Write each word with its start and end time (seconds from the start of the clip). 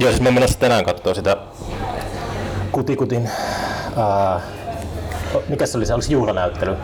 Joo, 0.00 0.10
siis 0.10 0.20
mä 0.22 0.30
menossa 0.30 0.58
tänään 0.58 0.84
katsoa 0.84 1.14
sitä 1.14 1.36
Kutikutin, 2.72 3.30
ää, 3.96 4.40
mikä 5.48 5.66
se 5.66 5.78
oli 5.78 5.86
se, 5.86 5.94
se 6.00 6.12
juhlanäyttely? 6.12 6.76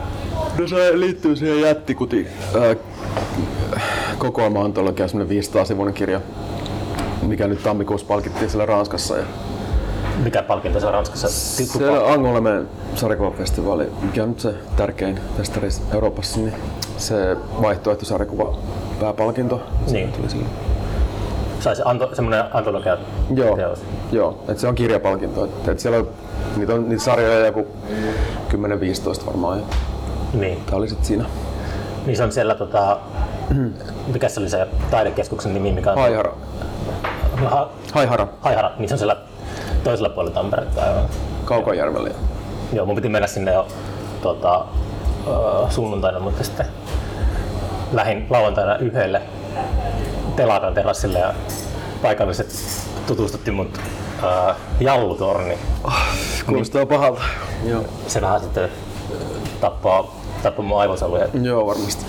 No 0.58 0.68
se 0.68 0.90
liittyy 1.00 1.36
siihen 1.36 1.60
jättikuti 1.60 2.26
ää, 2.60 2.76
kokoelma-antologia, 4.18 5.08
semmoinen 5.08 5.42
500-sivuinen 5.42 5.94
kirja, 5.94 6.20
mikä 7.22 7.46
nyt 7.48 7.62
tammikuussa 7.62 8.06
palkittiin 8.06 8.50
siellä 8.50 8.66
Ranskassa. 8.66 9.16
Ja 9.16 9.24
Mikä 10.24 10.42
palkinto 10.42 10.80
se 10.80 10.86
on 10.86 10.92
Ranskassa? 10.92 11.28
se 11.28 11.64
Angoulême 12.14 12.66
sarjakuvafestivaali, 12.94 13.86
mikä 14.02 14.22
on 14.22 14.28
nyt 14.28 14.40
se 14.40 14.54
tärkein 14.76 15.20
festari 15.36 15.68
Euroopassa, 15.94 16.40
niin 16.40 16.52
se 16.96 17.36
vaihtoehtosarjakuva 17.62 18.58
pääpalkinto. 19.00 19.62
Niin. 19.90 20.12
Tuli 20.12 20.30
sille. 20.30 20.65
Saisi 21.66 21.82
anto, 21.84 22.10
semmoinen 22.12 22.44
antologia 22.52 22.96
Joo, 23.34 23.56
teos. 23.56 23.82
joo 24.12 24.44
et 24.48 24.58
se 24.58 24.68
on 24.68 24.74
kirjapalkinto. 24.74 25.44
Et, 25.44 25.68
et 25.68 25.78
siellä 25.78 25.98
on, 25.98 26.08
niitä 26.56 26.74
on 26.74 26.88
niitä 26.88 27.02
sarjoja 27.02 27.46
joku 27.46 27.66
10-15 29.22 29.26
varmaan. 29.26 29.62
Niin. 30.34 30.62
tää 30.66 30.78
oli 30.78 30.88
sit 30.88 31.04
siinä. 31.04 31.24
niin 32.06 32.16
se 32.16 32.22
on 32.24 32.32
siellä 32.32 32.54
tota, 32.54 32.98
mikä 34.12 34.28
se 34.28 34.40
oli 34.40 34.48
se 34.48 34.66
taidekeskuksen 34.90 35.54
nimi, 35.54 35.72
mikä 35.72 35.92
on 35.92 35.98
Haihara. 35.98 36.32
Ha, 37.44 37.68
Haihara. 37.92 38.28
Haihara, 38.40 38.70
niin 38.78 38.88
se 38.88 38.94
on 38.94 38.98
siellä 38.98 39.16
toisella 39.84 40.08
puolella 40.08 40.34
Tamperetta. 40.34 40.82
Aivan. 40.82 41.04
Kaukajärvellä. 41.44 42.10
Joo, 42.72 42.86
mun 42.86 42.94
piti 42.94 43.08
mennä 43.08 43.26
sinne 43.26 43.52
jo 43.54 43.66
tota, 44.22 44.64
ö, 45.26 45.70
sunnuntaina, 45.70 46.20
mutta 46.20 46.44
sitten 46.44 46.66
lähin 47.92 48.26
lauantaina 48.30 48.76
yhdelle 48.76 49.22
telakan 50.36 50.74
terassille 50.74 51.18
ja 51.18 51.34
paikalliset 52.02 52.54
tutustutti 53.06 53.50
mut 53.50 53.78
ö, 54.22 54.54
jallutorni. 54.80 55.58
Kuulostaa 56.46 56.86
pahalta. 56.86 57.22
Joo. 57.64 57.84
Se 58.06 58.20
vähän 58.20 58.40
sitten 58.40 58.68
tappaa, 59.60 60.16
tappaa 60.42 60.64
mun 60.64 60.80
aivosoluja. 60.80 61.26
Joo, 61.42 61.66
varmasti. 61.66 62.04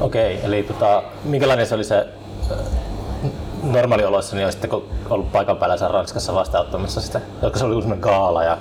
Okei, 0.00 0.40
eli 0.44 0.62
tota, 0.62 1.02
minkälainen 1.24 1.66
se 1.66 1.74
oli 1.74 1.84
se 1.84 2.06
ö, 2.50 2.54
normaalioloissa, 3.62 4.36
niin 4.36 4.44
olisitteko 4.44 4.84
ollut 5.10 5.32
paikan 5.32 5.56
päällä 5.56 5.76
siellä 5.76 5.92
Ranskassa 5.94 6.34
vastaanottamassa 6.34 7.00
sitä? 7.00 7.20
Jotka 7.42 7.58
se 7.58 7.64
oli 7.64 7.72
joku 7.72 7.80
semmoinen 7.82 8.02
gaala 8.02 8.44
ja, 8.44 8.58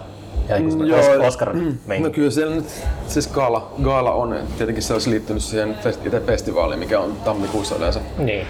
ja 0.50 0.58
joku 0.58 1.26
oscar 1.28 1.55
No 1.55 1.72
meininki. 1.86 2.16
kyllä 2.16 2.31
siellä 2.31 2.55
nyt 2.55 2.66
siis 3.08 3.28
gaala, 3.28 3.72
gaala 3.83 4.11
on. 4.11 4.36
Tietenkin 4.58 4.83
se 4.83 4.94
olisi 4.94 5.09
liittynyt 5.09 5.44
siihen 5.44 5.78
fest- 5.83 6.05
itse 6.05 6.20
festivaaliin, 6.20 6.80
mikä 6.80 7.00
on 7.00 7.16
tammikuussa 7.26 7.76
yleensä. 7.76 8.00
Niin. 8.17 8.48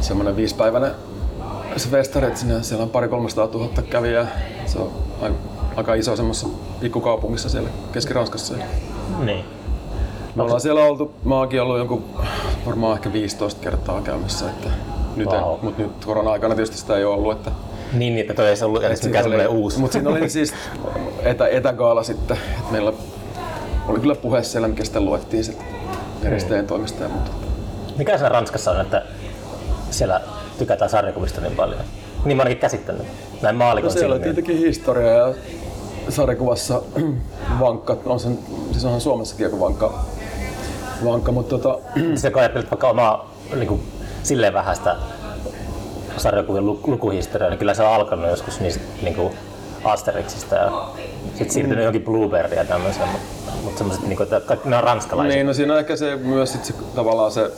Semmoinen 0.00 0.36
viisipäiväinen 0.36 0.90
se 1.76 1.88
festari, 1.88 2.26
että 2.26 2.40
sinne, 2.40 2.62
siellä 2.62 2.82
on 2.82 2.90
pari 2.90 3.08
300 3.08 3.46
000 3.46 3.82
kävijää. 3.90 4.26
Se 4.66 4.78
on 4.78 4.90
aika, 5.76 5.94
iso 5.94 6.16
semmoisessa 6.16 6.48
pikkukaupungissa 6.80 7.48
siellä 7.48 7.68
Keski-Ranskassa. 7.92 8.54
Niin. 9.24 9.44
Me 10.34 10.42
ollaan 10.42 10.60
siellä 10.60 10.84
oltu, 10.84 11.14
mä 11.24 11.34
oonkin 11.34 11.62
ollut 11.62 11.78
jonkun 11.78 12.04
varmaan 12.66 12.94
ehkä 12.94 13.12
15 13.12 13.60
kertaa 13.60 14.02
käymässä, 14.02 14.50
että 14.50 14.68
nyt 15.16 15.28
Wow. 15.28 15.36
en, 15.36 15.58
mutta 15.62 15.82
nyt 15.82 16.04
korona-aikana 16.04 16.54
tietysti 16.54 16.76
sitä 16.78 16.96
ei 16.96 17.04
ole 17.04 17.14
ollut, 17.14 17.32
että 17.32 17.50
Niin, 17.92 18.14
niin, 18.14 18.20
että 18.20 18.34
toi 18.34 18.48
ei 18.48 18.56
se 18.56 18.64
ollut 18.64 18.84
edes 18.84 19.02
mikään 19.02 19.24
semmoinen 19.24 19.48
uusi. 19.48 19.78
Mutta 19.78 19.92
siinä 19.92 20.10
oli 20.10 20.28
siis 20.30 20.54
etä, 21.22 21.48
etägaala 21.48 22.02
sitten, 22.02 22.36
että 22.36 22.72
meillä 22.72 22.92
oli 23.88 24.00
kyllä 24.00 24.14
puhe 24.14 24.42
siellä, 24.42 24.68
mikä 24.68 24.84
sitten 24.84 25.04
luettiin 25.04 25.44
sitten 25.44 25.66
järjestäjän 26.22 26.66
toimesta. 26.66 27.02
ja 27.02 27.08
Mutta 27.08 27.30
Mikä 27.98 28.18
se 28.18 28.28
Ranskassa 28.28 28.70
on, 28.70 28.80
että 28.80 29.02
siellä 29.90 30.20
tykätään 30.58 30.90
sarjakuvista 30.90 31.40
niin 31.40 31.56
paljon? 31.56 31.80
Niin 32.24 32.36
mä 32.36 32.42
ainakin 32.42 32.60
käsittänyt. 32.60 33.06
Näin 33.42 33.54
no 33.54 33.64
maalikon 33.64 33.90
siellä 33.90 34.14
on 34.14 34.20
tietenkin 34.20 34.58
historia 34.58 35.12
ja 35.12 35.34
sarjakuvassa 36.08 36.82
vankka, 37.60 37.96
on 38.06 38.20
sen, 38.20 38.38
siis 38.72 38.84
onhan 38.84 39.00
Suomessakin 39.00 39.44
joku 39.44 39.60
vankka, 39.60 40.04
vankka 41.04 41.32
mutta 41.32 41.58
tota, 41.58 41.78
Se 42.14 42.30
kun 42.30 42.40
ajattelet 42.40 42.70
vaikka 42.70 42.90
omaa 42.90 43.34
niin 43.54 43.68
kuin, 43.68 43.82
silleen 44.22 44.52
vähäistä 44.52 44.96
sarjakuvien 46.16 46.66
lu- 46.66 46.80
lukuhistoriaa, 46.86 47.50
niin 47.50 47.58
kyllä 47.58 47.74
se 47.74 47.82
on 47.82 47.94
alkanut 47.94 48.30
joskus 48.30 48.60
niistä 48.60 48.80
niin 49.02 49.14
kuin 49.14 49.32
Asterixista 49.84 50.54
ja 50.54 50.88
sitten 51.28 51.50
siirtynyt 51.50 51.78
johonkin 51.78 52.02
Blueberryä 52.02 52.58
ja 52.58 52.64
tämmöiseen, 52.64 53.08
mutta, 53.08 53.52
mutta 53.62 53.78
semmoiset, 53.78 54.06
niin 54.06 54.16
kuin, 54.16 54.24
että 54.24 54.40
kaikki 54.40 54.68
ne 54.68 54.76
on 54.76 54.84
ranskalaisia. 54.84 55.34
niin, 55.34 55.46
no 55.46 55.54
siinä 55.54 55.72
on 55.72 55.78
ehkä 55.78 55.96
se 55.96 56.16
myös 56.16 56.52
sit 56.52 56.64
se, 56.64 56.74
tavallaan 56.94 57.32
se 57.32 57.50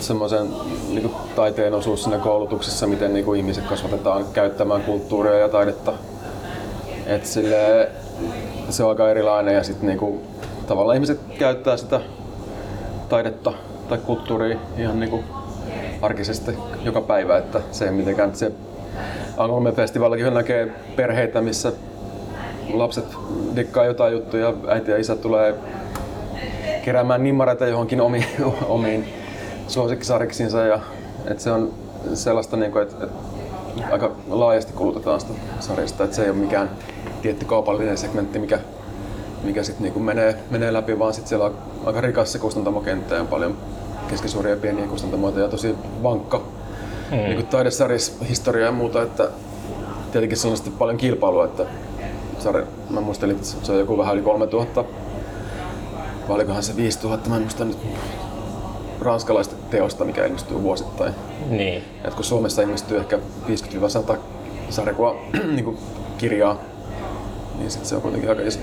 semmoisen 0.00 0.46
niin 0.88 1.10
taiteen 1.36 1.74
osuus 1.74 2.02
siinä 2.02 2.18
koulutuksessa, 2.18 2.86
miten 2.86 3.12
niin 3.12 3.24
kuin 3.24 3.40
ihmiset 3.40 3.64
kasvatetaan 3.64 4.24
käyttämään 4.32 4.82
kulttuuria 4.82 5.38
ja 5.38 5.48
taidetta. 5.48 5.92
Et 7.06 7.26
sille, 7.26 7.88
se 8.70 8.84
on 8.84 8.90
aika 8.90 9.10
erilainen 9.10 9.54
ja 9.54 9.62
sitten 9.62 9.86
niinku, 9.86 10.20
tavallaan 10.66 10.96
ihmiset 10.96 11.20
käyttää 11.38 11.76
sitä 11.76 12.00
taidetta 13.08 13.52
tai 13.88 13.98
kulttuuria 13.98 14.58
ihan 14.78 15.00
niinku 15.00 15.24
arkisesti 16.02 16.52
joka 16.84 17.00
päivä, 17.00 17.38
että 17.38 17.60
se 17.70 17.84
ei 17.84 17.90
mitenkään 17.90 18.36
se 18.36 18.52
Angoulême 19.36 19.72
festivaalikin 19.72 20.34
näkee 20.34 20.68
perheitä, 20.96 21.40
missä 21.40 21.72
lapset 22.72 23.04
dikkaa 23.56 23.84
jotain 23.84 24.12
juttuja, 24.12 24.54
äiti 24.68 24.90
ja 24.90 24.98
isä 24.98 25.16
tulee 25.16 25.54
keräämään 26.84 27.22
nimmareita 27.22 27.66
johonkin 27.66 28.00
omiin, 28.00 28.24
omiin 28.68 29.19
suosikkisariksinsa 29.70 30.62
ja 30.62 30.80
että 31.26 31.42
se 31.42 31.52
on 31.52 31.72
sellaista, 32.14 32.56
niinku, 32.56 32.78
että 32.78 33.04
et 33.04 33.10
aika 33.90 34.10
laajasti 34.28 34.72
kulutetaan 34.72 35.20
sitä 35.20 35.32
sarjasta, 35.60 36.04
että 36.04 36.16
se 36.16 36.24
ei 36.24 36.30
ole 36.30 36.38
mikään 36.38 36.70
tietty 37.22 37.44
kaupallinen 37.44 37.98
segmentti, 37.98 38.38
mikä, 38.38 38.58
mikä 39.42 39.62
sit 39.62 39.80
niinku 39.80 40.00
menee, 40.00 40.36
menee 40.50 40.72
läpi, 40.72 40.98
vaan 40.98 41.14
sit 41.14 41.26
siellä 41.26 41.44
on 41.44 41.54
aika 41.84 42.00
rikas 42.00 42.32
se 42.32 42.38
kustantamokenttä 42.38 43.14
ja 43.14 43.24
paljon 43.24 43.56
keskisuuria 44.08 44.50
ja 44.50 44.60
pieniä 44.60 44.86
kustantamoita 44.86 45.40
ja 45.40 45.48
tosi 45.48 45.74
vankka 46.02 46.42
mm. 47.10 47.16
niinku 47.16 47.42
taidesarjis 47.42 48.16
historia 48.28 48.66
ja 48.66 48.72
muuta, 48.72 49.02
että 49.02 49.28
tietenkin 50.12 50.38
se 50.38 50.48
on 50.48 50.56
sitten 50.56 50.72
paljon 50.72 50.96
kilpailua, 50.96 51.44
että 51.44 51.66
sarja, 52.38 52.66
mä 52.90 53.00
muistelin, 53.00 53.36
että 53.36 53.46
se 53.46 53.72
on 53.72 53.78
joku 53.78 53.98
vähän 53.98 54.14
yli 54.14 54.22
3000 54.22 54.84
vai 56.28 56.34
olikohan 56.34 56.62
se 56.62 56.76
5000, 56.76 57.28
mä 57.30 57.36
en 57.36 57.42
muista 57.42 57.64
nyt 57.64 57.78
ranskalaista 59.00 59.54
teosta, 59.70 60.04
mikä 60.04 60.26
ilmestyy 60.26 60.62
vuosittain. 60.62 61.14
Niin. 61.48 61.84
Et 62.04 62.14
kun 62.14 62.24
Suomessa 62.24 62.62
ilmestyy 62.62 62.98
ehkä 62.98 63.18
50-100 64.12 64.16
sarjakuva 64.70 65.16
niin 65.54 65.78
kirjaa, 66.18 66.56
niin 67.58 67.70
sit 67.70 67.84
se 67.86 67.96
on 67.96 68.02
kuitenkin 68.02 68.30
aika 68.30 68.42
iso. 68.42 68.58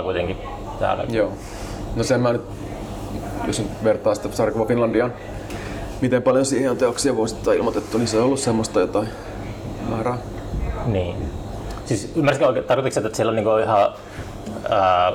50-100 0.00 0.02
kuitenkin 0.02 0.36
täällä. 0.78 1.04
Joo. 1.08 1.32
No 1.96 2.02
sen 2.04 2.20
mä 2.20 2.32
nyt, 2.32 2.42
jos 3.46 3.58
nyt 3.58 3.84
vertaa 3.84 4.14
sitä 4.14 4.28
sarjakuva 4.32 4.64
Finlandiaan, 4.64 5.12
miten 6.00 6.22
paljon 6.22 6.46
siihen 6.46 6.70
on 6.70 6.76
teoksia 6.76 7.16
vuosittain 7.16 7.58
ilmoitettu, 7.58 7.98
niin 7.98 8.08
se 8.08 8.18
on 8.18 8.24
ollut 8.24 8.40
semmoista 8.40 8.80
jotain 8.80 9.08
määrää. 9.90 10.18
Niin. 10.86 11.16
Siis 11.84 12.12
ymmärsikö 12.16 12.46
oikein, 12.46 12.64
tarkoitiko 12.66 12.94
se, 12.94 13.06
että 13.06 13.16
siellä 13.16 13.30
on 13.30 13.36
niinku 13.36 13.56
ihan 13.56 13.92
ää, 14.68 15.12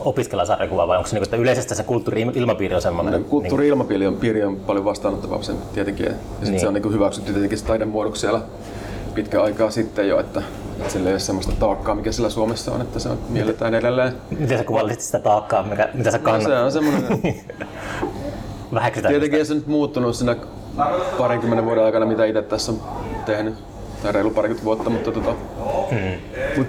opiskella 0.00 0.44
sarjakuvaa 0.44 0.88
vai 0.88 0.96
onko 0.96 1.08
se 1.08 1.14
niinku, 1.16 1.24
että 1.24 1.36
yleisesti 1.36 1.74
se 1.74 1.82
kulttuuri-ilmapiiri 1.82 2.74
on 2.74 2.82
semmoinen? 2.82 3.12
No, 3.12 3.18
Kulttuuri-ilmapiiri 3.28 4.06
on, 4.06 4.16
piiri 4.16 4.44
on 4.44 4.56
paljon 4.56 4.84
vastaanottavampi 4.84 5.46
tietenkin. 5.74 6.06
Ja 6.06 6.12
Niin. 6.40 6.60
se 6.60 6.68
on 6.68 6.74
niin 6.74 6.92
hyväksytty 6.92 7.32
tietenkin 7.32 7.58
taidemuodoksi 7.66 8.20
siellä 8.20 8.40
pitkä 9.14 9.42
aikaa 9.42 9.70
sitten 9.70 10.08
jo, 10.08 10.20
että, 10.20 10.42
että 10.78 10.92
sillä 10.92 11.08
ei 11.08 11.12
ole 11.12 11.20
semmoista 11.20 11.52
taakkaa, 11.58 11.94
mikä 11.94 12.12
sillä 12.12 12.30
Suomessa 12.30 12.72
on, 12.72 12.80
että 12.80 12.98
se 12.98 13.08
on 13.08 13.18
mielletään 13.28 13.74
edelleen. 13.74 14.12
Miten 14.38 14.58
sä 14.58 14.64
kuvailisit 14.64 15.00
sitä 15.00 15.18
taakkaa, 15.18 15.62
mikä, 15.62 15.88
mitä 15.94 16.10
sä 16.10 16.18
No, 16.18 16.24
kannat? 16.24 16.42
se 16.42 16.58
on 16.58 16.72
semmoinen, 16.72 17.02
Väheksytään 18.74 19.12
tietenkin 19.12 19.38
ei 19.38 19.44
se 19.44 19.54
nyt 19.54 19.66
muuttunut 19.66 20.16
siinä 20.16 20.36
parinkymmenen 21.18 21.64
vuoden 21.64 21.84
aikana, 21.84 22.06
mitä 22.06 22.24
itse 22.24 22.42
tässä 22.42 22.72
on 22.72 22.78
tehnyt. 23.26 23.54
Tai 24.02 24.12
reilu 24.12 24.30
parikymmentä 24.30 24.64
vuotta, 24.64 24.90
mutta 24.90 25.12
tota, 25.12 25.34
mut, 26.56 26.66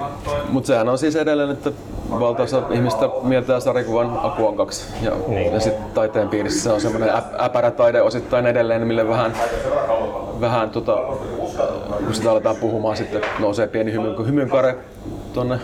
mut 0.50 0.66
sehän 0.66 0.90
on 0.90 0.98
siis 0.98 1.16
edelleen, 1.16 1.50
että 1.52 1.72
valtaosa 2.10 2.62
ihmistä 2.72 3.10
mieltää 3.24 3.60
sarjakuvan 3.60 4.20
akuankaksi. 4.24 4.86
Ja, 5.02 5.12
Niin. 5.28 5.54
ja 5.54 5.60
sitten 5.60 5.84
taiteen 5.94 6.30
piirissä 6.30 6.74
on 6.74 6.82
semmoinen 6.82 7.10
äp- 7.10 7.44
äpärä 7.44 7.72
taide 7.72 8.02
osittain 8.02 8.46
edelleen, 8.46 8.88
mille 8.88 9.08
vähän, 9.08 9.34
vähän 10.42 10.70
tota, 10.70 10.98
kun 12.06 12.14
sitä 12.14 12.32
aletaan 12.32 12.56
puhumaan, 12.56 12.98
sitten 12.98 13.22
nousee 13.40 13.68
pieni 13.68 13.92
hymy, 13.92 14.16
hymynkare 14.26 14.76
tonne 15.34 15.60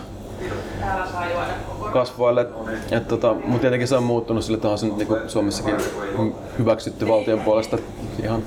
kasvoille. 1.92 2.46
Et, 2.90 3.08
tota, 3.08 3.34
mutta 3.34 3.58
tietenkin 3.60 3.88
se 3.88 3.96
on 3.96 4.02
muuttunut 4.02 4.44
sillä 4.44 4.76
se 4.76 4.86
on 4.86 4.98
niin 4.98 5.08
Suomessakin 5.26 5.76
hyväksytty 6.58 7.08
valtion 7.08 7.40
puolesta 7.40 7.78
ihan 8.24 8.42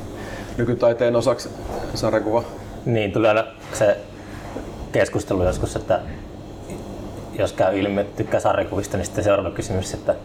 nykytaiteen 0.57 1.15
osaksi 1.15 1.50
sarjakuva. 1.93 2.43
Niin, 2.85 3.11
tuli 3.11 3.27
aina 3.27 3.43
se 3.73 3.97
keskustelu 4.91 5.43
joskus, 5.43 5.75
että 5.75 6.00
jos 7.38 7.54
käy 7.54 7.80
ilmi, 7.80 8.01
että 8.01 8.18
tykkää 8.18 8.39
sarjakuvista, 8.39 8.98
niin 8.98 9.06
sitten 9.06 9.24
seuraava 9.24 9.51
kysymys, 9.51 9.94
että 9.94 10.16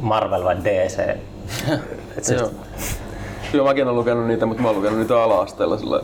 Marvel 0.00 0.44
vai 0.44 0.56
DC? 0.56 0.98
Et 2.18 2.24
se, 2.24 2.34
Joo. 2.34 2.50
kyllä 3.52 3.64
mäkin 3.64 3.84
olen 3.84 3.96
lukenut 3.96 4.26
niitä, 4.26 4.46
mutta 4.46 4.62
mä 4.62 4.68
oon 4.68 4.76
lukenut 4.76 4.98
niitä 4.98 5.22
ala-asteella 5.22 5.78
sillä 5.78 6.00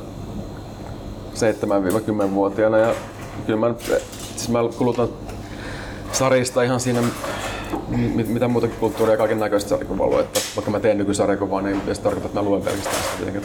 7-10-vuotiaana 1.35 2.79
ja 2.79 2.95
kyllä 3.47 3.69
mä, 3.69 3.75
siis 4.37 4.49
mä 4.49 4.59
kulutan 4.79 5.09
sarjista 6.13 6.63
ihan 6.63 6.81
siinä 6.81 7.01
mit, 7.89 8.29
mitä 8.29 8.49
muutakin 8.49 8.77
kulttuuria 8.81 9.15
ja 9.15 9.19
kaiken 9.19 9.41
näköistä 9.41 9.69
sarjakuvaa 9.69 10.21
että 10.21 10.41
vaikka 10.57 10.71
mä 10.71 10.81
teen 10.81 10.99
nykysarjakuvaa, 10.99 11.63
niin 11.63 11.83
ei 11.89 11.95
se 11.95 12.03
tarkoita, 12.03 12.27
että 12.27 12.41
mä 12.41 12.45
luen 12.49 12.63
pelkästään 12.63 13.03
sitä 13.03 13.17
tietenkin. 13.17 13.43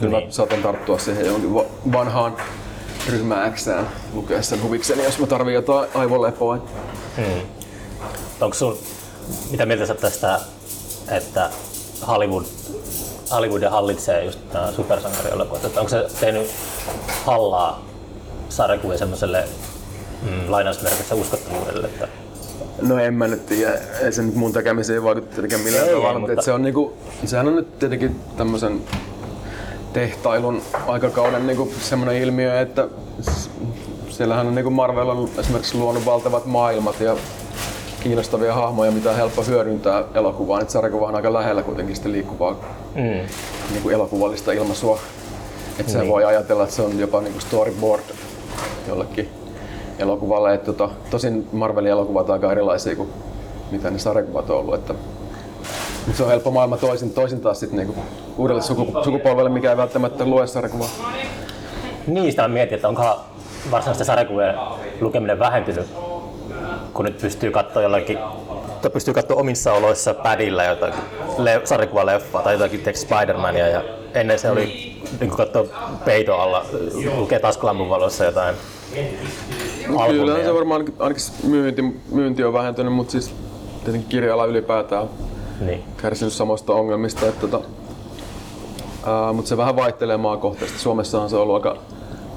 Kyllä 0.00 0.18
niin. 0.18 0.28
mä 0.28 0.32
saatan 0.32 0.62
tarttua 0.62 0.98
siihen 0.98 1.26
vanhaan 1.92 2.36
ryhmä 3.08 3.50
X 3.54 3.66
lukea 4.14 4.42
sen 4.42 4.62
huvikseni, 4.62 5.04
jos 5.04 5.18
mä 5.18 5.26
tarvii 5.26 5.54
jotain 5.54 5.88
aivolepoa. 5.94 6.56
Hmm. 7.16 7.40
Onko 8.40 8.54
sun, 8.54 8.78
mitä 9.50 9.66
mieltä 9.66 9.86
sä 9.86 9.94
tästä, 9.94 10.40
että 11.08 11.50
Hollywood, 12.06 12.44
Hollywood 13.30 13.62
hallitsee 13.62 14.24
just 14.24 14.38
nämä 14.52 14.72
supersankarielokuvat? 14.72 15.76
Onko 15.76 15.88
se 15.88 16.06
tehnyt 16.20 16.50
hallaa 17.24 17.86
sarjakuvien 18.48 18.98
semmoiselle 18.98 19.44
mm, 20.22 20.50
lainausmerkissä 20.50 21.14
uskottavuudelle? 21.14 21.86
Että... 21.86 22.08
No 22.82 22.98
en 22.98 23.14
mä 23.14 23.28
nyt 23.28 23.46
tiedä, 23.46 23.80
ei 24.00 24.12
se 24.12 24.22
nyt 24.22 24.34
mun 24.34 24.52
tekemiseen 24.52 25.02
vaikuta 25.02 25.26
tietenkään 25.26 25.62
millään 25.62 25.88
ei, 25.88 25.94
tavalla, 25.94 26.12
ei, 26.12 26.18
mutta... 26.18 26.42
se 26.42 26.52
on 26.52 26.62
niinku, 26.62 26.92
sehän 27.24 27.48
on 27.48 27.56
nyt 27.56 27.78
tietenkin 27.78 28.20
tämmöisen 28.36 28.80
tehtailun 29.92 30.62
aikakauden 30.86 31.46
niinku 31.46 31.72
semmoinen 31.80 32.22
ilmiö, 32.22 32.60
että 32.60 32.88
siellähän 34.08 34.46
on 34.46 34.54
niinku 34.54 34.70
Marvel 34.70 35.08
on 35.08 35.28
esimerkiksi 35.38 35.78
luonut 35.78 36.06
valtavat 36.06 36.46
maailmat 36.46 37.00
ja 37.00 37.16
kiinnostavia 38.02 38.54
hahmoja, 38.54 38.90
mitä 38.90 39.10
on 39.10 39.16
helppo 39.16 39.42
hyödyntää 39.42 40.04
elokuvaan. 40.14 40.70
Sarjakuva 40.70 41.06
on 41.06 41.14
aika 41.14 41.32
lähellä 41.32 41.62
kuitenkin 41.62 41.96
sitä 41.96 42.12
liikkuvaa 42.12 42.56
mm. 42.94 43.02
niin 43.70 43.82
kuin 43.82 43.94
elokuvallista 43.94 44.52
ilmaisua. 44.52 44.98
Että 45.78 45.92
niin. 45.92 46.02
se 46.02 46.08
voi 46.08 46.24
ajatella, 46.24 46.62
että 46.62 46.76
se 46.76 46.82
on 46.82 46.98
jopa 46.98 47.20
niin 47.20 47.32
kuin 47.32 47.42
storyboard 47.42 48.02
jollekin 48.88 49.28
elokuvalle. 49.98 50.54
Et 50.54 50.64
tota, 50.64 50.88
tosin 51.10 51.48
Marvelin 51.52 51.90
elokuvat 51.90 52.28
on 52.28 52.32
aika 52.32 52.52
erilaisia 52.52 52.96
kuin 52.96 53.08
mitä 53.70 53.90
ne 53.90 53.98
sarjakuvat 53.98 54.50
on 54.50 54.56
ollut. 54.56 54.74
Että, 54.74 54.94
mutta 56.06 56.16
se 56.16 56.22
on 56.22 56.28
helppo 56.28 56.50
maailma 56.50 56.76
toisin, 56.76 57.10
toisin 57.10 57.40
taas 57.40 57.60
sit 57.60 57.72
niinku 57.72 57.94
uudelle 58.36 58.62
sukupolvelle, 59.04 59.50
mikä 59.50 59.70
ei 59.70 59.76
välttämättä 59.76 60.24
lue 60.24 60.46
sarjakuvaa. 60.46 60.88
Niin, 62.06 62.30
sitä 62.30 62.48
mietin, 62.48 62.74
että 62.74 62.88
onko 62.88 63.20
varsinaisten 63.70 64.06
sarjakuvien 64.06 64.54
lukeminen 65.00 65.38
vähentynyt, 65.38 65.86
kun 66.94 67.04
nyt 67.04 67.18
pystyy 67.18 67.50
katsoa 67.50 67.82
jollakin 67.82 68.18
tai 68.82 68.90
pystyy 68.90 69.14
katsoa 69.14 69.36
omissa 69.36 69.72
oloissa 69.72 70.14
padilla 70.14 70.64
jotakin 70.64 71.00
le- 71.38 71.60
sarjakuvaleffaa 71.64 72.42
tai 72.42 72.54
jotakin 72.54 72.80
Spider-Mania 72.80 73.68
ja 73.68 73.82
ennen 74.14 74.38
se 74.38 74.50
oli 74.50 74.96
niin 75.20 75.30
katsoa 75.30 75.64
peito 76.04 76.38
alla, 76.38 76.66
lukee 77.16 77.38
taskulampun 77.38 77.88
valossa 77.88 78.24
jotain 78.24 78.54
Kyllä 80.10 80.44
se 80.44 80.54
varmaan 80.54 80.84
ainakin 80.98 81.24
myynti, 81.42 81.82
myynti 82.10 82.44
on 82.44 82.52
vähentynyt, 82.52 82.92
mutta 82.92 83.12
siis 83.12 83.34
tietenkin 83.84 84.08
kirjala 84.08 84.44
ylipäätään 84.44 85.08
niin. 85.66 85.84
kärsinyt 85.96 86.32
samasta 86.32 86.72
ongelmista. 86.72 87.26
Että 87.26 87.40
tota, 87.40 87.68
ää, 89.06 89.32
mutta 89.32 89.48
se 89.48 89.56
vähän 89.56 89.76
vaihtelee 89.76 90.16
maakohtaisesti. 90.16 90.80
Suomessahan 90.80 91.30
se 91.30 91.36
on 91.36 91.42
ollut 91.42 91.54
aika 91.54 91.76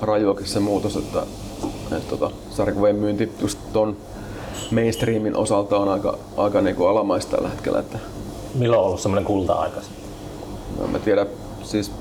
rajuakin 0.01 0.47
se 0.47 0.59
muutos, 0.59 0.95
että, 0.95 1.23
että 1.97 2.17
tota, 2.17 2.31
sarjakuvien 2.49 2.95
myynti 2.95 3.31
just 3.41 3.59
ton 3.73 3.97
mainstreamin 4.71 5.35
osalta 5.35 5.77
on 5.77 5.89
aika, 5.89 6.17
aika 6.37 6.61
niinku 6.61 6.85
alamaista 6.85 7.35
tällä 7.35 7.49
hetkellä. 7.49 7.79
Että... 7.79 7.97
Milloin 8.55 8.79
on 8.79 8.85
ollut 8.85 8.99
semmoinen 8.99 9.25
kulta-aika? 9.25 9.81
No, 10.79 10.87
mä 10.87 10.99
tiedän, 10.99 11.27
siis 11.63 11.91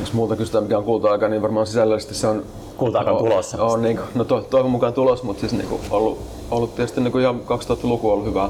jos 0.00 0.12
muuta 0.12 0.36
kysytään 0.36 0.64
mikä 0.64 0.78
on 0.78 0.84
kulta-aika, 0.84 1.28
niin 1.28 1.42
varmaan 1.42 1.66
sisällöllisesti 1.66 2.14
se 2.14 2.26
on 2.26 2.42
kulta-aika 2.76 3.10
on 3.10 3.18
tulossa. 3.18 3.62
On, 3.62 3.82
niin, 3.82 4.00
no 4.14 4.24
to, 4.24 4.40
toivon 4.40 4.70
mukaan 4.70 4.92
tulos, 4.92 5.22
mutta 5.22 5.40
siis 5.40 5.52
niin 5.52 5.68
kuin, 5.68 5.80
ollut, 5.90 6.18
ollut 6.50 6.74
tietysti 6.74 7.00
niin 7.00 7.12
kuin 7.12 7.22
ihan 7.22 7.40
2000-luku 7.40 8.08
on 8.08 8.12
ollut 8.12 8.26
hyvää, 8.26 8.48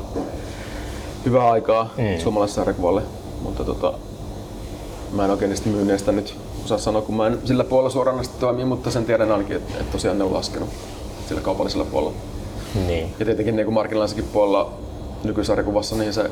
hyvää 1.25 1.51
aikaa 1.51 1.91
mm. 1.97 2.19
suomalaisessa 2.19 2.61
sarjakuvalle, 2.61 3.03
mutta 3.43 3.65
tota, 3.65 3.93
mä 5.13 5.25
en 5.25 5.31
oikein 5.31 5.49
niistä 5.49 5.69
myynneistä 5.69 6.13
nyt 6.13 6.37
osaa 6.65 6.79
sanoa, 6.79 7.03
kun 7.03 7.17
mä 7.17 7.27
en 7.27 7.39
sillä 7.45 7.65
puolella 7.65 7.91
suoraan 7.91 8.25
toimii, 8.41 8.65
mutta 8.65 8.91
sen 8.91 9.05
tiedän 9.05 9.33
ainakin, 9.33 9.57
että, 9.57 9.73
että 9.81 9.93
tosiaan 9.93 10.19
ne 10.19 10.25
on 10.25 10.35
laskenut 10.35 10.69
sillä 11.29 11.41
kaupallisella 11.41 11.85
puolella. 11.85 12.17
Niin. 12.87 13.15
Ja 13.19 13.25
tietenkin 13.25 13.57
niin 13.57 13.73
markkinalaisenkin 13.73 14.29
puolella 14.33 14.73
nykysarjakuvassa, 15.25 15.97
niin 15.97 16.13
se 16.13 16.31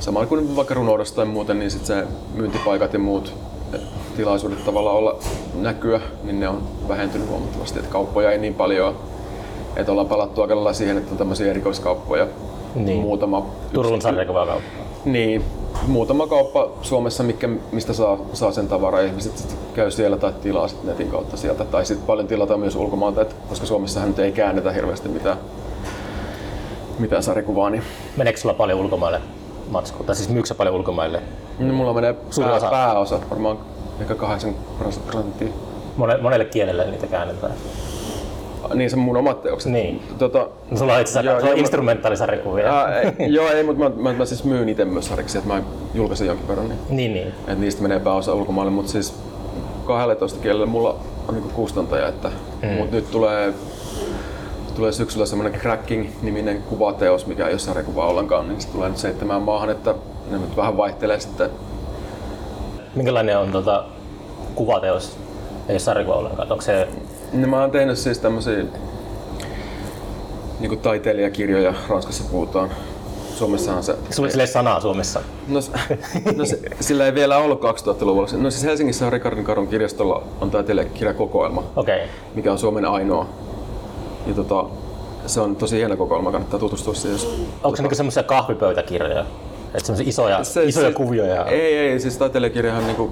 sama 0.00 0.26
kuin 0.26 0.56
vaikka 0.56 0.74
runoudessa 0.74 1.14
tai 1.14 1.24
muuten, 1.24 1.58
niin 1.58 1.70
sit 1.70 1.86
se 1.86 2.06
myyntipaikat 2.34 2.92
ja 2.92 2.98
muut 2.98 3.34
tilaisuudet 4.16 4.64
tavallaan 4.64 4.96
olla 4.96 5.18
näkyä, 5.54 6.00
niin 6.22 6.40
ne 6.40 6.48
on 6.48 6.62
vähentynyt 6.88 7.28
huomattavasti. 7.28 7.78
Että 7.78 7.90
kauppoja 7.90 8.32
ei 8.32 8.38
niin 8.38 8.54
paljon 8.54 8.96
että 9.76 9.92
ollaan 9.92 10.08
palattu 10.08 10.42
aika 10.42 10.54
lailla 10.54 10.72
siihen, 10.72 10.98
että 10.98 11.10
on 11.10 11.18
tämmöisiä 11.18 11.50
erikoiskauppoja. 11.50 12.26
Niin. 12.74 13.00
Muutama 13.00 13.46
Turun 13.72 14.02
sarjakuvakauppa. 14.02 14.84
Niin, 15.04 15.44
muutama 15.86 16.26
kauppa 16.26 16.68
Suomessa, 16.82 17.22
mikä, 17.22 17.48
mistä 17.72 17.92
saa, 17.92 18.18
saa 18.32 18.52
sen 18.52 18.68
tavaraa. 18.68 19.00
Ihmiset 19.00 19.38
sit 19.38 19.56
käy 19.74 19.90
siellä 19.90 20.16
tai 20.16 20.32
tilaa 20.42 20.68
sit 20.68 20.84
netin 20.84 21.10
kautta 21.10 21.36
sieltä. 21.36 21.64
Tai 21.64 21.86
sitten 21.86 22.06
paljon 22.06 22.26
tilataan 22.26 22.60
myös 22.60 22.76
ulkomailta, 22.76 23.22
et, 23.22 23.36
koska 23.48 23.66
Suomessahan 23.66 24.08
nyt 24.08 24.18
ei 24.18 24.32
käännetä 24.32 24.72
hirveästi 24.72 25.08
mitään, 25.08 25.36
mitään 26.98 27.22
sarjakuvaa. 27.22 27.70
Niin... 27.70 27.82
Meneekö 28.16 28.40
sulla 28.40 28.54
paljon 28.54 28.80
ulkomaille 28.80 29.20
matskua? 29.70 30.06
Tai 30.06 30.16
siis 30.16 30.28
myyksä 30.28 30.54
paljon 30.54 30.74
ulkomaille? 30.74 31.22
No, 31.58 31.74
mulla 31.74 31.94
menee 31.94 32.12
pää, 32.12 32.54
osa. 32.54 32.70
pääosa, 32.70 33.20
varmaan 33.30 33.58
ehkä 34.00 34.14
8 34.14 34.54
prosenttia. 34.78 35.48
Monelle, 35.96 36.22
monelle 36.22 36.44
kielelle 36.44 36.90
niitä 36.90 37.06
käännetään. 37.06 37.52
Niin, 38.74 38.90
se 38.90 38.96
mun 38.96 39.16
omat 39.16 39.42
teokset. 39.42 39.72
Niin. 39.72 40.02
Tota, 40.18 40.48
no, 40.70 40.76
sulla 40.76 40.94
on 40.94 41.00
itse 41.00 41.18
asiassa 41.18 41.46
joo, 41.46 41.56
instrumentaalisarjakuvia. 41.56 42.64
joo, 43.26 43.48
ei, 43.48 43.62
mutta 43.62 43.82
mä, 43.82 43.90
mä, 43.96 44.12
mä, 44.12 44.24
siis 44.24 44.44
myyn 44.44 44.68
itse 44.68 44.84
myös 44.84 45.06
sarjiksi, 45.06 45.38
että 45.38 45.50
mä 45.52 45.62
julkaisen 45.94 46.26
jonkin 46.26 46.48
verran. 46.48 46.68
Niin, 46.68 46.78
niin. 46.90 47.14
niin. 47.14 47.28
Että 47.28 47.54
niistä 47.54 47.82
menee 47.82 48.00
pääosa 48.00 48.34
ulkomaille, 48.34 48.72
mutta 48.72 48.92
siis 48.92 49.14
12 49.86 50.40
kielellä 50.40 50.66
mulla 50.66 50.96
on 51.28 51.34
niinku 51.34 51.48
kustantaja, 51.48 52.08
että 52.08 52.30
mm. 52.62 52.68
mut 52.68 52.90
nyt 52.90 53.10
tulee 53.10 53.54
tulee 54.74 54.92
syksyllä 54.92 55.26
semmoinen 55.26 55.60
Cracking-niminen 55.60 56.62
kuvateos, 56.62 57.26
mikä 57.26 57.46
ei 57.46 57.52
ole 57.52 57.58
sarjakuva 57.58 58.06
ollenkaan, 58.06 58.48
niin 58.48 58.60
se 58.60 58.68
tulee 58.68 58.88
nyt 58.88 58.98
seitsemään 58.98 59.42
maahan, 59.42 59.70
että 59.70 59.94
ne 60.30 60.38
nyt 60.38 60.56
vähän 60.56 60.76
vaihtelee 60.76 61.20
sitten. 61.20 61.50
Minkälainen 62.94 63.38
on 63.38 63.52
tuota, 63.52 63.84
kuvateos? 64.54 65.16
Ei 65.68 65.78
sarjakuva 65.78 66.16
ollenkaan. 66.16 66.52
Onko 66.52 66.62
se... 66.62 66.88
No, 67.34 67.46
mä 67.46 67.60
oon 67.60 67.70
tehnyt 67.70 67.98
siis 67.98 68.18
tämmöisiä 68.18 68.64
niin 70.60 70.78
taiteilijakirjoja, 70.78 71.74
Ranskassa 71.88 72.24
puhutaan. 72.30 72.70
Suomessahan 73.34 73.82
se... 73.82 73.96
Sulla 74.10 74.28
ei 74.40 74.46
sanaa 74.46 74.80
Suomessa? 74.80 75.20
No, 75.48 75.60
no 76.36 76.44
se, 76.44 76.60
sillä 76.80 77.06
ei 77.06 77.14
vielä 77.14 77.38
ollut 77.38 77.60
2000-luvulla. 77.60 78.28
No 78.36 78.50
siis 78.50 78.64
Helsingissä 78.64 79.06
on 79.06 79.12
Ricardin 79.12 79.44
Karun 79.44 79.68
kirjastolla 79.68 80.22
on 80.40 80.50
taiteilijakirjakokoelma, 80.50 81.64
okay. 81.76 82.00
mikä 82.34 82.52
on 82.52 82.58
Suomen 82.58 82.84
ainoa 82.84 83.26
ja 84.26 84.34
tota, 84.34 84.64
se 85.26 85.40
on 85.40 85.56
tosi 85.56 85.76
hieno 85.76 85.96
kokoelma, 85.96 86.32
kannattaa 86.32 86.60
tutustua 86.60 86.94
siihen. 86.94 87.18
Onko 87.20 87.50
tota... 87.62 87.76
se 87.76 87.82
niinku 87.82 87.94
semmoisia 87.94 88.22
kahvipöytäkirjoja? 88.22 89.26
Että 89.74 89.86
semmoisia 89.86 90.08
isoja, 90.08 90.44
se, 90.44 90.64
isoja 90.64 90.88
se, 90.88 90.94
kuvioja? 90.94 91.44
Ei, 91.46 91.78
ei, 91.78 92.00
siis 92.00 92.16
taiteilijakirjahan 92.16 92.86
niinku, 92.86 93.10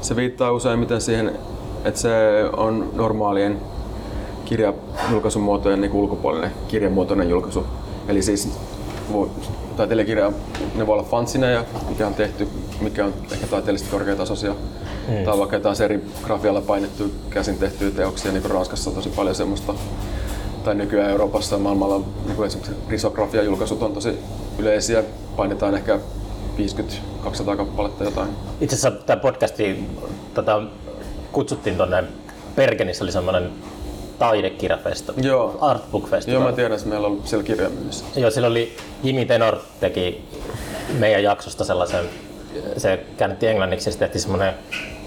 se 0.00 0.16
viittaa 0.16 0.52
useimmiten 0.52 1.00
siihen, 1.00 1.38
että 1.84 2.00
se 2.00 2.08
on 2.56 2.90
normaalien 2.94 3.58
kirjajulkaisumuotojen 4.44 5.80
niin 5.80 5.92
ulkopuolinen 5.92 6.50
kirjamuotoinen 6.68 7.30
julkaisu. 7.30 7.66
Eli 8.08 8.22
siis 8.22 8.58
taiteilijakirja, 9.76 10.32
ne 10.74 10.86
voi 10.86 10.92
olla 10.92 11.08
fansineja, 11.08 11.64
mikä 11.88 12.06
on 12.06 12.14
tehty, 12.14 12.48
mikä 12.80 13.04
on 13.04 13.14
ehkä 13.32 13.46
taiteellisesti 13.46 13.92
korkeatasoisia. 13.92 14.54
Mm. 15.08 15.24
Tai 15.24 15.38
vaikka 15.38 15.56
jotain 15.56 15.76
serigrafialla 15.76 16.60
painettu 16.60 17.10
käsin 17.30 17.58
tehtyjä 17.58 17.90
teoksia, 17.90 18.32
niin 18.32 18.42
kuin 18.42 18.52
Ranskassa 18.52 18.90
on 18.90 18.96
tosi 18.96 19.08
paljon 19.08 19.34
semmoista. 19.34 19.74
Tai 20.64 20.74
nykyään 20.74 21.10
Euroopassa 21.10 21.56
ja 21.56 21.62
maailmalla 21.62 22.00
niin 22.26 22.36
kuin 22.36 22.46
esimerkiksi 22.46 22.76
risografia-julkaisut 22.88 23.82
on 23.82 23.92
tosi 23.92 24.18
yleisiä. 24.58 25.04
Painetaan 25.36 25.74
ehkä 25.74 25.98
50-200 27.24 27.56
kappaletta 27.56 28.04
jotain. 28.04 28.28
Itse 28.60 28.76
asiassa 28.76 28.90
tämä 29.06 29.16
podcasti 29.16 29.84
tota, 30.34 30.62
kutsuttiin 31.32 31.76
tuonne 31.76 32.04
Bergenissä 32.56 33.04
oli 33.04 33.12
semmoinen 33.12 33.50
taidekirjafesto, 34.18 35.14
Joo. 35.16 35.58
Artbook 35.60 36.08
Festival. 36.08 36.40
Joo, 36.40 36.50
mä 36.50 36.56
tiedän, 36.56 36.72
että 36.72 36.88
meillä 36.88 37.06
on 37.06 37.20
siellä 37.24 37.44
kirjamyynnissä. 37.44 38.04
Joo, 38.16 38.30
siellä 38.30 38.48
oli 38.48 38.76
Jimmy 39.02 39.24
Tenor 39.24 39.56
teki 39.80 40.24
meidän 40.98 41.22
jaksosta 41.22 41.64
sellaisen, 41.64 42.04
se 42.76 43.04
käännettiin 43.16 43.50
englanniksi 43.50 43.88
ja 43.88 43.92
sitten 43.92 44.08
tehtiin 44.08 44.22
semmoinen 44.22 44.54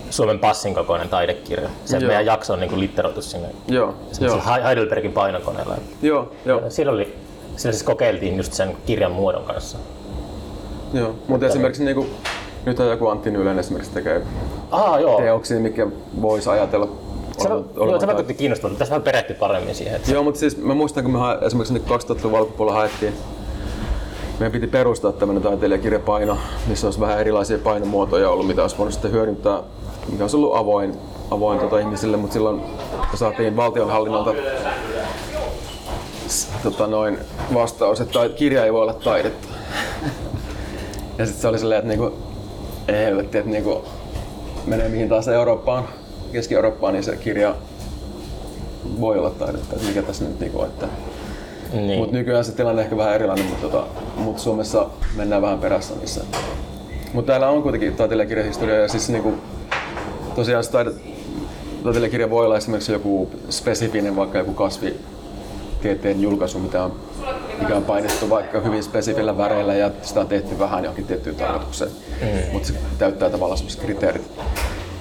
Suomen 0.10 0.39
passin 0.39 0.75
kokoinen 0.75 1.10
taidekirja. 1.10 1.70
Se 1.86 1.98
joo. 1.98 2.08
meidän 2.08 2.25
jakso 2.25 2.53
on 2.53 2.60
niin 2.60 2.80
litteroitu 2.80 3.22
sinne 3.22 3.48
joo, 3.68 3.96
joo. 4.20 4.42
Heidelbergin 4.63 5.12
painokoneella. 5.12 5.77
Joo, 6.01 6.32
joo. 6.46 6.62
Siellä, 6.70 6.92
oli, 6.92 7.15
siellä 7.56 7.74
siis 7.74 7.84
kokeiltiin 7.84 8.38
just 8.38 8.53
sen 8.53 8.77
kirjan 8.86 9.12
muodon 9.12 9.44
kanssa. 9.44 9.77
Joo, 10.94 11.15
mutta 11.27 11.46
esimerkiksi 11.46 11.84
niin 11.86 11.96
kuin, 11.96 12.10
Nyt 12.65 12.79
on 12.79 12.88
joku 12.88 13.08
Antti 13.08 13.32
Nylen 13.32 13.60
esimerkiksi 13.60 13.93
tekee 13.93 14.22
Ah, 14.72 15.01
joo. 15.01 15.17
teoksia, 15.22 15.60
mikä 15.60 15.88
voisi 16.22 16.50
ajatella 16.50 16.88
Se, 17.38 17.48
olevan- 17.48 17.65
joo, 17.75 18.00
se 18.00 18.08
vaikutti 18.08 18.34
kiinnostavalta. 18.34 18.79
Tässä 18.79 18.91
vähän 18.91 19.03
perehty 19.03 19.34
paremmin 19.34 19.75
siihen. 19.75 19.96
Että 19.96 20.12
Joo, 20.12 20.24
mutta 20.24 20.39
siis 20.39 20.58
mä 20.58 20.74
muistan, 20.74 21.03
kun 21.03 21.13
me 21.13 21.20
hae, 21.20 21.38
esimerkiksi 21.41 21.74
nyt 21.74 21.84
2000-luvun 21.88 22.39
alkupuolella 22.39 22.79
haettiin, 22.79 23.13
meidän 24.39 24.51
piti 24.51 24.67
perustaa 24.67 25.12
tämmöinen 25.12 25.43
taiteilijakirjapaino, 25.43 26.38
missä 26.67 26.88
olisi 26.88 27.00
vähän 27.00 27.20
erilaisia 27.20 27.58
painomuotoja 27.58 28.29
ollut, 28.29 28.48
mitä 28.48 28.62
olisi 28.62 28.77
voinut 28.77 28.93
sitten 28.93 29.12
hyödyntää, 29.12 29.60
mikä 30.12 30.24
olisi 30.24 30.36
ollut 30.36 30.55
avoin, 30.55 30.93
avoin 31.32 31.60
tota 31.60 31.79
ihmisille, 31.79 32.17
mutta 32.17 32.34
silloin 32.34 32.62
saatiin 33.13 33.55
valtionhallinnolta 33.55 34.34
tota 36.63 36.88
noin, 36.88 37.17
vastaus, 37.53 38.01
että 38.01 38.29
kirja 38.36 38.65
ei 38.65 38.74
voi 38.74 38.82
olla 38.82 38.93
taidetta. 38.93 39.48
Ja 41.17 41.25
sitten 41.25 41.41
se 41.41 41.48
oli 41.48 41.60
silleen, 41.60 41.79
että 41.79 41.88
niinku, 41.89 42.13
helvetti, 42.88 43.38
että 43.38 43.52
niinku, 43.52 43.86
menee 44.66 44.90
mihin 44.90 45.10
taas 45.10 45.28
Eurooppaan, 45.28 45.84
Keski-Eurooppaan, 46.32 46.94
niin 46.94 47.04
se 47.04 47.16
kirja 47.16 47.56
voi 49.00 49.20
olla 49.20 49.30
taidetta, 49.30 49.75
että 49.75 49.88
mikä 49.88 50.02
tässä 50.02 50.24
nyt 50.24 50.40
niinku 50.40 50.60
on. 50.60 50.68
Että. 50.68 50.88
niin. 51.74 52.00
Mutta 52.00 52.18
nykyään 52.18 52.46
se 52.46 52.52
tilanne 52.52 52.82
ehkä 52.82 52.98
vähän 52.98 53.16
erilainen, 53.16 53.46
mutta 53.46 53.68
tota, 53.68 53.88
mut 54.16 54.40
Suomessa 54.40 54.88
mennään 55.16 55.42
vähän 55.42 55.60
perässä 55.60 55.94
niissä. 55.96 56.22
Mutta 57.13 57.32
täällä 57.32 57.50
on 57.50 57.63
kuitenkin 57.63 57.96
taiteilijakirjahistoria 57.96 58.75
ja 58.75 58.88
siis 58.88 59.10
niinku, 59.10 59.34
tosiaan 60.36 60.63
se 60.63 60.72
taide, 60.72 60.92
taiteilijakirja 61.84 62.30
voi 62.30 62.46
olla 62.46 62.58
esimerkiksi 62.58 62.92
joku 62.92 63.30
spesifinen, 63.50 64.16
vaikka 64.16 64.38
joku 64.38 64.54
kasvitieteen 64.54 66.22
julkaisu, 66.22 66.60
mitä 66.60 66.84
on, 66.84 66.96
mikä 67.63 67.75
on 67.75 67.84
painettu 67.84 68.29
vaikka 68.29 68.60
hyvin 68.60 68.84
spesifillä 68.84 69.38
väreillä 69.38 69.74
ja 69.74 69.91
sitä 70.01 70.20
on 70.20 70.27
tehty 70.27 70.60
vähän 70.60 70.84
johonkin 70.84 71.05
tiettyyn 71.05 71.36
tarkoitukseen. 71.36 71.91
Mm. 72.22 72.51
Mutta 72.51 72.67
se 72.67 72.74
täyttää 72.98 73.29
tavallaan 73.29 73.58
sellaiset 73.58 73.82
kriteerit. 73.82 74.32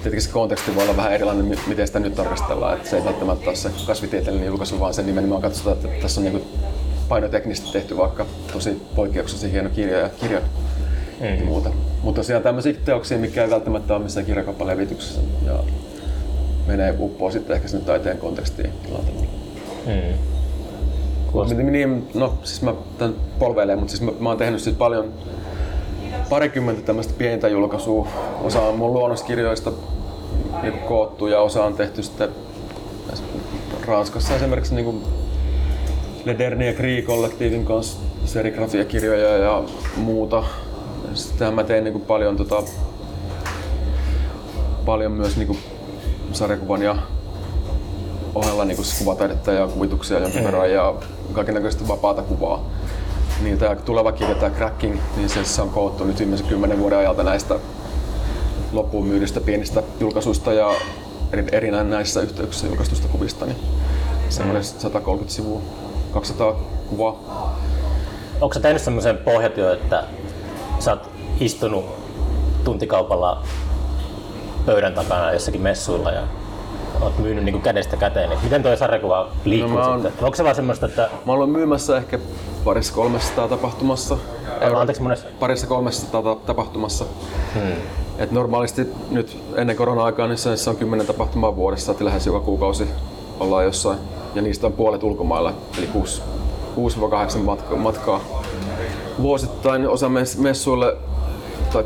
Tietenkin 0.03 0.23
se 0.23 0.31
konteksti 0.31 0.75
voi 0.75 0.85
olla 0.85 0.97
vähän 0.97 1.13
erilainen, 1.13 1.45
mi- 1.45 1.59
miten 1.67 1.87
sitä 1.87 1.99
nyt 1.99 2.15
tarkastellaan. 2.15 2.77
Että 2.77 2.89
se 2.89 2.97
ei 2.97 3.05
välttämättä 3.05 3.51
ole 3.51 3.57
se 3.57 3.71
kasvitieteellinen 3.87 4.49
julkaisu, 4.49 4.81
vaan 4.81 4.95
sen 4.95 5.07
nimenomaan 5.07 5.43
katsotaan, 5.43 5.77
että 5.77 5.89
tässä 6.03 6.21
on 6.21 6.25
niinku 6.25 6.47
painoteknisesti 7.09 7.73
tehty 7.73 7.97
vaikka 7.97 8.27
tosi 8.53 8.83
poikkeuksellisen 8.95 9.51
hieno 9.51 9.71
kirja 9.71 9.99
ja 9.99 10.09
kirja 10.09 10.41
mm. 11.21 11.27
ja 11.27 11.45
muuta. 11.45 11.71
Mutta 12.03 12.19
tosiaan 12.19 12.43
tämmöisiä 12.43 12.75
teoksia, 12.85 13.19
mikä 13.19 13.45
ei 13.45 13.51
välttämättä 13.51 13.95
ole 13.95 14.03
missään 14.03 14.27
kirjakappalevityksessä 14.27 15.21
ja 15.47 15.55
menee 16.67 16.95
uppoo 16.99 17.31
sitten 17.31 17.57
ehkä 17.57 17.69
sinne 17.69 17.85
taiteen 17.85 18.19
kontekstiin 18.19 18.73
jollain 18.85 19.07
tavalla. 19.07 19.27
Mm. 19.87 20.32
Niin, 21.71 22.09
no 22.15 22.35
siis 22.45 22.63
mä 22.63 22.75
tän 22.99 23.15
polveilen, 23.39 23.79
mutta 23.79 23.91
siis 23.91 24.03
mä, 24.03 24.13
mä 24.21 24.29
oon 24.29 24.39
tehnyt 24.39 24.61
siis 24.61 24.77
paljon 24.77 25.13
parikymmentä 26.29 26.83
tämmöistä 26.83 27.15
pientä 27.19 27.49
julkaisua. 27.49 28.09
Osa 28.43 28.61
on 28.61 28.79
mun 28.79 28.93
luonnoskirjoista 28.93 29.73
niin 30.63 30.79
koottu 30.79 31.27
ja 31.27 31.41
osa 31.41 31.65
on 31.65 31.75
tehty 31.75 32.03
sitten 32.03 32.29
Ranskassa 33.87 34.37
esimerkiksi 34.37 34.75
niin 34.75 35.03
Le 36.25 36.39
Dernier 36.39 36.75
Cri-kollektiivin 36.75 37.65
kanssa 37.65 37.99
serigrafiakirjoja 38.25 39.37
ja 39.37 39.63
muuta. 39.97 40.45
Sittenhän 41.15 41.55
mä 41.55 41.65
teen 41.65 41.85
niin 41.85 42.01
paljon, 42.01 42.37
tota, 42.37 42.63
paljon 44.85 45.13
myös 45.13 45.37
niin 45.37 45.59
sarjakuvan 46.33 46.83
ja 46.83 46.97
ohella 48.35 48.65
niin 48.65 48.79
kuvataidetta 48.99 49.53
ja 49.53 49.69
kuvituksia 49.69 50.19
jonkin 50.19 50.45
verran 50.45 50.73
ja 50.73 50.95
kaikennäköistä 51.33 51.89
vapaata 51.89 52.23
kuvaa. 52.23 52.65
Niin 53.43 53.59
tämä 53.59 53.77
tuleva 53.77 54.13
kirja, 54.13 54.35
tämä 54.35 54.57
Cracking, 54.57 54.99
niin 55.17 55.29
se, 55.29 55.63
on 55.63 55.71
koottu 55.71 56.05
nyt 56.05 56.19
viimeisen 56.19 56.47
kymmenen 56.47 56.79
vuoden 56.79 56.99
ajalta 56.99 57.23
näistä 57.23 57.55
loppuun 58.73 59.07
myydystä 59.07 59.41
pienistä 59.41 59.83
julkaisuista 60.01 60.53
ja 60.53 60.71
eri, 61.33 61.45
eri 61.53 61.71
näissä 61.71 62.21
yhteyksissä 62.21 62.67
julkaistusta 62.67 63.09
kuvista. 63.09 63.47
Niin 63.47 63.57
semmoinen 64.29 64.65
130 64.65 65.35
sivua, 65.35 65.61
200 66.13 66.53
kuvaa. 66.91 67.57
Onko 68.41 68.55
sä 68.55 68.61
tehnyt 68.61 68.83
semmoisen 68.83 69.19
pohjatyön, 69.19 69.73
että 69.73 70.05
sä 70.79 70.91
oot 70.91 71.11
istunut 71.41 71.85
tuntikaupalla 72.65 73.43
pöydän 74.67 74.95
takana 74.95 75.33
jossakin 75.33 75.61
messuilla 75.61 76.11
ja 76.11 76.23
oot 77.03 77.19
myynyt 77.19 77.45
niinku 77.45 77.61
kädestä 77.61 77.97
käteen, 77.97 78.31
niin 78.31 78.39
miten 78.43 78.63
toi 78.63 78.77
sarjakuva 78.77 79.29
liikkuu 79.45 79.79
No 79.79 79.89
oon- 79.91 80.03
sitten? 80.03 80.25
Onko 80.25 80.37
se 80.37 80.45
vaan 80.45 80.55
semmoista, 80.57 80.87
että 80.87 81.09
Mä 81.27 81.33
olen 81.33 81.49
myymässä 81.51 81.97
ehkä 81.97 82.19
parissa 82.65 82.95
300 82.95 83.49
tapahtumassa. 83.49 84.17
anteeksi 84.77 85.03
monessa? 85.03 85.27
Parissa 85.41 85.67
300 85.67 86.23
ta- 86.23 86.37
tapahtumassa. 86.47 87.05
Hmm. 87.55 87.73
Et 88.19 88.31
normaalisti 88.31 88.87
nyt 89.11 89.39
ennen 89.57 89.77
korona-aikaa 89.77 90.27
niin 90.29 90.39
se 90.39 90.71
on 90.71 90.77
10 90.77 91.07
tapahtumaa 91.07 91.57
vuodessa, 91.57 91.93
että 91.93 92.05
lähes 92.05 92.27
joka 92.27 92.41
kuukausi 92.41 92.89
ollaan 93.41 93.65
jossain. 93.65 93.99
Ja 94.35 94.43
niistä 94.43 94.67
on 94.67 94.73
puolet 94.73 95.03
ulkomailla, 95.03 95.53
eli 95.79 95.87
6 95.87 96.23
6-8 96.77 97.39
matka- 97.45 97.77
matkaa 97.77 98.21
vuosittain. 99.23 99.89
Osa 99.89 100.09
mes- 100.09 100.39
messuille 100.39 100.97
tai 101.73 101.85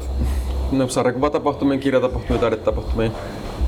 no, 0.73 0.89
sarjakuvatapahtumiin, 0.89 1.81
kirjatapahtumiin, 1.81 3.13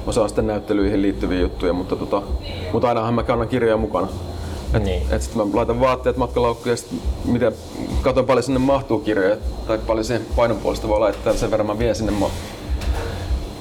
taidetapahtumiin. 0.08 0.10
Osa 0.10 0.22
on 0.22 0.28
sitten 0.28 0.46
näyttelyihin 0.46 1.02
liittyviä 1.02 1.40
juttuja, 1.40 1.72
mutta, 1.72 1.96
tota, 1.96 2.22
mutta 2.72 2.88
ainahan 2.88 3.14
mä 3.14 3.22
kannan 3.22 3.48
kirjoja 3.48 3.76
mukana. 3.76 4.08
Niin. 4.84 5.02
Et 5.10 5.22
sit 5.22 5.34
mä 5.34 5.42
laitan 5.52 5.80
vaatteet 5.80 6.16
matkalaukkuun 6.16 6.70
ja 6.70 6.76
sit 6.76 6.88
miten, 7.24 7.52
katon 8.02 8.26
paljon 8.26 8.42
sinne 8.42 8.58
mahtuu 8.60 8.98
kirjoja 8.98 9.36
tai 9.66 9.78
paljon 9.78 10.04
siihen 10.04 10.26
painon 10.36 10.56
puolesta 10.58 10.88
voi 10.88 11.00
laittaa 11.00 11.32
sen 11.34 11.50
verran 11.50 11.66
mä 11.66 11.78
vien 11.78 11.94
sinne 11.94 12.12
ma- 12.12 12.30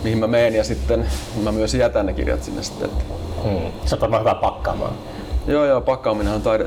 mihin 0.03 0.17
mä 0.17 0.27
menen 0.27 0.55
ja 0.55 0.63
sitten 0.63 1.07
mä 1.43 1.51
myös 1.51 1.73
jätän 1.73 2.05
ne 2.05 2.13
kirjat 2.13 2.43
sinne 2.43 2.63
sitten. 2.63 2.89
Et, 2.89 3.05
Hmm. 3.43 3.71
Sä 3.85 3.95
oot 3.95 4.01
varmaan 4.01 4.21
hyvä 4.21 4.35
pakkaamaan. 4.35 4.93
joo 5.47 5.65
joo, 5.65 5.81
pakkaaminenhan 5.81 6.35
on 6.35 6.41
taide, 6.41 6.65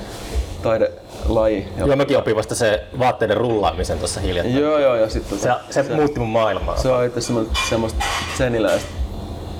taidelaji. 0.62 1.68
Ja, 1.78 1.86
Joo, 1.86 1.96
mäkin 1.96 2.18
opin 2.18 2.36
vasta 2.36 2.54
se 2.54 2.84
vaatteiden 2.98 3.36
rullaamisen 3.36 3.98
tuossa 3.98 4.20
hiljattain. 4.20 4.60
joo 4.60 4.78
joo 4.78 4.94
ja 4.94 5.08
sitten 5.10 5.38
Se, 5.38 5.50
se, 5.70 5.82
se 5.82 5.94
muutti 5.94 6.18
mun 6.20 6.28
maailmaa. 6.28 6.76
se 6.76 6.88
on 6.88 7.04
itse 7.04 7.20
semmoista 7.68 8.04
seniläistä 8.38 8.88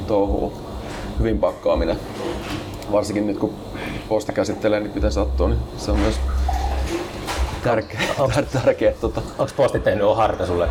touhua, 0.07 0.53
hyvin 1.19 1.39
pakkaaminen. 1.39 1.97
Varsinkin 2.93 3.27
nyt 3.27 3.39
kun 3.39 3.55
posti 4.09 4.33
käsittelee, 4.33 4.81
niin 4.81 4.93
miten 4.95 5.13
sattuu, 5.13 5.47
niin 5.49 5.59
se 5.77 5.91
on 5.91 5.99
myös 5.99 6.15
tärkeä, 7.65 8.01
tär, 8.35 8.45
tärkeä 8.47 8.93
tota, 9.01 9.21
Onko 9.39 9.53
postit 9.57 9.85
tehnyt 9.85 10.05
oharta 10.05 10.47
sulle? 10.47 10.69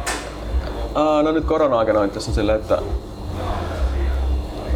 Aa, 0.95 1.23
no 1.23 1.31
nyt 1.31 1.45
korona-aikana 1.45 2.00
on 2.00 2.09
tässä 2.09 2.31
on 2.31 2.35
silleen, 2.35 2.59
että 2.59 2.77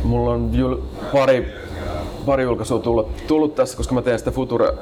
mulla 0.03 0.31
on 0.31 0.49
jul, 0.53 0.77
pari, 1.13 1.53
pari 2.25 2.43
julkaisua 2.43 2.79
tullut, 2.79 3.27
tullut 3.27 3.55
tässä, 3.55 3.77
koska 3.77 3.95
mä 3.95 4.01
teen 4.01 4.19
sitä 4.19 4.31
Future 4.31 4.73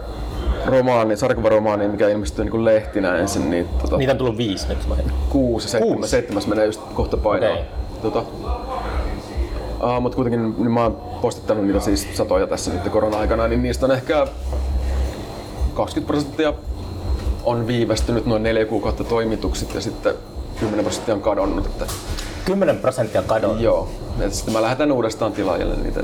romaani, 0.66 1.18
sarjakuvaromaani, 1.18 1.88
mikä 1.88 2.10
ilmestyy 2.10 2.46
niin 2.46 2.66
lehtinä 2.66 3.16
ensin, 3.18 3.50
niin 3.50 3.68
tota, 3.82 3.98
Niitä 3.98 4.12
on 4.12 4.18
tullut 4.18 4.38
viisi 4.38 4.68
nyt 4.68 4.78
kuusi 5.30 5.66
ja 5.66 5.70
seitsemän, 5.72 5.96
Kuusi? 5.96 6.10
seitsemäs 6.10 6.48
menee 6.48 6.66
just 6.66 6.82
kohta 6.94 7.18
painoon. 7.18 7.52
Okei. 7.52 7.66
Tota, 8.02 8.24
aa, 9.84 10.00
mutta 10.00 10.16
kuitenkin 10.16 10.56
niin 10.58 10.72
mä 10.72 10.84
oon 10.84 10.98
postittanut 11.22 11.66
niitä 11.66 11.80
siis 11.80 12.08
satoja 12.14 12.48
tässä 12.48 12.74
nyt 12.74 12.90
korona-aikana, 12.90 13.48
niin 13.48 13.64
niistä 13.64 13.86
on 13.86 13.92
ehkä 13.92 14.28
20 15.74 16.08
prosenttia 16.08 16.54
on 17.44 17.68
viivästynyt 17.68 18.26
noin 18.26 18.44
neljä 18.44 18.66
kuukautta 18.66 19.04
toimitukset 19.04 19.76
ja 19.76 19.82
sitten 19.82 20.14
10 20.60 20.86
prosenttia 20.86 21.16
on 21.16 21.22
kadonnut. 21.22 21.66
Että 21.66 21.86
10 22.46 22.78
prosenttia 22.78 23.22
kadonnut. 23.22 23.62
Joo, 23.62 23.90
et 24.20 24.34
sitten 24.34 24.54
mä 24.54 24.62
lähetän 24.62 24.92
uudestaan 24.92 25.32
tilaajille 25.32 25.76
niitä. 25.76 26.04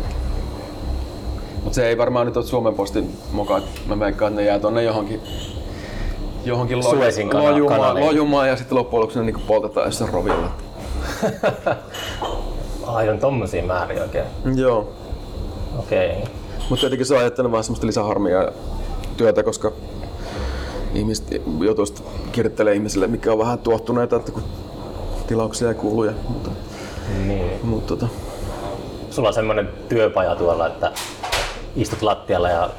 Mutta 1.63 1.75
se 1.75 1.87
ei 1.87 1.97
varmaan 1.97 2.25
nyt 2.25 2.37
ole 2.37 2.45
Suomen 2.45 2.73
postin 2.73 3.17
että 3.57 3.69
mä 3.87 3.99
veikkaan, 3.99 4.31
että 4.31 4.41
ne 4.41 4.47
jää 4.47 4.59
tonne 4.59 4.83
johonkin, 4.83 5.21
johonkin 6.45 6.79
lojumaan, 6.79 7.99
lojumaan 7.99 8.47
ja 8.47 8.55
sitten 8.55 8.77
loppujen 8.77 9.01
lopuksi 9.01 9.19
ne 9.19 9.25
niinku 9.25 9.41
poltetaan 9.47 9.87
jossain 9.87 10.13
rovilla. 10.13 10.51
Ai 12.95 13.09
on 13.09 13.19
tommosia 13.19 13.63
määriä 13.63 14.01
oikein. 14.01 14.25
Joo. 14.55 14.93
Okei. 15.79 16.11
Okay. 16.11 16.21
Mutta 16.69 16.81
tietenkin 16.81 17.05
se 17.05 17.15
on 17.15 17.51
vähän 17.51 17.63
semmoista 17.63 17.87
lisäharmia 17.87 18.43
ja 18.43 18.51
työtä, 19.17 19.43
koska 19.43 19.71
ihmiset 20.93 21.41
joutuu 21.59 21.85
sitten 21.85 22.05
kirjoittelemaan 22.31 22.75
ihmisille, 22.75 23.07
mikä 23.07 23.31
on 23.31 23.37
vähän 23.39 23.59
tuottuneita, 23.59 24.15
että 24.15 24.31
kun 24.31 24.43
tilauksia 25.27 25.67
ei 25.67 25.75
kuulu. 25.75 26.03
Ja, 26.03 26.11
mutta, 26.29 26.49
Niin. 27.27 27.51
mutta 27.63 27.87
tota, 27.95 28.07
Sulla 29.09 29.27
on 29.27 29.33
semmonen 29.33 29.69
työpaja 29.89 30.35
tuolla, 30.35 30.67
että 30.67 30.91
istut 31.75 32.01
lattialla 32.01 32.49
ja 32.49 32.69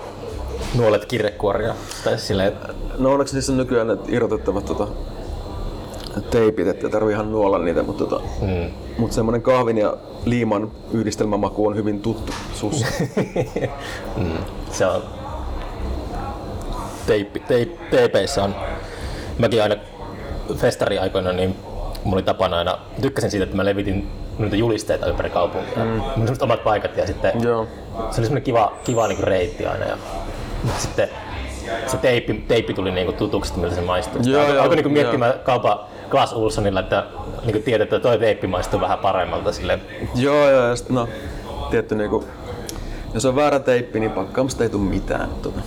nuolet 0.74 1.04
kirjekuoria. 1.04 1.74
Tai 2.04 2.18
silleen, 2.18 2.48
että 2.48 2.68
No 2.98 3.12
onneksi 3.12 3.34
niissä 3.34 3.52
on 3.52 3.58
nykyään 3.58 3.86
ne 3.86 3.96
irrotettavat 4.08 4.64
tota, 4.64 4.86
teipit, 6.30 6.66
että 6.66 6.88
tarvii 6.88 7.12
ihan 7.14 7.32
nuolla 7.32 7.58
niitä, 7.58 7.82
mutta 7.82 8.06
tota, 8.06 8.24
mm. 8.40 8.70
Mut 9.00 9.12
semmonen 9.12 9.42
kahvin 9.42 9.78
ja 9.78 9.96
liiman 10.24 10.72
yhdistelmämaku 10.92 11.66
on 11.66 11.76
hyvin 11.76 12.02
tuttu 12.02 12.32
sussa. 12.54 12.86
se 14.72 14.86
on... 14.86 15.02
Teippi, 17.06 17.40
teip, 17.40 17.90
teipeissä 17.90 18.44
on... 18.44 18.54
Mäkin 19.38 19.62
aina 19.62 19.76
festariaikoina 20.56 21.32
niin 21.32 21.56
mulla 22.04 22.16
oli 22.16 22.22
tapana 22.22 22.58
aina, 22.58 22.78
tykkäsin 23.02 23.30
siitä, 23.30 23.44
että 23.44 23.56
mä 23.56 23.64
levitin 23.64 24.10
noita 24.38 24.56
julisteita 24.56 25.06
ympäri 25.06 25.30
kaupunkia. 25.30 25.84
Mm. 25.84 25.90
Mulla 25.90 26.06
oli 26.16 26.36
omat 26.40 26.64
paikat 26.64 26.96
ja 26.96 27.06
sitten 27.06 27.32
Joo. 27.42 27.66
se 27.96 28.00
oli 28.00 28.12
semmoinen 28.12 28.42
kiva, 28.42 28.72
kiva 28.84 29.08
niinku 29.08 29.24
reitti 29.24 29.66
aina. 29.66 29.84
Ja, 29.84 29.96
mutta 30.62 30.80
sitten 30.86 31.08
se 31.86 31.96
teippi, 31.96 32.44
teippi 32.48 32.74
tuli 32.74 32.90
niinku 32.90 33.12
tutuksi, 33.12 33.58
miltä 33.58 33.74
se 33.74 33.80
maistuu. 33.80 34.22
Joo, 34.24 34.46
joo, 34.46 34.62
alkoi 34.62 34.76
niinku 34.76 34.90
miettimään 34.90 35.34
kaupan 35.44 35.78
Glass 36.10 36.32
Ulssonilla, 36.32 36.80
että 36.80 37.04
niinku 37.44 37.62
tiedät, 37.64 37.92
että 37.92 38.00
toi 38.00 38.18
teippi 38.18 38.46
maistuu 38.46 38.80
vähän 38.80 38.98
paremmalta. 38.98 39.52
Silleen, 39.52 39.82
Joo, 40.14 40.50
joo, 40.50 40.66
ja 40.66 40.76
sit, 40.76 40.90
no, 40.90 41.08
tietty 41.70 41.94
niinku, 41.94 42.24
jos 43.14 43.24
on 43.24 43.36
väärä 43.36 43.58
teippi, 43.58 44.00
niin 44.00 44.10
pakkaamasta 44.10 44.62
ei 44.62 44.70
tule 44.70 44.82
mitään. 44.82 45.28
Tota, 45.42 45.60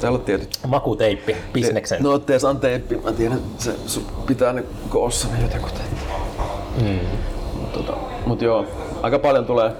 täällä 0.00 0.18
on 0.18 0.24
tietyt 0.24 0.58
makuteippi, 0.66 1.36
bisneksen. 1.52 2.02
No 2.02 2.18
tees 2.18 2.44
on 2.44 2.60
teippi, 2.60 2.96
mä 2.96 3.12
tiedän, 3.12 3.38
että 3.38 3.64
se 3.64 3.74
sun 3.86 4.06
pitää 4.26 4.52
ne 4.52 4.64
koossa 4.88 5.28
ne 5.32 5.42
jotenkin. 5.42 5.70
Mm. 6.82 6.98
Mut, 7.60 7.72
tota, 7.72 7.92
mut 8.26 8.42
joo, 8.42 8.66
aika 9.02 9.18
paljon 9.18 9.46
tulee. 9.46 9.72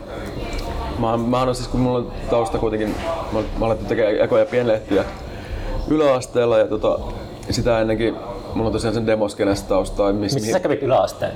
Mä, 0.98 1.16
mä 1.16 1.38
oon 1.38 1.54
siis, 1.54 1.68
kun 1.68 1.80
mulla 1.80 1.98
on 1.98 2.12
tausta 2.30 2.58
kuitenkin, 2.58 2.94
mä, 3.32 3.40
mä 3.58 3.66
alettu 3.66 3.84
tekemään 3.84 4.20
ekoja 4.20 4.46
pienlehtiä 4.46 5.04
yläasteella 5.88 6.58
ja 6.58 6.66
tota, 6.66 6.98
sitä 7.50 7.80
ennenkin 7.80 8.14
mulla 8.54 8.66
on 8.68 8.72
tosiaan 8.72 8.94
sen 8.94 9.06
demoskenestä 9.06 9.68
taustaa. 9.68 10.12
Miss, 10.12 10.34
Missä 10.34 10.52
sä 10.52 10.60
kävit 10.60 10.82
yläasteen? 10.82 11.32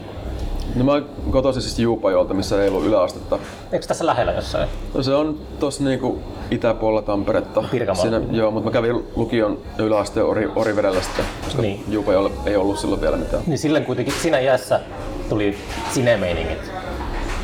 No 0.75 0.85
mä 0.85 1.03
kotoisin 1.31 1.63
siis 1.63 1.79
Juupajolta, 1.79 2.35
missä 2.35 2.63
ei 2.63 2.69
ollut 2.69 2.85
yläastetta. 2.85 3.39
Eikö 3.73 3.87
tässä 3.87 4.07
lähellä 4.07 4.33
jossain? 4.33 4.69
No 4.95 5.03
se 5.03 5.15
on 5.15 5.39
tossa 5.61 5.85
niinku 5.85 6.19
itäpuolella 6.51 7.03
Tamperetta. 7.03 7.65
Pirkanmaalla. 7.71 8.19
Siinä, 8.21 8.37
joo, 8.37 8.51
mutta 8.51 8.69
mä 8.69 8.73
kävin 8.73 9.05
lukion 9.17 9.59
yläasteen 9.79 10.27
Ori, 10.27 10.49
Orivedellä 10.57 11.01
sitten, 11.03 11.25
koska 11.45 11.63
Niin. 11.63 11.85
Juupajolla 11.89 12.31
ei 12.47 12.57
ollut 12.57 12.79
silloin 12.79 13.01
vielä 13.01 13.17
mitään. 13.17 13.43
Niin 13.47 13.59
silloin 13.59 13.85
kuitenkin 13.85 14.15
siinä 14.23 14.39
iässä 14.39 14.81
tuli 15.29 15.57
sinemeiningit. 15.91 16.73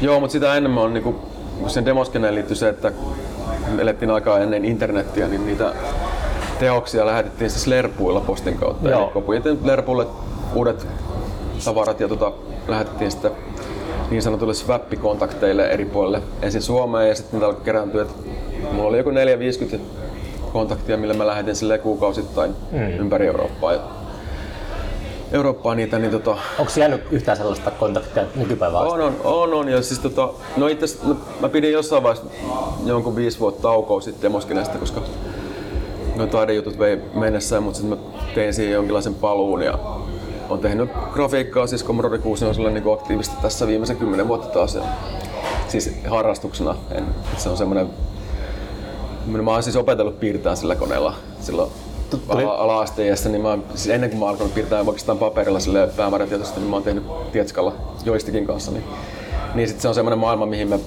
Joo, 0.01 0.21
mutta 0.21 0.33
sitä 0.33 0.55
ennen 0.55 0.73
mä 0.73 0.81
oon 0.81 0.95
niinku, 0.95 1.15
sen 1.67 1.85
demoskeneen 1.85 2.35
liittyy 2.35 2.57
se, 2.57 2.69
että 2.69 2.93
me 3.75 3.83
elettiin 3.83 4.11
aikaa 4.11 4.39
ennen 4.39 4.65
internettiä, 4.65 5.29
niin 5.29 5.47
niitä 5.47 5.73
teoksia 6.59 7.07
lähetettiin 7.07 7.51
siis 7.51 7.67
lerpuilla 7.67 8.21
postin 8.21 8.59
kautta. 8.59 8.91
Joo. 8.91 9.13
Eli 9.45 9.59
lerpulle 9.65 10.07
uudet 10.55 10.87
tavarat 11.65 12.01
ja 12.01 12.09
tota, 12.09 12.33
lähetettiin 12.69 13.11
sitten 13.11 13.31
niin 14.11 14.23
sanotuille 14.23 14.55
swappikontakteille 14.55 15.67
eri 15.67 15.85
puolille 15.85 16.23
ensin 16.43 16.63
Suomeen 16.63 17.09
ja 17.09 17.15
sitten 17.15 17.33
niitä 17.33 17.47
alkoi 17.47 17.65
kerääntyä. 17.65 18.03
että 18.03 18.15
Mulla 18.73 18.89
oli 18.89 18.99
joku 18.99 19.11
450 19.11 19.89
kontaktia, 20.53 20.97
millä 20.97 21.15
mä 21.15 21.27
lähetin 21.27 21.57
sille 21.57 21.79
kuukausittain 21.79 22.55
mm. 22.73 22.79
ympäri 22.81 23.27
Eurooppaa. 23.27 23.73
Ja 23.73 23.81
Eurooppaa 25.33 25.75
niitä, 25.75 25.99
niin 25.99 26.11
tota, 26.11 26.37
Onko 26.59 26.73
jäänyt 26.77 27.03
yhtään 27.11 27.37
sellaista 27.37 27.71
kontaktia 27.71 28.25
nykypäivään 28.35 28.85
asti? 28.85 28.95
on, 28.95 29.01
on, 29.01 29.17
on, 29.25 29.55
on. 29.55 29.69
Ja 29.69 29.83
siis 29.83 30.01
tota, 30.01 30.29
no 30.57 30.67
itse 30.67 30.87
no, 31.07 31.17
mä 31.41 31.49
pidin 31.49 31.73
jossain 31.73 32.03
vaiheessa 32.03 32.31
jonkun 32.85 33.17
viisi 33.17 33.41
vuotta 33.41 33.63
taukoa 33.63 34.01
sitten 34.01 34.23
Demoskenesta, 34.23 34.79
koska 34.79 35.01
no 36.19 36.27
taidejutut 36.27 36.79
vei 36.79 37.01
mennessään, 37.15 37.63
mutta 37.63 37.81
sitten 37.81 37.99
mä 37.99 38.05
tein 38.35 38.55
siihen 38.55 38.75
jonkinlaisen 38.75 39.15
paluun 39.15 39.63
ja 39.63 39.79
on 40.49 40.59
tehnyt 40.59 40.91
grafiikkaa 41.13 41.67
siis 41.67 41.85
Commodore 41.85 42.19
64 42.19 42.81
niin 42.81 42.95
aktiivisesti 42.95 43.37
tässä 43.43 43.67
viimeisen 43.67 43.97
kymmenen 43.97 44.29
vuotta 44.29 44.49
taas. 44.49 44.75
Ja, 44.75 44.83
siis 45.69 45.93
harrastuksena. 46.09 46.75
En, 46.91 47.05
se 47.37 47.49
on 47.49 47.57
semmoinen 47.57 47.89
Mä 49.27 49.51
oon 49.51 49.63
siis 49.63 49.77
opetellut 49.77 50.21
piirtämään 50.21 50.57
sillä 50.57 50.75
koneella 50.75 51.15
silloin 51.41 51.71
Tuli- 52.11 52.23
ala- 52.29 52.85
niin 53.29 53.43
mä, 53.43 53.59
siis 53.75 53.89
ennen 53.89 54.11
kuin 54.11 54.21
mä 54.21 54.27
alkanut 54.27 54.55
piirtää 54.55 54.79
oikeastaan 54.81 55.19
paperilla 55.19 55.61
sille 55.61 55.89
päämäärätietoisesti, 55.97 56.61
niin 56.61 56.71
mä 56.71 56.77
oon 56.77 56.83
tehnyt 56.83 57.05
tietskalla 57.33 57.73
joistickin 58.05 58.47
kanssa. 58.47 58.71
Niin, 58.71 58.85
niin 59.55 59.69
sit 59.69 59.81
se 59.81 59.89
on 59.89 59.95
semmoinen 59.95 60.19
maailma, 60.19 60.47
mihin 60.47 60.69
mä, 60.69 60.79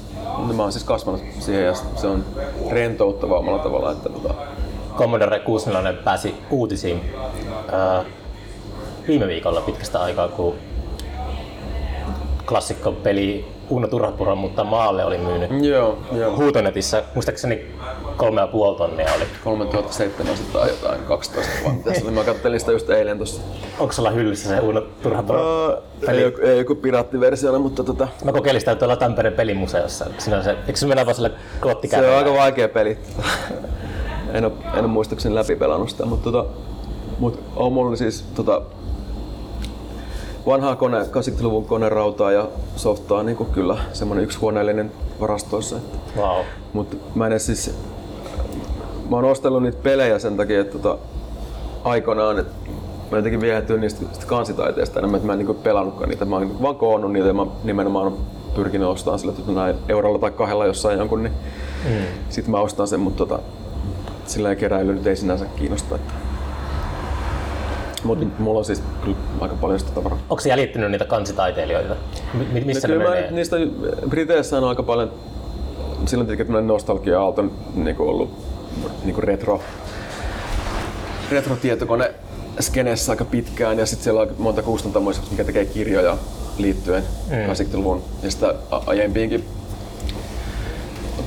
mä 0.55 0.63
oon 0.63 0.71
siis 0.71 0.83
kasvanut 0.83 1.21
siihen 1.39 1.65
ja 1.65 1.73
se 1.95 2.07
on 2.07 2.25
rentouttavaa 2.69 3.39
omalla 3.39 3.59
tavallaan. 3.59 3.95
Että, 3.95 4.09
tota, 4.09 4.33
Commodore 5.01 5.39
64 5.39 5.93
pääsi 6.03 6.35
uutisiin 6.49 7.01
ää, 7.71 8.03
viime 9.07 9.27
viikolla 9.27 9.61
pitkästä 9.61 10.01
aikaa, 10.01 10.27
kun 10.27 10.55
klassikko 12.47 12.91
peli 12.91 13.45
Uno 13.69 13.87
Turhapuro, 13.87 14.35
mutta 14.35 14.63
maalle 14.63 15.05
oli 15.05 15.17
myynyt 15.17 15.49
joo, 15.65 15.97
joo. 16.11 16.35
huutonetissä, 16.37 17.03
muistaakseni 17.15 17.65
kolme 18.17 18.41
ja 18.41 18.47
puoli 18.47 18.77
tonnia 18.77 19.13
oli. 19.15 19.23
3700 19.43 20.67
jotain, 20.67 20.99
12 21.03 21.51
vai 21.65 21.73
mitä 21.73 21.93
se 21.93 22.03
oli. 22.03 22.11
Mä 22.11 22.23
kattelin 22.23 22.59
sitä 22.59 22.71
just 22.71 22.89
eilen 22.89 23.17
tossa. 23.19 23.41
Onko 23.79 23.93
sulla 23.93 24.11
hyllyssä 24.11 24.49
se 24.49 24.59
Uno 24.59 24.81
Turhapuro? 25.03 25.67
Uh, 25.67 26.09
ei, 26.09 26.21
joku- 26.21 26.41
ei 26.41 26.57
joku 26.57 26.75
piraattiversiona, 26.75 27.59
mutta 27.59 27.83
tota, 27.83 28.07
Mä 28.23 28.31
kokeilin 28.31 28.61
sitä 28.61 28.75
tuolla 28.75 28.95
Tampereen 28.95 29.35
pelimuseossa. 29.35 30.05
Siinä 30.17 30.43
se, 30.43 30.51
eikö 30.51 30.75
se 30.79 30.87
mennä 30.87 31.05
vaan 31.05 31.15
sille 31.15 31.31
se 31.89 32.09
on 32.11 32.17
aika 32.17 32.33
vaikea 32.33 32.69
peli. 32.69 32.97
En 34.33 34.45
ole, 34.45 34.53
en 34.73 34.79
ole 34.79 34.87
muistaakseni 34.87 35.35
läpi 35.35 35.55
pelannut 35.55 35.89
sitä, 35.89 36.05
mutta 36.05 36.31
tota, 36.31 36.49
mut 37.19 37.39
on 37.55 37.73
mulla 37.73 37.95
siis 37.95 38.25
tota, 38.35 38.61
vanhaa 40.45 40.75
kone, 40.75 41.01
80-luvun 41.01 41.65
konerautaa 41.65 42.31
ja 42.31 42.47
softaa 42.75 43.23
niin 43.23 43.37
kyllä 43.37 43.77
semmonen 43.93 44.23
yksihuoneellinen 44.23 44.91
varastoissa. 45.19 45.75
Wow. 46.17 46.45
Mutta 46.73 46.97
mä 47.15 47.27
en 47.27 47.39
siis, 47.39 47.75
mä 49.09 49.15
oon 49.15 49.25
ostellut 49.25 49.63
niitä 49.63 49.77
pelejä 49.83 50.19
sen 50.19 50.37
takia, 50.37 50.61
että 50.61 50.77
tota, 50.79 50.97
aikoinaan, 51.83 52.39
että 52.39 52.53
mä 53.11 53.17
jotenkin 53.17 53.41
viehätyin 53.41 53.81
niistä 53.81 54.05
sitä 54.11 54.25
kansitaiteesta 54.25 54.99
enemmän, 54.99 55.17
että 55.17 55.27
mä 55.27 55.33
en 55.33 55.39
niinku 55.39 55.53
pelannutkaan 55.53 56.09
niitä. 56.09 56.25
Mä 56.25 56.35
oon 56.35 56.47
niinku 56.47 56.63
vaan 56.63 56.75
koonnut 56.75 57.11
niitä 57.11 57.27
ja 57.27 57.33
mä 57.33 57.45
nimenomaan 57.63 58.05
oon 58.05 58.17
pyrkinyt 58.55 58.87
ostamaan 58.87 59.19
sillä, 59.19 59.33
että 59.39 59.51
näin 59.51 59.75
eurolla 59.89 60.19
tai 60.19 60.31
kahdella 60.31 60.65
jossain 60.65 60.99
jonkun, 60.99 61.23
niin 61.23 61.33
mm. 61.85 62.05
sit 62.29 62.47
mä 62.47 62.59
ostan 62.59 62.87
sen, 62.87 62.99
mutta 62.99 63.25
tota, 63.25 63.39
sillä 64.31 64.49
ei 64.49 64.55
keräily 64.55 64.93
nyt 64.93 65.07
ei 65.07 65.15
sinänsä 65.15 65.45
kiinnosta. 65.45 65.95
Että. 65.95 66.13
Mutta 68.03 68.25
mulla 68.39 68.59
on 68.59 68.65
siis 68.65 68.83
kyllä 69.03 69.17
aika 69.39 69.55
paljon 69.55 69.79
sitä 69.79 69.91
tavaraa. 69.91 70.19
Onko 70.29 70.41
se 70.41 70.49
jäljittänyt 70.49 70.91
niitä 70.91 71.05
kansitaiteilijoita? 71.05 71.95
Mi- 72.33 72.61
missä 72.61 72.87
no, 72.87 72.93
ne 72.93 73.03
mä 73.03 73.09
menee? 73.09 73.21
nyt 73.21 73.31
niistä 73.31 73.55
Briteissä 74.09 74.57
on 74.57 74.63
aika 74.63 74.83
paljon 74.83 75.11
silloin 76.05 76.27
tietenkin 76.27 76.47
tämmöinen 76.47 76.67
nostalgia-aalto 76.67 77.45
niin 77.75 77.95
kuin 77.95 78.09
ollut 78.09 78.31
niin 79.03 79.13
kuin 79.13 79.23
retro, 79.23 79.61
retro-tietokone 81.31 82.13
skeneessä 82.59 83.11
aika 83.11 83.25
pitkään 83.25 83.79
ja 83.79 83.85
sitten 83.85 84.03
siellä 84.03 84.21
on 84.21 84.29
monta 84.37 84.61
kustantamoa, 84.61 85.13
mikä 85.31 85.43
tekee 85.43 85.65
kirjoja 85.65 86.17
liittyen 86.57 87.03
mm. 87.29 87.35
80-luvun 87.35 88.03
ja 88.23 88.31
sitä 88.31 88.55
aiempiinkin 88.85 89.45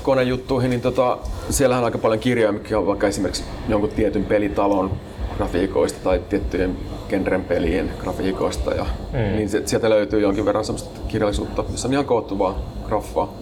konejuttuihin, 0.05 0.71
niin 0.71 0.81
tota, 0.81 1.19
siellähän 1.51 1.83
on 1.83 1.85
aika 1.85 1.99
paljon 1.99 2.21
kirjoja, 2.21 2.53
mikä 2.53 2.79
on 2.79 2.87
vaikka 2.87 3.07
esimerkiksi 3.07 3.45
jonkun 3.69 3.91
tietyn 3.91 4.25
pelitalon 4.25 4.91
grafiikoista 5.37 5.99
tai 6.05 6.21
tiettyjen 6.29 6.77
genren 7.09 7.45
pelien 7.45 7.93
grafiikoista. 7.99 8.75
Ja, 8.75 8.87
mm. 9.13 9.37
niin 9.37 9.49
se, 9.49 9.63
sieltä 9.67 9.91
löytyy 9.91 10.21
jonkin 10.21 10.45
verran 10.45 10.65
semmoista 10.65 11.01
kirjallisuutta, 11.09 11.65
missä 11.69 11.89
on 11.89 11.93
ihan 11.93 12.05
koottu 12.05 12.39
vaan 12.39 12.55
graffaa. 12.87 13.33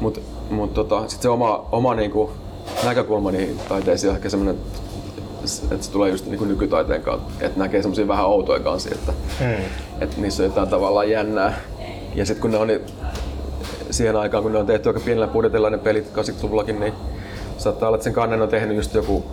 Mutta 0.00 0.20
mut 0.50 0.74
tota, 0.74 1.00
sitten 1.00 1.22
se 1.22 1.28
oma, 1.28 1.68
oma 1.72 1.94
niinku, 1.94 2.30
näkökulma 2.84 3.30
niihin 3.30 3.60
taiteisiin 3.68 4.10
on 4.10 4.16
ehkä 4.16 4.28
semmoinen, 4.28 4.56
että 5.70 5.84
se 5.84 5.90
tulee 5.90 6.10
just 6.10 6.26
niinku 6.26 6.44
nykytaiteen 6.44 7.02
kautta, 7.02 7.32
että 7.40 7.58
näkee 7.58 7.82
semmoisia 7.82 8.08
vähän 8.08 8.26
outoja 8.26 8.60
kansia, 8.60 8.94
että, 8.94 9.12
mm. 9.40 9.64
että 10.00 10.20
niissä 10.20 10.42
on 10.42 10.48
jotain 10.48 10.68
tavallaan 10.68 11.10
jännää. 11.10 11.60
Ja 12.14 12.26
sitten 12.26 12.42
kun 12.42 12.50
ne 12.50 12.58
on 12.58 12.66
niin, 12.66 12.80
siihen 13.90 14.16
aikaan, 14.16 14.42
kun 14.42 14.52
ne 14.52 14.58
on 14.58 14.66
tehty 14.66 14.88
aika 14.88 15.00
pienellä 15.00 15.26
budjetilla 15.26 15.70
ne 15.70 15.78
pelit 15.78 16.06
80-luvullakin, 16.16 16.80
niin 16.80 16.92
saattaa 17.58 17.88
olla, 17.88 17.96
että 17.96 18.04
sen 18.04 18.12
kannen 18.12 18.42
on 18.42 18.48
tehnyt 18.48 18.76
just 18.76 18.94
joku 18.94 19.24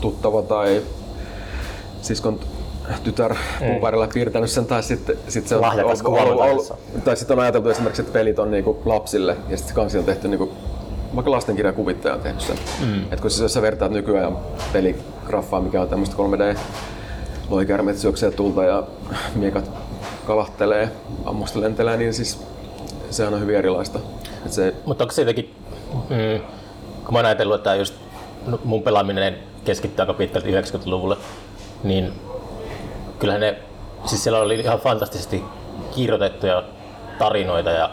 tuttava 0.00 0.42
tai 0.42 0.82
siskon 2.02 2.40
tytär 3.04 3.34
puuparilla 3.58 4.08
piirtänyt 4.14 4.50
sen, 4.50 4.66
tai 4.66 4.82
sitten 4.82 5.16
sit 5.28 5.48
se 5.48 5.56
on 5.56 5.64
ollut- 5.64 6.02
ollut- 6.06 6.40
ollut- 6.50 7.04
tai 7.04 7.16
sitten 7.16 7.36
on 7.36 7.42
ajateltu 7.42 7.68
esimerkiksi, 7.68 8.02
että 8.02 8.12
pelit 8.12 8.38
on 8.38 8.50
niinku 8.50 8.82
lapsille, 8.84 9.36
ja 9.48 9.56
sitten 9.56 9.74
kansi 9.74 9.98
on 9.98 10.04
tehty 10.04 10.28
niinku, 10.28 10.52
vaikka 11.14 11.30
lastenkirjan 11.30 11.74
kuvittaja 11.74 12.14
on 12.14 12.20
tehnyt 12.20 12.40
sen. 12.40 12.56
Mm. 12.80 13.12
Et 13.12 13.20
kun 13.20 13.30
siis 13.30 13.40
jos 13.42 13.54
sä 13.54 13.62
vertaat 13.62 13.92
nykyajan 13.92 14.38
peligraffaa, 14.72 15.60
mikä 15.60 15.82
on 15.82 15.88
tämmöistä 15.88 16.16
3D, 16.16 16.58
loikärmet 17.50 17.98
syöksee 17.98 18.30
tulta 18.30 18.64
ja 18.64 18.82
miekat 19.34 19.70
kalahtelee, 20.26 20.90
ammusta 21.24 21.60
lentelee, 21.60 21.96
niin 21.96 22.14
siis 22.14 22.38
sehän 23.10 23.34
on 23.34 23.40
hyvin 23.40 23.56
erilaista. 23.56 23.98
Et 24.46 24.52
se, 24.52 24.74
Mutta 24.84 25.04
onko 25.04 25.12
se 25.12 25.22
jotenkin, 25.22 25.54
mm, 25.92 26.40
kun 27.04 27.12
mä 27.14 27.18
oon 27.18 27.26
ajatellut, 27.26 27.56
että 27.56 27.74
just 27.74 27.94
mun 28.64 28.82
pelaaminen 28.82 29.38
keskittyy 29.64 30.02
aika 30.02 30.14
pitkälti 30.14 30.50
90-luvulle, 30.50 31.16
niin 31.82 32.12
kyllähän 33.18 33.40
ne, 33.40 33.56
siis 34.06 34.22
siellä 34.22 34.40
oli 34.40 34.54
ihan 34.60 34.78
fantastisesti 34.78 35.44
kirjoitettuja 35.94 36.62
tarinoita 37.18 37.70
ja 37.70 37.90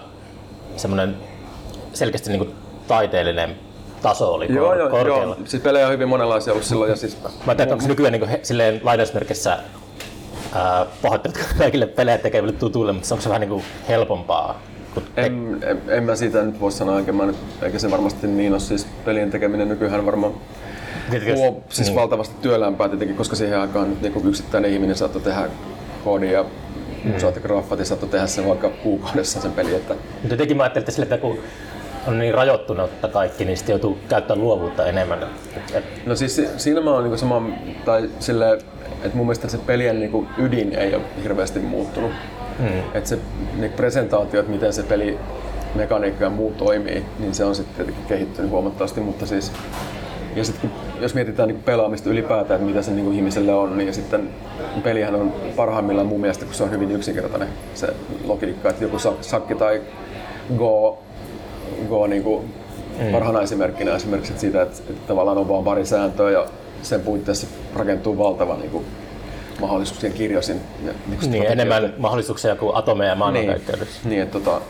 semmoinen 0.77 1.17
selkeästi 1.93 2.29
niin 2.29 2.55
taiteellinen 2.87 3.55
taso 4.01 4.33
oli 4.33 4.45
joo, 4.53 4.67
kor- 4.67 4.77
joo, 4.77 4.89
korkealla. 4.89 5.35
joo. 5.35 5.45
Siis 5.45 5.63
pelejä 5.63 5.85
on 5.87 5.93
hyvin 5.93 6.09
monenlaisia 6.09 6.53
ollut 6.53 6.65
silloin 6.65 6.89
ja 6.89 6.95
siis 6.95 7.17
Mä 7.23 7.29
ajattelin, 7.29 7.61
että 7.61 7.73
onko 7.73 7.81
se 7.81 7.87
nykyään 7.87 8.11
niin 8.13 8.27
he, 8.27 8.39
silleen 8.43 8.81
lainausmerkissä 8.83 9.57
pahoittelut 11.01 11.37
kaikille 11.57 11.87
pelejä 11.87 12.17
tekeville 12.17 12.53
tutuille, 12.53 12.93
mutta 12.93 13.13
onko 13.13 13.21
se 13.23 13.29
vähän 13.29 13.41
niin 13.41 13.49
kuin 13.49 13.63
helpompaa? 13.87 14.61
Kun 14.95 15.03
te- 15.15 15.21
En, 15.25 15.57
en, 15.63 15.81
en 15.87 16.03
mä 16.03 16.15
siitä 16.15 16.41
nyt 16.43 16.59
voi 16.59 16.71
sanoa, 16.71 16.99
eikä, 16.99 17.11
mä 17.11 17.25
nyt, 17.25 17.35
eikä 17.61 17.79
se 17.79 17.91
varmasti 17.91 18.27
niin 18.27 18.51
ole. 18.51 18.59
Siis 18.59 18.87
pelien 19.05 19.31
tekeminen 19.31 19.69
nykyään 19.69 20.05
varmaan 20.05 20.33
Tietenkin- 21.09 21.35
tuo 21.35 21.63
siis 21.69 21.87
niin. 21.87 21.95
valtavasti 21.95 22.35
työlämpää 22.41 22.89
tietenkin, 22.89 23.17
koska 23.17 23.35
siihen 23.35 23.59
aikaan 23.59 23.89
nyt 23.89 24.01
niinku 24.01 24.21
yksittäinen 24.25 24.71
ihminen 24.71 24.95
saattoi 24.95 25.21
tehdä 25.21 25.49
koodia 26.03 26.31
ja 26.31 26.45
musaat 27.03 27.35
ja 27.35 27.41
graffat 27.41 27.79
ja 27.79 27.85
saattoi 27.85 28.09
tehdä 28.09 28.27
sen 28.27 28.47
vaikka 28.47 28.69
kuukaudessa 28.69 29.41
sen 29.41 29.51
peli. 29.51 29.75
Että 29.75 29.93
Mutta 29.93 30.33
jotenkin 30.33 30.57
mä 30.57 30.63
ajattelin, 30.63 30.81
että, 30.83 30.91
sille, 30.91 31.03
että 31.03 31.17
kun 31.17 31.37
on 32.07 32.19
niin 32.19 32.33
rajoittunutta 32.33 33.07
kaikki, 33.07 33.45
niin 33.45 33.57
sitten 33.57 33.73
joutuu 33.73 33.97
käyttämään 34.09 34.43
luovuutta 34.45 34.85
enemmän. 34.85 35.19
Et, 35.73 35.83
No 36.05 36.15
siis 36.15 36.35
si- 36.35 36.47
siinä 36.57 36.81
mä 36.81 36.91
oon 36.91 37.03
niinku 37.03 37.17
sama, 37.17 37.49
tai 37.85 38.09
sille, 38.19 38.53
että 39.03 39.17
mun 39.17 39.25
mielestä 39.25 39.47
se 39.49 39.57
pelien 39.57 39.99
niinku 39.99 40.25
ydin 40.37 40.73
ei 40.75 40.95
ole 40.95 41.03
hirveästi 41.23 41.59
muuttunut. 41.59 42.11
Mm. 42.59 42.79
Että 42.93 43.09
se 43.09 43.19
ne 43.57 43.69
presentaatiot, 43.69 44.47
miten 44.47 44.73
se 44.73 44.83
peli 44.83 45.19
mekaniikka 45.75 46.23
ja 46.23 46.29
muu 46.29 46.53
toimii, 46.57 47.05
niin 47.19 47.33
se 47.33 47.45
on 47.45 47.55
sitten 47.55 47.75
tietenkin 47.75 48.05
kehittynyt 48.05 48.51
huomattavasti, 48.51 49.01
mutta 49.01 49.25
siis 49.25 49.51
ja 50.35 50.43
sitten 50.43 50.71
jos 51.01 51.13
mietitään 51.13 51.47
niin 51.47 51.63
pelaamista 51.63 52.09
ylipäätään, 52.09 52.59
että 52.59 52.71
mitä 52.71 52.81
se 52.81 52.91
niin 52.91 53.13
ihmiselle 53.13 53.53
on, 53.53 53.77
niin 53.77 53.93
sitten 53.93 54.29
pelihän 54.83 55.15
on 55.15 55.33
parhaimmillaan 55.55 56.07
mun 56.07 56.21
mielestä, 56.21 56.45
kun 56.45 56.53
se 56.53 56.63
on 56.63 56.71
hyvin 56.71 56.91
yksinkertainen 56.91 57.47
se 57.73 57.87
logiikka, 58.25 58.69
että 58.69 58.83
joku 58.83 58.97
sak- 58.97 59.21
sakki 59.23 59.55
tai 59.55 59.81
go, 60.57 60.99
go 61.89 62.07
niin 62.07 62.23
kuin 62.23 62.45
mm. 62.99 63.11
parhaana 63.11 63.41
esimerkkinä 63.41 63.95
esimerkiksi 63.95 64.33
siitä, 64.37 64.61
että, 64.61 64.77
että 64.89 65.07
tavallaan 65.07 65.37
on 65.37 65.49
vain 65.49 65.63
pari 65.63 65.85
sääntöä 65.85 66.31
ja 66.31 66.45
sen 66.81 67.01
puitteissa 67.01 67.47
rakentuu 67.75 68.17
valtava 68.17 68.57
niin 68.57 68.71
kuin, 68.71 68.85
mahdollisuuksien 69.59 70.13
kirjoisin. 70.13 70.61
Ja, 70.85 70.93
niin, 71.07 71.19
kuin 71.19 71.31
niin, 71.31 71.45
enemmän 71.45 71.93
mahdollisuuksia 71.97 72.55
kuin 72.55 72.75
atomeja 72.75 73.09
ja 73.09 73.15
maailmankaikkeudessa. 73.15 74.09
Niin, 74.09 74.21
että 74.21 74.39
tota, 74.39 74.61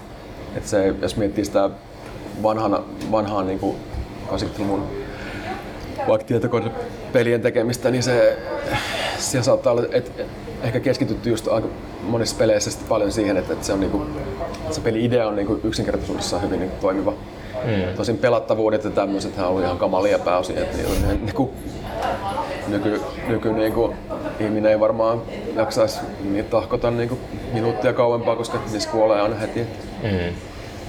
että 0.56 0.70
se, 0.70 0.94
jos 1.02 1.18
miettii 1.18 1.46
sitä 1.46 1.70
vanhana, 2.44 2.84
vanhaa 3.12 3.44
niin 3.44 3.60
kuin 3.60 3.78
80-luvun 4.28 4.84
vaikka 6.08 6.28
tietokonepelien 6.28 7.42
tekemistä, 7.42 7.92
niin 7.92 8.04
se, 8.04 8.38
siellä 9.18 9.44
saattaa 9.44 9.74
olla, 9.74 9.84
että 9.92 10.24
ehkä 10.64 10.80
keskitytty 10.80 11.30
just 11.30 11.48
aika 11.48 11.68
monissa 12.02 12.36
peleissä 12.36 12.80
paljon 12.90 13.12
siihen, 13.12 13.38
että, 13.38 13.54
että 13.54 13.66
se, 13.66 13.74
on 13.74 13.80
niinku, 13.80 14.06
että 14.64 14.76
se 14.76 14.82
peli-idea 14.82 15.28
on 15.28 15.36
niinku 15.36 15.60
yksinkertaisuudessaan 15.64 16.42
hyvin 16.42 16.60
niinku 16.60 16.76
toimiva. 16.82 17.14
Mm. 17.66 17.96
Tosin 17.96 18.18
pelattavuudet 18.18 18.84
ja 18.84 18.90
tämmöiset 18.90 19.38
on 19.40 19.64
ihan 19.64 19.78
kamalia 19.78 20.20
pääosin, 20.20 20.58
että 20.58 20.78
niillä 20.78 20.94
on 20.94 21.08
ne, 21.08 21.14
niinku, 21.14 21.54
nyky, 22.68 23.02
nyky 23.28 23.54
niinku, 23.54 23.94
ihminen 24.40 24.72
ei 24.72 24.80
varmaan 24.80 25.22
jaksaisi 25.56 26.00
niitä 26.24 26.50
tahkota 26.50 26.92
niinku 26.92 27.18
minuuttia 27.54 27.94
kauempaa, 27.94 28.36
koska 28.36 28.60
niissä 28.72 28.90
kuolee 28.90 29.22
aina 29.22 29.36
heti. 29.36 29.60
Mm. 30.04 30.36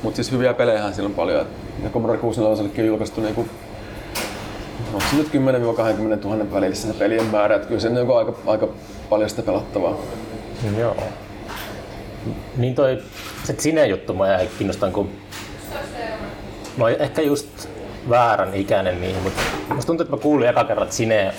Mutta 0.02 0.16
siis 0.16 0.32
hyviä 0.32 0.54
pelejä 0.54 0.92
siellä 0.92 1.08
on 1.08 1.14
paljon. 1.14 1.46
Ja 1.82 1.90
Commodore 1.90 2.18
64 2.18 2.82
on 2.82 2.86
julkaistu 2.86 3.20
niinku, 3.20 3.46
onko 4.92 5.04
se 5.10 5.16
nyt 5.16 5.28
10 5.28 5.62
000 5.62 6.52
välissä 6.52 6.88
se 6.88 6.98
pelien 6.98 7.26
määrä, 7.26 7.56
että 7.56 7.68
kyllä 7.68 7.80
se 7.80 7.88
on 7.88 8.18
aika, 8.18 8.34
aika 8.46 8.68
paljon 9.10 9.30
sitä 9.30 9.42
pelattavaa. 9.42 9.96
Joo. 10.78 10.96
Niin 12.56 12.74
toi 12.74 13.02
se 13.44 13.52
Cine-juttu 13.52 14.14
mä 14.14 14.28
jäi 14.28 14.48
kiinnostan, 14.58 14.92
kun 14.92 15.10
mä 16.76 16.84
oon 16.84 16.92
ehkä 16.98 17.22
just 17.22 17.68
väärän 18.08 18.54
ikäinen 18.54 19.00
niihin, 19.00 19.22
mutta 19.22 19.42
musta 19.74 19.86
tuntuu, 19.86 20.04
että 20.04 20.16
mä 20.16 20.22
kuulin 20.22 20.48
eka 20.48 20.64
kerran 20.64 20.88
Cine 20.88 21.34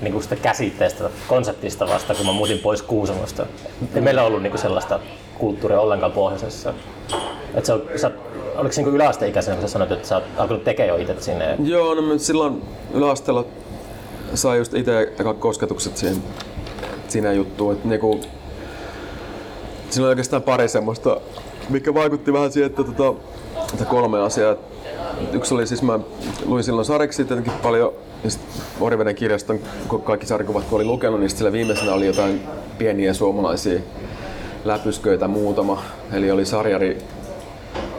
niin 0.00 0.12
kuin 0.12 0.22
sitä 0.22 0.36
käsitteestä, 0.36 1.10
konseptista 1.28 1.88
vasta, 1.88 2.14
kun 2.14 2.26
mä 2.26 2.32
muutin 2.32 2.58
pois 2.58 2.82
Kuusamosta. 2.82 3.46
Ei 3.94 4.00
meillä 4.00 4.22
ollut 4.22 4.42
niin 4.42 4.50
kuin 4.50 4.60
sellaista 4.60 5.00
kulttuuria 5.38 5.80
ollenkaan 5.80 6.12
pohjoisessa. 6.12 6.74
Et 7.54 7.68
on, 7.68 7.82
sä, 7.96 8.10
oliko 8.56 8.72
se 8.72 8.82
niin 8.82 8.94
yläasteikäisenä, 8.94 9.56
kun 9.56 9.68
sä 9.68 9.72
sanoit, 9.72 9.92
että 9.92 10.08
sä 10.08 10.14
oot 10.14 10.24
alkanut 10.36 10.64
tekemään 10.64 10.88
jo 10.88 10.96
itse 10.96 11.24
sinne? 11.24 11.56
Joo, 11.64 11.94
no 11.94 12.18
silloin 12.18 12.62
yläasteella 12.94 13.44
sai 14.34 14.58
just 14.58 14.74
itse 14.74 15.12
kosketukset 15.38 15.96
siihen 15.96 16.22
siinä 17.08 17.32
juttuun. 17.32 17.74
Että 17.74 17.88
niinku, 17.88 18.20
siinä 19.90 20.04
oli 20.04 20.08
oikeastaan 20.08 20.42
pari 20.42 20.68
semmoista, 20.68 21.20
mikä 21.68 21.94
vaikutti 21.94 22.32
vähän 22.32 22.52
siihen, 22.52 22.70
että 22.70 22.84
tota, 22.84 23.14
kolme 23.88 24.20
asiaa. 24.20 24.54
Yksi 25.32 25.54
oli 25.54 25.66
siis, 25.66 25.82
mä 25.82 25.98
luin 26.44 26.64
silloin 26.64 26.84
sariksi 26.84 27.24
tietenkin 27.24 27.52
paljon, 27.62 27.92
ja 28.24 28.30
Oriveden 28.80 29.14
kirjaston 29.14 29.60
kaikki 30.04 30.26
sarjakuvat 30.26 30.64
kun 30.64 30.76
oli 30.76 30.84
lukenut, 30.84 31.20
niin 31.20 31.30
sillä 31.30 31.52
viimeisenä 31.52 31.92
oli 31.92 32.06
jotain 32.06 32.40
pieniä 32.78 33.14
suomalaisia 33.14 33.80
läpysköitä 34.64 35.28
muutama. 35.28 35.82
Eli 36.12 36.30
oli 36.30 36.44
sarjari 36.44 36.98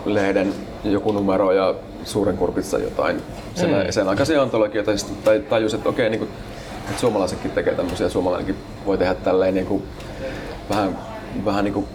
lehden 0.05 0.53
joku 0.83 1.11
numero 1.11 1.51
ja 1.51 1.75
suuren 2.03 2.37
kurpitsa 2.37 2.77
jotain 2.77 3.21
sen, 3.55 3.69
mm. 3.69 3.75
sen 3.89 4.09
aikaisia 4.09 4.41
antologioita 4.41 4.91
tai- 5.23 5.39
tajus, 5.39 5.73
että 5.73 5.89
okei, 5.89 6.09
niin 6.09 6.19
kuin, 6.19 6.31
että 6.89 6.99
suomalaisetkin 6.99 7.51
tekee 7.51 7.75
tämmöisiä, 7.75 8.09
suomalainenkin 8.09 8.55
voi 8.85 8.97
tehdä 8.97 9.13
tälleen 9.13 9.53
niin 9.53 9.65
kuin, 9.65 9.83
vähän, 10.69 10.99
vähän 11.45 11.63
niin 11.63 11.73
kuin 11.73 11.87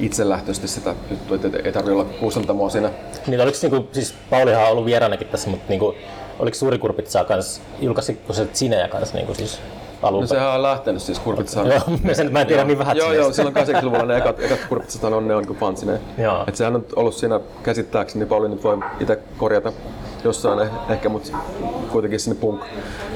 itselähtöisesti 0.00 0.68
sitä 0.68 0.94
juttua, 1.10 1.36
että 1.36 1.58
ei 1.64 1.72
tarvitse 1.72 1.92
olla 1.92 2.04
kustantamoa 2.04 2.70
siinä. 2.70 2.90
Niin 3.26 3.40
oliko 3.40 3.58
niinku, 3.62 3.88
siis 3.92 4.14
Paulihan 4.30 4.62
on 4.62 4.70
ollut 4.70 4.86
vieraanakin 4.86 5.28
tässä, 5.28 5.50
mutta 5.50 5.64
niinku, 5.68 5.94
oliko 6.38 6.54
Suuri 6.54 6.78
Kurpitsaa 6.78 7.24
kans, 7.24 7.60
julkaisitko 7.80 8.32
se 8.32 8.46
Cineä 8.46 8.88
kans 8.88 9.14
niinku 9.14 9.34
siis 9.34 9.60
alun 10.02 10.20
No 10.20 10.26
sehän 10.26 10.54
on 10.54 10.62
lähtenyt 10.62 11.02
siis 11.02 11.18
kurpitsa. 11.18 11.60
Joo, 11.60 11.80
mä, 12.04 12.14
sen, 12.14 12.32
mä 12.32 12.40
en 12.40 12.46
tiedä 12.46 12.64
niin 12.64 12.78
vähän 12.78 12.96
Joo, 12.96 13.12
joo, 13.12 13.32
silloin 13.32 13.56
80-luvulla 13.56 14.06
ne 14.06 14.16
ekat, 14.16 14.40
ekat 14.40 14.58
kurpitsat 14.68 15.04
on 15.04 15.28
ne 15.28 15.34
on 15.34 15.44
niin 15.44 15.56
fansineen. 15.56 16.00
Joo. 16.18 16.44
Et 16.46 16.56
sehän 16.56 16.76
on 16.76 16.86
ollut 16.96 17.14
siinä 17.14 17.40
käsittääkseni, 17.62 18.18
niin 18.18 18.28
Pauli 18.28 18.48
nyt 18.48 18.64
voi 18.64 18.78
itse 19.00 19.18
korjata 19.38 19.72
jossain 20.24 20.58
eh- 20.58 20.92
ehkä, 20.92 21.08
mutta 21.08 21.38
kuitenkin 21.92 22.20
sinne 22.20 22.40
punk, 22.40 22.62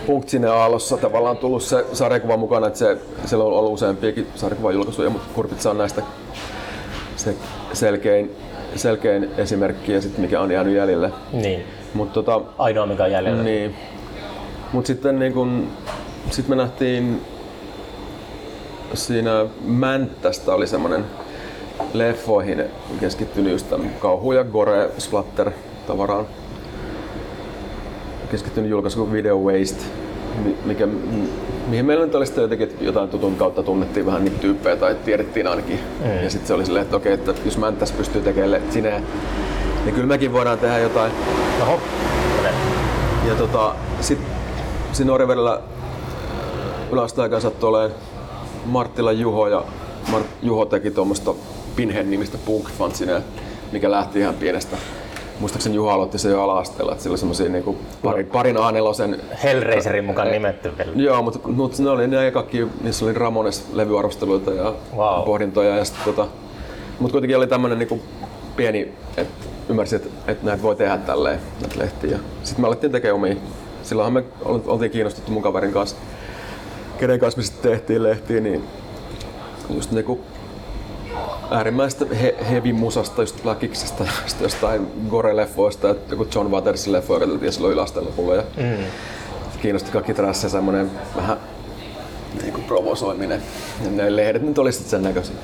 punk 0.07 0.29
sinne 0.29 0.49
aallossa 0.49 0.97
tavallaan 0.97 1.37
tullut 1.37 1.63
se 1.63 1.87
sarjakuva 1.93 2.37
mukana, 2.37 2.67
että 2.67 2.79
se, 2.79 2.99
siellä 3.25 3.45
on 3.45 3.53
ollut 3.53 3.73
useampiakin 3.73 4.27
sarjakuvan 4.35 4.75
julkaisuja, 4.75 5.11
mutta 5.11 5.29
Kurpitsa 5.35 5.71
on 5.71 5.79
näistä 5.79 6.03
se 7.21 7.35
selkein, 7.73 8.31
selkein 8.77 9.31
esimerkki 9.37 9.93
ja 9.93 10.01
sitten 10.01 10.21
mikä 10.21 10.41
on 10.41 10.51
jäänyt 10.51 10.75
jäljelle. 10.75 11.11
Niin, 11.33 11.63
Mutta 11.95 12.13
tota, 12.23 12.41
ainoa 12.59 12.87
mikä 12.87 13.05
on 13.05 13.13
jäljellä. 13.13 13.43
niin. 13.43 13.75
Mut 14.73 14.87
sitten 14.87 15.19
niin 15.19 15.33
kun, 15.33 15.69
sit 16.31 16.49
me 16.49 16.57
nähtiin 16.57 17.21
siinä 18.95 19.47
Mänttästä 19.65 20.55
oli 20.55 20.67
semmonen 20.67 21.05
leffoihin 21.95 22.65
keskittynyt 23.01 23.53
just 23.53 23.67
kauhu 23.99 24.33
ja 24.33 24.45
gore 24.45 24.91
splatter 24.99 25.51
tavaraan. 25.87 26.27
Keskittynyt 28.31 28.71
julkaisu 28.71 29.13
Video 29.13 29.39
Waste, 29.39 29.85
mi- 30.45 30.57
mikä, 30.65 30.87
mihin 31.71 31.87
meillä 31.87 32.05
nyt 32.05 32.15
oli 32.15 32.27
sitten 32.27 32.43
jotenkin 32.43 32.69
että 32.69 32.85
jotain 32.85 33.09
tutun 33.09 33.37
kautta 33.37 33.63
tunnettiin 33.63 34.07
vähän 34.07 34.25
niitä 34.25 34.39
tyyppejä 34.39 34.77
tai 34.77 34.95
tiedettiin 34.95 35.47
ainakin. 35.47 35.81
Mm. 36.05 36.25
Ja 36.25 36.31
sitten 36.31 36.49
se 36.49 36.55
oli 36.55 36.65
silleen, 36.65 36.83
että 36.83 36.97
okei, 36.97 37.13
että 37.13 37.35
jos 37.45 37.59
Mänttäs 37.59 37.93
pystyy 37.93 38.23
tekemään 38.23 38.63
sinne, 38.71 39.03
niin 39.85 39.95
kyllä 39.95 40.07
mekin 40.07 40.33
voidaan 40.33 40.59
tehdä 40.59 40.79
jotain. 40.79 41.13
Oho, 41.63 41.81
Mene. 42.37 42.55
Ja 43.29 43.35
tota, 43.35 43.75
sit 44.01 44.19
siinä 44.93 45.13
Orivedellä 45.13 45.61
yläasteaikaan 46.93 47.43
sattui 47.43 47.69
olemaan 47.69 48.01
Marttila 48.67 49.13
Juho 49.13 49.49
ja 49.49 49.65
Mart, 50.11 50.27
Juho 50.43 50.65
teki 50.65 50.91
tuommoista 50.91 51.35
Pinhead-nimistä 51.77 52.39
punk 52.45 52.69
mikä 53.73 53.91
lähti 53.91 54.19
ihan 54.19 54.35
pienestä. 54.35 54.77
Muistaakseni 55.41 55.77
Juho 55.77 55.91
aloitti 55.91 56.19
se 56.19 56.31
jo 56.31 56.43
ala-asteella, 56.43 56.93
että 56.93 57.03
sillä 57.03 57.13
oli 57.13 57.19
semmosia 57.19 57.49
niinku 57.49 57.77
parin, 58.03 58.27
parin 58.27 58.57
A4 58.57 59.21
Hellraiserin 59.43 60.05
mukaan 60.05 60.31
nimetty 60.31 60.73
vielä. 60.79 60.93
Joo, 60.97 61.23
mutta, 61.23 61.49
mutta 61.49 61.83
ne 61.83 61.91
oli 61.91 62.07
ne 62.07 62.31
kaikki, 62.31 62.67
niissä 62.83 63.05
oli 63.05 63.13
Ramones-levyarvosteluita 63.15 64.51
ja 64.57 64.75
Wow. 64.97 65.25
pohdintoja. 65.25 65.77
Ja 65.77 65.85
sit, 65.85 65.97
tota, 66.05 66.27
mutta 66.99 67.13
kuitenkin 67.13 67.37
oli 67.37 67.47
tämmönen 67.47 67.79
niinku 67.79 68.01
pieni, 68.57 68.93
että 69.17 69.47
ymmärsin, 69.69 69.97
että, 69.97 70.11
että 70.33 70.47
näitä 70.47 70.63
voi 70.63 70.77
tehdä 70.77 70.97
tälleen, 70.99 71.41
näitä 71.61 71.79
lehtiä. 71.79 72.19
Sitten 72.43 72.61
me 72.65 72.67
alettiin 72.67 72.93
tekemään 72.93 73.17
omia. 73.17 73.37
Silloinhan 73.83 74.13
me 74.13 74.25
ol- 74.45 74.59
oltiin 74.67 74.91
kiinnostuttu 74.91 75.33
mun 75.33 75.43
kaverin 75.43 75.73
kanssa, 75.73 75.97
kenen 76.99 77.21
kanssa 77.21 77.39
me 77.39 77.45
sitten 77.45 77.71
tehtiin 77.71 78.03
lehtiä, 78.03 78.41
niin 78.41 78.65
just 79.75 79.91
niinku 79.91 80.21
äärimmäistä 81.51 82.05
he, 82.23 82.35
heavy 82.51 82.73
musasta, 82.73 83.23
just 83.23 83.43
Blackixista, 83.43 84.05
jostain 84.41 84.87
gore-leffoista, 85.11 85.91
että 85.91 86.15
joku 86.15 86.27
John 86.35 86.51
Watersin 86.51 86.93
leffoja 86.93 87.21
katseltiin 87.21 87.53
silloin 87.53 87.73
yläasteella 87.73 88.11
mulle. 88.17 88.37
Ja 88.37 88.43
Mm. 88.57 88.85
kiinnosti 89.63 89.91
kaikki 89.91 90.15
trassa 90.15 90.49
semmonen 90.49 90.91
vähän 91.17 91.37
niinku 92.43 92.61
provosoiminen. 92.61 93.43
Ja 93.85 93.91
ne 93.91 94.17
lehdet 94.17 94.43
nyt 94.43 94.59
oli 94.59 94.73
sen 94.73 95.03
näköisiä. 95.03 95.37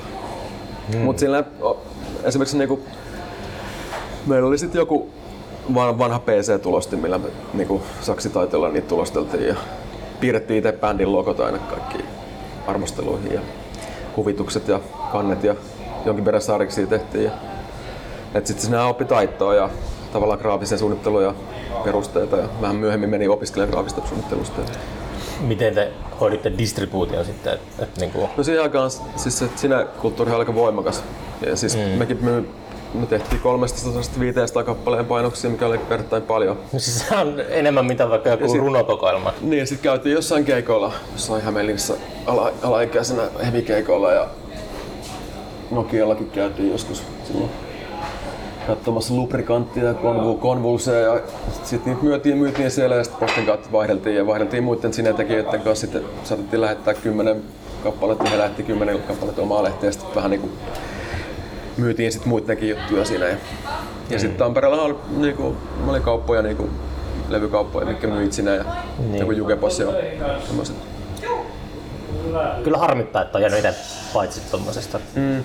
Mm. 0.94 0.98
Mut 1.00 1.18
sillä 1.18 1.44
esimerkiksi 2.24 2.58
niinku, 2.58 2.80
meillä 4.26 4.48
oli 4.48 4.58
sitten 4.58 4.78
joku 4.78 5.10
van- 5.74 5.98
vanha 5.98 6.18
PC-tulosti, 6.18 6.96
millä 6.96 7.18
me 7.18 7.28
niinku 7.54 7.82
saksitaiteella 8.00 8.68
niitä 8.68 8.88
tulosteltiin 8.88 9.48
ja 9.48 9.54
piirrettiin 10.20 10.58
itse 10.58 10.72
bändin 10.72 11.12
logot 11.12 11.40
aina 11.40 11.58
kaikki 11.58 11.98
arvosteluihin 12.66 13.32
ja 13.34 13.40
kuvitukset 14.14 14.68
ja 14.68 14.80
kannet 15.12 15.44
ja 15.44 15.54
jonkin 16.06 16.24
verran 16.24 16.42
sarjiksi 16.42 16.86
tehtiin. 16.86 17.24
Ja, 17.24 17.30
et 18.34 18.46
sitten 18.46 18.66
sinä 18.66 18.86
oppi 18.86 19.04
taitoa 19.04 19.54
ja 19.54 19.70
tavallaan 20.12 20.38
graafisen 20.38 20.78
suunnittelun 20.78 21.22
ja 21.22 21.34
perusteita 21.84 22.36
ja 22.36 22.48
vähän 22.60 22.76
myöhemmin 22.76 23.10
meni 23.10 23.28
opiskelemaan 23.28 23.70
graafista 23.70 24.00
suunnittelusta. 24.08 24.60
Miten 25.40 25.74
te 25.74 25.92
hoiditte 26.20 26.52
distribuution 26.58 27.24
sitten? 27.24 27.52
Et, 27.52 27.60
et 27.78 27.98
niin 27.98 28.10
kuin... 28.10 28.28
No 28.36 28.42
siihen 28.42 28.62
aikaan 28.62 28.90
siis 29.16 29.38
se 29.38 29.48
sinä 29.56 29.86
kulttuuri 30.00 30.30
oli 30.30 30.38
aika 30.38 30.54
voimakas. 30.54 31.04
Ja 31.46 31.56
siis 31.56 31.76
mm. 31.76 31.82
mekin 31.82 32.24
myy, 32.24 32.48
me 32.94 33.06
tehtiin 33.06 33.42
300-500 34.60 34.64
kappaleen 34.64 35.06
painoksia, 35.06 35.50
mikä 35.50 35.66
oli 35.66 35.80
verrattain 35.88 36.22
paljon. 36.22 36.58
No 36.72 36.78
siis 36.78 37.08
se 37.08 37.16
on 37.16 37.42
enemmän 37.48 37.86
mitä 37.86 38.08
vaikka 38.08 38.28
joku 38.28 38.48
sit, 38.48 38.60
runokokoelma. 38.60 39.32
Niin, 39.40 39.58
ja 39.58 39.66
sitten 39.66 39.82
käytiin 39.82 40.14
jossain 40.14 40.44
keikoilla, 40.44 40.92
jossain 41.12 41.42
Hämeenlinnassa 41.42 41.94
ala, 42.26 42.52
alaikäisenä 42.62 43.22
hevikeikoilla 43.46 44.12
ja 44.12 44.26
Nokiallakin 45.70 46.30
käytiin 46.30 46.70
joskus 46.70 47.02
silloin 47.24 47.50
katsomassa 48.66 49.14
lubrikanttia 49.14 49.84
ja 49.84 49.94
konvul, 49.94 50.34
konvulseja 50.34 51.14
ja 51.14 51.20
sitten 51.64 51.92
niitä 51.92 52.04
myytiin, 52.04 52.38
myytiin 52.38 52.70
siellä 52.70 52.96
ja 52.96 53.04
sitten 53.04 53.20
postin 53.20 53.46
kautta 53.46 53.72
vaihdeltiin 53.72 54.16
ja 54.16 54.26
vaihdeltiin 54.26 54.64
muiden 54.64 54.92
sinetekijöiden 54.92 55.60
kanssa 55.60 55.86
sitten 55.86 56.02
saatettiin 56.24 56.60
lähettää 56.60 56.94
kymmenen 56.94 57.42
kappaletta 57.82 58.24
ja 58.24 58.30
he 58.30 58.38
lähetti 58.38 58.62
kymmenen 58.62 58.98
kappaletta 58.98 59.42
omaa 59.42 59.62
lehteä 59.62 59.88
ja 59.88 59.92
sitten 59.92 60.14
vähän 60.14 60.30
niinku 60.30 60.48
myytiin 61.76 62.12
sitten 62.12 62.28
muidenkin 62.28 62.68
juttuja 62.68 63.04
siinä 63.04 63.26
ja, 63.26 63.36
ja 64.10 64.18
sitten 64.18 64.38
Tampereella 64.38 64.82
oli, 64.82 64.96
niinku, 65.16 65.56
oli 65.86 66.00
kauppoja 66.00 66.42
niinku, 66.42 66.68
levykauppoja, 67.28 67.86
mitkä 67.86 68.06
myit 68.06 68.32
sinä 68.32 68.54
ja 68.54 68.64
niin. 68.98 69.18
joku 69.18 69.32
Jukebos 69.32 69.78
ja 69.78 69.86
semmoiset. 70.46 70.76
Kyllä 72.64 72.78
harmittaa, 72.78 73.22
että 73.22 73.38
on 73.38 73.42
jäänyt 73.42 73.58
itse 73.58 73.74
paitsi 74.12 74.40
tommosesta. 74.50 75.00
Mm. 75.14 75.44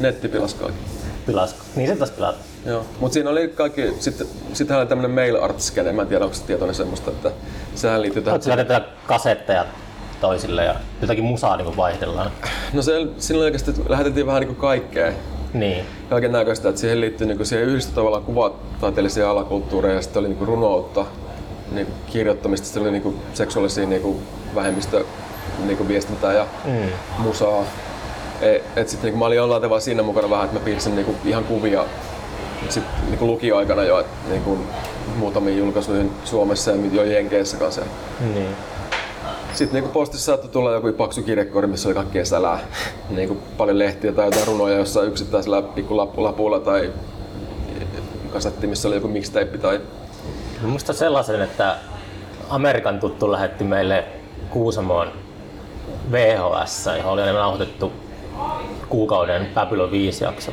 Netti 0.00 0.28
pilas 0.28 0.54
kaikki. 0.54 0.80
Pilas. 1.26 1.56
Niin 1.76 1.88
se 1.88 1.96
taas 1.96 2.10
pilaa. 2.10 2.34
Joo, 2.66 2.84
mutta 3.00 3.14
siinä 3.14 3.30
oli 3.30 3.48
kaikki, 3.48 3.92
sitten 4.00 4.26
sit 4.52 4.70
oli 4.70 4.86
tämmönen 4.86 5.10
mail 5.10 5.36
art 5.42 5.58
mä 5.92 6.02
en 6.02 6.08
tiedä 6.08 6.24
onko 6.24 6.36
se 6.36 6.44
tietoinen 6.44 6.74
semmoista, 6.74 7.10
että 7.10 7.30
sehän 7.74 8.02
liittyy 8.02 8.22
tähän. 8.22 8.34
Oletko 8.34 8.50
lähetetään 8.50 8.84
kasetteja 9.06 9.64
toisille 10.20 10.64
ja 10.64 10.74
jotakin 11.00 11.24
musaa 11.24 11.56
niin 11.56 11.76
vaihdellaan? 11.76 12.30
No 12.72 12.82
se, 12.82 12.92
silloin 13.18 13.44
oikeasti 13.44 13.72
lähetettiin 13.88 14.26
vähän 14.26 14.42
niin 14.42 14.56
kaikkea. 14.56 15.12
Niin. 15.54 15.84
Kaiken 16.10 16.32
näköistä, 16.32 16.68
että 16.68 16.80
siihen 16.80 17.00
liittyy 17.00 17.26
niin 17.26 17.46
siihen 17.46 17.68
yhdistyi 17.68 17.94
tavallaan 17.94 18.22
kuvataiteellisia 18.22 19.30
alakulttuureja 19.30 19.94
ja 19.94 20.02
sitten 20.02 20.20
oli 20.20 20.28
niin 20.28 20.38
kuin 20.38 20.48
runoutta, 20.48 21.06
niin 21.72 21.86
kuin 21.86 21.96
kirjoittamista, 22.06 22.64
sitten 22.64 22.82
oli 22.82 22.90
niin 22.90 23.02
kuin 23.02 23.16
seksuaalisia 23.34 23.86
niin 23.86 24.02
kuin 24.02 24.18
vähemmistö 24.54 25.04
niin 25.64 25.76
kuin 25.76 25.88
viestintää 25.88 26.32
ja 26.32 26.46
mm. 26.64 26.88
musaa. 27.18 27.64
Et, 28.40 28.62
et 28.76 28.88
sit, 28.88 29.02
niin 29.02 29.18
mä 29.18 29.24
olin 29.24 29.36
jollain 29.36 29.62
tavalla 29.62 29.80
siinä 29.80 30.02
mukana 30.02 30.30
vähän, 30.30 30.44
että 30.44 30.58
mä 30.58 30.64
piirsin 30.64 30.94
niin 30.94 31.06
kuin 31.06 31.16
ihan 31.24 31.44
kuvia 31.44 31.84
sit, 32.68 32.84
niin 33.06 33.18
kuin 33.18 33.30
lukioaikana 33.30 33.82
jo 33.82 33.98
et, 34.00 34.06
niin 34.28 34.42
kuin 34.42 34.60
muutamiin 35.16 35.58
julkaisuihin 35.58 36.10
Suomessa 36.24 36.70
ja 36.70 36.76
jo 36.92 37.04
Jenkeissä 37.04 37.56
kanssa. 37.56 37.82
Niin. 38.34 38.56
Sitten 39.52 39.82
niin 39.82 39.92
postissa 39.92 40.26
saattoi 40.26 40.50
tulla 40.50 40.72
joku 40.72 40.92
paksu 40.92 41.22
kirjekori, 41.22 41.66
missä 41.66 41.88
oli 41.88 41.94
kaikkea 41.94 42.24
sälää. 42.24 42.58
niin 43.10 43.28
kuin 43.28 43.40
paljon 43.56 43.78
lehtiä 43.78 44.12
tai 44.12 44.26
jotain 44.26 44.46
runoja 44.46 44.76
jossain 44.76 45.08
yksittäisellä 45.08 45.62
pikkulapulla 45.62 46.60
tai 46.60 46.92
kasetti, 48.32 48.66
missä 48.66 48.88
oli 48.88 48.94
joku 48.94 49.08
mixtape 49.08 49.58
tai... 49.58 49.80
Muista 50.62 50.92
sellaisen, 50.92 51.40
että 51.40 51.76
Amerikan 52.48 53.00
tuttu 53.00 53.32
lähetti 53.32 53.64
meille 53.64 54.04
Kuusamoon 54.50 55.23
VHS, 56.12 56.86
johon 56.98 57.12
oli 57.12 57.32
nauhoitettu 57.32 57.92
kuukauden 58.88 59.46
Babylon 59.54 59.90
5 59.90 60.24
jakso. 60.24 60.52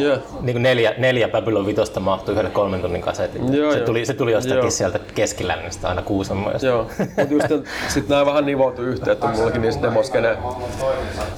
Yeah. 0.00 0.18
Niin 0.40 0.54
kuin 0.54 0.62
neljä, 0.62 0.94
neljä 0.98 1.28
Babylon 1.28 1.66
5 1.66 1.82
mahtui 2.00 2.32
yhdelle 2.32 2.50
kolmen 2.50 2.80
tunnin 2.80 3.02
kasetin. 3.02 3.54
Yeah, 3.54 3.72
se, 3.72 3.80
tuli, 3.80 4.06
se 4.06 4.14
tuli 4.14 4.32
jostakin 4.32 4.58
yeah. 4.58 4.72
sieltä 4.72 4.98
keskilännestä 5.14 5.88
aina 5.88 6.02
Kuusamoista. 6.02 6.66
Joo, 6.66 6.86
mutta 7.16 7.34
just 7.34 7.46
sitten 7.88 8.08
nämä 8.08 8.26
vähän 8.26 8.46
nivoutui 8.46 8.84
yhteen, 8.84 9.12
että 9.12 9.26
mullakin 9.26 9.62
niissä 9.62 9.82
demoskene 9.82 10.36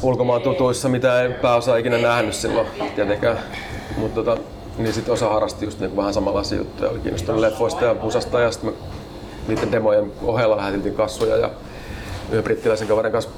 ulkomaan 0.03 0.43
tutuissa, 0.43 0.89
mitä 0.89 1.23
en 1.23 1.35
pääosa 1.35 1.77
ikinä 1.77 1.99
nähnyt 1.99 2.35
silloin 2.35 2.67
tietenkään. 2.95 3.39
Mutta 3.97 4.25
tota, 4.25 4.43
niin 4.79 4.93
sitten 4.93 5.15
osa 5.15 5.29
harrasti 5.29 5.65
just 5.65 5.81
niinku 5.81 5.97
vähän 5.97 6.15
samanlaisia 6.15 6.59
juttuja, 6.59 6.91
oli 6.91 6.99
kiinnostunut 6.99 7.41
leffoista 7.41 7.85
ja 7.85 7.95
pusasta 7.95 8.41
ja 8.41 8.51
sitten 8.51 8.75
niiden 9.49 9.73
demojen 9.73 10.13
ohella 10.23 10.57
lähetiltiin 10.57 10.95
kasvoja 10.95 11.37
ja 11.37 11.51
yhden 12.31 12.45
brittiläisen 12.45 12.89
kaverin 12.89 13.13
kanssa 13.13 13.31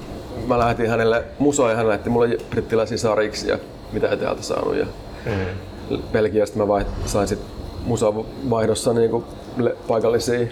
mä 0.46 0.58
lähetin 0.58 0.90
hänelle 0.90 1.24
musoa 1.38 1.70
ja 1.70 1.76
hän 1.76 1.88
lähetti 1.88 2.10
mulle 2.10 2.38
brittiläisiä 2.50 2.98
sariksi 2.98 3.48
ja 3.48 3.58
mitä 3.92 4.08
he 4.08 4.16
täältä 4.16 4.42
saanut. 4.42 4.76
Ja 4.76 4.86
mm. 5.26 5.98
Belgiasta 6.12 6.58
mä 6.58 6.68
vaiht, 6.68 6.88
sain 7.04 7.28
sit 7.28 7.38
musan 7.84 8.14
vaihdossa 8.50 8.92
niinku 8.92 9.24
le, 9.56 9.76
paikallisia 9.88 10.48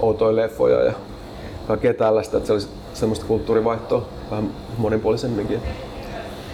outoja 0.00 0.36
leffoja 0.36 0.82
ja 0.84 0.92
kaikkea 1.66 1.94
tällaista, 1.94 2.36
että 2.36 2.46
se 2.46 2.52
oli 2.52 2.62
semmoista 2.94 3.26
kulttuurivaihtoa 3.26 4.06
vähän 4.30 4.50
monipuolisemminkin. 4.78 5.62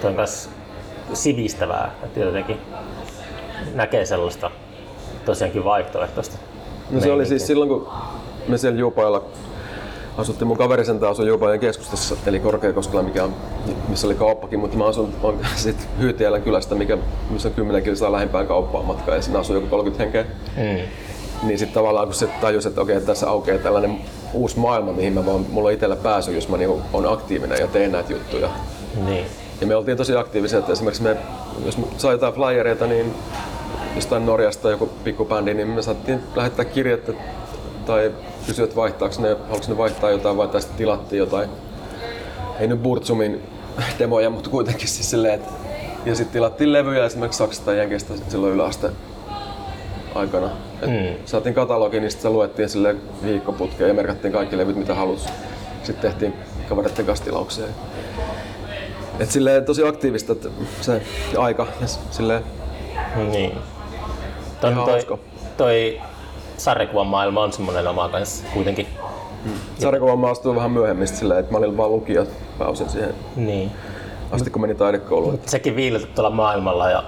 Tuo 0.00 0.10
on 0.10 0.16
myös 0.16 0.50
sivistävää, 1.14 1.94
että 2.02 2.20
jotenkin 2.20 2.56
näkee 3.74 4.06
sellaista 4.06 4.50
tosiaankin 5.24 5.64
vaihtoehtoista. 5.64 6.38
No 6.90 7.00
se 7.00 7.12
oli 7.12 7.26
siis 7.26 7.46
silloin, 7.46 7.68
kun 7.68 7.88
me 8.48 8.58
siellä 8.58 8.80
Juupailla 8.80 9.24
asuttiin 10.18 10.48
mun 10.48 10.56
kaveri 10.56 10.84
sen 10.84 11.04
asui 11.04 11.28
Juupajan 11.28 11.60
keskustassa, 11.60 12.16
eli 12.26 12.40
Korkeakoskella, 12.40 13.02
mikä 13.02 13.24
on, 13.24 13.34
missä 13.88 14.06
oli 14.06 14.14
kauppakin, 14.14 14.58
mutta 14.58 14.76
mä 14.76 14.86
asun 14.86 15.14
on, 15.22 15.38
sit 15.56 15.88
Hyytiälän 15.98 16.42
kylästä, 16.42 16.74
mikä, 16.74 16.98
missä 17.30 17.48
on 17.48 17.54
10 17.54 17.82
kilsaa 17.82 18.12
lähimpään 18.12 18.46
kauppaan 18.46 18.84
matkaa, 18.84 19.14
ja 19.14 19.22
siinä 19.22 19.38
asuu 19.38 19.56
joku 19.56 19.66
30 19.66 20.02
henkeä. 20.02 20.24
Mm. 20.56 20.88
Niin 21.42 21.58
sitten 21.58 21.74
tavallaan 21.74 22.06
kun 22.06 22.14
se 22.14 22.28
tajus, 22.40 22.66
että 22.66 22.80
okei, 22.80 23.00
tässä 23.00 23.28
aukeaa 23.28 23.58
tällainen 23.58 23.98
uusi 24.32 24.58
maailma, 24.58 24.92
mihin 24.92 25.12
mä 25.12 25.26
vaan, 25.26 25.46
mulla 25.50 25.68
on 25.68 25.72
itsellä 25.72 25.96
pääsy, 25.96 26.34
jos 26.34 26.48
mä 26.48 26.56
niinku 26.56 26.82
on 26.92 27.12
aktiivinen 27.12 27.58
ja 27.60 27.66
teen 27.66 27.92
näitä 27.92 28.12
juttuja. 28.12 28.48
Niin. 29.04 29.26
Ja 29.60 29.66
me 29.66 29.76
oltiin 29.76 29.96
tosi 29.96 30.16
aktiivisia, 30.16 30.58
että 30.58 30.72
esimerkiksi 30.72 31.02
me, 31.02 31.16
jos 31.64 31.78
me 31.78 31.86
sai 31.96 32.14
jotain 32.14 32.34
flyereita, 32.34 32.86
niin 32.86 33.14
jostain 33.94 34.26
Norjasta 34.26 34.70
joku 34.70 34.90
pikkubändi, 35.04 35.54
niin 35.54 35.68
me 35.68 35.82
saattiin 35.82 36.20
lähettää 36.36 36.64
kirjettä 36.64 37.12
tai 37.86 38.12
kysyä, 38.46 38.64
että 38.64 38.76
vaihtaako 38.76 39.14
ne, 39.22 39.36
haluatko 39.44 39.72
ne 39.72 39.78
vaihtaa 39.78 40.10
jotain 40.10 40.36
vai 40.36 40.48
tästä 40.48 40.72
tilattiin 40.76 41.18
jotain. 41.18 41.50
Ei 42.60 42.66
nyt 42.68 42.82
Burtsumin 42.82 43.42
demoja, 43.98 44.30
mutta 44.30 44.50
kuitenkin 44.50 44.88
siis 44.88 45.10
silleen, 45.10 45.34
että 45.34 45.52
ja 46.06 46.14
sitten 46.14 46.32
tilattiin 46.32 46.72
levyjä 46.72 47.04
esimerkiksi 47.04 47.38
Saksasta 47.38 47.64
tai 47.64 47.78
Jenkeistä 47.78 48.14
silloin 48.28 48.52
yläaste 48.52 48.90
aikana. 50.14 50.50
Et 50.82 50.90
mm. 50.90 51.24
Saatiin 51.24 51.54
katalogi, 51.54 52.00
niin 52.00 52.10
sitten 52.10 52.32
luettiin 52.32 52.68
sille 52.68 52.96
viikkoputkeen 53.22 53.88
ja 53.88 53.94
merkattiin 53.94 54.32
kaikki 54.32 54.58
levyt, 54.58 54.76
mitä 54.76 54.94
halus. 54.94 55.26
Sitten 55.82 56.10
tehtiin 56.10 56.34
kavereiden 56.68 57.06
kanssa 57.06 57.24
tilauksia. 57.24 57.64
Et 59.20 59.30
silleen 59.30 59.64
tosi 59.64 59.88
aktiivista 59.88 60.32
että 60.32 60.48
se 60.80 61.02
aika 61.38 61.66
ja 61.80 61.86
silleen. 61.86 62.42
Niin. 63.30 63.52
Ton, 64.60 64.74
toi, 64.74 65.18
toi 65.56 66.00
sarjakuvan 66.56 67.06
maailma 67.06 67.42
on 67.42 67.52
semmoinen 67.52 67.88
oma 67.88 68.08
kanssa 68.08 68.44
kuitenkin. 68.54 68.86
Hmm. 69.44 69.52
Sarjakuvan 69.78 70.18
mä 70.18 70.30
astuin 70.30 70.56
vähän 70.56 70.70
myöhemmin 70.70 71.08
silleen, 71.08 71.40
että 71.40 71.52
mä 71.52 71.58
olin 71.58 71.76
vaan 71.76 71.92
lukija 71.92 72.26
pääosin 72.58 72.88
siihen. 72.90 73.14
Niin. 73.36 73.72
Asti 74.30 74.50
kun 74.50 74.62
meni 74.62 74.74
taidekouluun. 74.74 75.32
Mut 75.32 75.48
sekin 75.48 75.76
viilytit 75.76 76.14
tuolla 76.14 76.30
maailmalla 76.30 76.90
ja 76.90 77.04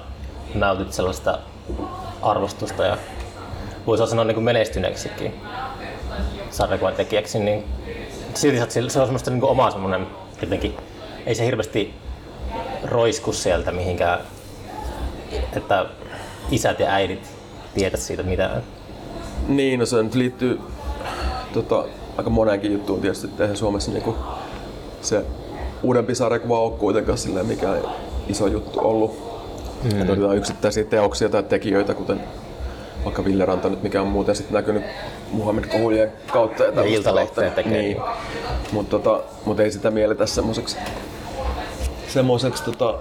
nautit 0.55 0.93
sellaista 0.93 1.39
arvostusta 2.23 2.85
ja 2.85 2.97
voisi 3.87 4.07
sanoa 4.07 4.25
niin 4.25 4.35
kuin 4.35 4.45
menestyneeksikin 4.45 5.35
sarjakuvan 6.51 6.95
tekijäksi, 6.95 7.39
niin 7.39 7.65
silti 8.35 8.59
se 8.71 9.01
on 9.01 9.07
semmoista 9.07 9.31
niin 9.31 9.45
omaa 9.45 9.71
semmoinen 9.71 10.07
jotenkin, 10.41 10.77
ei 11.27 11.35
se 11.35 11.47
hirveästi 11.47 11.95
roisku 12.85 13.33
sieltä 13.33 13.73
mihinkään, 13.73 14.21
että 15.57 15.87
isät 16.51 16.81
ja 16.81 16.91
äidit 16.91 17.31
tietä 17.75 17.97
siitä 17.97 18.23
mitään. 18.23 18.63
Niin, 19.49 19.81
no 19.81 19.87
se 19.87 20.03
nyt 20.03 20.15
liittyy 20.15 20.61
tota, 21.53 21.85
aika 22.17 22.31
moneenkin 22.31 22.73
juttuun 22.73 23.01
tietysti, 23.01 23.27
että 23.27 23.45
eihän 23.45 23.57
Suomessa 23.57 23.91
niinku 23.91 24.15
se 25.01 25.25
uudempi 25.83 26.15
sarjakuva 26.15 26.61
ole 26.61 26.73
kuitenkaan 26.73 27.19
silleen 27.19 27.47
mikään 27.47 27.81
iso 28.29 28.47
juttu 28.47 28.81
ollut. 28.81 29.29
Mm. 29.85 30.01
Että 30.01 30.13
otetaan 30.13 30.37
yksittäisiä 30.37 30.85
teoksia 30.85 31.29
tai 31.29 31.43
tekijöitä, 31.43 31.95
kuten 31.95 32.21
vaikka 33.05 33.25
Ville 33.25 33.45
Ranta 33.45 33.69
nyt, 33.69 33.83
mikä 33.83 34.03
on 34.03 34.09
muuten 34.09 34.37
sitten 34.37 34.55
näkynyt 34.55 34.83
Muhammed 35.31 35.65
Kohujen 35.65 36.13
kautta. 36.33 36.63
Ja, 36.63 36.73
ja 36.73 36.83
Iltalehteä 36.83 37.51
tekee. 37.51 37.83
Niin. 37.83 37.97
Mutta 38.73 38.99
tota, 38.99 39.23
mut 39.45 39.61
ei 39.61 39.71
sitä 39.71 39.91
mielletä 39.91 40.27
semmoiseksi 40.27 40.77
semmoiseksi 42.09 42.65
tota, 42.65 42.99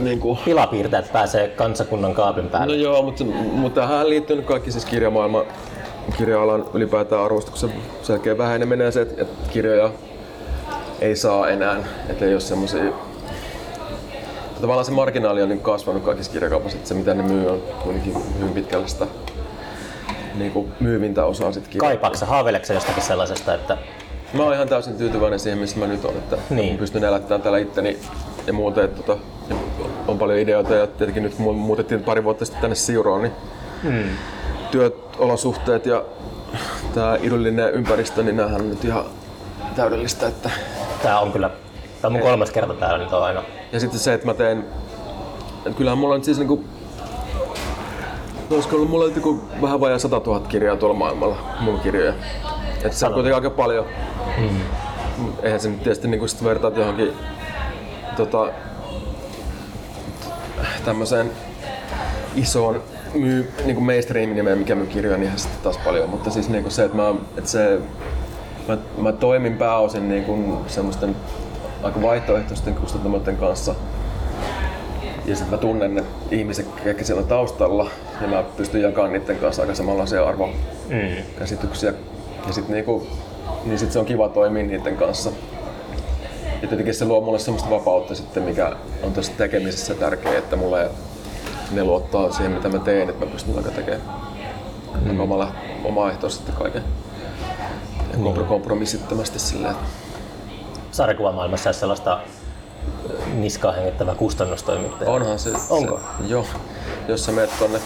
niin 0.00 0.20
kuin... 0.20 0.38
Pilapiirtäjät 0.44 1.12
pääsee 1.12 1.48
kansakunnan 1.48 2.14
kaapin 2.14 2.48
päälle. 2.48 2.76
No 2.76 2.82
joo, 2.82 3.02
mutta, 3.02 3.24
mutta 3.52 3.80
tähän 3.80 4.08
liittyy 4.08 4.36
nyt 4.36 4.46
kaikki 4.46 4.72
siis 4.72 4.84
kirjamaailma, 4.84 5.44
kirja-alan 6.18 6.64
ylipäätään 6.74 7.22
arvostuksen 7.22 7.72
selkeä 8.02 8.38
väheneminen 8.38 8.92
se, 8.92 9.00
että 9.00 9.50
kirjoja 9.52 9.90
ei 11.00 11.16
saa 11.16 11.48
enää, 11.48 11.76
että 12.08 12.24
ei 12.24 12.32
ole 12.32 12.40
semmoisia 12.40 12.92
tavallaan 14.60 14.84
se 14.84 14.92
marginaali 14.92 15.42
on 15.42 15.48
niin 15.48 15.60
kasvanut 15.60 16.02
kaikissa 16.02 16.32
kirjakaupassa, 16.32 16.76
että 16.76 16.88
se 16.88 16.94
mitä 16.94 17.14
ne 17.14 17.22
myy 17.22 17.50
on 17.50 17.62
kuitenkin 17.82 18.14
hyvin 18.38 18.54
pitkälle 18.54 18.88
sitä 18.88 19.06
niin 20.34 20.52
kuin 20.52 20.72
myyvintä 20.80 21.24
osaa 21.24 21.52
sit 21.52 21.68
kirjaa. 21.68 21.90
Kaipaaksa, 21.90 22.26
haaveileksä 22.26 22.74
jostakin 22.74 23.02
sellaisesta, 23.02 23.54
että 23.54 23.78
Mä 24.32 24.42
oon 24.42 24.54
ihan 24.54 24.68
täysin 24.68 24.96
tyytyväinen 24.96 25.38
siihen, 25.38 25.58
missä 25.58 25.78
mä 25.78 25.86
nyt 25.86 26.04
olen, 26.04 26.16
että 26.16 26.36
niin. 26.50 26.78
pystyn 26.78 27.04
elättämään 27.04 27.42
täällä 27.42 27.58
itteni 27.58 27.98
ja 28.46 28.52
muuten, 28.52 28.84
että 28.84 29.02
tota, 29.02 29.20
on 30.08 30.18
paljon 30.18 30.38
ideoita 30.38 30.74
ja 30.74 30.86
tietenkin 30.86 31.22
nyt 31.22 31.34
mu- 31.38 31.52
muutettiin 31.52 32.02
pari 32.02 32.24
vuotta 32.24 32.44
sitten 32.44 32.60
tänne 32.60 32.74
Siuroon, 32.74 33.22
niin 33.22 33.32
mm, 33.82 34.10
työolosuhteet 34.70 35.86
ja 35.86 36.04
tämä 36.94 37.16
idyllinen 37.22 37.70
ympäristö, 37.70 38.22
niin 38.22 38.36
näähän 38.36 38.60
on 38.60 38.70
nyt 38.70 38.84
ihan 38.84 39.04
täydellistä. 39.76 40.28
Että... 40.28 40.50
tää 41.02 41.20
on 41.20 41.32
kyllä, 41.32 41.48
tää 42.00 42.08
on 42.08 42.12
mun 42.12 42.22
kolmas 42.22 42.50
kerta 42.50 42.74
täällä 42.74 42.98
nyt 42.98 43.12
on 43.12 43.22
aina. 43.22 43.42
Ja 43.72 43.80
sitten 43.80 44.00
se, 44.00 44.14
että 44.14 44.26
mä 44.26 44.34
teen, 44.34 44.64
että 45.56 45.78
kyllähän 45.78 45.98
mulla 45.98 46.14
on 46.14 46.24
siis 46.24 46.38
niinku, 46.38 46.64
olisiko 48.50 48.76
ollut 48.76 48.90
mulla 48.90 49.04
joku 49.14 49.40
vähän 49.62 49.80
vajaa 49.80 49.98
100 49.98 50.20
000 50.26 50.40
kirjaa 50.40 50.76
tuolla 50.76 50.96
maailmalla, 50.96 51.36
mun 51.60 51.80
kirjoja. 51.80 52.14
Että 52.84 52.96
se 52.96 53.06
on 53.06 53.12
kuitenkin 53.12 53.34
aika 53.34 53.50
paljon. 53.50 53.84
Mm. 54.38 54.60
Eihän 55.42 55.60
se 55.60 55.68
nyt 55.68 55.82
tietysti 55.82 56.08
niinku 56.08 56.28
sit 56.28 56.44
vertaat 56.44 56.76
johonkin 56.76 57.12
tota, 58.16 58.48
tämmöiseen 60.84 61.30
isoon 62.34 62.82
myy, 63.14 63.52
niinku 63.64 63.80
mainstream-nimeen, 63.80 64.58
mikä 64.58 64.74
myy 64.74 64.86
kirjoja, 64.86 65.18
niin 65.18 65.32
sitten 65.36 65.62
taas 65.62 65.78
paljon. 65.78 66.10
Mutta 66.10 66.30
siis 66.30 66.48
niinku 66.48 66.70
se, 66.70 66.84
että 66.84 66.96
mä, 66.96 67.14
että 67.36 67.50
se, 67.50 67.78
mä, 68.68 68.78
mä 68.98 69.12
toimin 69.12 69.56
pääosin 69.56 70.08
niinku 70.08 70.58
semmoisten 70.66 71.16
aika 71.82 72.02
vaihtoehtoisten 72.02 72.74
kustantamoiden 72.74 73.36
kanssa. 73.36 73.74
Ja 75.26 75.36
sitten 75.36 75.54
mä 75.54 75.58
tunnen 75.58 75.94
ne 75.94 76.04
ihmiset, 76.30 76.66
jotka 76.84 77.04
siellä 77.04 77.22
on 77.22 77.28
taustalla, 77.28 77.90
ja 78.20 78.28
mä 78.28 78.44
pystyn 78.56 78.82
jakamaan 78.82 79.12
niiden 79.12 79.36
kanssa 79.36 79.62
aika 79.62 79.74
samanlaisia 79.74 80.24
arvokäsityksiä. 80.24 81.90
Mm. 81.90 81.96
Ja 82.46 82.52
sitten 82.52 82.74
niinku, 82.74 83.06
niin 83.64 83.78
sit 83.78 83.92
se 83.92 83.98
on 83.98 84.04
kiva 84.04 84.28
toimia 84.28 84.62
niiden 84.62 84.96
kanssa. 84.96 85.30
Ja 86.62 86.68
tietenkin 86.68 86.94
se 86.94 87.04
luo 87.04 87.20
mulle 87.20 87.38
semmoista 87.38 87.70
vapautta 87.70 88.14
sitten, 88.14 88.42
mikä 88.42 88.76
on 89.02 89.12
tuossa 89.12 89.32
tekemisessä 89.36 89.94
tärkeää, 89.94 90.38
että 90.38 90.56
mulle 90.56 90.90
ne 91.70 91.84
luottaa 91.84 92.32
siihen, 92.32 92.52
mitä 92.52 92.68
mä 92.68 92.78
teen, 92.78 93.08
että 93.08 93.24
mä 93.26 93.32
pystyn 93.32 93.56
aika 93.56 93.70
tekemään 93.70 94.02
mm. 95.04 95.20
omalla, 95.20 95.52
omaehtoisesti 95.84 96.52
kaiken. 96.52 96.84
Ja 98.12 98.16
Niin. 98.18 98.44
kompromissittomasti 98.44 99.38
silleen, 99.38 99.74
Sarjakuvamaailmassa 100.92 101.68
olisi 101.68 101.80
sellaista 101.80 102.20
niskaa 103.34 103.72
hengittävää 103.72 104.14
kustannustoimittajaa. 104.14 105.14
Onhan 105.14 105.38
se. 105.38 105.50
Onko? 105.70 106.00
Se, 106.20 106.26
joo. 106.28 106.46
Jos 107.08 107.24
sä 107.24 107.32
menet 107.32 107.50
tonne 107.58 107.80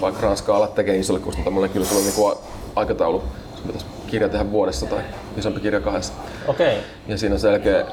vaikka 0.00 0.26
Ranskaan 0.26 0.56
alat 0.58 0.74
tekee 0.74 0.96
isolle 0.96 1.20
kustantamolle, 1.20 1.68
kyllä 1.68 1.86
sulla 1.86 1.98
on 1.98 2.04
niinku 2.04 2.40
aikataulu. 2.76 3.22
Sun 3.54 3.66
pitäisi 3.66 3.86
kirja 4.10 4.28
tehdä 4.28 4.50
vuodessa 4.50 4.86
tai 4.86 4.98
isompi 5.36 5.60
kirja 5.60 5.80
kahdessa. 5.80 6.12
Okei. 6.48 6.78
Ja 7.08 7.18
siinä 7.18 7.34
on 7.34 7.40
selkeä 7.40 7.84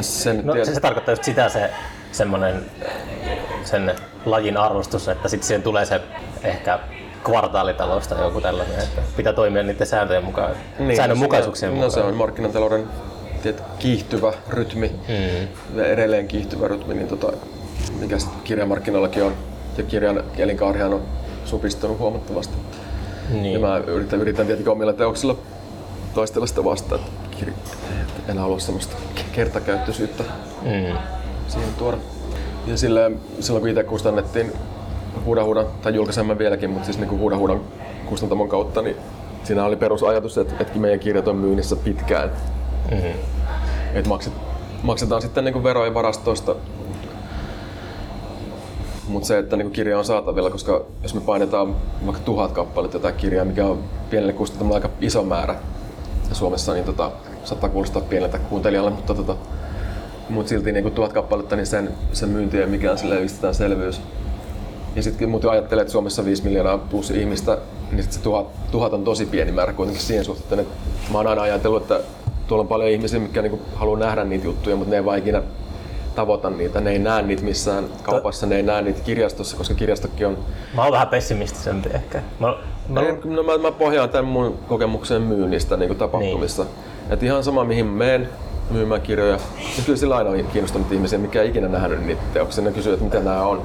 sen 0.00 0.40
No 0.44 0.52
tiet- 0.54 0.64
se, 0.64 0.74
se 0.74 0.80
tarkoittaa 0.80 1.12
just 1.12 1.24
sitä 1.24 1.48
se 1.48 1.70
semmonen 2.12 2.54
sen 3.64 3.94
lajin 4.26 4.56
arvostus, 4.56 5.08
että 5.08 5.28
sitten 5.28 5.46
siihen 5.46 5.62
tulee 5.62 5.84
se 5.84 6.00
ehkä 6.42 6.78
kvartaalitalous 7.24 8.08
tai 8.08 8.20
joku 8.24 8.40
tällainen, 8.40 8.78
että 8.78 9.02
pitää 9.16 9.32
toimia 9.32 9.62
niiden 9.62 9.86
sääntöjen 9.86 10.24
mukaan, 10.24 10.52
niin, 10.78 10.96
säännönmukaisuuksien 10.96 11.70
no, 11.70 11.74
mukaan. 11.74 11.88
No 11.88 11.94
se 11.94 12.00
on 12.00 12.14
markkinatalouden 12.14 12.84
tiet, 13.42 13.62
kiihtyvä 13.78 14.32
rytmi, 14.48 14.88
Mm. 15.08 15.48
ja 15.78 15.86
edelleen 15.86 16.28
kiihtyvä 16.28 16.68
rytmi, 16.68 16.94
niin 16.94 17.08
tota, 17.08 17.32
mikä 18.00 18.16
kirjamarkkinoillakin 18.44 19.22
on. 19.22 19.34
Ja 19.78 19.84
kirjan 19.84 20.24
elinkaarihan 20.38 20.94
on 20.94 21.02
supistunut 21.44 21.98
huomattavasti. 21.98 22.54
Ja 23.30 23.36
Niin. 23.42 23.60
mä 23.60 23.76
yritän, 23.78 24.20
yritän 24.20 24.46
tietenkin 24.46 24.72
omilla 24.72 24.92
teoksilla 24.92 25.36
taistella 26.14 26.46
sitä 26.46 26.64
vastaan, 26.64 27.00
että, 27.00 27.52
en 28.28 28.38
halua 28.38 28.58
semmoista 28.58 28.96
kertakäyttöisyyttä 29.32 30.24
Mm. 30.62 30.96
siihen 31.48 31.74
tuoda. 31.78 31.96
Ja 32.66 32.76
silleen, 32.76 33.20
silloin 33.40 33.60
kun 33.60 33.68
itse 33.68 33.84
kustannettiin 33.84 34.52
Hudahudan, 35.24 35.66
tai 35.82 35.94
julkaisemme 35.94 36.38
vieläkin, 36.38 36.70
mutta 36.70 36.84
siis 36.84 36.98
niin 36.98 37.18
Hudahudan 37.20 37.60
kustantamon 38.06 38.48
kautta, 38.48 38.82
niin 38.82 38.96
siinä 39.44 39.64
oli 39.64 39.76
perusajatus, 39.76 40.38
että, 40.38 40.54
että 40.60 40.78
meidän 40.78 41.00
kirjat 41.00 41.28
on 41.28 41.36
myynnissä 41.36 41.76
pitkään. 41.76 42.30
Mm. 42.90 42.98
Että 43.94 44.08
makset, 44.08 44.32
maksetaan 44.82 45.22
sitten 45.22 45.44
niin 45.44 45.64
veroja 45.64 45.94
varastoista. 45.94 46.54
Mutta 49.08 49.26
se, 49.26 49.38
että 49.38 49.56
niin 49.56 49.70
kirja 49.70 49.98
on 49.98 50.04
saatavilla, 50.04 50.50
koska 50.50 50.84
jos 51.02 51.14
me 51.14 51.20
painetaan 51.20 51.76
vaikka 52.06 52.22
tuhat 52.24 52.52
kappaletta 52.52 52.96
jotain 52.96 53.14
kirjaa, 53.14 53.44
mikä 53.44 53.66
on 53.66 53.78
pienelle 54.10 54.32
kustantamolle 54.32 54.76
aika 54.76 54.88
iso 55.00 55.22
määrä 55.22 55.54
ja 56.32 56.36
Suomessa, 56.36 56.72
niin 56.72 56.84
tota, 56.84 57.10
saattaa 57.44 57.70
kuulostaa 57.70 58.02
pieneltä 58.02 58.38
kuuntelijalle, 58.38 58.90
mutta 58.90 59.14
tota, 59.14 59.36
mut 60.28 60.48
silti 60.48 60.72
niin 60.72 60.92
tuhat 60.92 61.12
kappaletta, 61.12 61.56
niin 61.56 61.66
sen, 61.66 61.92
sen 62.12 62.28
myynti 62.28 62.60
ei 62.60 62.66
mikään 62.66 62.98
sille 62.98 63.28
selvyys. 63.52 64.00
Ja 64.96 65.02
sitten 65.02 65.28
muuten 65.28 65.50
ajattelee, 65.50 65.82
että 65.82 65.92
Suomessa 65.92 66.22
on 66.22 66.26
5 66.26 66.44
miljoonaa 66.44 66.78
plus 66.78 67.10
ihmistä, 67.10 67.58
niin 67.90 68.02
sit 68.02 68.12
se 68.12 68.20
tuhat, 68.20 68.70
tuhat 68.70 68.92
on 68.92 69.04
tosi 69.04 69.26
pieni 69.26 69.52
määrä 69.52 69.72
kuitenkin 69.72 70.04
siihen 70.04 70.24
suhteen. 70.24 70.60
Että 70.60 70.74
mä 71.12 71.18
oon 71.18 71.26
aina 71.26 71.42
ajatellut, 71.42 71.82
että 71.82 72.00
tuolla 72.46 72.62
on 72.62 72.68
paljon 72.68 72.90
ihmisiä, 72.90 73.20
mitkä 73.20 73.42
niinku 73.42 73.60
haluaa 73.74 73.98
nähdä 73.98 74.24
niitä 74.24 74.44
juttuja, 74.44 74.76
mutta 74.76 74.90
ne 74.90 74.96
ei 74.96 75.04
vaan 75.04 75.18
ikinä 75.18 75.42
tavoita 76.14 76.50
niitä. 76.50 76.80
Ne 76.80 76.90
ei 76.90 76.98
näe 76.98 77.22
niitä 77.22 77.42
missään 77.42 77.84
kaupassa, 78.02 78.46
ne 78.46 78.56
ei 78.56 78.62
näe 78.62 78.82
niitä 78.82 79.00
kirjastossa, 79.00 79.56
koska 79.56 79.74
kirjastokin 79.74 80.26
on... 80.26 80.38
Mä 80.74 80.82
oon 80.82 80.92
vähän 80.92 81.08
pessimistisempi 81.08 81.88
ehkä. 81.94 82.22
Mä, 82.40 82.54
mä, 82.88 83.00
no 83.24 83.42
mä, 83.42 83.58
mä 83.58 83.72
pohjaan 83.72 84.08
tämän 84.08 84.24
mun 84.24 84.58
kokemuksen 84.68 85.22
myynnistä 85.22 85.76
niin 85.76 85.96
tapahtumissa. 85.96 86.62
Niin. 86.62 87.12
Et 87.12 87.22
ihan 87.22 87.44
sama 87.44 87.64
mihin 87.64 87.86
menen 87.86 88.28
myymään 88.70 89.00
kirjoja, 89.00 89.36
niin 89.56 89.84
kyllä 89.86 89.98
sillä 89.98 90.16
aina 90.16 90.30
on 90.30 90.44
kiinnostunut 90.52 90.92
ihmisiä, 90.92 91.18
mikä 91.18 91.42
ei 91.42 91.48
ikinä 91.48 91.68
nähnyt 91.68 92.06
niitä 92.06 92.22
teoksia. 92.32 92.64
Ne 92.64 92.72
kysyy, 92.72 92.92
että 92.92 93.04
mitä 93.04 93.20
nämä 93.20 93.42
on. 93.42 93.62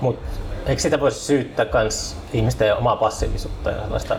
Mut 0.00 0.18
eikö 0.66 0.82
sitä 0.82 1.00
voisi 1.00 1.20
syyttää 1.20 1.64
kans 1.64 2.16
ihmisten 2.32 2.76
omaa 2.76 2.96
passiivisuutta 2.96 3.70
ja 3.70 3.82
sellaista? 3.82 4.16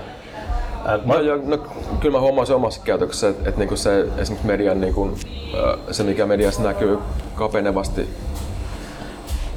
Mä, 1.06 1.14
No, 1.14 1.22
joo, 1.22 1.40
no, 1.44 1.58
kyllä 2.00 2.18
mä 2.18 2.22
huomaan 2.22 2.48
se 2.48 2.54
omassa 2.54 2.82
käytöksessä, 2.84 3.30
että, 3.30 3.50
että 3.50 3.60
niinku 3.60 3.76
se, 3.76 4.06
esimerkiksi 4.18 4.48
median, 4.48 4.82
niinku, 4.82 5.18
ö, 5.54 5.78
se 5.94 6.04
mikä 6.04 6.26
mediassa 6.26 6.64
näkyy 6.64 7.00
kapenevasti 7.36 8.10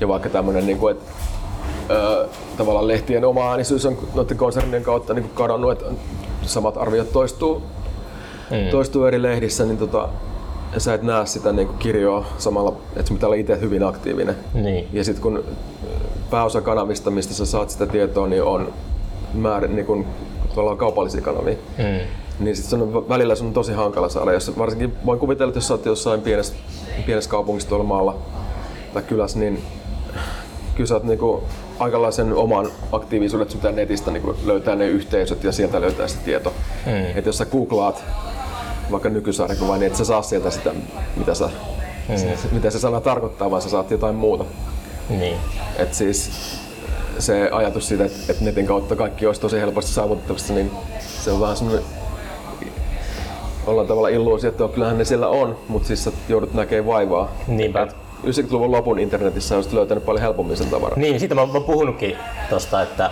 ja 0.01 0.09
vaikka 0.09 0.29
tämmöinen, 0.29 0.66
niinku, 0.66 0.88
että 0.88 1.05
tavallaan 2.57 2.88
lehtien 2.88 3.25
oma 3.25 3.51
äänisyys 3.51 3.87
on 3.87 3.99
noiden 4.14 4.37
konsernien 4.37 4.83
kautta 4.83 5.14
niinku 5.14 5.31
kadonnut, 5.35 5.72
että 5.72 5.85
samat 6.42 6.77
arviot 6.77 7.12
toistuu, 7.12 7.62
Mm. 8.51 8.70
toistuu 8.70 9.05
eri 9.05 9.22
lehdissä, 9.22 9.64
niin 9.64 9.79
tota, 9.79 10.09
ja 10.75 10.81
sä 10.81 10.94
et 10.94 11.03
näe 11.03 11.27
sitä 11.27 11.53
niinku 11.53 11.72
kirjoa 11.72 12.25
samalla, 12.38 12.72
että 12.96 13.12
pitää 13.14 13.27
olla 13.27 13.37
itse 13.37 13.61
hyvin 13.61 13.83
aktiivinen. 13.83 14.37
Niin. 14.55 14.88
Ja 14.92 15.05
sitten 15.05 15.22
kun 15.22 15.44
pääosa 16.31 16.61
kanavista, 16.61 17.11
mistä 17.11 17.35
sä 17.35 17.46
saat 17.46 17.70
sitä 17.70 17.87
tietoa, 17.87 18.27
niin 18.27 18.42
on 18.42 18.72
määrä, 19.35 19.68
niin 19.68 20.07
tavallaan 20.49 20.77
kaupallisia 20.79 21.20
kanavia. 21.20 21.57
Mm. 21.79 21.85
Niin 22.44 22.57
sit 22.57 22.64
se 22.64 22.77
on, 22.77 23.09
välillä 23.09 23.35
se 23.35 23.44
on 23.44 23.53
tosi 23.53 23.72
hankala 23.72 24.09
saada. 24.09 24.33
Jos, 24.33 24.59
varsinkin 24.59 24.92
voin 25.07 25.18
kuvitella, 25.18 25.49
että 25.51 25.59
jos 25.59 25.68
sä 25.68 25.75
oot 25.75 25.87
jossain 25.87 26.20
pienessä, 26.20 26.55
pienessä 27.07 27.31
kaupungissa 27.31 27.68
tuolla 27.68 27.85
maalla 27.85 28.16
tai 28.94 29.03
kylässä, 29.03 29.38
niin 29.38 29.62
kyllä 30.77 30.89
sä 30.89 30.95
oot 30.95 31.05
niinku 31.05 31.45
aikalaisen 31.79 32.35
oman 32.35 32.69
aktiivisuuden, 32.93 33.43
että 33.43 33.53
sun 33.53 33.61
pitää 33.61 33.73
netistä 33.73 34.11
niinku 34.11 34.37
löytää 34.45 34.75
ne 34.75 34.87
yhteisöt 34.87 35.45
ja 35.45 35.53
sieltä 35.53 35.81
löytää 35.81 36.09
se 36.09 36.19
tieto. 36.25 36.53
Mm. 36.87 37.19
Et 37.19 37.27
jos 37.27 37.39
sä 37.39 37.47
googlaat 37.47 38.05
vaikka 38.91 39.09
nykysarjakuvaa, 39.09 39.77
niin 39.77 39.87
et 39.87 39.97
sä 39.97 40.05
saa 40.05 40.22
sieltä 40.22 40.51
sitä, 40.51 40.70
mitä, 41.16 41.35
sä, 41.35 41.51
Mm. 42.09 42.14
mitä 42.53 42.70
se 42.70 42.79
sana 42.79 43.01
tarkoittaa, 43.01 43.51
vaan 43.51 43.62
sä 43.62 43.68
saat 43.68 43.91
jotain 43.91 44.14
muuta. 44.14 44.45
Niin. 45.09 45.37
Et 45.79 45.95
siis 45.95 46.31
se 47.18 47.49
ajatus 47.53 47.89
siitä, 47.89 48.05
että, 48.05 48.18
että 48.29 48.45
netin 48.45 48.66
kautta 48.66 48.97
kaikki 48.97 49.27
olisi 49.27 49.41
tosi 49.41 49.61
helposti 49.61 49.91
saavutettavissa, 49.91 50.55
niin 50.55 50.70
se 51.01 51.31
on 51.31 51.41
vähän 51.41 51.57
semmoinen 51.57 51.85
ollaan 53.66 53.87
tavalla 53.87 54.09
illuusio, 54.09 54.51
että 54.51 54.68
kyllähän 54.74 54.99
ne 54.99 55.05
siellä 55.05 55.29
on, 55.29 55.59
mutta 55.68 55.87
siis 55.87 56.05
sä 56.05 56.12
joudut 56.29 56.55
näkemään 56.55 56.87
vaivaa. 56.87 57.33
Niinpä. 57.47 57.83
Et 57.83 57.97
90-luvun 58.25 58.73
lopun 58.73 58.99
internetissä 58.99 59.57
olisit 59.57 59.73
löytänyt 59.73 60.05
paljon 60.05 60.23
helpommin 60.23 60.57
sen 60.57 60.71
tavaran. 60.71 61.01
Niin, 61.01 61.21
siitä 61.21 61.35
mä 61.35 61.41
oon 61.41 61.64
puhunutkin 61.64 62.17
tosta, 62.51 62.83
että, 62.83 63.11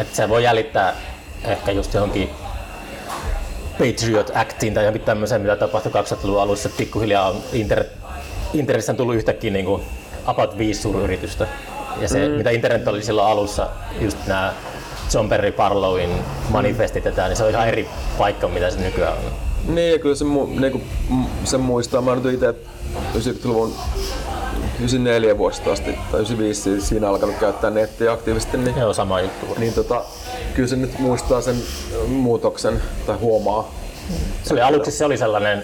että 0.00 0.16
se 0.16 0.28
voi 0.28 0.44
jäljittää 0.44 0.94
ehkä 1.44 1.72
just 1.72 1.94
johonkin 1.94 2.30
Patriot 3.78 4.30
Actiin 4.34 4.74
tai 4.74 4.84
johonkin 4.84 5.02
tämmöiseen, 5.02 5.40
mitä 5.40 5.56
tapahtui 5.56 5.92
2000-luvun 5.92 6.42
alussa. 6.42 6.68
että 6.68 6.78
Pikkuhiljaa 6.78 7.28
on 7.28 7.36
internet, 7.52 7.92
internetissä 8.54 8.92
on 8.92 8.96
tullut 8.96 9.14
yhtäkkiä 9.14 9.50
niin 9.50 9.64
kuin 9.64 9.82
about 10.26 10.58
viisi 10.58 10.82
suuryritystä. 10.82 11.46
Ja 12.00 12.08
se, 12.08 12.28
mm. 12.28 12.34
mitä 12.34 12.50
internet 12.50 12.88
oli 12.88 13.02
silloin 13.02 13.28
alussa, 13.28 13.68
just 14.00 14.18
nämä 14.26 14.52
John 15.14 15.28
Perry 15.28 15.52
Barlowin 15.52 16.10
manifestit 16.50 17.04
ja 17.04 17.12
tää, 17.12 17.28
niin 17.28 17.36
se 17.36 17.44
on 17.44 17.50
ihan 17.50 17.68
eri 17.68 17.88
paikka, 18.18 18.48
mitä 18.48 18.70
se 18.70 18.80
nykyään 18.80 19.12
on. 19.12 19.74
Niin, 19.74 19.92
ja 19.92 19.98
kyllä 19.98 20.14
se, 20.14 20.24
mu, 20.24 20.46
niinku, 20.46 20.80
m- 21.10 21.44
se 21.44 21.58
muistaa. 21.58 22.02
Mä 22.02 22.14
nyt 22.14 22.34
itse 22.34 22.54
90-luvun 23.14 23.74
94 24.78 25.38
vuodesta 25.38 25.72
asti, 25.72 25.92
tai 25.92 26.20
95 26.20 26.60
siis 26.62 26.88
siinä 26.88 27.08
alkanut 27.08 27.36
käyttää 27.36 27.70
nettiä 27.70 28.12
aktiivisesti, 28.12 28.56
niin, 28.56 28.76
Joo, 28.76 28.92
sama 28.94 29.20
juttu. 29.20 29.46
niin 29.58 29.72
tota, 29.74 30.04
kyllä 30.54 30.68
se 30.68 30.76
nyt 30.76 30.98
muistaa 30.98 31.40
sen 31.40 31.56
muutoksen, 32.08 32.82
tai 33.06 33.16
huomaa. 33.16 33.74
Se 34.42 34.54
oli 34.54 34.60
aluksi 34.62 34.90
se 34.90 35.04
oli 35.04 35.18
sellainen 35.18 35.62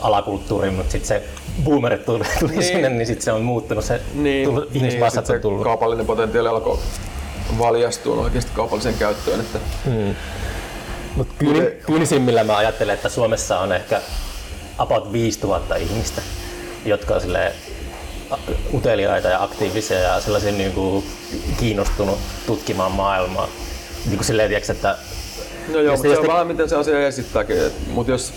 alakulttuuri, 0.00 0.70
mutta 0.70 0.92
sitten 0.92 1.08
se 1.08 1.22
boomerit 1.64 2.04
tuli, 2.04 2.24
tuli 2.40 2.50
Niin. 2.50 2.62
sinne, 2.62 2.88
niin 2.88 3.06
sitten 3.06 3.24
se 3.24 3.32
on 3.32 3.42
muuttunut. 3.42 3.84
Se 3.84 4.00
tullut, 4.44 4.76
ihmismassat 4.76 5.26
sit 5.26 5.34
on 5.36 5.40
tullut. 5.42 5.62
Kaupallinen 5.64 6.06
potentiaali 6.06 6.48
alkoi 6.48 6.78
valjastua 7.58 8.22
oikeasti 8.24 8.50
kaupalliseen 8.54 8.94
käyttöön. 8.94 9.40
Että, 9.40 9.58
Mutta 11.16 11.34
kyyni, 11.38 11.60
kyynisimmillä 11.86 12.44
mä 12.44 12.56
ajattelen, 12.56 12.94
että 12.94 13.08
Suomessa 13.08 13.58
on 13.60 13.72
ehkä 13.72 14.00
about 14.78 15.12
5000 15.12 15.76
ihmistä, 15.76 16.22
jotka 16.84 17.14
on 17.14 17.20
silleen 17.20 17.52
uteliaita 18.74 19.28
ja 19.28 19.42
aktiivisia 19.42 19.98
ja 19.98 20.20
sellaisia 20.20 20.52
niin 20.52 20.72
kuin 20.72 21.04
kiinnostunut 21.60 22.18
tutkimaan 22.46 22.92
maailmaa. 22.92 23.48
Niin 24.06 24.16
kuin 24.16 24.24
silleen, 24.26 24.48
tiiäks, 24.48 24.70
että 24.70 24.96
no 25.72 25.80
joo, 25.80 25.96
mutta 25.96 26.08
se 26.12 26.18
on 26.18 26.24
te- 26.26 26.32
vähän 26.32 26.46
miten 26.46 26.68
se 26.68 26.76
asia 26.76 27.06
esittääkin. 27.06 27.56
Mutta 27.90 28.12
jos, 28.12 28.32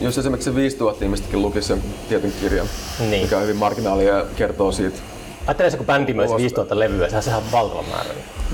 jos 0.00 0.18
esimerkiksi 0.18 0.50
se 0.50 0.54
5000 0.56 1.04
ihmistäkin 1.04 1.42
lukisi 1.42 1.68
sen 1.68 1.82
tietyn 2.08 2.32
kirjan, 2.40 2.66
Niin. 2.98 3.22
mikä 3.22 3.36
on 3.36 3.42
hyvin 3.42 3.56
marginaalia 3.56 4.16
ja 4.18 4.26
kertoo 4.36 4.72
siitä, 4.72 4.98
ajattelen 5.46 5.70
se, 5.70 5.76
kun 5.76 5.86
bändi 5.86 6.14
myös 6.14 6.28
Ulos. 6.30 6.40
5000 6.40 6.78
levyä, 6.78 7.20
sehän 7.20 7.38
on 7.42 7.52
valtava 7.52 7.82
määrä. 7.82 8.10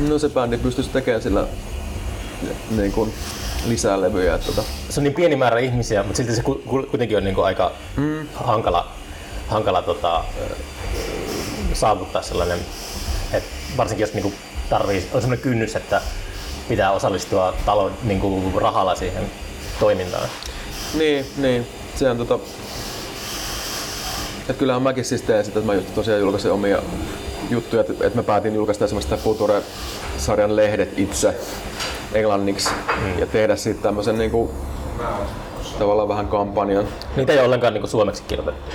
no 0.08 0.18
se 0.18 0.28
bändi 0.28 0.56
pystyisi 0.58 0.90
tekemään 0.90 1.22
sillä 1.22 1.46
niin 2.76 2.92
kuin 2.92 3.14
lisää 3.66 4.00
levyjä. 4.00 4.34
Että, 4.34 4.46
tota, 4.46 4.62
se 4.88 5.00
on 5.00 5.04
niin 5.04 5.14
pieni 5.14 5.36
määrä 5.36 5.58
ihmisiä, 5.58 6.02
mutta 6.02 6.16
silti 6.16 6.34
se 6.36 6.42
ku- 6.42 6.62
ku- 6.66 6.86
kuitenkin 6.90 7.16
on 7.16 7.24
niin 7.24 7.34
kuin 7.34 7.44
aika 7.46 7.72
mm. 7.96 8.28
hankala, 8.34 8.92
hankala 9.48 9.82
tota, 9.82 10.24
saavuttaa 11.72 12.22
sellainen, 12.22 12.58
että 13.32 13.48
varsinkin 13.76 14.02
jos 14.04 14.14
niin 14.14 14.22
kuin 14.22 14.34
tarvii, 14.70 15.08
on 15.12 15.20
sellainen 15.20 15.42
kynnys, 15.42 15.76
että 15.76 16.00
pitää 16.68 16.90
osallistua 16.90 17.54
talon 17.66 17.92
niin 18.02 18.20
kuin 18.20 18.54
rahalla 18.54 18.94
siihen 18.94 19.30
toimintaan. 19.80 20.28
Niin, 20.94 21.26
niin. 21.36 21.66
Se 21.94 22.10
on 22.10 22.18
tota... 22.18 22.38
Et 24.48 24.56
kyllähän 24.56 24.82
mäkin 24.82 25.04
siis 25.04 25.22
teen 25.22 25.44
sitä, 25.44 25.58
että 25.58 25.72
mä 25.72 25.74
just 25.74 25.94
tosiaan 25.94 26.20
julkaisen 26.20 26.52
omia 26.52 26.82
juttuja, 27.50 27.80
että, 27.80 27.92
että 27.92 28.18
mä 28.18 28.22
päätin 28.22 28.54
julkaista 28.54 28.84
esimerkiksi 28.84 29.10
sitä 29.10 29.22
Future-sarjan 29.22 30.56
lehdet 30.56 30.98
itse 30.98 31.34
englanniksi 32.14 32.70
mm. 33.02 33.18
ja 33.18 33.26
tehdä 33.26 33.56
siitä 33.56 33.82
tämmöisen 33.82 34.18
niinku, 34.18 34.50
tavallaan 35.78 36.08
vähän 36.08 36.28
kampanjan. 36.28 36.84
Niitä 37.16 37.32
ei 37.32 37.38
ole 37.38 37.46
ollenkaan 37.46 37.72
niin 37.74 37.82
kuin 37.82 37.90
suomeksi 37.90 38.22
kirjoitettu. 38.28 38.70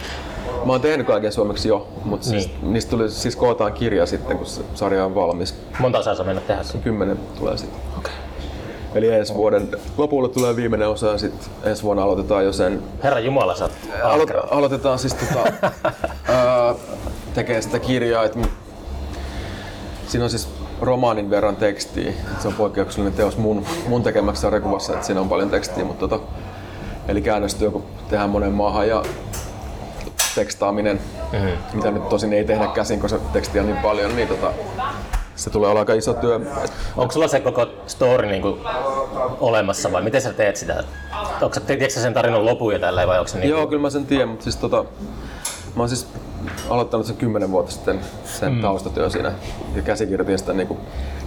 Mä 0.66 0.72
oon 0.72 0.82
tehnyt 0.82 1.08
kaiken 1.08 1.32
suomeksi 1.32 1.68
jo, 1.70 1.88
mutta 2.06 2.28
siis, 2.28 2.48
Niin. 2.48 2.74
niistä 2.74 2.90
tuli, 2.90 3.10
siis 3.12 3.36
kootaan 3.36 3.74
kirja 3.74 4.06
sitten, 4.06 4.38
kun 4.38 4.46
se 4.46 4.62
sarja 4.76 5.06
on 5.06 5.16
valmis. 5.16 5.56
Monta 5.80 5.98
osaa 6.00 6.16
saa 6.16 6.26
mennä 6.26 6.42
tehdä 6.42 6.64
sen. 6.64 6.82
Kymmenen 6.82 7.20
tulee 7.40 7.58
sitten. 7.58 7.80
Eli 8.96 9.10
ensi 9.14 9.34
vuoden 9.34 9.70
lopulla 9.98 10.28
tulee 10.30 10.56
viimeinen 10.56 10.90
osa 10.90 11.08
ja 11.08 11.18
sitten 11.18 11.50
ensi 11.64 11.84
vuonna 11.84 12.04
aloitetaan 12.04 12.46
jo 12.46 12.54
sen 12.54 12.84
Herra 13.04 13.20
Jumala, 13.20 13.56
sä 13.56 13.70
Alo- 14.04 14.48
aloitetaan 14.52 15.00
siis 15.00 15.14
tota, 15.14 15.52
ää, 16.34 16.76
tekee 17.34 17.62
sitä 17.62 17.80
kirjaa, 17.80 18.24
että 18.24 18.40
siinä 20.08 20.24
on 20.24 20.30
siis 20.30 20.48
romaanin 20.82 21.30
verran 21.30 21.56
tekstiä. 21.56 22.12
Se 22.40 22.48
on 22.48 22.54
poikkeuksellinen 22.54 23.14
teos 23.14 23.38
mun, 23.38 23.66
mun 23.88 24.04
tekemäksi 24.04 24.42
sarjakuvassa, 24.42 24.94
että 24.94 25.06
siinä 25.06 25.22
on 25.22 25.30
paljon 25.30 25.50
tekstiä, 25.50 25.86
mutta 25.86 26.08
tota, 26.08 26.26
eli 27.08 27.22
käännöstyö, 27.22 27.72
kun 27.72 27.84
tehdään 28.10 28.30
monen 28.30 28.52
maahan 28.52 28.88
ja 28.88 29.04
tekstaaminen, 30.36 31.00
mm-hmm. 31.32 31.52
mitä 31.74 31.92
nyt 31.92 32.10
tosin 32.10 32.34
ei 32.34 32.44
tehdä 32.44 32.68
käsin, 32.68 33.00
koska 33.00 33.20
tekstiä 33.34 33.62
on 33.62 33.68
niin 33.68 33.82
paljon, 33.82 34.16
niin 34.16 34.28
tota, 34.28 34.54
se 35.36 35.50
tulee 35.50 35.70
olla 35.70 35.80
aika 35.80 35.94
iso 35.94 36.14
työ. 36.14 36.40
Onko 36.98 37.12
sulla 37.12 37.28
se 37.28 37.40
koko 37.40 37.68
story 37.88 38.28
niin 38.28 38.42
kuin 38.42 38.62
olemassa 39.40 39.92
vai 39.92 40.02
miten 40.02 40.22
sä 40.22 40.34
teet 40.34 40.56
sitä? 40.56 40.84
Onko 41.42 41.54
sä, 41.54 41.60
tiedätkö 41.60 42.00
sen 42.00 42.14
tarinan 42.14 42.46
lopun 42.46 42.74
ja 42.74 42.80
tälleen 42.80 43.08
vai 43.08 43.20
onko 43.20 43.28
se 43.28 43.40
niin 43.40 43.50
Joo, 43.50 43.68
kyllä 43.68 43.82
mä 43.82 43.90
sen 43.90 44.06
tiedän, 44.06 44.30
mutta 44.30 44.44
siis 44.44 44.56
tota, 44.56 44.84
mä 45.76 45.84
oon 45.84 45.90
siis 45.90 46.08
aloittanut 46.70 47.06
sen 47.06 47.16
kymmenen 47.16 47.52
vuotta 47.52 47.72
sitten 47.72 48.00
sen 48.24 48.54
mm. 48.54 48.62
taustatyö 48.62 49.10
siinä 49.10 49.32
ja 49.76 49.82
käsikirjoitin 49.82 50.40
sitä 50.40 50.54
niinku, 50.54 50.78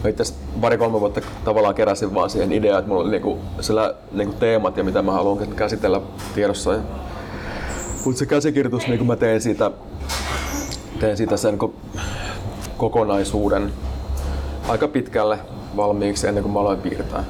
mä 0.04 0.10
itse 0.10 0.34
pari-kolme 0.60 1.00
vuotta 1.00 1.20
tavallaan 1.44 1.74
keräsin 1.74 2.14
vaan 2.14 2.30
siihen 2.30 2.52
ideaan, 2.52 2.78
että 2.78 2.88
mulla 2.88 3.02
oli 3.02 3.10
niinku, 3.10 3.38
siellä 3.60 3.94
niinku 4.12 4.34
teemat 4.40 4.76
ja 4.76 4.84
mitä 4.84 5.02
mä 5.02 5.12
haluan 5.12 5.46
käsitellä 5.48 6.00
tiedossa. 6.34 6.78
Mutta 8.04 8.18
se 8.18 8.26
käsikirjoitus, 8.26 8.88
niin 8.88 9.06
mä 9.06 9.16
teen 9.16 9.40
siitä, 9.40 9.70
teen 11.00 11.16
siitä 11.16 11.36
sen 11.36 11.58
ko- 11.58 11.98
kokonaisuuden 12.76 13.72
aika 14.68 14.88
pitkälle 14.88 15.38
valmiiksi 15.76 16.26
ennen 16.26 16.42
kuin 16.42 16.52
mä 16.52 16.60
aloin 16.60 16.80
piirtää. 16.80 17.24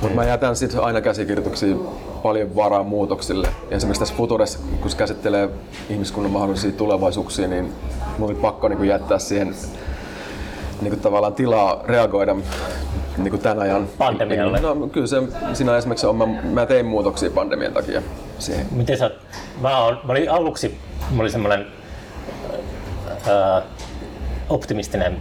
Mutta 0.00 0.16
mä 0.16 0.24
jätän 0.24 0.56
sitten 0.56 0.80
aina 0.80 1.00
käsikirjoituksiin 1.00 1.80
paljon 2.22 2.56
varaa 2.56 2.82
muutoksille. 2.82 3.48
Ja 3.70 3.76
esimerkiksi 3.76 4.00
tässä 4.00 4.14
Futures, 4.14 4.56
kun 4.80 4.90
se 4.90 4.96
käsittelee 4.96 5.48
ihmiskunnan 5.90 6.32
mahdollisia 6.32 6.72
tulevaisuuksia, 6.72 7.48
niin 7.48 7.72
mun 8.18 8.30
oli 8.30 8.34
pakko 8.34 8.68
niin 8.68 8.84
jättää 8.84 9.18
siihen 9.18 9.54
niin 10.82 11.00
tavallaan 11.00 11.34
tilaa 11.34 11.82
reagoida 11.86 12.36
niin 13.16 13.40
tämän 13.40 13.58
ajan 13.58 13.88
Pandemialle. 13.98 14.60
No 14.60 14.74
kyllä 14.92 15.06
se 15.06 15.22
siinä 15.52 15.76
esimerkiksi 15.76 16.06
on, 16.06 16.16
mä, 16.16 16.26
mä 16.26 16.66
tein 16.66 16.86
muutoksia 16.86 17.30
pandemian 17.30 17.72
takia 17.72 18.02
siihen. 18.38 18.66
Miten 18.70 18.98
sä, 18.98 19.10
mä, 19.60 19.78
oon, 19.84 20.00
mä 20.04 20.12
olin 20.12 20.30
aluksi, 20.30 20.78
mä 21.10 21.20
olin 21.20 21.32
semmoinen 21.32 21.66
ää, 23.30 23.62
optimistinen, 24.48 25.16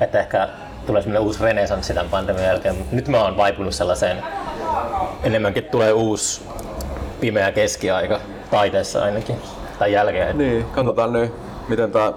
että 0.00 0.20
ehkä 0.20 0.48
tulee 0.86 1.02
semmoinen 1.02 1.26
uusi 1.26 1.44
renesanssi 1.44 1.94
tämän 1.94 2.10
pandemian 2.10 2.46
jälkeen. 2.46 2.76
Nyt 2.92 3.08
mä 3.08 3.22
oon 3.22 3.36
vaipunut 3.36 3.74
sellaiseen, 3.74 4.22
enemmänkin 5.22 5.64
tulee 5.64 5.92
uusi 5.92 6.42
pimeä 7.20 7.52
keskiaika, 7.52 8.20
taiteessa 8.50 9.02
ainakin, 9.02 9.36
tai 9.78 9.92
jälkeen. 9.92 10.38
Niin, 10.38 10.64
katsotaan 10.64 11.12
nyt, 11.12 11.32
miten 11.68 11.92
tämä 11.92 12.04
Mä, 12.04 12.12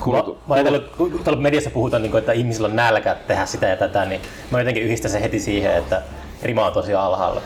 kulutu... 0.00 0.38
mä 0.48 0.54
ajattelin, 0.54 0.82
kun 0.96 1.20
tuolla 1.24 1.40
mediassa 1.40 1.70
puhutaan, 1.70 2.02
niin 2.02 2.10
kuin, 2.10 2.18
että 2.18 2.32
ihmisillä 2.32 2.68
on 2.68 2.76
nälkä 2.76 3.16
tehdä 3.26 3.46
sitä 3.46 3.66
ja 3.66 3.76
tätä, 3.76 4.04
niin 4.04 4.20
mä 4.50 4.58
jotenkin 4.58 4.82
yhdistän 4.82 5.10
sen 5.10 5.22
heti 5.22 5.40
siihen, 5.40 5.76
että 5.76 6.02
rima 6.42 6.66
on 6.66 6.72
tosi 6.72 6.94
alhaalla. 6.94 7.40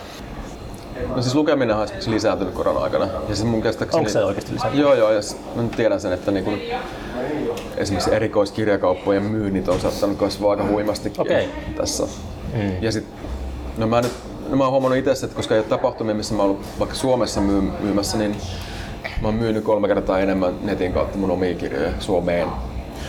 No 1.15 1.21
siis 1.21 1.35
lukeminen 1.35 1.75
on 1.75 1.83
esimerkiksi 1.83 2.11
lisääntynyt 2.11 2.53
korona-aikana. 2.53 3.05
Ja 3.05 3.35
siis 3.35 3.43
mun 3.43 3.61
käsittääkseni... 3.61 3.99
Onko 3.99 4.09
se 4.09 4.23
oikeasti 4.23 4.53
lisääntynyt? 4.53 4.85
Joo, 4.85 4.93
joo, 4.93 5.11
ja 5.11 5.21
mä 5.55 5.61
nyt 5.61 5.71
tiedän 5.71 6.01
sen, 6.01 6.13
että 6.13 6.31
niin 6.31 6.45
kun 6.45 6.59
esimerkiksi 7.77 8.15
erikoiskirjakauppojen 8.15 9.23
myynnit 9.23 9.67
on 9.67 9.79
saattanut 9.79 10.17
kasvaa 10.17 10.51
aika 10.51 10.63
huimastikin 10.63 11.21
Okei. 11.21 11.49
tässä. 11.77 12.03
Mm. 12.53 12.71
Ja 12.81 12.91
sit, 12.91 13.05
no 13.77 13.87
mä, 13.87 14.01
nyt, 14.01 14.11
no 14.49 14.57
mä 14.57 14.63
oon 14.63 14.71
huomannut 14.71 14.97
itse, 14.99 15.11
että 15.25 15.35
koska 15.35 15.53
ei 15.55 15.59
ole 15.59 15.67
tapahtumia, 15.67 16.15
missä 16.15 16.33
mä 16.35 16.41
oon 16.43 16.51
ollut 16.51 16.65
vaikka 16.79 16.95
Suomessa 16.95 17.41
myy, 17.41 17.61
myymässä, 17.79 18.17
niin 18.17 18.35
mä 19.21 19.27
oon 19.27 19.35
myynyt 19.35 19.63
kolme 19.63 19.87
kertaa 19.87 20.19
enemmän 20.19 20.53
netin 20.61 20.93
kautta 20.93 21.17
mun 21.17 21.31
omia 21.31 21.55
kirjoja 21.55 21.91
Suomeen. 21.99 22.47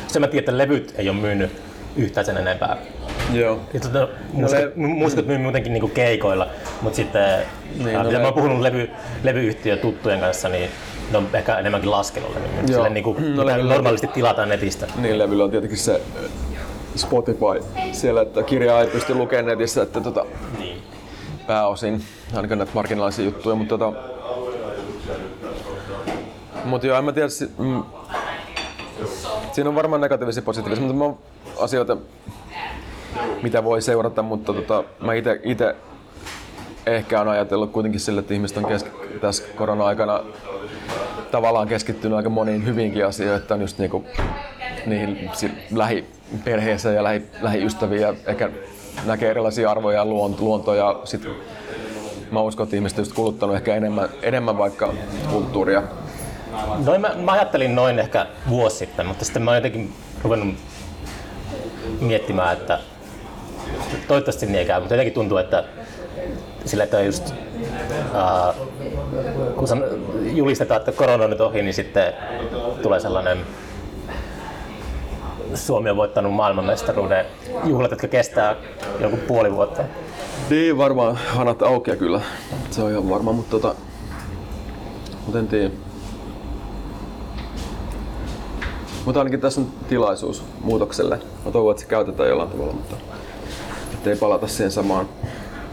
Se 0.06 0.20
mä 0.20 0.26
tiedän, 0.26 0.38
että 0.42 0.58
levyt 0.58 0.94
ei 0.98 1.08
ole 1.08 1.16
myynyt 1.18 1.50
yhtään 1.96 2.26
sen 2.26 2.36
enempää. 2.36 2.76
Joo. 3.32 3.60
Ja 3.74 3.80
tota, 3.80 4.08
musikot, 4.32 4.64
le- 4.64 4.72
musikot 4.86 5.26
myy 5.26 5.38
muutenkin 5.38 5.72
niinku 5.72 5.88
keikoilla, 5.88 6.46
mutta 6.82 6.96
sitten 6.96 7.40
niin, 7.84 7.92
no 7.94 8.02
mitä 8.04 8.12
le- 8.12 8.18
mä 8.18 8.24
oon 8.24 8.34
puhunut 8.34 8.60
levy, 8.60 8.90
levyyhtiön 9.22 9.78
tuttujen 9.78 10.20
kanssa, 10.20 10.48
niin 10.48 10.70
ne 11.12 11.18
on 11.18 11.28
ehkä 11.32 11.58
enemmänkin 11.58 11.90
laskelulla. 11.90 12.34
Niin 12.38 12.54
Joo. 12.56 12.66
Sille, 12.66 12.90
niinku, 12.90 13.12
No 13.12 13.20
mitä 13.28 13.46
levyllä- 13.46 13.74
normaalisti 13.74 14.06
tilataan 14.06 14.48
netistä. 14.48 14.86
Niin 14.96 15.18
levyllä 15.18 15.44
on 15.44 15.50
tietenkin 15.50 15.78
se 15.78 15.92
äh, 15.94 16.30
Spotify 16.96 17.64
siellä, 17.92 18.22
että 18.22 18.42
kirjaa 18.42 18.80
ei 18.80 18.86
pysty 18.86 19.14
lukemaan 19.14 19.46
netissä, 19.46 19.82
että 19.82 20.00
tota, 20.00 20.24
Niin. 20.58 20.63
Pääosin, 21.46 22.02
ainakaan 22.36 22.58
näitä 22.58 22.72
marginaalisia 22.74 23.24
juttuja, 23.24 23.54
mutta 23.56 23.78
tota... 23.78 23.92
Mut 26.64 26.84
joo, 26.84 26.98
en 26.98 27.04
mä 27.04 27.12
tiedä, 27.12 27.28
si- 27.28 27.50
mm, 27.58 27.82
siinä 29.52 29.68
on 29.68 29.74
varmaan 29.74 30.00
negatiivisia 30.00 30.38
ja 30.40 30.44
positiivisia, 30.44 30.86
mutta 30.86 31.04
mä 31.04 31.14
asioita, 31.64 31.96
mitä 33.42 33.64
voi 33.64 33.82
seurata, 33.82 34.22
mutta 34.22 34.52
tota, 34.54 34.84
mä 35.00 35.12
ite 35.44 35.76
ehkä 36.86 37.20
on 37.20 37.28
ajatellut 37.28 37.70
kuitenkin 37.72 38.00
sille, 38.00 38.20
että 38.20 38.34
ihmiset 38.34 38.56
on 38.56 38.64
kesk- 38.64 39.18
tässä 39.20 39.42
korona-aikana 39.56 40.20
tavallaan 41.30 41.68
keskittynyt 41.68 42.16
aika 42.16 42.28
moniin 42.30 42.64
hyvinkin 42.66 43.06
asioihin, 43.06 43.36
että 43.36 43.54
on 43.54 43.60
just 43.60 43.78
niinku 43.78 44.04
niihin 44.86 45.30
si- 45.32 45.50
lähiperheeseen 45.74 46.94
ja 46.96 47.04
lähi, 47.04 47.22
lähiystäviä 47.40 48.00
ja 48.08 48.14
ehkä 48.26 48.50
näkee 49.04 49.30
erilaisia 49.30 49.70
arvoja 49.70 49.98
ja 49.98 50.04
luont- 50.04 50.40
luontoa 50.40 50.76
ja 50.76 51.00
sit 51.04 51.28
mä 52.30 52.40
uskon, 52.40 52.64
että 52.64 52.76
ihmiset 52.76 52.98
on 52.98 53.04
kuluttanut 53.14 53.56
ehkä 53.56 53.74
enemmän, 53.74 54.08
enemmän 54.22 54.58
vaikka 54.58 54.92
kulttuuria. 55.30 55.82
Noin 56.86 57.00
mä, 57.00 57.10
mä, 57.16 57.32
ajattelin 57.32 57.74
noin 57.74 57.98
ehkä 57.98 58.26
vuosi 58.48 58.76
sitten, 58.76 59.06
mutta 59.06 59.24
sitten 59.24 59.42
mä 59.42 59.50
oon 59.50 59.56
jotenkin 59.56 59.92
ruvennut 60.22 60.54
miettimään, 62.00 62.52
että 62.52 62.80
toivottavasti 64.08 64.46
niin 64.46 64.58
ei 64.58 64.64
käy, 64.64 64.80
mutta 64.80 64.94
jotenkin 64.94 65.14
tuntuu, 65.14 65.38
että 65.38 65.64
sillä 66.64 66.84
että 66.84 67.00
just, 67.00 67.28
uh, 67.28 68.54
kun 69.56 69.68
julistetaan, 70.32 70.78
että 70.78 70.92
korona 70.92 71.24
on 71.24 71.30
nyt 71.30 71.40
ohi, 71.40 71.62
niin 71.62 71.74
sitten 71.74 72.12
tulee 72.82 73.00
sellainen 73.00 73.38
Suomi 75.54 75.90
on 75.90 75.96
voittanut 75.96 76.34
maailmanmestaruuden 76.34 77.26
juhlat, 77.64 77.90
jotka 77.90 78.08
kestää 78.08 78.56
joku 79.00 79.16
puoli 79.16 79.52
vuotta. 79.52 79.82
Niin, 80.50 80.78
varmaan 80.78 81.18
hanat 81.28 81.62
aukeaa 81.62 81.96
kyllä. 81.96 82.20
Se 82.70 82.82
on 82.82 82.90
ihan 82.90 83.10
varma, 83.10 83.32
mutta 83.32 83.50
tota... 83.50 83.74
Mut 85.26 85.36
en 85.36 85.48
tiedä. 85.48 85.70
Mutta 89.04 89.20
ainakin 89.20 89.40
tässä 89.40 89.60
on 89.60 89.66
tilaisuus 89.88 90.44
muutokselle. 90.60 91.20
Mä 91.44 91.50
toivon, 91.50 91.70
että 91.70 91.82
se 91.82 91.88
käytetään 91.88 92.28
jollain 92.28 92.50
tavalla, 92.50 92.72
mutta 92.72 92.96
ettei 93.94 94.16
palata 94.16 94.46
siihen 94.46 94.70
samaan 94.70 95.08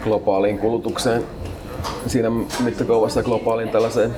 globaaliin 0.04 0.60
kulutukseen 0.60 1.24
siinä 2.08 2.30
mittakaavassa 2.64 3.24
globaaliin 3.24 3.70
tällaiseen, 3.70 4.16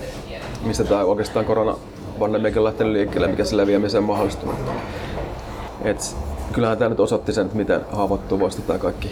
mistä 0.63 0.83
tämä 0.83 1.03
oikeastaan 1.03 1.45
koronapandemiakin 1.45 2.57
on 2.57 2.63
lähtenyt 2.63 2.93
liikkeelle, 2.93 3.27
mikä 3.27 3.43
se 3.43 3.57
leviämiseen 3.57 4.03
mahdollistunut. 4.03 4.55
Et 5.83 6.15
kyllähän 6.53 6.77
tämä 6.77 6.89
nyt 6.89 6.99
osoitti 6.99 7.33
sen, 7.33 7.45
että 7.45 7.57
miten 7.57 7.81
haavoittuvasti 7.91 8.61
tämä 8.61 8.79
kaikki, 8.79 9.11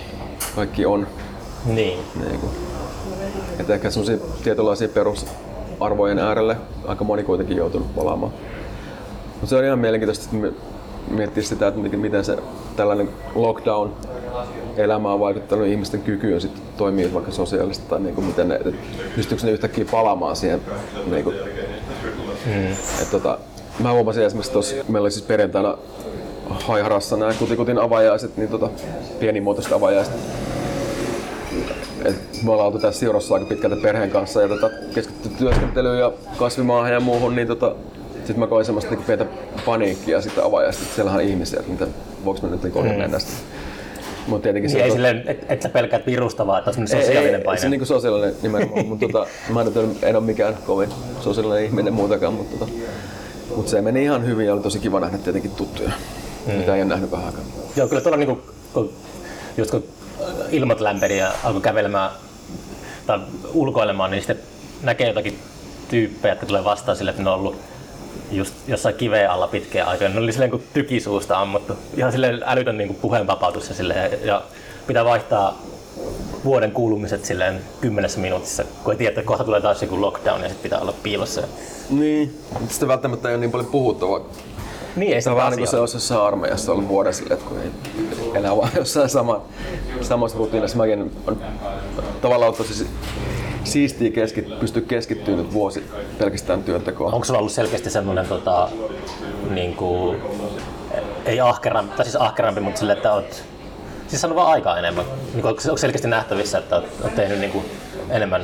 kaikki 0.56 0.86
on. 0.86 1.08
Niin. 1.66 2.00
Niin 2.28 2.40
kuin. 2.40 2.52
Et 3.60 3.70
ehkä 3.70 3.90
sellaisia 3.90 4.18
tietynlaisia 4.44 4.88
perusarvojen 4.88 6.20
äärelle 6.20 6.58
aika 6.88 7.04
moni 7.04 7.24
kuitenkin 7.24 7.58
joutunut 7.58 7.96
palaamaan. 7.96 8.34
Mutta 9.28 9.48
se 9.48 9.56
on 9.56 9.64
ihan 9.64 9.80
mielenkiintoista 9.80 10.26
että 10.36 10.58
miettiä 11.08 11.44
sitä, 11.44 11.68
että 11.68 11.98
miten 11.98 12.26
se 12.26 12.38
tällainen 12.76 13.10
lockdown 13.36 13.94
elämä 14.78 15.14
on 15.14 15.20
vaikuttanut 15.20 15.68
ihmisten 15.68 16.02
kykyyn 16.02 16.42
sit 16.42 16.78
toimia 16.78 17.14
vaikka 17.14 17.32
sosiaalisesti 17.32 17.90
tai 17.90 18.00
niin 18.00 18.16
kuin 18.16 18.26
miten 18.26 18.50
ne, 18.50 18.60
pystyykö 19.16 19.46
ne 19.46 19.52
yhtäkkiä 19.52 19.86
palaamaan 19.92 20.36
siihen. 20.36 20.62
Niin 21.06 21.24
kuin. 21.24 21.36
Mm. 22.46 22.72
Et 23.02 23.12
tota, 23.12 23.38
mä 23.80 23.92
huomasin 23.92 24.24
esimerkiksi 24.24 24.52
tuossa, 24.52 24.76
meillä 24.76 25.06
oli 25.06 25.12
siis 25.12 25.26
perjantaina 25.26 25.78
Haiharassa 26.60 27.18
nämä 27.18 27.34
kutikutin 27.34 27.78
avajaiset, 27.78 28.38
niin 28.38 28.50
tota, 28.50 28.70
pienimuotoiset 29.20 29.74
avajaiset. 29.74 30.14
Et 32.06 32.16
me 32.44 32.52
ollaan 32.52 32.68
oltu 32.68 32.80
tässä 32.80 33.00
Siurossa 33.00 33.34
aika 33.34 33.46
pitkältä 33.46 33.76
perheen 33.76 34.12
kanssa 34.12 34.42
ja 34.42 34.48
tota, 34.48 34.70
keskitty 34.94 35.30
työskentelyyn 35.30 36.00
ja 36.00 36.12
kasvimaahan 36.38 36.94
ja 36.94 37.00
muuhun, 37.00 37.36
niin 37.36 37.48
tota, 37.48 37.76
sitten 38.16 38.40
mä 38.40 38.48
koin 38.48 38.66
semmoista 38.66 38.92
niinku 38.92 39.06
pientä 39.06 39.26
paniikkia 39.66 40.22
sitä 40.22 40.46
avajaista, 40.46 40.84
että 40.84 40.96
siellä 40.96 41.12
on 41.12 41.22
ihmisiä, 41.22 41.60
että 41.60 41.72
mitä, 41.72 41.88
voiko 42.26 42.48
mä 42.48 42.54
nyt 42.54 42.64
niin 42.64 42.92
mm. 42.92 42.98
mennä 42.98 43.20
sitä. 43.20 43.34
Mutta 44.28 44.44
tietenkin 44.44 44.68
niin 44.68 44.80
se... 44.80 44.84
Ei 44.84 44.92
silleen, 44.92 45.24
et, 45.28 45.46
et 45.50 45.62
sä 45.62 45.70
pelkäät 45.70 46.06
virusta, 46.06 46.48
vaan 46.48 46.60
että 46.60 46.82
on 46.82 46.88
sosiaalinen 46.88 47.36
ei, 47.36 47.44
paine. 47.44 47.58
Ei, 47.58 47.62
se 47.62 47.70
niin 47.70 47.86
sosiaalinen 47.86 48.36
nimenomaan, 48.42 48.86
mutta 48.86 49.08
tota, 49.08 49.28
mä 49.50 49.62
en, 49.62 49.68
en 50.04 50.16
ole 50.16 50.24
mikään 50.24 50.58
kovin 50.66 50.90
sosiaalinen 51.22 51.66
ihminen 51.66 51.94
muutakaan, 51.94 52.34
mutta 52.34 52.58
tota, 52.58 52.72
mut 53.56 53.68
se 53.68 53.82
meni 53.82 54.04
ihan 54.04 54.26
hyvin 54.26 54.46
ja 54.46 54.54
oli 54.54 54.62
tosi 54.62 54.80
kiva 54.80 55.00
nähdä 55.00 55.18
tietenkin 55.18 55.52
tuttuja, 55.52 55.92
mm. 56.46 56.54
mitä 56.54 56.76
ei 56.76 56.82
ole 56.82 56.90
nähnyt 56.90 57.12
vähän 57.12 57.26
aikaa. 57.26 57.42
Joo, 57.76 57.88
kyllä 57.88 58.02
tuolla 58.02 58.18
niinku, 58.18 58.42
kun, 58.74 58.94
just 59.58 59.72
kun 59.72 59.84
ilmat 60.50 60.80
lämperi 60.80 61.18
ja 61.18 61.32
alkoi 61.44 61.62
kävelemään 61.62 62.12
tai 63.08 63.20
ulkoilemaan, 63.54 64.12
niin 64.12 64.22
sitten 64.22 64.40
näkee 64.82 65.08
jotakin 65.08 65.40
tyyppejä, 65.90 66.32
jotka 66.32 66.46
tulee 66.46 66.64
vastaan 66.64 66.98
sille, 66.98 67.12
että 67.12 67.24
ne 67.24 67.30
on 67.30 67.36
ollut 67.36 67.56
just 68.32 68.54
jossain 68.68 68.96
kiveen 68.96 69.32
alla 69.32 69.48
pitkään 69.48 69.88
aikaa. 69.88 70.10
Ne 70.10 70.20
oli 70.20 70.32
silleen 70.32 70.52
kuin 70.52 70.64
tykisuusta 70.74 71.40
ammuttu. 71.40 71.74
Ihan 71.98 72.12
silleen 72.12 72.42
älytön 72.46 72.78
niin 72.78 72.96
puheenvapautus 72.96 73.70
ja, 73.70 73.76
silleen, 73.76 74.20
ja 74.24 74.42
pitää 74.88 75.06
vaihtaa 75.06 75.62
vuoden 76.46 76.72
kuulumiset 76.72 77.26
silleen 77.26 77.62
kymmenessä 77.82 78.20
minuutissa, 78.20 78.64
kun 78.84 78.94
ei 78.94 78.98
tiedä, 78.98 79.10
että 79.10 79.24
kohta 79.24 79.44
tulee 79.44 79.62
taas 79.62 79.82
joku 79.82 80.02
lockdown 80.02 80.42
ja 80.42 80.48
sitten 80.50 80.64
pitää 80.64 80.80
olla 80.80 80.94
piilossa. 81.04 81.42
Niin, 81.90 82.40
mutta 82.60 82.70
sitten 82.70 82.88
välttämättä 82.88 83.30
ei 83.30 83.36
ole 83.36 83.42
niin 83.42 83.52
paljon 83.52 83.72
puhuttavaa. 83.72 84.22
Niin, 84.96 85.14
ei 85.14 85.22
se 85.22 85.36
vaan 85.36 85.56
niin 85.56 85.68
se 85.68 85.78
olisi 85.78 85.96
jossain 85.96 86.22
armeijassa 86.22 86.72
ollut 86.72 86.88
vuoden 86.88 87.14
sille, 87.14 87.34
että 87.34 87.46
kun 87.46 87.60
ei 87.62 87.72
enää 88.36 88.58
vaan 88.58 88.70
jossain 88.78 89.10
sama, 89.10 89.42
samassa 90.02 90.38
rutiinissa. 90.38 90.78
Mäkin 90.78 91.12
on 91.28 91.42
tavallaan 92.22 92.54
tosi 92.54 92.88
siistiä 93.64 94.12
keskit, 94.12 94.60
pystyä 94.60 94.82
keskittyä 94.82 95.36
nyt 95.36 95.54
vuosi 95.54 95.84
pelkästään 96.18 96.64
työntekoon. 96.64 97.14
Onko 97.14 97.26
sulla 97.26 97.40
ollut 97.40 97.52
selkeästi 97.52 97.90
semmoinen, 97.90 98.26
tota, 98.26 98.70
niin 99.50 99.76
kuin, 99.76 100.22
ei 101.26 101.40
ahkerampi, 101.40 101.96
tai 101.96 102.06
siis 102.06 102.16
ahkerampi, 102.16 102.62
mutta 102.62 102.80
sille, 102.80 102.94
että 102.94 103.14
oot 103.14 103.44
siis 104.08 104.22
saanut 104.22 104.36
vaan 104.36 104.52
aikaa 104.52 104.80
enemmän? 104.80 105.06
Niin 105.34 105.46
onko, 105.46 105.62
onko 105.66 105.78
selkeästi 105.78 106.08
nähtävissä, 106.08 106.58
että 106.58 106.76
oot, 106.76 106.86
oot 107.04 107.16
tehnyt 107.16 107.40
niin 107.40 107.52
kuin 107.52 107.66
enemmän 108.10 108.42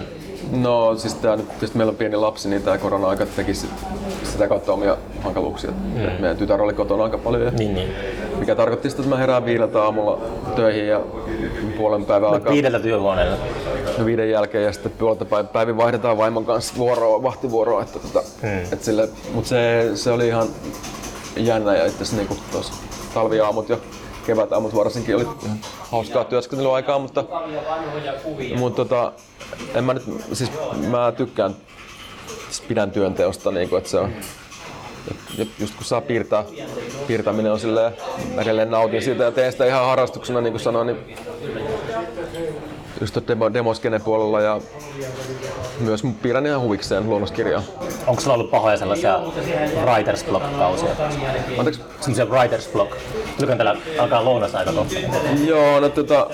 No 0.51 0.95
siis 0.95 1.13
tää 1.13 1.35
nyt, 1.35 1.49
tietysti 1.49 1.77
meillä 1.77 1.91
on 1.91 1.97
pieni 1.97 2.15
lapsi, 2.15 2.49
niin 2.49 2.63
tämä 2.63 2.77
korona-aika 2.77 3.25
teki 3.25 3.53
sit, 3.53 3.69
sitä 4.23 4.47
kautta 4.47 4.73
omia 4.73 4.97
hankaluuksia. 5.23 5.71
Mm. 5.71 6.07
Et 6.07 6.19
meidän 6.19 6.37
tytär 6.37 6.61
oli 6.61 6.73
kotona 6.73 7.03
aika 7.03 7.17
paljon. 7.17 7.43
Ja 7.43 7.51
niin, 7.51 7.75
niin. 7.75 7.93
Mikä 8.39 8.55
tarkoitti 8.55 8.89
sitä, 8.89 9.01
että 9.01 9.15
mä 9.15 9.17
herään 9.17 9.45
viideltä 9.45 9.83
aamulla 9.83 10.21
töihin 10.55 10.87
ja 10.87 11.01
puolen 11.77 12.05
päivän 12.05 12.33
aikaa. 12.33 12.53
Viideltä 12.53 12.79
työhuoneella? 12.79 13.37
No 13.97 14.05
viiden 14.05 14.29
jälkeen 14.29 14.63
ja 14.63 14.73
sitten 14.73 14.91
puolta 14.91 15.25
päivin 15.53 15.77
vaihdetaan 15.77 16.17
vaimon 16.17 16.45
kanssa 16.45 16.73
vuoroa, 16.77 17.23
vahtivuoroa. 17.23 17.81
Että, 17.81 17.99
tota, 17.99 18.23
mm. 18.41 18.73
et 18.73 18.83
sille, 18.83 19.09
mut 19.33 19.45
se, 19.45 19.91
se, 19.95 20.11
oli 20.11 20.27
ihan 20.27 20.47
jännä 21.35 21.75
ja 21.75 21.85
itse 21.85 22.03
asiassa 22.03 22.15
niin 22.15 22.41
tuossa 22.51 22.73
talviaamut 23.13 23.69
ja 23.69 23.77
kevätaamut 24.25 24.75
varsinkin 24.75 25.15
oli 25.15 25.27
hauskaa 25.79 26.23
työskentelyaikaa, 26.23 26.99
mutta, 26.99 27.23
mutta 28.57 28.85
tota, 28.85 29.11
en 29.75 29.83
mä 29.83 29.93
nyt, 29.93 30.03
siis 30.33 30.51
mä 30.87 31.13
tykkään, 31.17 31.55
siis 32.49 32.61
pidän 32.67 32.91
työnteosta, 32.91 33.51
niin 33.51 33.69
kuin, 33.69 33.77
että 33.77 33.89
se 33.89 33.99
on, 33.99 34.13
just 35.59 35.75
kun 35.75 35.85
saa 35.85 36.01
piirtää, 36.01 36.43
piirtäminen 37.07 37.51
on 37.51 37.59
silleen, 37.59 37.93
edelleen 38.37 38.71
nautin 38.71 39.01
siitä 39.01 39.23
ja 39.23 39.31
teen 39.31 39.51
sitä 39.51 39.65
ihan 39.65 39.85
harrastuksena, 39.85 40.41
niin 40.41 40.53
kuin 40.53 40.61
sanoin, 40.61 40.87
niin 40.87 41.17
just 43.01 43.17
demo, 43.27 43.53
demoskenen 43.53 44.01
puolella 44.01 44.41
ja 44.41 44.61
myös 45.79 46.03
piirrän 46.21 46.45
ihan 46.45 46.61
huvikseen 46.61 47.09
luonnoskirjaa. 47.09 47.63
Onko 48.07 48.21
sulla 48.21 48.33
ollut 48.33 48.51
pahoja 48.51 48.77
sellaisia 48.77 49.19
writers 49.85 50.23
block-kausia? 50.23 50.89
Anteeksi? 51.57 51.81
Sellaisia 51.99 52.25
writers 52.25 52.67
block. 52.67 52.91
Nykyään 53.39 53.57
täällä 53.57 53.77
alkaa 53.99 54.25
lounasaika 54.25 54.71
kohta. 54.71 54.95
Joo, 55.47 55.79
no 55.79 55.89
tota, 55.89 56.27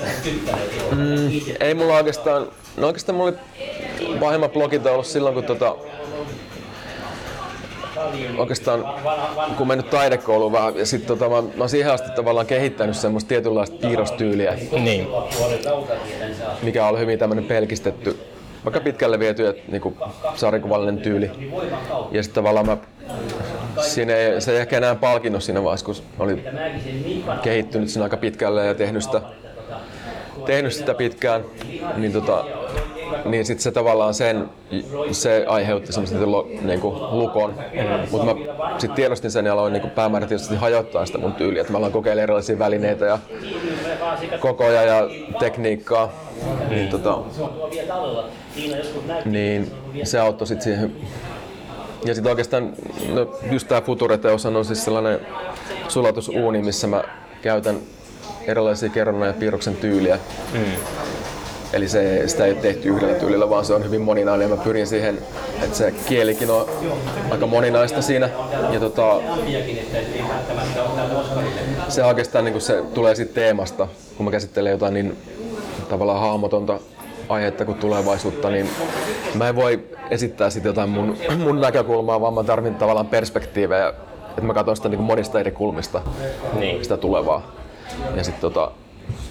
mm, 0.92 1.32
ei 1.60 1.74
mulla 1.74 1.96
oikeastaan, 1.96 2.48
no 2.78 2.88
oikeastaan 2.88 3.16
mulla 3.16 3.32
oli 3.32 4.18
pahimmat 4.20 4.54
blogit 4.54 4.86
ollut 4.86 5.06
silloin, 5.06 5.36
kun 5.36 5.44
tota, 5.44 5.76
oikeastaan 8.38 8.86
kun 9.58 9.68
mennyt 9.68 9.90
taidekouluun 9.90 10.52
vähän 10.52 10.78
ja 10.78 10.86
sitten 10.86 11.18
tota, 11.18 11.30
mä, 11.30 11.50
mä 11.56 11.68
siihen 11.68 11.94
asti 11.94 12.10
tavallaan 12.16 12.48
kehittänyt 12.48 12.98
semmoista 12.98 13.28
tietynlaista 13.28 13.78
piirrostyyliä, 13.78 14.58
niin. 14.72 15.08
mikä 16.62 16.88
on 16.88 17.00
hyvin 17.00 17.20
tämmöinen 17.20 17.46
pelkistetty 17.46 18.20
vaikka 18.66 18.80
pitkälle 18.80 19.20
viety 19.20 19.62
niin 19.68 19.98
sarjakuvallinen 20.36 20.98
tyyli. 20.98 21.32
Ja 22.12 22.24
sitten 22.24 22.44
tavallaan 22.44 22.66
mä, 22.66 22.78
siinä 23.82 24.16
ei, 24.16 24.42
se 24.42 24.52
ei 24.52 24.58
ehkä 24.58 24.78
enää 24.78 24.96
palkinnut 24.96 25.44
siinä 25.44 25.64
vaiheessa, 25.64 25.86
kun 25.86 25.96
oli 26.20 26.44
kehittynyt 27.42 27.90
siinä 27.90 28.04
aika 28.04 28.18
pitkälle 28.18 28.66
ja 28.66 28.76
tehnyt 28.76 29.04
sitä, 29.04 29.22
tehnyt 30.46 30.74
sitä 30.74 30.94
pitkään, 30.94 31.44
niin 31.98 32.14
tota, 32.14 32.46
niin 33.26 33.46
sitten 33.46 33.64
se 33.64 33.72
tavallaan 33.72 34.14
sen, 34.14 34.50
se 35.12 35.46
aiheutti 35.48 35.94
semmoisen 35.94 36.20
niin 36.62 36.80
kuin 36.80 36.96
lukon. 37.12 37.54
Mutta 38.12 38.26
mä 38.26 38.36
sitten 38.78 38.96
tiedostin 38.96 39.32
sen 39.32 39.46
ja 39.46 39.54
aloin 39.54 39.74
niin 39.74 39.90
päämäärätietoisesti 39.90 40.56
hajottaa 40.56 41.06
sitä 41.06 41.18
mun 41.18 41.34
tyyliä. 41.34 41.62
Että 41.62 41.74
mä 41.74 41.78
aloin 41.78 41.94
kokeilla 41.94 42.22
erilaisia 42.22 42.60
välineitä 42.60 43.06
ja 43.06 43.20
kokoja 44.40 44.84
ja 44.84 45.08
tekniikkaa. 45.40 46.14
Niin, 46.70 46.90
tota, 46.90 47.18
niin 49.26 49.72
se 50.04 50.20
auttoi 50.20 50.48
sitten 50.48 50.64
siihen. 50.64 50.96
Ja 52.06 52.16
sitten 52.16 52.32
oikeastaan 52.32 52.74
no, 53.14 53.40
just 53.52 53.68
tää 53.68 53.82
Future-teos 53.82 54.46
on 54.46 54.66
siis 54.66 54.86
sellainen 54.86 55.20
sulatusuuni, 55.88 56.62
missä 56.62 56.88
mä 56.88 57.04
käytän 57.42 57.78
erilaisia 58.48 58.90
kerronnan 58.90 59.28
ja 59.28 59.34
piirroksen 59.34 59.76
tyyliä. 59.76 60.20
Mm 60.54 60.60
Eli 61.74 61.88
se, 61.88 62.28
sitä 62.28 62.46
ei 62.46 62.56
tehty 62.56 62.90
yhdellä 62.90 63.14
tyylillä, 63.14 63.50
vaan 63.50 63.66
se 63.66 63.74
on 63.74 63.84
hyvin 63.84 64.02
moninainen 64.02 64.50
ja 64.50 64.56
mä 64.56 64.64
pyrin 64.64 64.88
siihen, 64.88 65.18
että 65.64 65.78
se 65.78 65.94
kielikin 66.06 66.52
on 66.52 66.66
aika 67.32 67.48
moninaista 67.48 68.02
siinä. 68.02 68.30
Ja 68.72 68.80
tota, 68.80 69.20
se 71.88 72.04
oikeastaan 72.04 72.46
niin 72.46 72.62
se 72.62 72.84
tulee 72.94 73.16
siitä 73.16 73.34
teemasta, 73.34 73.88
kun 74.18 74.26
mä 74.26 74.32
käsittelen 74.32 74.72
jotain 74.72 74.94
niin 74.94 75.18
tavallaan 75.90 76.20
hahmotonta 76.20 76.80
aihetta 77.30 77.66
kuin 77.66 77.78
tulevaisuutta, 77.78 78.50
niin 78.50 78.70
mä 79.36 79.50
en 79.50 79.56
voi 79.56 79.84
esittää 80.10 80.50
sitten 80.50 80.70
jotain 80.70 80.90
mun, 80.90 81.18
mun 81.38 81.62
näkökulmaa, 81.62 82.22
vaan 82.22 82.34
mä 82.34 82.44
tarvitsen 82.44 82.80
tavallaan 82.80 83.08
perspektiivejä, 83.08 83.94
että 84.30 84.42
mä 84.42 84.54
katson 84.54 84.76
sitä 84.76 84.90
niin 84.90 85.02
monista 85.02 85.40
eri 85.40 85.52
kulmista, 85.52 86.02
niin. 86.54 86.84
sitä 86.84 86.98
tulevaa. 86.98 87.52
Ja 88.16 88.24
sitten 88.24 88.42
tota, 88.42 88.72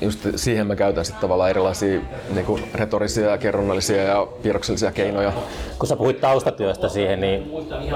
just 0.01 0.27
siihen 0.37 0.67
mä 0.67 0.77
käytän 0.77 1.05
sitten 1.05 1.21
tavallaan 1.21 1.51
erilaisia 1.51 2.01
niin 2.35 2.47
kuin 2.47 2.63
retorisia 2.75 3.31
ja 3.31 3.39
kerronnallisia 3.39 4.03
ja 4.03 4.27
piirroksellisia 4.43 4.93
keinoja. 4.93 5.33
Kun 5.79 5.89
sä 5.89 5.97
puhuit 5.97 6.21
taustatyöstä 6.21 6.89
siihen, 6.89 7.21
niin 7.21 7.53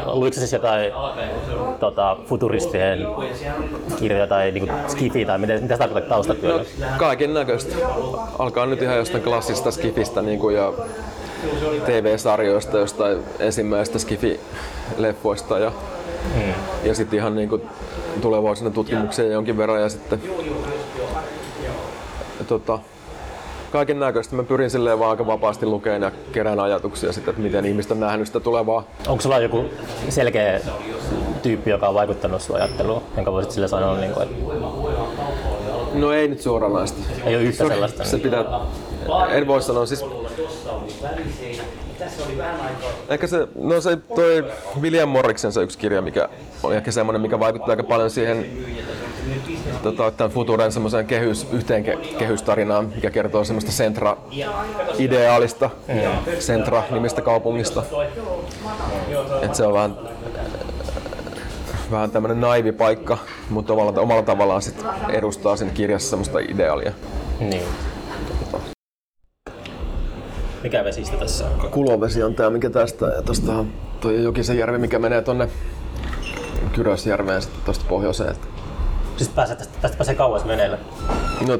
luitko 0.06 0.38
siis 0.38 0.52
jotain 0.52 0.92
tota, 1.80 2.16
futuristien 2.26 3.06
kirjoja 3.98 4.26
tai 4.26 4.52
niin 4.52 4.70
skifi 4.86 5.24
tai 5.24 5.38
miten, 5.38 5.62
mitä 5.62 5.74
sä 5.74 5.78
tarkoitat 5.78 6.08
taustatyöllä? 6.08 6.64
No, 6.80 6.86
kaiken 6.98 7.34
näköistä. 7.34 7.76
Alkaa 8.38 8.66
nyt 8.66 8.82
ihan 8.82 8.96
jostain 8.96 9.22
klassista 9.22 9.70
skifistä 9.70 10.22
niin 10.22 10.38
kuin 10.38 10.56
ja 10.56 10.72
TV-sarjoista, 11.86 12.78
jostain 12.78 13.18
ensimmäistä 13.38 13.98
skifi-leffoista 13.98 15.58
ja, 15.58 15.72
hmm. 16.34 16.54
ja 16.84 16.94
sitten 16.94 17.18
ihan 17.18 17.34
niin 17.34 17.48
kuin 17.48 17.62
tulevaisuuden 18.20 18.72
tutkimukseen 18.72 19.32
jonkin 19.32 19.56
verran 19.56 19.82
ja 19.82 19.88
sitten 19.88 20.22
tota, 22.46 22.78
kaiken 23.72 24.00
näköistä. 24.00 24.36
Mä 24.36 24.42
pyrin 24.42 24.70
silleen 24.70 24.98
vaan 24.98 25.10
aika 25.10 25.26
vapaasti 25.26 25.66
lukeen 25.66 26.02
ja 26.02 26.10
kerään 26.32 26.60
ajatuksia 26.60 27.12
sitten, 27.12 27.32
että 27.32 27.42
miten 27.42 27.64
ihmiset 27.64 27.92
on 27.92 28.00
nähnyt 28.00 28.26
sitä 28.26 28.40
tulevaa. 28.40 28.84
Onko 29.08 29.22
sulla 29.22 29.38
joku 29.38 29.64
selkeä 30.08 30.60
tyyppi, 31.42 31.70
joka 31.70 31.88
on 31.88 31.94
vaikuttanut 31.94 32.42
sun 32.42 32.56
ajatteluun, 32.56 33.02
jonka 33.16 33.32
voisit 33.32 33.52
sille 33.52 33.68
sanoa? 33.68 33.96
Niin 33.96 34.12
kuin, 34.12 34.22
että... 34.22 34.36
No 35.94 36.12
ei 36.12 36.28
nyt 36.28 36.40
suoranaisesti. 36.40 37.02
Ei 37.24 37.36
ole 37.36 37.42
yhtä 37.42 37.64
se, 37.64 37.68
sellaista. 37.68 38.04
Se 38.04 38.18
pitää, 38.18 38.44
en 39.30 39.46
voi 39.46 39.62
sanoa, 39.62 39.86
siis 39.86 40.04
Ehkä 43.08 43.26
se, 43.26 43.48
no 43.60 43.80
se 43.80 43.96
toi 43.96 44.44
William 44.80 45.08
Morriksen 45.08 45.52
se 45.52 45.62
yksi 45.62 45.78
kirja, 45.78 46.02
mikä 46.02 46.28
oli 46.62 46.76
ehkä 46.76 46.90
semmoinen, 46.90 47.22
mikä 47.22 47.40
vaikuttaa 47.40 47.70
aika 47.70 47.82
paljon 47.82 48.10
siihen 48.10 48.46
tota, 49.92 50.10
tämän 50.10 50.30
Futuren 50.30 50.72
semmoiseen 50.72 51.06
kehys, 51.06 51.46
yhteen 51.52 51.84
ke, 51.84 51.96
kehystarinaan, 52.18 52.92
mikä 52.94 53.10
kertoo 53.10 53.44
semmoista 53.44 53.72
Sentra-ideaalista. 53.72 55.70
Sentra-nimistä 56.38 57.22
kaupungista. 57.22 57.82
Et 59.42 59.54
se 59.54 59.66
on 59.66 59.72
vähän, 59.72 59.96
vähän 61.90 62.10
tämmöinen 62.10 62.40
naivi 62.40 62.72
paikka, 62.72 63.18
mutta 63.50 63.72
omalla, 63.72 64.00
omalla 64.00 64.22
tavallaan 64.22 64.62
sit 64.62 64.84
edustaa 65.08 65.56
sen 65.56 65.70
kirjassa 65.70 66.10
semmoista 66.10 66.38
ideaalia. 66.38 66.92
Niin. 67.40 67.62
Mikä 70.62 70.84
vesistä 70.84 71.16
tässä 71.16 71.44
on? 71.46 71.70
Kulovesi 71.70 72.22
on 72.22 72.34
tää, 72.34 72.50
mikä 72.50 72.70
tästä. 72.70 73.06
Ja 73.06 73.22
tosta 73.22 73.52
on 73.52 73.72
toi 74.00 74.22
Jokisen 74.22 74.58
järvi, 74.58 74.78
mikä 74.78 74.98
menee 74.98 75.22
tonne 75.22 75.48
Kyrösjärveen 76.72 77.42
sitten 77.42 77.62
tosta 77.64 77.84
pohjoiseen. 77.88 78.36
Siis 79.16 79.28
pääsee, 79.28 79.56
tästä, 79.56 79.78
tästä 79.80 79.96
pääsee 79.96 80.14
kauas 80.14 80.46
veneellä? 80.46 80.78
No, 81.48 81.58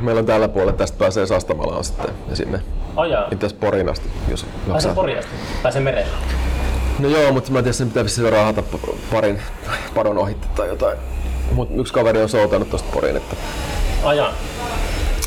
meillä 0.00 0.18
on 0.18 0.26
tällä 0.26 0.48
puolella, 0.48 0.72
tästä 0.72 0.98
pääsee 0.98 1.26
Sastamalaan 1.26 1.84
sitten 1.84 2.10
ja 2.30 2.36
sinne. 2.36 2.60
Oh, 2.96 3.04
Itse 3.32 3.48
Porin 3.60 3.88
asti, 3.88 4.08
jos 4.28 4.46
Pääsee 4.68 4.94
Porin 4.94 5.18
asti? 5.18 5.30
Pääsee 5.62 5.82
merelle? 5.82 6.12
No 6.98 7.08
joo, 7.08 7.32
mutta 7.32 7.52
mä 7.52 7.58
en 7.58 7.64
tiedä, 7.64 7.72
sen 7.72 7.88
pitää 7.88 8.04
vissiin 8.04 8.32
rahata 8.32 8.62
parin 9.12 9.42
padon 9.94 10.18
ohitte 10.18 10.46
tai 10.56 10.68
jotain. 10.68 10.98
Mut 11.52 11.68
yksi 11.74 11.92
kaveri 11.92 12.22
on 12.22 12.28
soutanut 12.28 12.70
tosta 12.70 12.88
Poriin, 12.92 13.16
että... 13.16 13.36
Ajan. 14.04 14.32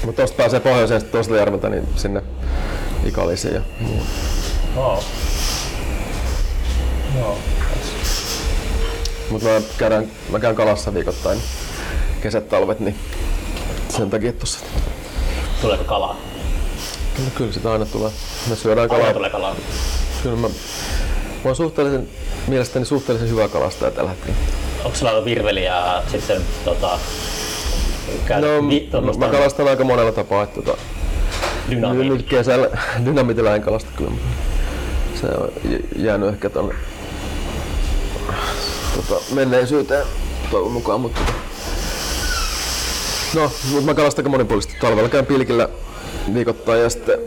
Mutta 0.06 0.22
tosta 0.22 0.38
pääsee 0.38 0.60
pohjoiseen 0.60 1.00
sitten 1.02 1.20
tosta 1.20 1.36
järveltä 1.36 1.70
niin 1.70 1.88
sinne 1.96 2.24
Ikalisiin 3.06 3.54
ja 3.54 3.62
muu. 3.80 4.02
Oh. 4.76 5.04
Joo. 7.20 7.38
Mutta 9.30 9.48
mä, 9.48 9.62
käydään, 9.78 10.12
mä 10.30 10.40
käyn 10.40 10.56
kalassa 10.56 10.94
viikoittain 10.94 11.40
kesät, 12.22 12.50
talvet, 12.50 12.80
niin 12.80 12.96
sen 13.90 14.10
takia 14.10 14.34
tossa. 14.34 14.60
Tuleeko 15.62 15.84
kalaa? 15.84 16.16
No, 17.20 17.26
kyllä 17.36 17.54
sitä 17.54 17.72
aina 17.72 17.86
tulee. 17.86 18.12
Me 18.50 18.56
syödään 18.56 18.90
kalaa. 18.90 19.04
Aina 19.04 19.14
tulee 19.14 19.30
kalaa. 19.30 19.56
Kyllä 20.24 20.36
mä, 20.36 20.48
mä 20.48 20.54
oon 21.46 21.56
suhteellisen, 21.56 22.08
mielestäni 22.48 22.86
suhteellisen 22.86 23.30
hyvä 23.30 23.48
kalastaja 23.48 23.92
tällä 23.92 24.10
hetkellä. 24.10 24.36
Onko 24.84 24.98
sulla 24.98 25.26
virveli 25.26 25.64
ja 25.64 26.04
sitten 26.08 26.42
tota, 26.66 27.00
No, 28.30 28.70
vi, 28.70 28.90
mä 29.18 29.28
kalastan 29.28 29.68
aika 29.68 29.84
monella 29.84 30.12
tapaa. 30.12 30.44
Että, 30.44 30.62
tota, 30.62 30.82
nyt 31.94 32.28
kesällä 32.30 32.70
dynamitilla 33.06 33.56
en 33.56 33.62
kalasta 33.62 33.90
kyllä. 33.98 34.12
Se 35.22 35.28
on 35.28 35.50
jäänyt 35.96 36.30
ehkä 36.30 36.50
tonne 36.50 36.76
tota, 38.96 39.22
menneisyyteen 39.34 40.06
toivon 40.52 40.72
mukaan, 40.72 41.02
mutta 41.02 41.20
tota. 41.20 41.34
No, 43.36 43.52
mutta 43.72 43.86
mä 43.86 43.94
kalastan 43.94 44.24
aika 44.24 44.30
monipuolisesti. 44.30 44.78
Talvella 44.82 45.10
käyn 45.10 45.26
pilkillä 45.26 45.70
viikoittain 46.34 46.82
ja 46.82 46.90
sitten 46.90 47.20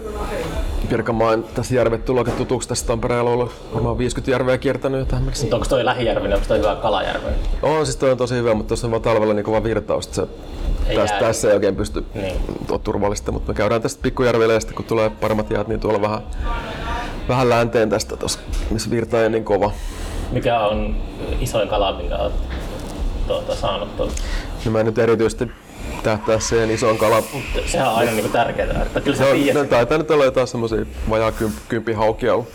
Pirkanmaan 0.89 1.45
tässä 1.55 1.75
järvet 1.75 2.05
tulee 2.05 2.25
tutuksi 2.25 2.69
tässä 2.69 2.87
Tampereella 2.87 3.31
ollut 3.31 3.53
varmaan 3.75 3.99
50 3.99 4.31
järveä 4.31 4.59
kiertänyt 4.59 5.01
jo 5.01 5.07
tähän 5.07 5.23
mennessä. 5.23 5.47
Onko 5.53 5.67
toi 5.69 5.85
lähijärvi, 5.85 6.35
onko 6.35 6.47
toi 6.49 6.59
hyvä 6.59 6.77
kalajärvi? 6.77 7.27
On, 7.62 7.87
siis 7.87 7.97
toi 7.97 8.11
on 8.11 8.17
tosi 8.17 8.35
hyvä, 8.35 8.55
mutta 8.55 8.69
tuossa 8.69 8.87
on 8.87 8.91
vaan 8.91 9.03
talvella 9.03 9.35
niin 9.35 9.45
kova 9.45 9.64
virtaus, 9.64 10.09
se 10.12 10.27
ei 10.87 10.97
tästä, 10.97 11.19
tässä 11.19 11.49
ei 11.49 11.55
oikein 11.55 11.77
pysty 11.77 12.05
niin. 12.14 12.37
turvallista, 12.85 13.33
mutta 13.33 13.53
me 13.53 13.57
käydään 13.57 13.83
tästä 13.83 14.03
pikkujärvelle 14.03 14.55
ja 14.55 14.61
sitten 14.61 14.77
kun 14.77 14.85
tulee 14.85 15.11
paremmat 15.11 15.51
jäät, 15.51 15.69
niin 15.69 15.81
tuolla 15.81 16.01
vähän, 16.01 16.21
vähän 17.29 17.49
länteen 17.49 17.91
tästä, 17.91 18.17
tossa, 18.17 18.39
missä 18.71 18.91
virta 18.91 19.23
ei 19.23 19.31
niin 19.31 19.45
kova. 19.45 19.71
Mikä 20.31 20.61
on 20.61 20.97
isoin 21.41 21.68
kala, 21.68 21.93
minkä 21.93 22.16
olet 22.16 22.35
tuota, 23.27 23.57
saanut 23.57 23.97
tuolta? 23.97 24.14
No 24.64 24.70
mä 24.70 24.83
nyt 24.83 24.99
erityisesti 24.99 25.51
tähtää 26.03 26.41
siihen 26.41 26.70
isoon 26.70 26.99
kalaan. 26.99 27.22
Sehän 27.66 27.89
on 27.89 27.95
aina 27.97 28.12
niin 28.12 28.33
tärkeää. 28.33 28.83
Että 28.83 29.01
kyllä 29.01 29.18
no, 29.55 29.61
no, 29.61 29.68
taitaa 29.68 29.99
nyt 29.99 30.11
olla 30.11 30.24
jotain 30.24 30.47
semmosia 30.47 30.87
vajaa 31.11 31.33
kymp, 31.33 31.57
kympi 31.68 31.93
haukia 31.93 32.35
ollut. 32.35 32.49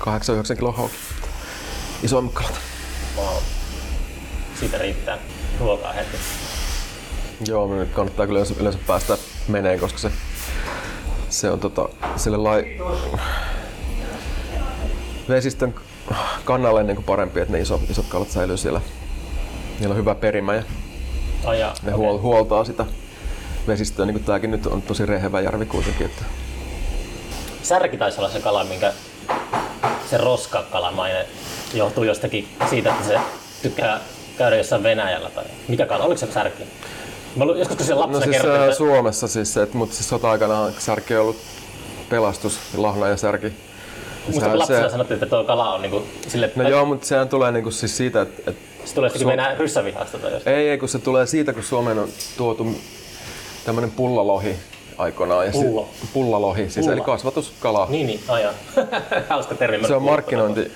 8-9 0.00 0.56
kilon 0.56 0.74
hauki. 0.74 0.94
Isoimmat 2.02 2.34
kalat. 2.34 2.60
Wow. 3.16 3.42
Siitä 4.60 4.78
riittää 4.78 5.18
ruokaa 5.60 5.92
heti. 5.92 6.16
Joo, 7.46 7.74
nyt 7.74 7.92
kannattaa 7.92 8.26
kyllä 8.26 8.44
yleensä 8.60 8.78
päästä 8.86 9.18
meneen, 9.48 9.80
koska 9.80 9.98
se, 9.98 10.10
se 11.28 11.50
on 11.50 11.60
tota, 11.60 11.88
sille 12.16 12.36
lai... 12.36 12.80
vesistön 15.28 15.74
kannalle 16.44 16.82
niin 16.82 16.96
kuin 16.96 17.04
parempi, 17.04 17.40
että 17.40 17.52
ne 17.52 17.60
isot, 17.60 17.90
isot 17.90 18.06
kalat 18.08 18.30
säilyy 18.30 18.56
siellä. 18.56 18.80
Niillä 19.80 19.92
on 19.92 19.98
hyvä 19.98 20.14
perimä 20.14 20.54
ja 20.54 20.62
Ai 21.44 21.60
ja, 21.60 21.74
ne 21.82 21.94
okay. 21.94 22.16
huoltaa 22.16 22.64
sitä 22.64 22.86
vesistöä, 23.66 24.06
niin 24.06 24.14
kuin 24.14 24.24
tämäkin 24.24 24.50
nyt 24.50 24.66
on 24.66 24.82
tosi 24.82 25.06
rehevä 25.06 25.40
järvi 25.40 25.66
kuitenkin. 25.66 26.06
Että... 26.06 26.24
Särki 27.62 27.96
taisi 27.96 28.18
olla 28.18 28.30
se 28.30 28.40
kala, 28.40 28.64
minkä 28.64 28.92
se 30.10 30.18
roskakalamainen 30.18 31.26
johtuu 31.74 32.04
jostakin 32.04 32.48
siitä, 32.70 32.90
että 32.90 33.04
se 33.04 33.18
tykkää 33.62 34.00
käydä 34.38 34.56
jossain 34.56 34.82
Venäjällä 34.82 35.30
tai 35.30 35.44
mikä 35.68 35.86
kala, 35.86 36.04
oliko 36.04 36.18
se 36.18 36.32
särki? 36.32 36.62
Mä 37.36 37.44
joskus 37.44 37.76
kun 37.76 37.86
se 37.86 37.94
lapsena 37.94 38.18
no 38.18 38.24
siis 38.24 38.36
kertoi, 38.36 38.64
että... 38.64 38.76
Suomessa 38.76 39.28
siis, 39.28 39.56
että, 39.56 39.78
mutta 39.78 39.94
siis 39.94 40.08
sota-aikana 40.08 40.70
särki 40.78 41.14
on 41.14 41.22
ollut 41.22 41.36
pelastus, 42.10 42.58
lahna 42.76 43.08
ja 43.08 43.16
särki. 43.16 43.52
Musta 44.26 44.58
lapsena 44.58 44.88
se... 44.88 44.90
sanottiin, 44.90 45.14
että 45.14 45.26
tuo 45.26 45.44
kala 45.44 45.74
on 45.74 45.82
niinku 45.82 46.02
sille... 46.28 46.50
No 46.56 46.68
joo, 46.68 46.84
mutta 46.84 47.06
sehän 47.06 47.28
tulee 47.28 47.52
niinku 47.52 47.70
siis 47.70 47.96
siitä, 47.96 48.22
että... 48.22 48.50
että 48.50 48.62
se 48.84 48.94
tulee 48.94 49.06
jostakin 49.06 49.26
Su- 49.26 49.30
Venäjän 49.30 49.56
ryssävihasta 49.56 50.18
tai 50.18 50.32
jostain. 50.32 50.56
Ei, 50.56 50.68
ei, 50.68 50.78
kun 50.78 50.88
se 50.88 50.98
tulee 50.98 51.26
siitä, 51.26 51.52
kun 51.52 51.62
Suomeen 51.62 51.98
on 51.98 52.08
tuotu 52.36 52.76
tämmönen 53.64 53.90
pullalohi 53.90 54.56
aikoinaan. 54.98 55.46
Ja 55.46 55.52
Pullo. 55.52 55.88
Se, 56.00 56.06
pullalohi, 56.12 56.70
siis 56.70 56.74
Pulla. 56.76 56.92
eli 56.92 57.00
kasvatuskala. 57.00 57.86
Niin, 57.90 58.06
niin, 58.06 58.20
aja. 58.28 58.52
Hauska 59.28 59.54
termi. 59.54 59.86
Se 59.86 59.94
on 59.94 60.02
markkinointi, 60.02 60.72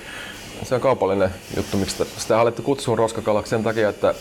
se 0.62 0.74
on 0.74 0.80
kaupallinen 0.80 1.30
juttu, 1.56 1.76
miksi 1.76 1.96
sitä, 1.96 2.20
sitä 2.20 2.34
on 2.34 2.40
alettu 2.40 2.62
kutsua 2.62 2.96
roskakalaksi 2.96 3.50
sen 3.50 3.62
takia, 3.62 3.88
että 3.88 4.14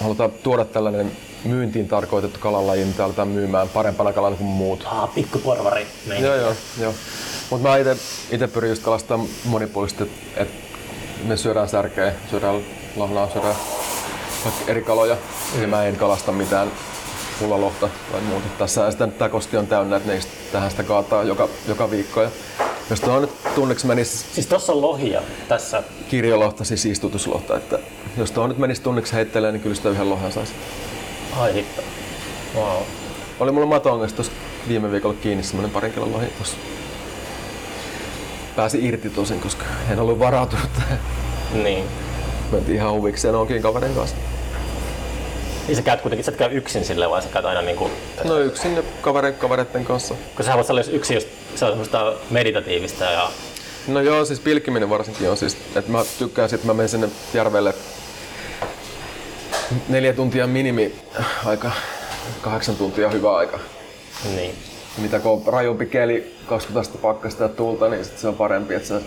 halutaan 0.00 0.32
tuoda 0.42 0.64
tällainen 0.64 1.12
myyntiin 1.44 1.88
tarkoitettu 1.88 2.38
kalanlaji, 2.40 2.84
mitä 2.84 3.04
aletaan 3.04 3.28
myymään 3.28 3.68
parempana 3.68 4.12
kalana 4.12 4.36
kuin 4.36 4.48
muut. 4.48 4.86
Ah, 4.86 5.14
pikkuporvari. 5.14 5.86
Joo, 6.20 6.34
joo, 6.34 6.54
joo. 6.80 6.94
Mutta 7.50 7.68
mä 7.68 7.76
itse 8.30 8.48
pyrin 8.48 8.68
just 8.68 8.82
kalastamaan 8.82 9.28
monipuolisesti, 9.44 10.10
että 10.36 10.54
me 11.24 11.36
syödään 11.36 11.68
särkeä, 11.68 12.12
syödään 12.30 12.60
lahnaa, 12.96 13.30
syödään 13.32 13.56
eri 14.66 14.82
kaloja. 14.82 15.16
Mm. 15.54 15.62
Ja 15.62 15.68
mä 15.68 15.84
en 15.84 15.96
kalasta 15.96 16.32
mitään 16.32 16.72
pullalohta 17.40 17.88
tai 18.12 18.20
muuta. 18.20 18.46
Tässä 18.58 18.90
sitten 18.90 19.12
tämä 19.12 19.28
koski 19.28 19.56
on 19.56 19.66
täynnä, 19.66 19.96
että 19.96 20.12
ne 20.12 20.20
tähän 20.52 20.70
sitä 20.70 20.82
kaataa 20.82 21.22
joka, 21.22 21.48
joka 21.68 21.90
viikko. 21.90 22.22
Ja 22.22 22.30
jos 22.90 23.00
tuohon 23.00 23.22
nyt 23.22 23.30
tunneksi 23.54 23.86
menisi... 23.86 24.26
Siis 24.32 24.46
tuossa 24.46 24.72
on 24.72 24.82
lohia 24.82 25.22
tässä? 25.48 25.82
Kirjolohta, 26.08 26.64
siis 26.64 26.86
istutuslohta. 26.86 27.56
Että 27.56 27.78
jos 28.16 28.30
tuohon 28.30 28.50
nyt 28.50 28.58
menisi 28.58 28.82
tunniksi 28.82 29.12
heittelee, 29.12 29.52
niin 29.52 29.62
kyllä 29.62 29.76
sitä 29.76 29.88
yhden 29.88 30.10
lohen 30.10 30.32
saisi. 30.32 30.52
Ai 31.38 31.54
hitto. 31.54 31.82
Wow. 32.54 32.82
Oli 33.40 33.52
mulla 33.52 33.66
matongassa 33.66 34.16
tuossa 34.16 34.32
viime 34.68 34.90
viikolla 34.92 35.16
kiinni 35.22 35.42
semmonen 35.42 35.70
parin 35.70 35.92
kilon 35.92 36.12
lohi 36.12 36.26
tuossa. 36.26 36.56
Pääsi 38.56 38.86
irti 38.86 39.10
tosin, 39.10 39.40
koska 39.40 39.64
en 39.90 40.00
ollut 40.00 40.18
varautunut 40.18 40.68
tähän. 40.74 40.98
Niin. 41.52 41.84
Mentiin 42.52 42.76
ihan 42.76 42.92
huvikseen 42.92 43.34
onkin 43.34 43.62
kaverin 43.62 43.94
kanssa. 43.94 44.16
Niin 45.68 45.76
sä 45.76 45.82
käyt 45.82 46.00
kuitenkin, 46.00 46.24
sä 46.24 46.30
et 46.30 46.36
käy 46.36 46.56
yksin 46.56 46.84
silleen, 46.84 47.10
vaan 47.10 47.22
sä 47.22 47.28
käyt 47.28 47.44
aina 47.44 47.62
niinku, 47.62 47.90
No 48.24 48.38
yksin 48.38 48.76
ja 48.76 48.82
kavere, 49.00 49.32
kavereiden 49.32 49.84
kanssa. 49.84 50.14
kun 50.36 50.44
sä 50.44 50.54
voit 50.54 50.70
olla 50.70 50.80
yksin 50.92 51.14
just, 51.14 51.28
se 51.54 51.64
on 51.64 51.70
semmoista 51.70 52.12
meditatiivista 52.30 53.04
ja 53.04 53.30
No 53.86 54.00
joo, 54.00 54.24
siis 54.24 54.40
pilkkiminen 54.40 54.90
varsinkin 54.90 55.30
on 55.30 55.36
siis, 55.36 55.56
että 55.76 55.92
mä 55.92 56.04
tykkään 56.18 56.48
sit, 56.48 56.64
mä 56.64 56.74
menen 56.74 56.88
sinne 56.88 57.08
järvelle 57.34 57.74
neljä 59.88 60.12
tuntia 60.12 60.46
minimi 60.46 60.94
aika, 61.44 61.70
kahdeksan 62.40 62.76
tuntia 62.76 63.08
hyvä 63.08 63.36
aika. 63.36 63.58
niin. 64.34 64.54
Mitä 64.98 65.18
kun 65.18 65.32
on 65.32 65.52
rajumpi 65.52 65.86
keli, 65.86 66.36
20 66.46 66.80
astetta 66.80 67.02
pakkasta 67.02 67.42
ja 67.42 67.48
tulta, 67.48 67.88
niin 67.88 68.04
sit 68.04 68.18
se 68.18 68.28
on 68.28 68.34
parempi, 68.34 68.74
että 68.74 68.88
sä 68.88 69.00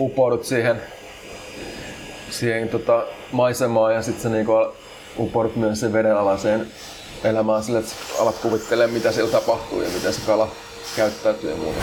upoudut 0.00 0.44
siihen, 0.44 0.82
siihen 2.30 2.68
tota, 2.68 3.06
maisemaan 3.32 3.94
ja 3.94 4.02
sitten 4.02 4.22
sä 4.22 4.28
niinku 4.28 4.52
upoudut 5.18 5.56
myös 5.56 5.80
sen 5.80 5.92
vedenalaiseen 5.92 6.66
elämään 7.24 7.62
sille, 7.62 7.78
että 7.78 7.92
alat 8.18 8.38
kuvittelemaan, 8.38 8.94
mitä 8.94 9.12
siellä 9.12 9.32
tapahtuu 9.32 9.82
ja 9.82 9.88
miten 9.90 10.12
se 10.12 10.20
kala 10.26 10.48
käyttäytyy 10.96 11.50
ja 11.50 11.56
muuta. 11.56 11.80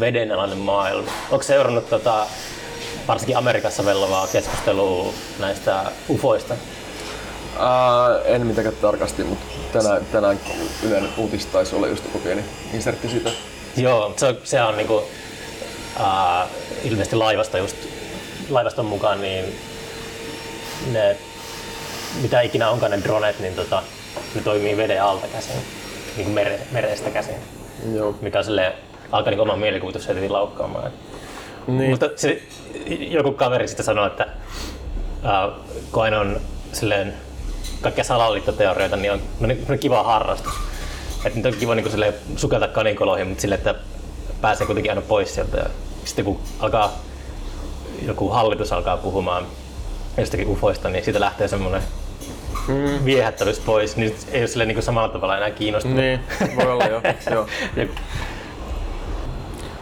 vedenalainen 0.00 0.58
maailma. 0.58 1.10
Onko 1.30 1.42
seurannut 1.42 1.90
tota, 1.90 2.26
varsinkin 3.08 3.36
Amerikassa 3.36 3.84
vellovaa 3.84 4.26
keskustelua 4.26 5.12
näistä 5.38 5.84
ufoista? 6.10 6.54
Ää, 7.58 8.20
en 8.24 8.46
mitenkään 8.46 8.76
tarkasti, 8.76 9.24
mutta 9.24 9.46
tänään, 9.72 10.04
tänään 10.12 10.40
Ylen 10.82 11.08
uutista 11.16 11.52
taisi 11.52 11.76
olla 11.76 11.86
just 11.86 12.04
joku 12.04 12.18
pieni 12.18 12.44
insertti 12.74 13.08
siitä. 13.08 13.30
Joo, 13.76 14.14
se 14.16 14.26
on, 14.26 14.36
se 14.44 14.62
on 14.62 14.76
niinku, 14.76 15.02
ää, 15.98 16.46
ilmeisesti 16.84 17.16
laivasta 17.16 17.58
just, 17.58 17.76
laivaston 18.50 18.86
mukaan, 18.86 19.22
niin 19.22 19.44
ne, 20.92 21.16
mitä 22.22 22.40
ikinä 22.40 22.70
onkaan 22.70 22.90
ne 22.90 23.00
dronet, 23.04 23.38
niin 23.40 23.54
tota, 23.54 23.82
ne 24.34 24.40
toimii 24.42 24.76
veden 24.76 25.02
alta 25.02 25.26
käsin, 25.26 25.56
niin 26.16 26.24
kuin 26.24 26.34
mere, 26.34 26.60
merestä 26.70 27.10
käsin, 27.10 27.34
Joo. 27.94 28.14
mikä 28.20 28.38
on 28.38 28.44
silleen, 28.44 28.72
alkaa 29.12 29.30
niin 29.30 29.40
oman 29.40 29.58
mielikuvitus 29.58 30.08
heti 30.08 30.28
laukkaamaan. 30.28 30.92
Niin. 31.68 31.90
Mutta 31.90 32.10
se, 32.16 32.42
joku 32.88 33.32
kaveri 33.32 33.68
sitten 33.68 33.86
sanoi, 33.86 34.06
että 34.06 34.26
ää, 35.22 35.48
kun 35.92 36.02
aina 36.02 36.20
on 36.20 36.40
silleen 36.72 37.14
kaikkia 37.80 38.04
salaliittoteorioita, 38.04 38.96
niin 38.96 39.12
on, 39.12 39.20
on, 39.42 39.56
on 39.70 39.78
kiva 39.78 40.02
harrastus. 40.02 40.52
Että 41.24 41.38
nyt 41.38 41.46
on 41.46 41.60
kiva 41.60 41.74
niin 41.74 41.90
silleen, 41.90 42.14
sukeltaa 42.36 42.68
kaninkoloihin, 42.68 43.28
mutta 43.28 43.42
silleen, 43.42 43.58
että 43.58 43.74
pääsee 44.40 44.66
kuitenkin 44.66 44.92
aina 44.92 45.02
pois 45.02 45.34
sieltä. 45.34 45.56
Ja 45.56 45.66
sitten 46.04 46.24
kun 46.24 46.40
alkaa, 46.60 46.98
joku 48.06 48.28
hallitus 48.28 48.72
alkaa 48.72 48.96
puhumaan 48.96 49.46
jostakin 50.18 50.48
ufoista, 50.48 50.88
niin 50.88 51.04
siitä 51.04 51.20
lähtee 51.20 51.48
semmoinen 51.48 51.82
mm. 52.68 53.04
viehättävyys 53.04 53.60
pois, 53.60 53.96
niin 53.96 54.16
ei 54.32 54.40
ole 54.40 54.48
silleen, 54.48 54.68
niin 54.68 54.82
samalla 54.82 55.08
tavalla 55.08 55.36
enää 55.36 55.50
kiinnostunut. 55.50 55.98
Niin, 55.98 56.20
voi 56.56 56.72
olla 56.72 56.86
jo. 56.86 57.02
joo. 57.34 57.46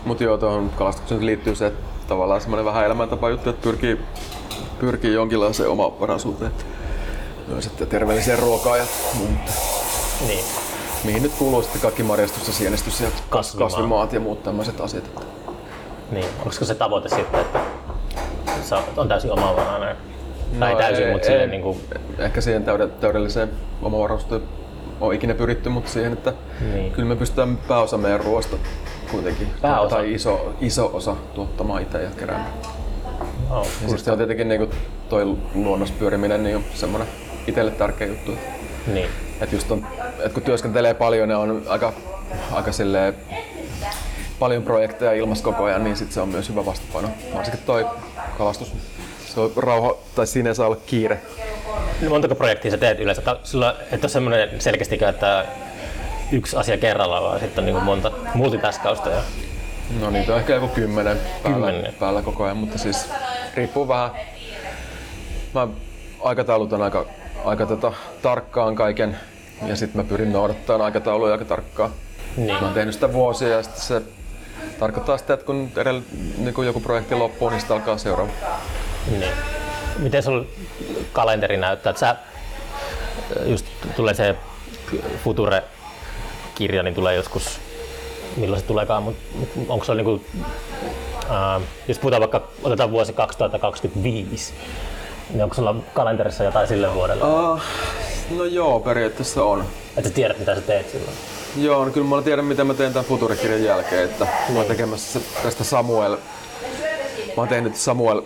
Mutta 0.06 0.24
joo, 0.24 0.38
tuohon 0.38 0.70
kalastukseen 0.76 1.26
liittyy 1.26 1.54
se, 1.54 1.66
että 1.66 1.84
tavallaan 2.08 2.40
semmoinen 2.40 2.64
vähän 2.64 2.84
elämäntapa 2.84 3.30
juttu, 3.30 3.50
että 3.50 3.62
pyrkii, 3.62 4.00
pyrkii 4.78 5.14
jonkinlaiseen 5.14 5.68
omavaraisuuteen. 5.70 6.52
Myös 7.48 7.64
sitten 7.64 7.86
terveelliseen 7.86 8.38
ruokaan 8.38 8.78
ja 8.78 8.84
muuta. 9.14 9.52
niin. 10.26 10.44
Mihin 11.04 11.22
nyt 11.22 11.32
kuuluu 11.38 11.62
sitten 11.62 11.80
kaikki 11.80 12.02
marjastus 12.02 12.46
ja 12.46 12.52
sienestys 12.52 13.00
ja 13.00 13.08
Kasvimaat. 13.30 13.72
kasvimaat 13.72 14.12
ja 14.12 14.20
muut 14.20 14.42
tämmöiset 14.42 14.80
asiat. 14.80 15.04
Niin, 16.10 16.26
onko 16.38 16.50
se 16.52 16.74
tavoite 16.74 17.08
sitten, 17.08 17.40
että 17.40 17.60
on 18.96 19.08
täysin 19.08 19.32
omavarainen? 19.32 19.96
Tai 20.60 20.72
No, 20.72 20.78
täysin, 20.78 21.06
ei- 21.06 21.12
mutta 21.12 21.26
silleen 21.26 21.42
ei- 21.44 21.50
niin 21.50 21.62
kuin, 21.62 21.80
Ehkä 22.18 22.40
siihen 22.40 22.64
täyde, 22.64 22.86
täydelliseen 22.88 23.50
omavaraisuuteen 23.82 24.42
on 25.00 25.14
ikinä 25.14 25.34
pyritty, 25.34 25.68
mutta 25.68 25.90
siihen, 25.90 26.12
että 26.12 26.32
Niin. 26.74 26.92
kyllä 26.92 27.08
me 27.08 27.16
pystytään 27.16 27.58
pääosa 27.68 27.98
meidän 27.98 28.20
ruoasta 28.20 28.56
kuitenkin, 29.10 29.48
Pääosa? 29.62 29.96
tai 29.96 30.14
iso, 30.14 30.54
iso 30.60 30.90
osa 30.92 31.16
tuottamaan 31.34 31.82
itse 31.82 32.02
ja 32.02 32.10
keräämään. 32.10 32.52
oh, 33.50 33.66
Ja 33.82 33.88
sitten 33.88 34.12
on 34.12 34.18
tietenkin 34.18 34.48
niin 34.48 34.70
toi 35.08 35.36
luonnospyöriminen 35.54 36.44
niin 36.44 36.56
on 36.56 36.64
semmoinen 36.74 37.08
itselle 37.46 37.70
tärkeä 37.70 38.06
juttu. 38.06 38.32
Että 38.32 38.90
niin. 38.92 39.08
et 39.40 39.52
just 39.52 39.70
on, 39.70 39.86
et 40.24 40.32
kun 40.32 40.42
työskentelee 40.42 40.94
paljon 40.94 41.30
ja 41.30 41.38
on 41.38 41.62
aika, 41.68 41.92
aika 42.52 42.72
silleen, 42.72 43.14
paljon 44.38 44.62
projekteja 44.62 45.12
ilmassa 45.12 45.44
koko 45.44 45.64
ajan, 45.64 45.84
niin 45.84 45.96
sit 45.96 46.12
se 46.12 46.20
on 46.20 46.28
myös 46.28 46.48
hyvä 46.48 46.66
vastapaino. 46.66 47.08
Varsinkin 47.34 47.60
toi 47.66 47.86
kalastus. 48.38 48.72
Se 49.26 49.40
on 49.40 49.50
rauha, 49.56 49.94
tai 50.14 50.26
siinä 50.26 50.48
ei 50.50 50.54
saa 50.54 50.66
olla 50.66 50.78
kiire. 50.86 51.20
No, 52.02 52.08
montako 52.08 52.34
projektia 52.34 52.70
sä 52.70 52.78
teet 52.78 53.00
yleensä? 53.00 53.22
Sulla 53.44 53.74
et 53.92 54.04
ole 54.04 54.10
semmoinen 54.10 54.60
selkeästi, 54.60 54.98
että 55.08 55.46
yksi 56.32 56.56
asia 56.56 56.78
kerrallaan, 56.78 57.22
vaan 57.22 57.40
sitten 57.40 57.62
on 57.62 57.72
niin 57.72 57.84
monta 57.84 58.12
multitaskausta. 58.34 59.10
Ja... 59.10 59.22
No 60.00 60.10
niitä 60.10 60.32
on 60.32 60.38
ehkä 60.38 60.54
joku 60.54 60.68
kymmenen 60.68 61.20
päällä, 61.42 61.66
Kymmenen. 61.66 61.94
päällä 62.00 62.22
koko 62.22 62.44
ajan, 62.44 62.56
mutta 62.56 62.78
siis 62.78 63.08
riippuu 63.54 63.88
vähän. 63.88 64.10
Mä 65.54 65.68
aikataulutan 66.20 66.82
aika, 66.82 67.06
aika 67.44 67.66
tota, 67.66 67.92
tarkkaan 68.22 68.74
kaiken 68.74 69.16
ja 69.66 69.76
sitten 69.76 70.02
mä 70.02 70.08
pyrin 70.08 70.32
noudattamaan 70.32 70.84
aikatauluja 70.84 71.32
aika 71.32 71.44
tarkkaan. 71.44 71.90
Niin. 72.36 72.52
Mä 72.54 72.60
oon 72.60 72.74
tehnyt 72.74 72.94
sitä 72.94 73.12
vuosia 73.12 73.48
ja 73.48 73.62
sitten 73.62 73.82
se 73.82 74.02
tarkoittaa 74.78 75.18
sitä, 75.18 75.34
että 75.34 75.46
kun 75.46 75.70
edellä, 75.76 76.02
niin 76.38 76.54
kun 76.54 76.66
joku 76.66 76.80
projekti 76.80 77.14
loppuu, 77.14 77.48
niin 77.50 77.60
sitten 77.60 77.76
alkaa 77.76 77.98
seuraava. 77.98 78.32
Niin. 79.10 79.32
Miten 79.98 80.22
sulla 80.22 80.44
kalenteri 81.12 81.56
näyttää? 81.56 81.94
Sä, 81.96 82.16
just 83.44 83.66
tulee 83.96 84.14
se 84.14 84.36
Future-kirja, 85.24 86.82
niin 86.82 86.94
tulee 86.94 87.14
joskus, 87.14 87.60
milloin 88.36 88.60
se 88.60 88.66
tuleekaan, 88.66 89.02
mutta 89.02 89.22
onko 89.68 89.84
se 89.84 89.94
niinku, 89.94 90.20
ää, 91.30 91.60
jos 91.88 91.98
puhutaan 91.98 92.20
vaikka, 92.20 92.42
otetaan 92.62 92.90
vuosi 92.90 93.12
2025, 93.12 94.54
niin 95.30 95.42
onko 95.42 95.54
sulla 95.54 95.74
kalenterissa 95.94 96.44
jotain 96.44 96.68
sille 96.68 96.94
vuodelle? 96.94 97.24
Uh, 97.24 97.60
no 98.36 98.44
joo, 98.44 98.80
periaatteessa 98.80 99.44
on. 99.44 99.64
Että 99.96 100.10
tiedät, 100.10 100.38
mitä 100.38 100.54
sä 100.54 100.60
teet 100.60 100.90
silloin? 100.90 101.16
Joo, 101.56 101.84
no 101.84 101.90
kyllä 101.90 102.06
mä 102.06 102.22
tiedän 102.22 102.44
mitä 102.44 102.64
mä 102.64 102.74
teen 102.74 102.92
tämän 102.92 103.04
Futurikirjan 103.04 103.64
jälkeen, 103.64 104.04
että 104.04 104.26
mä 104.48 104.58
oon 104.58 104.66
tekemässä 104.66 105.20
tästä 105.42 105.64
Samuel, 105.64 106.16
mä 107.26 107.36
oon 107.36 107.48
tehnyt 107.48 107.76
Samuel 107.76 108.22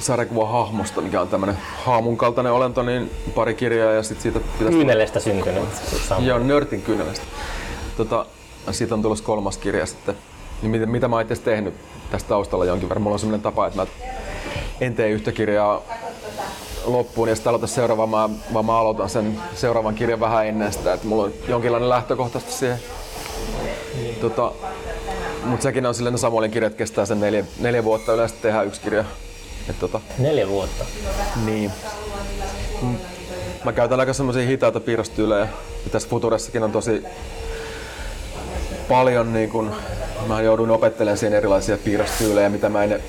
sarjakuvan 0.00 0.48
hahmosta, 0.48 1.00
mikä 1.00 1.20
on 1.20 1.28
tämmönen 1.28 1.58
haamun 1.84 2.16
kaltainen 2.16 2.52
olento, 2.52 2.82
niin 2.82 3.10
pari 3.34 3.54
kirjaa 3.54 3.92
ja 3.92 4.02
sit 4.02 4.20
siitä 4.20 4.40
pitäisi... 4.58 4.78
Kyynelestä 4.78 5.20
syntynyt. 5.20 5.64
Joo, 6.18 6.38
Nörtin 6.38 6.82
kyynelestä. 6.82 7.24
Tota, 7.96 8.26
siitä 8.70 8.94
on 8.94 9.02
tulossa 9.02 9.24
kolmas 9.24 9.58
kirja 9.58 9.86
sitten. 9.86 10.14
Niin 10.62 10.70
mitä, 10.70 10.86
mitä 10.86 11.08
mä 11.08 11.16
oon 11.16 11.22
itse 11.22 11.36
tehnyt 11.36 11.74
tästä 12.10 12.28
taustalla 12.28 12.64
jonkin 12.64 12.88
verran. 12.88 13.02
Mulla 13.02 13.14
on 13.14 13.18
semmoinen 13.18 13.42
tapa, 13.42 13.66
että 13.66 13.80
mä 13.80 13.86
en 14.80 14.94
tee 14.94 15.10
yhtä 15.10 15.32
kirjaa 15.32 15.82
loppuun 16.84 17.28
ja 17.28 17.34
sitten 17.34 17.50
aloita 17.50 17.66
seuraavaan, 17.66 18.10
mä, 18.10 18.28
vaan 18.54 18.64
mä 18.64 18.78
aloitan 18.78 19.10
sen 19.10 19.38
seuraavan 19.54 19.94
kirjan 19.94 20.20
vähän 20.20 20.46
ennen 20.46 20.72
sitä, 20.72 20.92
että 20.92 21.06
mulla 21.06 21.24
on 21.24 21.32
jonkinlainen 21.48 21.88
lähtökohtaisesti 21.88 22.52
siihen. 22.54 22.78
Tota, 24.20 24.52
mutta 25.44 25.62
sekin 25.62 25.86
on 25.86 25.94
silleen, 25.94 26.12
ne 26.12 26.18
Samuelin 26.18 26.50
kirjat 26.50 26.74
kestää 26.74 27.06
sen 27.06 27.20
neljä, 27.20 27.44
neljä 27.58 27.84
vuotta 27.84 28.12
yleensä 28.12 28.34
tehdään 28.42 28.66
yksi 28.66 28.80
kirja. 28.80 29.04
Et 29.70 29.78
tota, 29.78 30.00
Neljä 30.18 30.48
vuotta. 30.48 30.84
niin. 31.44 31.70
Mä 33.64 33.72
käytän 33.72 34.00
aika 34.00 34.12
semmoisia 34.12 34.46
hitaita 34.46 34.80
piirrostyylejä. 34.80 35.48
Ja 35.84 35.90
tässä 35.90 36.08
Futuressakin 36.08 36.62
on 36.62 36.72
tosi 36.72 37.04
paljon 38.88 39.32
niin 39.32 39.50
kun, 39.50 39.74
mä 40.26 40.40
joudun 40.42 40.70
opettelemaan 40.70 41.18
siihen 41.18 41.38
erilaisia 41.38 41.78
piirrostyylejä, 41.78 42.48
mitä 42.48 42.68
mä 42.68 42.84
en 42.84 43.02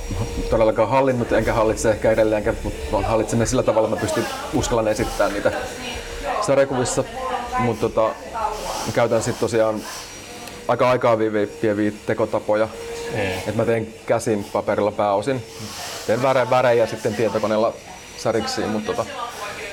todellakaan 0.49 0.89
hallinnut, 0.89 1.31
enkä 1.31 1.53
hallitse 1.53 1.91
ehkä 1.91 2.11
edelleenkään, 2.11 2.57
mutta 2.63 3.07
hallitsen 3.07 3.39
ne 3.39 3.45
sillä 3.45 3.63
tavalla, 3.63 3.87
että 3.87 3.95
mä 3.95 4.01
pystyn 4.01 4.25
uskallan 4.53 4.87
esittämään 4.87 5.33
niitä 5.33 5.51
sarjakuvissa. 6.41 7.03
Mutta 7.59 7.89
tota, 7.89 8.15
mä 8.85 8.91
käytän 8.93 9.23
sitten 9.23 9.39
tosiaan 9.39 9.81
aika 10.67 10.89
aikaa 10.89 11.17
vieviä 11.61 11.91
tekotapoja. 12.05 12.67
Mm. 13.13 13.19
Et 13.47 13.55
mä 13.55 13.65
teen 13.65 13.87
käsin 14.05 14.45
paperilla 14.53 14.91
pääosin. 14.91 15.43
Teen 16.07 16.21
väre, 16.21 16.49
värejä 16.49 16.87
sitten 16.87 17.15
tietokoneella 17.15 17.73
sariksiin, 18.17 18.69
mutta 18.69 18.93
tota, 18.93 19.05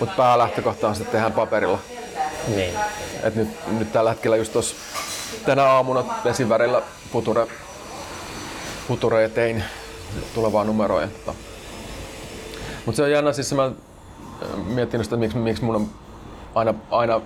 mut 0.01 0.17
päälähtökohta 0.17 0.89
on 0.89 0.95
sitten 0.95 1.13
tehdään 1.13 1.33
paperilla. 1.33 1.79
Niin. 2.57 2.75
Et 3.23 3.35
nyt, 3.35 3.49
nyt 3.79 3.93
tällä 3.93 4.11
hetkellä 4.11 4.37
just 4.37 4.53
tos, 4.53 4.77
tänä 5.47 5.65
aamuna 5.65 6.05
vesivärillä 6.25 6.83
future, 7.13 7.47
future 8.89 9.29
tein 9.29 9.65
tulevaa 10.35 10.65
numeroa. 10.65 11.01
ja 11.01 11.09
Tota. 11.09 11.39
Mutta 12.87 12.97
se 12.97 13.03
on 13.03 13.11
jännä, 13.11 13.33
siis 13.33 13.55
mä 13.55 13.65
äh, 13.67 14.67
miettinyt 14.67 15.07
sitä, 15.07 15.17
miksi, 15.17 15.39
miksi 15.39 15.65
mun 15.65 15.77
on 15.77 15.91
aina, 16.55 16.75
aina 16.91 17.21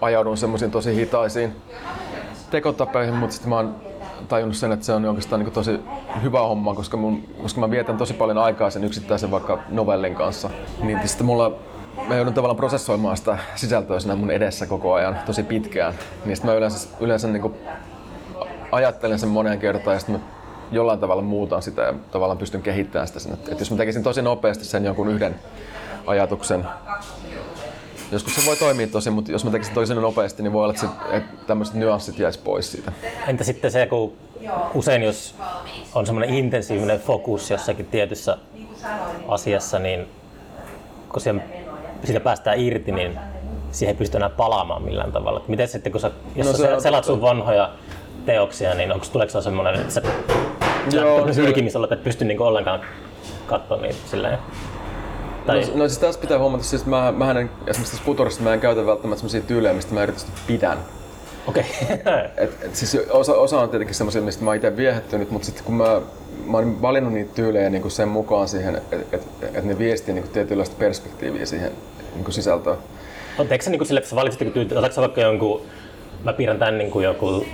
ajaudun 0.00 0.36
semmoisiin 0.36 0.70
tosi 0.70 0.96
hitaisiin 0.96 1.56
tekotapeihin, 2.50 3.14
mutta 3.14 3.32
sitten 3.32 3.48
mä 3.48 3.56
oon 3.56 3.89
tajunnut 4.28 4.56
sen, 4.56 4.72
että 4.72 4.86
se 4.86 4.92
on 4.92 5.04
oikeastaan 5.04 5.40
niin 5.44 5.52
tosi 5.52 5.80
hyvä 6.22 6.40
homma, 6.40 6.74
koska, 6.74 6.96
mun, 6.96 7.22
koska 7.42 7.60
mä 7.60 7.70
vietän 7.70 7.96
tosi 7.96 8.14
paljon 8.14 8.38
aikaa 8.38 8.70
sen 8.70 8.84
yksittäisen 8.84 9.30
vaikka 9.30 9.58
novellin 9.68 10.14
kanssa. 10.14 10.50
Niin 10.82 11.08
sitten 11.08 11.26
mulla 11.26 11.52
mä 12.08 12.16
joudun 12.16 12.34
tavallaan 12.34 12.56
prosessoimaan 12.56 13.16
sitä 13.16 13.38
sisältöä 13.54 14.00
siinä 14.00 14.16
mun 14.16 14.30
edessä 14.30 14.66
koko 14.66 14.92
ajan 14.94 15.18
tosi 15.26 15.42
pitkään. 15.42 15.94
Niin 16.24 16.38
mä 16.44 16.54
yleensä, 16.54 16.88
yleensä 17.00 17.28
niin 17.28 17.42
kuin 17.42 17.54
ajattelen 18.72 19.18
sen 19.18 19.28
moneen 19.28 19.58
kertaan 19.58 19.94
ja 19.94 20.00
sitten 20.00 20.14
mä 20.14 20.20
jollain 20.72 20.98
tavalla 20.98 21.22
muutan 21.22 21.62
sitä 21.62 21.82
ja 21.82 21.94
tavallaan 22.10 22.38
pystyn 22.38 22.62
kehittämään 22.62 23.08
sitä 23.08 23.20
sinne. 23.20 23.38
Et 23.48 23.58
jos 23.58 23.70
mä 23.70 23.76
tekisin 23.76 24.02
tosi 24.02 24.22
nopeasti 24.22 24.64
sen 24.64 24.84
jonkun 24.84 25.08
yhden 25.08 25.34
ajatuksen, 26.06 26.66
joskus 28.12 28.34
se 28.34 28.46
voi 28.46 28.56
toimia 28.56 28.86
tosi, 28.86 29.10
mutta 29.10 29.32
jos 29.32 29.44
mä 29.44 29.50
tekisin 29.50 29.74
tosi 29.74 29.94
nopeasti, 29.94 30.42
niin 30.42 30.52
voi 30.52 30.62
olla, 30.62 30.74
että, 30.74 30.86
se, 30.86 31.16
että 31.16 31.46
tämmöiset 31.46 31.74
nyanssit 31.74 32.18
jäisi 32.18 32.38
pois 32.44 32.72
siitä. 32.72 32.92
Entä 33.26 33.44
sitten 33.44 33.70
se, 33.70 33.86
kun 33.86 34.12
usein 34.74 35.02
jos 35.02 35.34
on 35.94 36.06
semmoinen 36.06 36.34
intensiivinen 36.34 37.00
fokus 37.00 37.50
jossakin 37.50 37.86
tietyssä 37.86 38.38
asiassa, 39.28 39.78
niin 39.78 40.08
kun 41.08 41.20
siihen, 41.20 41.44
siitä 42.04 42.20
päästään 42.20 42.60
irti, 42.60 42.92
niin 42.92 43.18
siihen 43.72 43.92
ei 43.92 43.98
pysty 43.98 44.16
enää 44.16 44.30
palaamaan 44.30 44.82
millään 44.82 45.12
tavalla. 45.12 45.44
Miten 45.48 45.68
sitten, 45.68 45.92
kun 45.92 46.00
sä, 46.00 46.10
jos 46.36 46.46
no, 46.46 46.52
sä 46.52 46.80
selat 46.80 47.04
sun 47.04 47.20
vanhoja 47.20 47.70
teoksia, 48.26 48.74
niin 48.74 48.92
onko 48.92 49.06
tuleeko 49.12 49.32
se 49.32 49.42
semmoinen, 49.42 49.74
että 49.80 49.92
sä 49.92 50.02
Joo, 50.92 51.32
sylkimisellä, 51.32 51.84
että 51.84 51.94
et 51.94 52.04
pysty 52.04 52.24
niinku 52.24 52.42
ollenkaan 52.42 52.80
katsoa 53.46 53.76
niitä 53.76 53.98
silleen? 54.06 54.38
Tai... 55.50 55.60
No, 55.60 55.76
no 55.76 55.88
siis 55.88 55.98
tässä 55.98 56.20
pitää 56.20 56.38
huomata, 56.38 56.64
siis 56.64 56.86
mä, 56.86 57.12
mä 57.12 57.30
en, 57.30 57.36
esimerkiksi 57.66 57.92
tässä 57.92 58.04
Futurissa 58.04 58.42
mä 58.42 58.54
en 58.54 58.60
käytä 58.60 58.86
välttämättä 58.86 59.20
sellaisia 59.20 59.40
tyylejä, 59.40 59.74
mistä 59.74 59.94
mä 59.94 60.02
erityisesti 60.02 60.40
pidän. 60.46 60.78
Okei. 61.46 61.64
Okay. 61.82 62.24
et, 62.44 62.50
et 62.62 62.76
siis 62.76 62.96
osa, 63.10 63.34
osa 63.34 63.60
on 63.60 63.68
tietenkin 63.68 63.94
semmoisia, 63.94 64.22
mistä 64.22 64.44
mä 64.44 64.54
itse 64.54 64.76
viehättynyt, 64.76 65.30
mutta 65.30 65.46
sitten 65.46 65.64
kun 65.64 65.74
mä, 65.74 66.00
mä 66.46 66.56
oon 66.56 66.82
valinnut 66.82 67.12
niitä 67.12 67.34
tyylejä 67.34 67.70
niin 67.70 67.82
kuin 67.82 67.92
sen 67.92 68.08
mukaan 68.08 68.48
siihen, 68.48 68.76
että 68.76 68.96
et, 69.12 69.22
et 69.54 69.64
ne 69.64 69.78
viestii 69.78 70.14
niin 70.14 70.22
kuin 70.22 70.32
tietynlaista 70.32 70.76
perspektiiviä 70.78 71.46
siihen 71.46 71.72
niin 72.14 72.24
kuin 72.24 72.34
sisältöön. 72.34 72.78
Eikö 73.50 73.64
se 73.64 73.70
niin 73.70 73.78
kuin 73.78 73.86
sille, 73.86 73.98
että 73.98 74.10
sä 74.10 74.16
valitsit 74.16 74.72
otatko 74.76 75.00
vaikka 75.00 75.20
jonkun 75.20 75.62
mä 76.24 76.32
piirrän 76.32 76.58
tän 76.58 76.78
niin 76.78 76.90
kuin 76.90 77.04
joku 77.04 77.46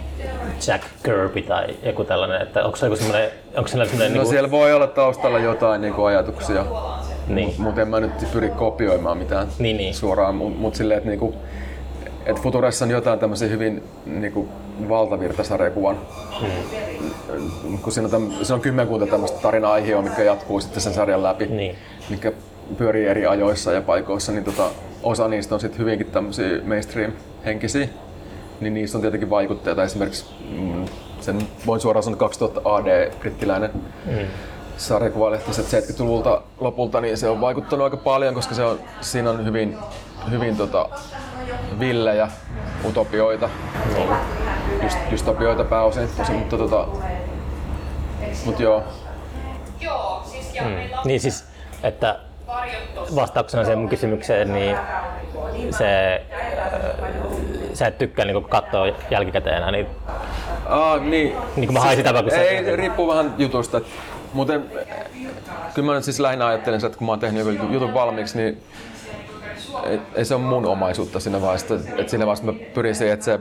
Jack 0.66 0.84
Kirby 1.02 1.42
tai 1.42 1.66
joku 1.82 2.04
tällainen, 2.04 2.42
että 2.42 2.64
onko 2.64 2.76
se 2.76 2.86
joku 2.86 2.96
semmoinen, 2.96 3.30
onko 3.56 3.68
semmoinen... 3.68 3.98
No 3.98 4.04
niin 4.04 4.12
kuin... 4.12 4.26
siellä 4.26 4.50
voi 4.50 4.72
olla 4.72 4.86
taustalla 4.86 5.38
jotain 5.38 5.80
niin 5.80 5.94
kuin 5.94 6.06
ajatuksia, 6.06 6.64
niin. 7.28 7.54
mutta 7.58 7.82
en 7.82 7.88
mä 7.88 8.00
nyt 8.00 8.12
pyri 8.32 8.48
kopioimaan 8.48 9.18
mitään 9.18 9.48
niin, 9.58 9.76
niin. 9.76 9.94
suoraan, 9.94 10.34
mutta 10.34 10.60
mut 10.60 10.74
silleen, 10.74 10.98
että 10.98 11.10
niinku, 11.10 11.34
et 12.26 12.40
Futuressa 12.40 12.84
on 12.84 12.90
jotain 12.90 13.18
tämmöisiä 13.18 13.48
hyvin 13.48 13.82
niinku, 14.06 14.48
valtavirtasarjakuvan. 14.88 15.98
Mm. 16.42 17.78
Kun 17.78 17.92
siinä 17.92 18.06
on, 18.06 18.10
täm, 18.10 18.30
siinä 18.30 18.54
on 18.54 18.60
kymmenkunta 18.60 19.06
tämmöistä 19.06 19.38
tarina-aiheoa, 19.42 20.02
mikä 20.02 20.22
jatkuu 20.22 20.60
sitten 20.60 20.80
sen 20.80 20.94
sarjan 20.94 21.22
läpi, 21.22 21.46
niin. 21.46 21.76
mikä 22.10 22.32
pyörii 22.78 23.06
eri 23.06 23.26
ajoissa 23.26 23.72
ja 23.72 23.82
paikoissa, 23.82 24.32
niin 24.32 24.44
tota, 24.44 24.70
osa 25.02 25.28
niistä 25.28 25.54
on 25.54 25.60
sitten 25.60 25.78
hyvinkin 25.78 26.06
tämmöisiä 26.06 26.60
mainstream-henkisiä 26.64 27.88
niin 28.60 28.74
niissä 28.74 28.98
on 28.98 29.02
tietenkin 29.02 29.30
vaikutteita. 29.30 29.84
Esimerkiksi 29.84 30.26
mm, 30.58 30.84
sen 31.20 31.38
voin 31.66 31.80
suoraan 31.80 32.02
sanoa 32.02 32.18
2000 32.18 32.60
AD 32.64 33.10
brittiläinen 33.20 33.70
mm. 34.06 34.26
Sarjakuvalehti 34.76 35.50
70-luvulta 35.50 36.42
lopulta, 36.60 37.00
niin 37.00 37.16
se 37.18 37.28
on 37.28 37.40
vaikuttanut 37.40 37.84
aika 37.84 37.96
paljon, 37.96 38.34
koska 38.34 38.54
se 38.54 38.64
on, 38.64 38.80
siinä 39.00 39.30
on 39.30 39.44
hyvin, 39.44 39.78
hyvin 40.30 40.56
tota, 40.56 40.88
villejä 41.78 42.28
utopioita, 42.84 43.48
Dyst, 44.82 44.98
dystopioita 45.10 45.64
pääosin, 45.64 46.08
tosi, 46.16 46.32
mutta 46.32 46.58
tota, 46.58 46.86
mut 48.44 48.60
joo. 48.60 48.82
Mm. 50.60 50.76
Niin 51.04 51.20
siis, 51.20 51.44
että 51.82 52.18
vastauksena 53.14 53.64
siihen 53.64 53.78
mun 53.78 53.88
kysymykseen, 53.88 54.52
niin 54.52 54.76
se 55.70 56.22
sä 57.74 57.86
et 57.86 57.98
tykkää 57.98 58.24
niin 58.24 58.44
katsoa 58.44 58.86
jälkikäteen 59.10 59.56
enää 59.56 59.70
niin 59.70 59.86
Aa, 60.68 60.98
niin. 60.98 61.36
Niin 61.56 61.66
kuin 61.66 61.72
mä 61.72 61.80
hain 61.80 61.96
sitä 61.96 62.12
kun 62.22 62.30
se... 62.30 62.42
Ei, 62.42 62.76
riippuu 62.76 63.08
vähän 63.08 63.34
jutusta. 63.38 63.80
Muuten, 64.36 64.64
kyllä 65.74 65.86
mä 65.86 65.94
nyt 65.94 66.04
siis 66.04 66.20
lähinnä 66.20 66.46
ajattelen, 66.46 66.84
että 66.86 66.98
kun 66.98 67.06
mä 67.06 67.12
oon 67.12 67.18
tehnyt 67.18 67.46
joku 67.46 67.72
jutun 67.72 67.94
valmiiksi, 67.94 68.38
niin 68.38 68.62
ei, 69.84 70.00
ei 70.14 70.24
se 70.24 70.34
ole 70.34 70.42
mun 70.42 70.66
omaisuutta 70.66 71.20
siinä 71.20 71.40
vaiheessa. 71.40 71.74
Että 71.74 72.10
siinä 72.10 72.26
vaiheessa 72.26 72.52
mä 72.52 72.58
pyrin 72.74 72.94
siihen, 72.94 73.14
että 73.14 73.24
se 73.24 73.40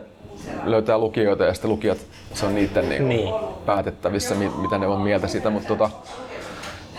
löytää 0.63 0.97
lukijoita 0.97 1.43
ja 1.43 1.53
sitten 1.53 1.71
lukijat, 1.71 1.97
se 2.33 2.45
on 2.45 2.55
niiden 2.55 2.89
niin 2.89 3.09
niin. 3.09 3.33
päätettävissä, 3.65 4.35
mitä 4.35 4.77
ne 4.77 4.87
on 4.87 5.01
mieltä 5.01 5.27
siitä. 5.27 5.49
Mutta 5.49 5.67
tota, 5.67 5.89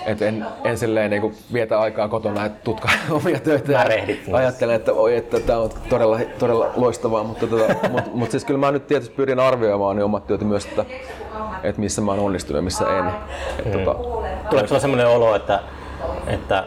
et 0.06 0.22
en, 0.22 0.46
en 0.64 0.78
silleen 0.78 1.10
niin 1.10 1.34
vietä 1.52 1.80
aikaa 1.80 2.08
kotona, 2.08 2.44
että 2.44 2.64
tutka 2.64 2.88
omia 3.10 3.40
töitä 3.40 3.72
ja 3.72 3.84
ajattelen, 4.32 4.76
että 4.76 4.92
oi, 4.92 5.16
että 5.16 5.40
tämä 5.40 5.58
on 5.58 5.70
todella, 5.88 6.18
todella 6.38 6.70
loistavaa, 6.76 7.24
mutta, 7.24 7.46
tota, 7.46 7.74
mut, 7.92 8.14
mut 8.14 8.30
siis 8.30 8.44
kyllä 8.44 8.60
mä 8.60 8.70
nyt 8.70 8.86
tietysti 8.86 9.14
pyrin 9.14 9.40
arvioimaan 9.40 9.96
ne 9.96 10.04
omat 10.04 10.26
työt 10.26 10.40
myös, 10.40 10.66
että, 10.66 10.84
että 11.62 11.80
missä 11.80 12.00
mä 12.00 12.10
oon 12.10 12.20
onnistunut 12.20 12.58
ja 12.58 12.62
missä 12.62 12.98
en. 12.98 13.06
Et, 13.58 13.64
mm. 13.64 13.84
tota, 13.84 13.98
Tuleeko 14.50 14.68
sulla 14.68 14.80
sellainen 14.80 15.08
olo, 15.08 15.34
että, 15.34 15.60
että 16.26 16.64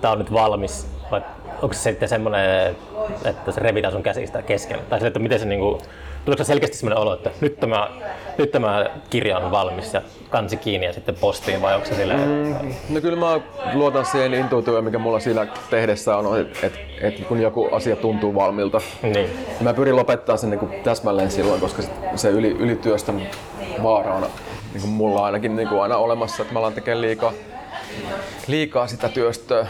tämä 0.00 0.12
on 0.12 0.18
nyt 0.18 0.32
valmis 0.32 0.86
vai 1.10 1.22
onko 1.62 1.74
se 1.74 1.80
sitten 1.80 2.08
semmoinen, 2.08 2.76
että 3.24 3.52
se 3.52 3.60
revitään 3.60 3.92
sun 3.92 4.02
käsistä 4.02 4.42
kesken? 4.42 4.80
Tai 4.88 5.00
se, 5.00 5.06
että 5.06 5.18
miten 5.18 5.38
se 5.38 5.46
niinku, 5.46 5.82
Tuleeko 6.24 6.44
selkeästi 6.44 6.76
sellainen 6.76 7.02
olo, 7.02 7.14
että 7.14 7.30
nyt 7.40 7.60
tämä, 7.60 7.90
nyt 8.38 8.50
tämä 8.50 8.86
kirja 9.10 9.38
on 9.38 9.50
valmis 9.50 9.94
ja 9.94 10.02
kansi 10.30 10.56
kiinni 10.56 10.86
ja 10.86 10.92
sitten 10.92 11.14
postiin 11.14 11.62
vai 11.62 11.74
onko 11.74 11.86
se 11.86 11.94
silleen? 11.94 12.28
Mm, 12.28 12.74
no 12.88 13.00
kyllä 13.00 13.16
mä 13.16 13.40
luotan 13.74 14.06
siihen 14.06 14.34
intuitioon, 14.34 14.84
mikä 14.84 14.98
mulla 14.98 15.20
siinä 15.20 15.46
tehdessä 15.70 16.16
on, 16.16 16.40
että 16.40 16.66
et, 16.66 16.72
et 17.00 17.26
kun 17.26 17.40
joku 17.40 17.68
asia 17.72 17.96
tuntuu 17.96 18.34
valmilta. 18.34 18.80
Niin. 19.02 19.30
Mä 19.60 19.74
pyrin 19.74 19.96
lopettaa 19.96 20.36
sen 20.36 20.50
niin 20.50 20.82
täsmälleen 20.82 21.30
silloin, 21.30 21.60
koska 21.60 21.82
se 22.16 22.30
yli, 22.30 22.50
ylityöstön 22.50 23.22
vaara 23.82 24.14
on 24.14 24.26
niin 24.72 24.80
kuin 24.80 24.90
mulla 24.92 25.24
ainakin 25.24 25.56
niin 25.56 25.68
kuin 25.68 25.82
aina 25.82 25.96
olemassa, 25.96 26.42
että 26.42 26.54
mä 26.54 26.58
alan 26.58 26.72
tekemään 26.72 27.00
liikaa, 27.00 27.32
liikaa 28.46 28.86
sitä 28.86 29.08
työstöä. 29.08 29.66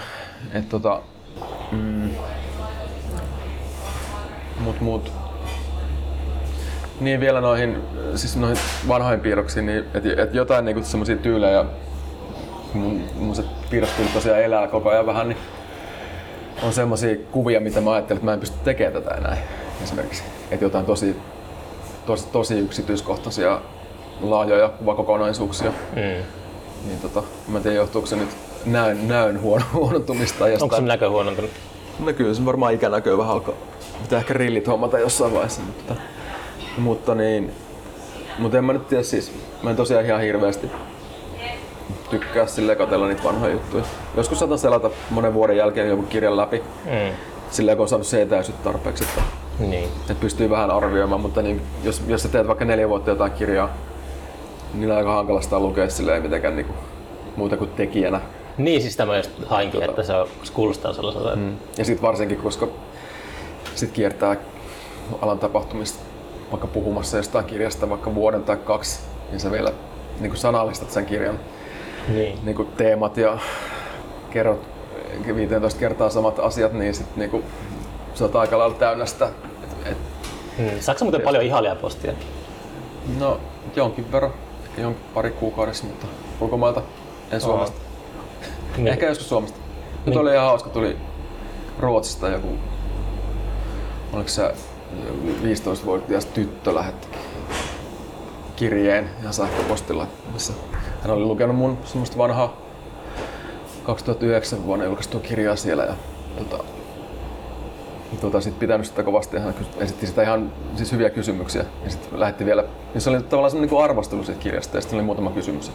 Et 0.54 0.68
tota, 0.68 1.02
mm, 1.72 2.10
mut, 4.58 4.80
mut, 4.80 5.12
niin 7.04 7.20
vielä 7.20 7.40
noihin, 7.40 7.76
siis 8.14 8.36
noihin 8.36 8.58
vanhoihin 8.88 9.20
piirroksiin, 9.20 9.66
niin 9.66 9.78
että 9.94 10.22
et 10.22 10.34
jotain 10.34 10.64
niinku 10.64 10.82
semmoisia 10.82 11.16
tyylejä, 11.16 11.64
mun, 12.74 13.00
mun 13.14 13.34
se 13.34 13.44
piirrostyyli 13.70 14.10
tosiaan 14.10 14.42
elää 14.42 14.68
koko 14.68 14.90
ajan 14.90 15.06
vähän, 15.06 15.28
niin 15.28 15.38
on 16.62 16.72
semmoisia 16.72 17.16
kuvia, 17.30 17.60
mitä 17.60 17.80
mä 17.80 17.92
ajattelin, 17.92 18.18
että 18.18 18.24
mä 18.24 18.32
en 18.32 18.40
pysty 18.40 18.58
tekemään 18.64 19.02
tätä 19.02 19.14
enää 19.14 19.36
esimerkiksi. 19.82 20.22
Että 20.50 20.64
jotain 20.64 20.86
tosi, 20.86 21.16
tosi, 22.06 22.26
tosi 22.32 22.58
yksityiskohtaisia 22.58 23.60
laajoja 24.20 24.68
kuvakokonaisuuksia. 24.68 25.70
Mm. 25.70 26.24
Niin 26.86 27.00
tota, 27.02 27.22
mä 27.48 27.56
en 27.58 27.62
tiedä 27.62 27.76
johtuuko 27.76 28.06
se 28.06 28.16
nyt 28.16 28.28
näön, 28.66 29.08
näön 29.08 29.40
huono, 29.40 29.64
huonontumista. 29.74 30.48
Jostain. 30.48 30.62
Onko 30.62 30.76
se 30.76 30.82
näkö 30.82 31.10
huonontunut? 31.10 31.50
No 31.98 32.12
kyllä 32.12 32.34
se 32.34 32.44
varmaan 32.44 32.74
ikänäkö 32.74 33.18
vähän 33.18 33.32
alkaa. 33.32 33.54
Pitää 34.02 34.18
ehkä 34.18 34.34
rillit 34.34 34.66
hommata 34.66 34.98
jossain 34.98 35.32
vaiheessa. 35.32 35.60
Mutta 35.62 35.94
mutta 36.78 37.14
niin, 37.14 37.52
mutta 38.38 38.58
en 38.58 38.64
mä 38.64 38.72
nyt 38.72 38.88
tiedä 38.88 39.02
siis, 39.02 39.32
mä 39.62 39.70
en 39.70 39.76
tosiaan 39.76 40.04
ihan 40.04 40.20
hirveästi 40.20 40.70
tykkää 42.10 42.46
sille 42.46 42.76
katella 42.76 43.08
niitä 43.08 43.24
vanhoja 43.24 43.52
juttuja. 43.52 43.84
Joskus 44.16 44.38
saatan 44.38 44.58
selata 44.58 44.90
monen 45.10 45.34
vuoden 45.34 45.56
jälkeen 45.56 45.88
joku 45.88 46.02
kirjan 46.02 46.36
läpi, 46.36 46.62
mm. 46.84 47.14
silleen 47.50 47.76
kun 47.76 47.82
on 47.82 47.88
saanut 47.88 48.06
seetäisyt 48.06 48.62
tarpeeksi, 48.62 49.04
että, 49.04 49.22
niin. 49.58 49.84
että 49.84 50.14
pystyy 50.14 50.50
vähän 50.50 50.70
arvioimaan, 50.70 51.20
mutta 51.20 51.42
niin, 51.42 51.62
jos, 51.84 52.02
jos 52.06 52.22
sä 52.22 52.28
teet 52.28 52.46
vaikka 52.48 52.64
neljä 52.64 52.88
vuotta 52.88 53.10
jotain 53.10 53.32
kirjaa, 53.32 53.68
niin 54.74 54.90
on 54.90 54.96
aika 54.96 55.14
hankalasta 55.14 55.60
lukea 55.60 55.90
silleen 55.90 56.22
mitenkään 56.22 56.56
niinku, 56.56 56.74
muuta 57.36 57.56
kuin 57.56 57.70
tekijänä. 57.70 58.20
Niin, 58.58 58.82
siis 58.82 58.96
tämä 58.96 59.16
just 59.16 59.30
hainkin, 59.46 59.80
tota. 59.80 59.90
että 59.90 60.02
se, 60.02 60.12
se 60.42 60.52
kuulostaa 60.52 60.92
sellaiselta. 60.92 61.36
Mm. 61.36 61.56
Ja 61.78 61.84
sitten 61.84 62.02
varsinkin, 62.02 62.38
koska 62.38 62.68
sit 63.74 63.90
kiertää 63.90 64.36
alan 65.22 65.38
tapahtumista 65.38 66.11
vaikka 66.52 66.66
puhumassa 66.66 67.16
jostain 67.16 67.44
kirjasta 67.44 67.90
vaikka 67.90 68.14
vuoden 68.14 68.42
tai 68.42 68.56
kaksi, 68.56 69.00
niin 69.30 69.40
sä 69.40 69.50
vielä 69.50 69.72
niin 70.20 70.30
kuin 70.30 70.40
sanallistat 70.40 70.90
sen 70.90 71.06
kirjan 71.06 71.40
niin. 72.08 72.38
Niin 72.42 72.56
kuin 72.56 72.68
teemat 72.68 73.16
ja 73.16 73.38
kerrot 74.30 74.60
15 75.36 75.80
kertaa 75.80 76.10
samat 76.10 76.38
asiat, 76.38 76.72
niin 76.72 76.94
sit 76.94 77.16
niin 77.16 77.30
kuin, 77.30 77.44
sä 78.14 78.24
oot 78.24 78.36
aika 78.36 78.58
lailla 78.58 78.76
täynnä 78.76 79.06
sitä. 79.06 79.28
Et, 79.64 79.86
et, 79.86 79.96
hmm. 80.58 80.80
Saatko 80.80 81.04
muuten 81.04 81.20
paljon 81.20 81.44
ihailijapostia? 81.44 82.12
No 83.18 83.40
jonkin 83.76 84.12
verran, 84.12 84.32
ehkä 84.68 84.82
jonkin 84.82 85.04
pari 85.14 85.30
kuukaudessa, 85.30 85.86
mutta 85.86 86.06
ulkomailta, 86.40 86.82
en 87.30 87.40
Suomesta. 87.40 87.80
Niin. 88.76 88.88
Ehkä 88.88 89.06
joskus 89.06 89.28
Suomesta. 89.28 89.58
Nyt 89.94 90.06
niin. 90.06 90.18
oli 90.18 90.32
ihan 90.32 90.46
hauska, 90.46 90.70
tuli 90.70 90.96
Ruotsista 91.78 92.28
joku, 92.28 92.48
oliko 94.12 94.28
se 94.28 94.54
15-vuotias 95.42 96.26
tyttö 96.26 96.74
lähetti 96.74 97.08
kirjeen 98.56 99.10
ja 99.22 99.32
sähköpostilla, 99.32 100.06
missä 100.32 100.52
hän 101.02 101.10
oli 101.10 101.24
lukenut 101.24 101.56
mun 101.56 101.78
semmoista 101.84 102.18
vanhaa 102.18 102.56
2009 103.84 104.66
vuonna 104.66 104.84
julkaistua 104.84 105.20
kirjaa 105.20 105.56
siellä 105.56 105.84
ja 105.84 105.94
tota, 106.38 106.64
tota, 108.20 108.40
sit 108.40 108.58
pitänyt 108.58 108.86
sitä 108.86 109.02
kovasti 109.02 109.36
ja 109.36 109.42
hän 109.42 109.54
esitti 109.78 110.06
sitä 110.06 110.22
ihan 110.22 110.52
siis 110.76 110.92
hyviä 110.92 111.10
kysymyksiä. 111.10 111.64
Ja 111.84 111.90
sitten 111.90 112.20
lähetti 112.20 112.44
vielä, 112.44 112.64
niin 112.94 113.02
se 113.02 113.10
oli 113.10 113.22
tavallaan 113.22 113.50
semmoinen 113.50 113.74
niin 113.74 113.84
arvostelu 113.84 114.24
siitä 114.24 114.40
kirjasta 114.40 114.76
ja 114.76 114.80
sitten 114.80 114.96
oli 114.96 115.04
muutama 115.04 115.30
kysymys. 115.30 115.72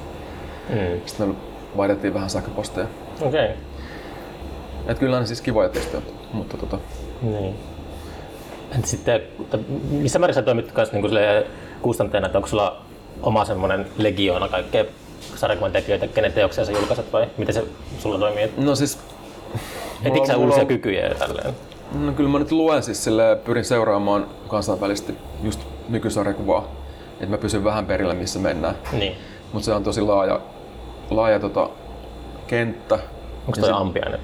Mm. 0.70 1.02
Sitten 1.06 1.28
me 1.28 1.36
vaihdettiin 1.78 2.14
vähän 2.14 2.30
sähköposteja. 2.30 2.88
Okei. 3.22 3.46
Okay. 3.46 3.58
Et 4.88 5.00
kyllä 5.00 5.20
ne 5.20 5.26
siis 5.26 5.42
kivoja 5.42 5.70
tekstejä, 5.70 6.04
mutta 6.34 6.58
tota, 6.58 6.80
Niin. 7.22 7.56
Entä 8.76 8.88
sitten, 8.88 9.22
missä 9.90 10.20
määrin 10.20 10.36
sä 10.36 10.42
toimit 10.42 10.72
kanssa 10.72 10.98
niin 10.98 11.46
kustantajana, 11.82 12.26
että 12.26 12.38
onko 12.38 12.48
sulla 12.48 12.82
oma 13.22 13.46
semmoinen 13.46 13.88
legioona 13.98 14.48
kaikkea 14.48 14.86
sarjakuvan 15.36 15.72
tekijöitä, 15.72 16.08
kenen 16.08 16.34
teoksia 16.34 16.66
sä 16.66 16.72
julkaiset 16.72 17.14
vai 17.14 17.28
miten 17.38 17.54
se 17.54 17.64
sulla 18.00 18.20
toimii? 18.20 18.52
no 18.58 18.76
siis 18.76 19.00
Etitkö 20.04 20.28
sä 20.28 20.38
uusia 20.38 20.62
on- 20.62 20.68
kykyjä 20.68 21.08
ja 21.08 21.16
tälleen? 21.16 21.54
No 21.94 22.12
kyllä 22.12 22.30
mä 22.30 22.40
nyt 22.40 22.52
luen 22.52 22.84
siis 22.84 23.04
silleen, 23.04 23.38
pyrin 23.38 23.66
seuraamaan 23.66 24.28
kansainvälisesti 24.48 25.16
just 25.44 25.60
nykysarjakuvaa. 25.90 26.68
Että 27.14 27.28
mä 27.28 27.38
pysyn 27.38 27.64
vähän 27.64 27.86
perillä 27.86 28.14
missä 28.14 28.40
mennään. 28.40 28.76
Niin. 28.92 29.16
Mutta 29.54 29.66
se 29.66 29.74
on 29.74 29.84
tosi 29.84 30.02
laaja, 30.02 30.40
laaja 31.10 31.40
tota, 31.40 31.70
kenttä. 32.48 33.00
Onko 33.48 33.60
toi 33.60 33.70
sit- 33.70 33.82
ampiainen? 33.82 34.20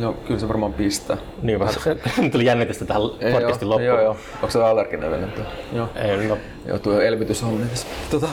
Joo, 0.00 0.12
kyllä 0.12 0.40
se 0.40 0.48
varmaan 0.48 0.72
pistää. 0.72 1.16
Niin 1.42 1.58
vähän. 1.58 1.74
Tuli 2.32 2.44
jännitystä 2.44 2.84
tähän 2.84 3.02
Ei, 3.20 3.32
podcastin 3.32 3.68
loppuun. 3.68 3.86
Joo, 3.86 4.00
joo. 4.00 4.16
Onko 4.34 4.50
se 4.50 4.64
allerginen 4.64 5.10
vielä? 5.10 5.28
Joo. 5.72 5.88
Ei, 5.96 6.26
no, 6.28 6.38
Joo, 6.66 6.78
tuo 6.78 7.00
elvytys 7.00 7.42
on 7.42 7.56
niin 7.56 7.68
tässä. 7.68 7.86
Tota, 8.10 8.28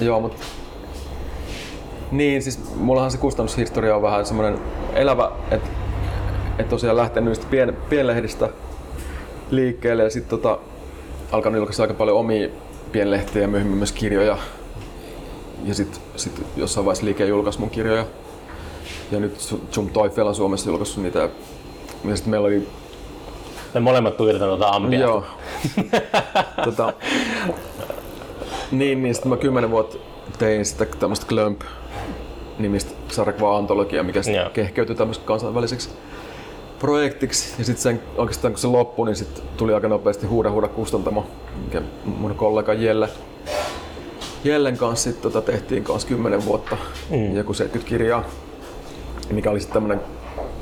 joo, 0.00 0.20
mutta 0.20 0.36
niin, 2.10 2.42
siis 2.42 2.74
mullahan 2.74 3.10
se 3.10 3.18
kustannushistoria 3.18 3.96
on 3.96 4.02
vähän 4.02 4.26
semmoinen 4.26 4.58
elävä, 4.94 5.30
että 5.50 5.68
et 6.58 6.68
tosiaan 6.68 6.96
lähtenyt 6.96 7.28
niistä 7.28 7.46
pien, 7.50 7.76
pienlehdistä 7.88 8.48
liikkeelle 9.50 10.02
ja 10.02 10.10
sitten 10.10 10.30
tota, 10.38 10.58
alkanut 11.32 11.56
julkaista 11.56 11.82
aika 11.82 11.94
paljon 11.94 12.16
omia 12.18 12.48
pienlehtiä 12.92 13.42
ja 13.42 13.48
myöhemmin 13.48 13.78
myös 13.78 13.92
kirjoja. 13.92 14.38
Ja 15.64 15.74
sitten 15.74 16.00
sit 16.16 16.46
jossain 16.56 16.86
vaiheessa 16.86 17.04
liike 17.04 17.26
julkaisi 17.26 17.60
mun 17.60 17.70
kirjoja. 17.70 18.04
Ja 19.12 19.20
nyt 19.20 19.54
Jum 19.76 19.90
Toifel 19.90 20.26
on 20.26 20.34
Suomessa 20.34 20.70
julkaissut 20.70 21.02
niitä. 21.02 21.18
Ja 21.18 22.16
sitten 22.16 22.30
meillä 22.30 22.46
oli 22.46 22.68
me 23.74 23.80
molemmat 23.80 24.16
tuijotetaan 24.16 24.50
tuota 24.50 24.68
ampia. 24.68 25.00
Joo. 25.00 25.24
tota, 26.64 26.92
niin, 28.70 29.02
niin 29.02 29.14
sitten 29.14 29.30
mä 29.30 29.36
kymmenen 29.36 29.70
vuotta 29.70 29.96
tein 30.38 30.64
sitä 30.64 30.84
tämmöistä 30.84 31.26
Glump 31.26 31.60
nimistä 32.58 32.90
sarjakuvaa 33.08 33.56
antologiaa, 33.56 34.04
mikä 34.04 34.22
sit 34.22 34.34
Joo. 34.34 34.50
kehkeytyi 34.50 34.96
tämmöiseksi 34.96 35.26
kansainväliseksi 35.26 35.90
projektiksi. 36.78 37.54
Ja 37.58 37.64
sitten 37.64 37.82
sen, 37.82 38.02
oikeastaan 38.16 38.52
kun 38.52 38.60
se 38.60 38.66
loppui, 38.66 39.06
niin 39.06 39.16
sit 39.16 39.42
tuli 39.56 39.74
aika 39.74 39.88
nopeasti 39.88 40.26
Huuda 40.26 40.50
Huuda 40.50 40.68
kustantamo, 40.68 41.26
mikä 41.64 41.82
mun 42.04 42.34
kollega 42.34 42.74
Jelle, 42.74 43.08
Jellen 44.44 44.76
kanssa 44.76 45.10
sit, 45.10 45.22
tota, 45.22 45.42
tehtiin 45.42 45.84
kanssa 45.84 46.08
10 46.08 46.44
vuotta, 46.44 46.76
mm. 47.10 47.36
joku 47.36 47.54
70 47.54 47.88
kirjaa, 47.88 48.24
mikä 49.34 49.50
oli 49.50 49.60
sitten 49.60 49.74
tämmöinen 49.74 50.04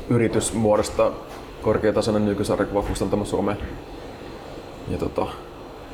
yritys 0.08 0.52
muodostaa 0.52 1.10
korkeatasoinen 1.62 2.24
nykysarjakuva 2.24 2.82
kustantamo 2.82 3.24
Suomeen. 3.24 3.58
Ja 4.88 4.98
tota, 4.98 5.26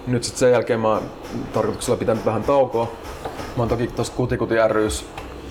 nyt 0.07 0.25
sitten 0.25 0.39
sen 0.41 0.53
jälkeen 0.53 0.81
mä 0.81 0.89
oon 0.89 1.03
tarkoituksella 1.53 1.97
pitänyt 1.97 2.27
vähän 2.27 2.43
taukoa. 2.43 2.93
Mä 3.57 3.62
oon 3.62 3.68
toki 3.68 3.87
tuossa 3.87 4.12
Kutikuti 4.12 4.55
rys, 4.68 5.05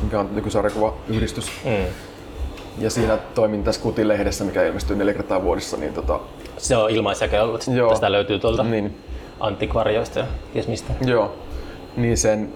mikä 0.04 0.20
on 0.20 0.30
nykysarjakuva-yhdistys. 0.36 1.52
Mm. 1.66 1.86
Ja 2.78 2.90
siinä 2.90 3.18
toimin 3.18 3.64
tässä 3.64 3.82
Kuti-lehdessä, 3.82 4.44
mikä 4.44 4.64
ilmestyy 4.64 4.96
neljä 4.96 5.14
kertaa 5.14 5.44
vuodessa. 5.44 5.78
Niin 5.78 5.94
tota, 5.94 6.20
Se 6.58 6.78
on 6.78 6.90
ilmaisjakelu, 6.90 7.56
että 7.56 7.72
Joo. 7.72 7.90
tästä 7.90 8.12
löytyy 8.12 8.40
tuolta 8.40 8.64
niin, 8.64 8.98
antikvarjoista 9.40 10.20
ja 10.20 10.26
ties 10.54 10.68
mistä. 10.68 10.94
joo. 11.06 11.36
Niin 11.98 12.18
sen, 12.18 12.54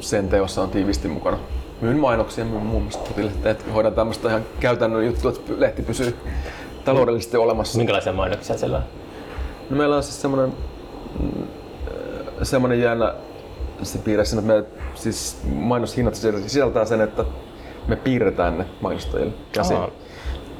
sen 0.00 0.28
teossa 0.28 0.62
on 0.62 0.70
tiivisti 0.70 1.08
mukana. 1.08 1.38
Myyn 1.80 1.98
mainoksia 1.98 2.44
myyn 2.44 2.62
muun 2.62 2.82
muassa 2.82 3.00
Kuti-lehteen, 3.00 3.50
että 3.50 3.72
hoidan 3.72 3.94
tämmöistä 3.94 4.28
ihan 4.28 4.44
käytännön 4.60 5.06
juttua, 5.06 5.30
että 5.30 5.52
lehti 5.58 5.82
pysyy 5.82 6.16
taloudellisesti 6.84 7.36
olemassa. 7.36 7.78
Minkälaisia 7.78 8.12
mainoksia 8.12 8.58
siellä 8.58 8.76
on? 8.76 8.82
No 9.70 9.76
meillä 9.76 9.96
on 9.96 10.02
siis 10.02 10.20
semmoinen 10.20 10.52
mm, 11.20 11.46
semmoinen 12.42 12.80
jännä 12.80 13.14
se 13.82 13.98
piirre 13.98 14.24
siinä, 14.24 14.40
että 14.40 14.54
me, 14.54 14.84
siis 14.94 15.40
mainoshinnat 15.54 16.14
sisältää 16.14 16.84
sen, 16.84 17.00
että 17.00 17.24
me 17.88 17.96
piirretään 17.96 18.58
ne 18.58 18.66
mainostajille 18.80 19.32
käsin. 19.52 19.78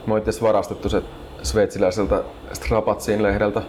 Me 0.06 0.14
on 0.14 0.18
itse 0.18 0.40
varastettu 0.42 0.88
se 0.88 1.02
sveitsiläiseltä 1.42 2.22
Strapatsin 2.52 3.22
lehdeltä 3.22 3.62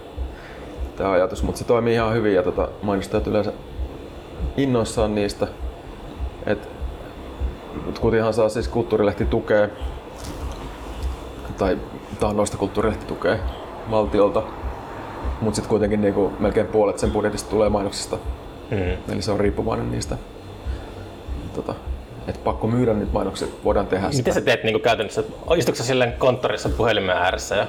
tämä 0.95 1.12
ajatus, 1.12 1.43
mutta 1.43 1.60
se 1.60 1.66
toimii 1.66 1.93
ihan 1.93 2.14
hyvin 2.14 2.36
ja 2.36 2.43
tota, 2.43 2.68
mainostajat 2.82 3.28
yleensä 3.28 3.54
innoissaan 4.58 5.16
niistä. 5.16 5.47
Et, 6.45 6.78
Kutihan 8.01 8.34
saa 8.34 8.49
siis 8.49 8.67
kulttuurilehti 8.67 9.26
tukea 9.26 9.67
tai 11.57 11.78
taannoista 12.20 12.57
kulttuurilehti 12.57 13.05
tukea 13.05 13.38
valtiolta, 13.91 14.43
mutta 15.41 15.55
sitten 15.55 15.70
kuitenkin 15.70 16.01
niinku 16.01 16.32
melkein 16.39 16.67
puolet 16.67 16.99
sen 16.99 17.11
budjetista 17.11 17.49
tulee 17.49 17.70
mainoksista, 17.70 18.17
Mm. 18.72 19.13
eli 19.13 19.22
se 19.22 19.32
on 19.32 19.39
riippuvainen 19.39 19.91
niistä. 19.91 20.17
Tota, 21.53 21.76
et 22.28 22.43
pakko 22.43 22.67
myydä 22.67 22.93
nyt 22.93 23.13
mainokset, 23.13 23.63
voidaan 23.63 23.88
tehdä 23.88 24.05
sitä. 24.11 24.17
Miten 24.20 24.34
sä 24.34 24.41
teet 24.41 24.63
niin 24.63 24.82
käytännössä? 24.82 25.24
Istutko 25.57 25.78
sä 25.78 25.84
silleen 25.84 26.13
konttorissa 26.13 26.70
puhelimen 26.70 27.17
ääressä 27.17 27.55
ja 27.55 27.67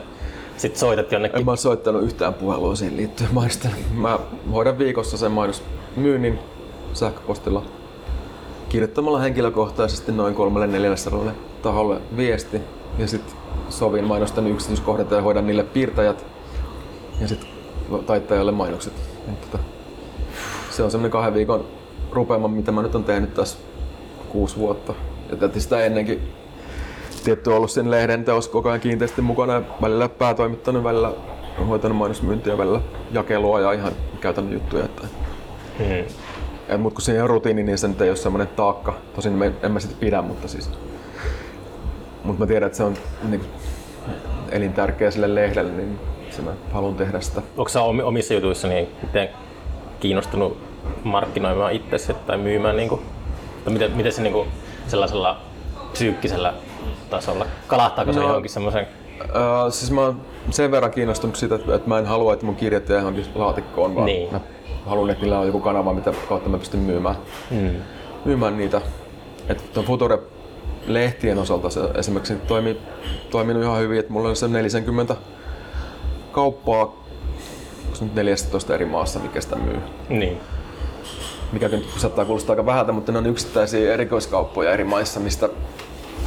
sit 0.56 0.76
soitat 0.76 1.06
En 1.06 1.12
jonnekin? 1.12 1.44
mä 1.44 1.50
ole 1.50 1.56
soittanut 1.56 2.02
yhtään 2.02 2.34
puhelua 2.34 2.74
siihen 2.74 2.96
liittyen 2.96 3.34
mainostan. 3.34 3.70
Mä 3.94 4.18
hoidan 4.52 4.78
viikossa 4.78 5.16
sen 5.16 5.32
mainosmyynnin 5.32 6.38
sähköpostilla 6.92 7.62
kirjoittamalla 8.70 9.18
henkilökohtaisesti 9.18 10.12
noin 10.12 10.34
kolmelle 10.34 10.66
neljälle 10.66 11.32
taholle 11.62 12.00
viesti 12.16 12.60
ja 12.98 13.06
sitten 13.06 13.36
sovin 13.68 14.04
mainostan 14.04 14.46
yksityiskohdat 14.46 15.10
ja 15.10 15.22
hoidan 15.22 15.46
niille 15.46 15.64
piirtäjät 15.64 16.26
ja 17.20 17.28
sitten 17.28 17.48
taittajalle 18.06 18.52
mainokset. 18.52 18.92
Et 19.28 19.40
tota, 19.40 19.58
se 20.70 20.82
on 20.82 20.90
semmoinen 20.90 21.10
kahden 21.10 21.34
viikon 21.34 21.64
rupeama, 22.12 22.48
mitä 22.48 22.72
mä 22.72 22.82
nyt 22.82 22.94
on 22.94 23.04
tehnyt 23.04 23.34
tässä 23.34 23.58
kuusi 24.28 24.56
vuotta. 24.56 24.94
Ja 25.30 25.36
tietysti 25.36 25.60
sitä 25.60 25.84
ennenkin 25.84 26.32
tietty 27.24 27.50
ollut 27.50 27.70
sen 27.70 27.90
lehden 27.90 28.24
teos 28.24 28.48
koko 28.48 28.68
ajan 28.68 28.80
kiinteästi 28.80 29.22
mukana 29.22 29.52
ja 29.52 29.62
välillä 29.82 30.08
päätoimittanut, 30.08 30.84
välillä 30.84 31.12
hoitanut 31.68 31.98
mainosmyyntiä, 31.98 32.58
välillä 32.58 32.80
jakelua 33.12 33.60
ja 33.60 33.72
ihan 33.72 33.92
käytännön 34.20 34.52
juttuja. 34.52 34.84
Että, 34.84 35.06
Mm. 35.78 36.29
Et, 36.74 36.80
mut 36.80 36.92
kun 36.94 37.02
siinä 37.02 37.22
on 37.22 37.30
rutiini, 37.30 37.62
niin 37.62 37.78
se 37.78 37.88
nyt 37.88 38.00
ei 38.00 38.10
ole 38.10 38.16
semmoinen 38.16 38.48
taakka. 38.48 38.94
Tosin 39.14 39.32
me, 39.32 39.52
en 39.62 39.72
mä 39.72 39.80
sitä 39.80 39.94
pidä, 40.00 40.22
mutta 40.22 40.48
siis... 40.48 40.70
Mut 42.24 42.38
mä 42.38 42.46
tiedän, 42.46 42.66
että 42.66 42.76
se 42.76 42.84
on 42.84 42.94
niin, 43.28 43.40
elintärkeä 44.50 45.10
sille 45.10 45.34
lehdelle, 45.34 45.72
niin 45.72 45.98
se 46.30 46.42
mä 46.42 46.50
haluan 46.72 46.94
tehdä 46.94 47.20
sitä. 47.20 47.42
Onko 47.56 47.68
sä 47.68 47.82
omi- 47.82 48.02
omissa 48.02 48.34
jutuissa 48.34 48.68
niin 48.68 48.88
miten 49.02 49.28
kiinnostunut 50.00 50.58
markkinoimaan 51.04 51.72
itsesi 51.72 52.14
tai 52.14 52.36
myymään? 52.38 52.76
Niin 52.76 52.88
kuin, 52.88 53.00
tai 53.64 53.72
miten, 53.72 53.92
miten 53.92 54.12
se 54.12 54.22
niin 54.22 54.32
kuin, 54.32 54.48
sellaisella 54.86 55.40
psyykkisellä 55.92 56.54
tasolla? 57.10 57.46
Kalahtaako 57.66 58.12
se 58.12 58.20
No. 58.20 58.26
johonkin 58.26 58.50
semmoisen? 58.50 58.86
Öö, 59.20 59.70
siis 59.70 59.90
mä 59.90 60.00
oon 60.00 60.20
sen 60.50 60.70
verran 60.70 60.90
kiinnostunut 60.90 61.36
siitä, 61.36 61.54
että, 61.54 61.74
että 61.74 61.88
mä 61.88 61.98
en 61.98 62.06
halua, 62.06 62.32
että 62.32 62.46
mun 62.46 62.56
kirjat 62.56 62.88
jää 62.88 62.98
johonkin 62.98 63.26
laatikkoon, 63.34 63.94
vaan 63.94 64.06
Niin. 64.06 64.32
mä 64.32 64.40
haluan, 64.86 65.10
että 65.10 65.22
niillä 65.22 65.38
on 65.40 65.46
joku 65.46 65.60
kanava, 65.60 65.94
mitä 65.94 66.12
kautta 66.28 66.48
mä 66.48 66.58
pystyn 66.58 66.80
myymään, 66.80 67.16
Mm. 67.50 67.70
myymään 68.24 68.58
niitä. 68.58 68.80
Että 69.48 69.62
ton 69.74 69.84
Future-lehtien 69.84 71.38
osalta 71.38 71.70
se 71.70 71.80
esimerkiksi 71.94 72.34
toimii, 72.34 72.78
toiminut 73.30 73.62
ihan 73.62 73.80
hyvin, 73.80 73.98
että 73.98 74.12
mulla 74.12 74.28
on 74.28 74.36
se 74.36 74.48
40 74.48 75.16
kauppaa 76.32 77.00
nyt 78.00 78.14
14 78.14 78.74
eri 78.74 78.84
maassa, 78.84 79.18
mikä 79.18 79.40
sitä 79.40 79.56
myy. 79.56 79.78
Niin. 80.08 80.40
Mikä 81.52 81.68
nyt 81.68 81.86
saattaa 81.96 82.24
kuulostaa 82.24 82.52
aika 82.52 82.66
vähältä, 82.66 82.92
mutta 82.92 83.12
ne 83.12 83.18
on 83.18 83.26
yksittäisiä 83.26 83.94
erikoiskauppoja 83.94 84.72
eri 84.72 84.84
maissa, 84.84 85.20
mistä 85.20 85.48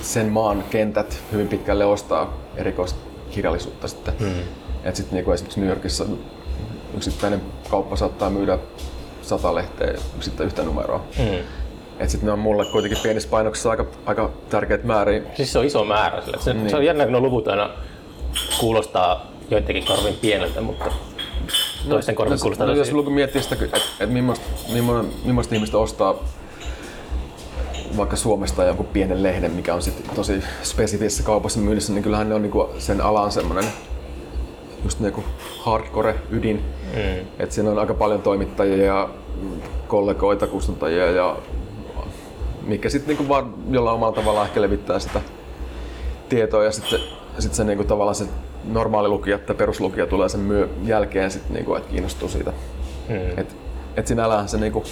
sen 0.01 0.27
maan 0.29 0.63
kentät 0.69 1.23
hyvin 1.31 1.47
pitkälle 1.47 1.85
ostaa 1.85 2.33
erikoiskirjallisuutta 2.55 3.87
sitten. 3.87 4.13
Mm. 4.19 4.31
Et 4.83 4.95
sit 4.95 5.11
niinku 5.11 5.31
esimerkiksi 5.31 5.59
New 5.59 5.69
Yorkissa 5.69 6.05
yksittäinen 6.95 7.41
kauppa 7.69 7.95
saattaa 7.95 8.29
myydä 8.29 8.57
sata 9.21 9.55
lehteä 9.55 9.93
sitten 10.19 10.45
yhtä 10.45 10.63
numeroa. 10.63 11.03
Mm. 11.19 11.37
Et 11.99 12.09
sit 12.09 12.21
ne 12.21 12.31
on 12.31 12.39
mulle 12.39 12.65
kuitenkin 12.65 12.99
pienissä 13.03 13.29
painoksissa 13.29 13.69
aika, 13.69 13.85
aika 14.05 14.29
tärkeitä 14.49 14.87
määriä. 14.87 15.21
Siis 15.35 15.53
se 15.53 15.59
on 15.59 15.65
iso 15.65 15.85
määrä. 15.85 16.21
Sille. 16.21 16.37
Se, 16.39 16.53
Niin. 16.53 16.69
se 16.69 16.75
on 16.75 16.85
jännä, 16.85 17.05
kun 17.05 17.21
luvut 17.21 17.47
aina 17.47 17.69
kuulostaa 18.59 19.31
joidenkin 19.49 19.85
korvin 19.85 20.13
pieneltä, 20.21 20.61
mutta 20.61 20.85
toisten 21.89 22.15
korvin 22.15 22.39
kuulostaa 22.39 22.67
no, 22.67 22.71
tosi... 22.73 22.79
jos 22.79 22.91
luku 22.91 23.09
miettii 23.09 23.41
sitä, 23.41 23.55
että 23.65 23.77
et 23.99 24.09
millaista, 24.09 24.45
millaista, 24.73 25.13
millaista 25.25 25.55
ihmistä 25.55 25.77
ostaa 25.77 26.15
vaikka 27.97 28.15
Suomesta 28.15 28.63
jonkun 28.63 28.85
pienen 28.85 29.23
lehden, 29.23 29.51
mikä 29.51 29.73
on 29.73 29.81
sit 29.81 30.03
tosi 30.15 30.43
spesifissä 30.63 31.23
kaupassa 31.23 31.59
myynnissä, 31.59 31.93
niin 31.93 32.03
kyllähän 32.03 32.29
ne 32.29 32.35
on 32.35 32.41
niinku 32.41 32.69
sen 32.77 33.01
alan 33.01 33.31
semmoinen 33.31 33.65
just 34.83 34.99
niinku 34.99 35.23
hardcore 35.59 36.15
ydin. 36.29 36.63
Mm. 36.93 37.27
Et 37.39 37.51
siinä 37.51 37.71
on 37.71 37.79
aika 37.79 37.93
paljon 37.93 38.21
toimittajia 38.21 38.85
ja 38.85 39.09
kollegoita, 39.87 40.47
kustantajia 40.47 41.11
ja 41.11 41.37
mikä 42.67 42.89
sitten 42.89 43.07
niinku 43.07 43.29
vaan 43.29 43.53
jollain 43.69 43.95
omalla 43.95 44.15
tavalla 44.15 44.43
ehkä 44.43 44.61
levittää 44.61 44.99
sitä 44.99 45.21
tietoa 46.29 46.63
ja 46.63 46.71
sitten 46.71 46.99
sit 47.39 47.53
se 47.53 47.63
niinku 47.63 47.83
tavallaan 47.83 48.15
se 48.15 48.25
normaali 48.63 49.07
lukija 49.07 49.37
tai 49.37 49.55
peruslukija 49.55 50.07
tulee 50.07 50.29
sen 50.29 50.39
myö 50.39 50.69
jälkeen 50.83 51.31
sit 51.31 51.49
niinku, 51.49 51.75
että 51.75 51.89
kiinnostuu 51.89 52.29
siitä. 52.29 52.53
Mm. 53.09 53.39
Et, 53.39 53.55
et 53.97 54.07
sinällähän 54.07 54.49
se 54.49 54.57
niinku, 54.57 54.83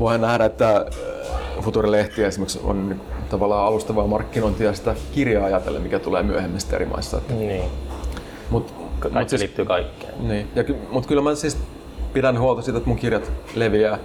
voidaan 0.00 0.20
nähdä, 0.20 0.44
että 0.44 0.76
äh, 0.76 1.64
Futurilehti 1.64 2.24
esimerkiksi 2.24 2.60
on 2.64 2.88
niinku, 2.88 3.04
tavallaan 3.30 3.66
alustavaa 3.66 4.06
markkinointia 4.06 4.74
sitä 4.74 4.94
kirjaa 5.12 5.44
ajatellen, 5.44 5.82
mikä 5.82 5.98
tulee 5.98 6.22
myöhemmin 6.22 6.60
eri 6.72 6.86
maissa. 6.86 7.20
Niin. 7.28 7.62
Mut, 8.50 8.74
Kaikki 9.02 9.18
mut 9.18 9.28
siis, 9.28 9.40
liittyy 9.40 9.64
kaikkeen. 9.64 10.28
Niin. 10.28 10.48
Ja, 10.54 10.64
mutta 10.90 11.08
kyllä 11.08 11.22
mä 11.22 11.34
siis 11.34 11.58
pidän 12.12 12.38
huolta 12.38 12.62
siitä, 12.62 12.78
että 12.78 12.88
mun 12.88 12.98
kirjat 12.98 13.32
leviää. 13.54 13.98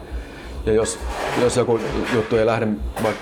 Ja 0.65 0.73
jos, 0.73 0.99
jos 1.41 1.57
joku 1.57 1.79
juttu 2.13 2.37
ei 2.37 2.45
lähde 2.45 2.67
vaikka 3.03 3.21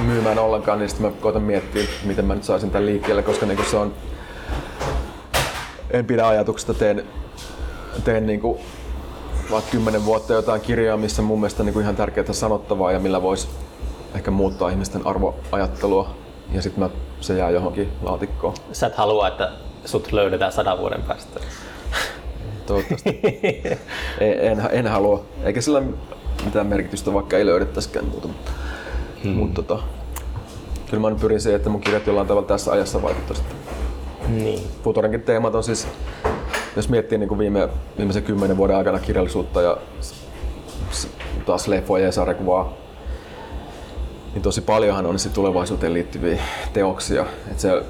myymään 0.00 0.38
ollenkaan, 0.38 0.78
niin 0.78 0.88
sitten 0.88 1.06
mä 1.06 1.12
koitan 1.20 1.42
miettiä, 1.42 1.84
miten 2.04 2.24
mä 2.24 2.34
nyt 2.34 2.44
saisin 2.44 2.70
tämän 2.70 2.86
liikkeelle, 2.86 3.22
koska 3.22 3.46
niin 3.46 3.64
se 3.70 3.76
on... 3.76 3.94
En 5.90 6.04
pidä 6.04 6.28
ajatuksesta, 6.28 6.74
teen, 6.74 7.04
teen 8.04 8.26
niin 8.26 8.40
kuin 8.40 8.58
vaikka 9.50 9.70
kymmenen 9.70 10.04
vuotta 10.04 10.32
jotain 10.32 10.60
kirjaa, 10.60 10.96
missä 10.96 11.22
mun 11.22 11.40
mielestä 11.40 11.62
niin 11.62 11.72
kuin 11.72 11.82
ihan 11.82 11.96
tärkeää 11.96 12.32
sanottavaa 12.32 12.92
ja 12.92 12.98
millä 12.98 13.22
voisi 13.22 13.48
ehkä 14.14 14.30
muuttaa 14.30 14.68
ihmisten 14.68 15.06
arvoajattelua 15.06 16.10
ja 16.52 16.62
sitten 16.62 16.90
se 17.20 17.38
jää 17.38 17.50
johonkin 17.50 17.92
laatikkoon. 18.02 18.54
Sä 18.72 18.86
et 18.86 18.94
halua, 18.94 19.28
että 19.28 19.50
sut 19.84 20.12
löydetään 20.12 20.52
sadan 20.52 20.78
vuoden 20.78 21.02
päästä. 21.02 21.40
Toivottavasti. 22.66 23.20
en, 24.20 24.40
en, 24.40 24.68
en, 24.70 24.86
halua. 24.86 25.24
Eikä 25.44 25.60
sillä 25.60 25.82
mitään 26.44 26.66
merkitystä, 26.66 27.12
vaikka 27.12 27.36
ei 27.36 27.46
löydettäisikään 27.46 28.06
muuta. 28.06 28.28
Hmm. 29.24 29.32
Mutta 29.32 29.62
tota, 29.62 29.82
kyllä 30.90 31.10
mä 31.10 31.16
pyrin 31.20 31.40
siihen, 31.40 31.56
että 31.56 31.70
mun 31.70 31.80
kirjat 31.80 32.06
jollain 32.06 32.26
tavalla 32.26 32.48
tässä 32.48 32.72
ajassa 32.72 33.02
vaikuttaisivat. 33.02 33.52
Niin. 34.28 34.60
Futurenkin 34.84 35.22
teemat 35.22 35.54
on 35.54 35.64
siis, 35.64 35.88
jos 36.76 36.88
miettii 36.88 37.18
niin 37.18 37.28
kuin 37.28 37.38
viime, 37.38 37.68
viimeisen 37.98 38.22
kymmenen 38.22 38.56
vuoden 38.56 38.76
aikana 38.76 38.98
kirjallisuutta 38.98 39.62
ja 39.62 39.76
taas 41.46 41.68
leffoja 41.68 42.04
ja 42.04 42.12
sarjakuvaa, 42.12 42.72
niin 44.34 44.42
tosi 44.42 44.60
paljonhan 44.60 45.06
on 45.06 45.16
tulevaisuuteen 45.34 45.94
liittyviä 45.94 46.42
teoksia. 46.72 47.26
Et 47.50 47.60
se 47.60 47.82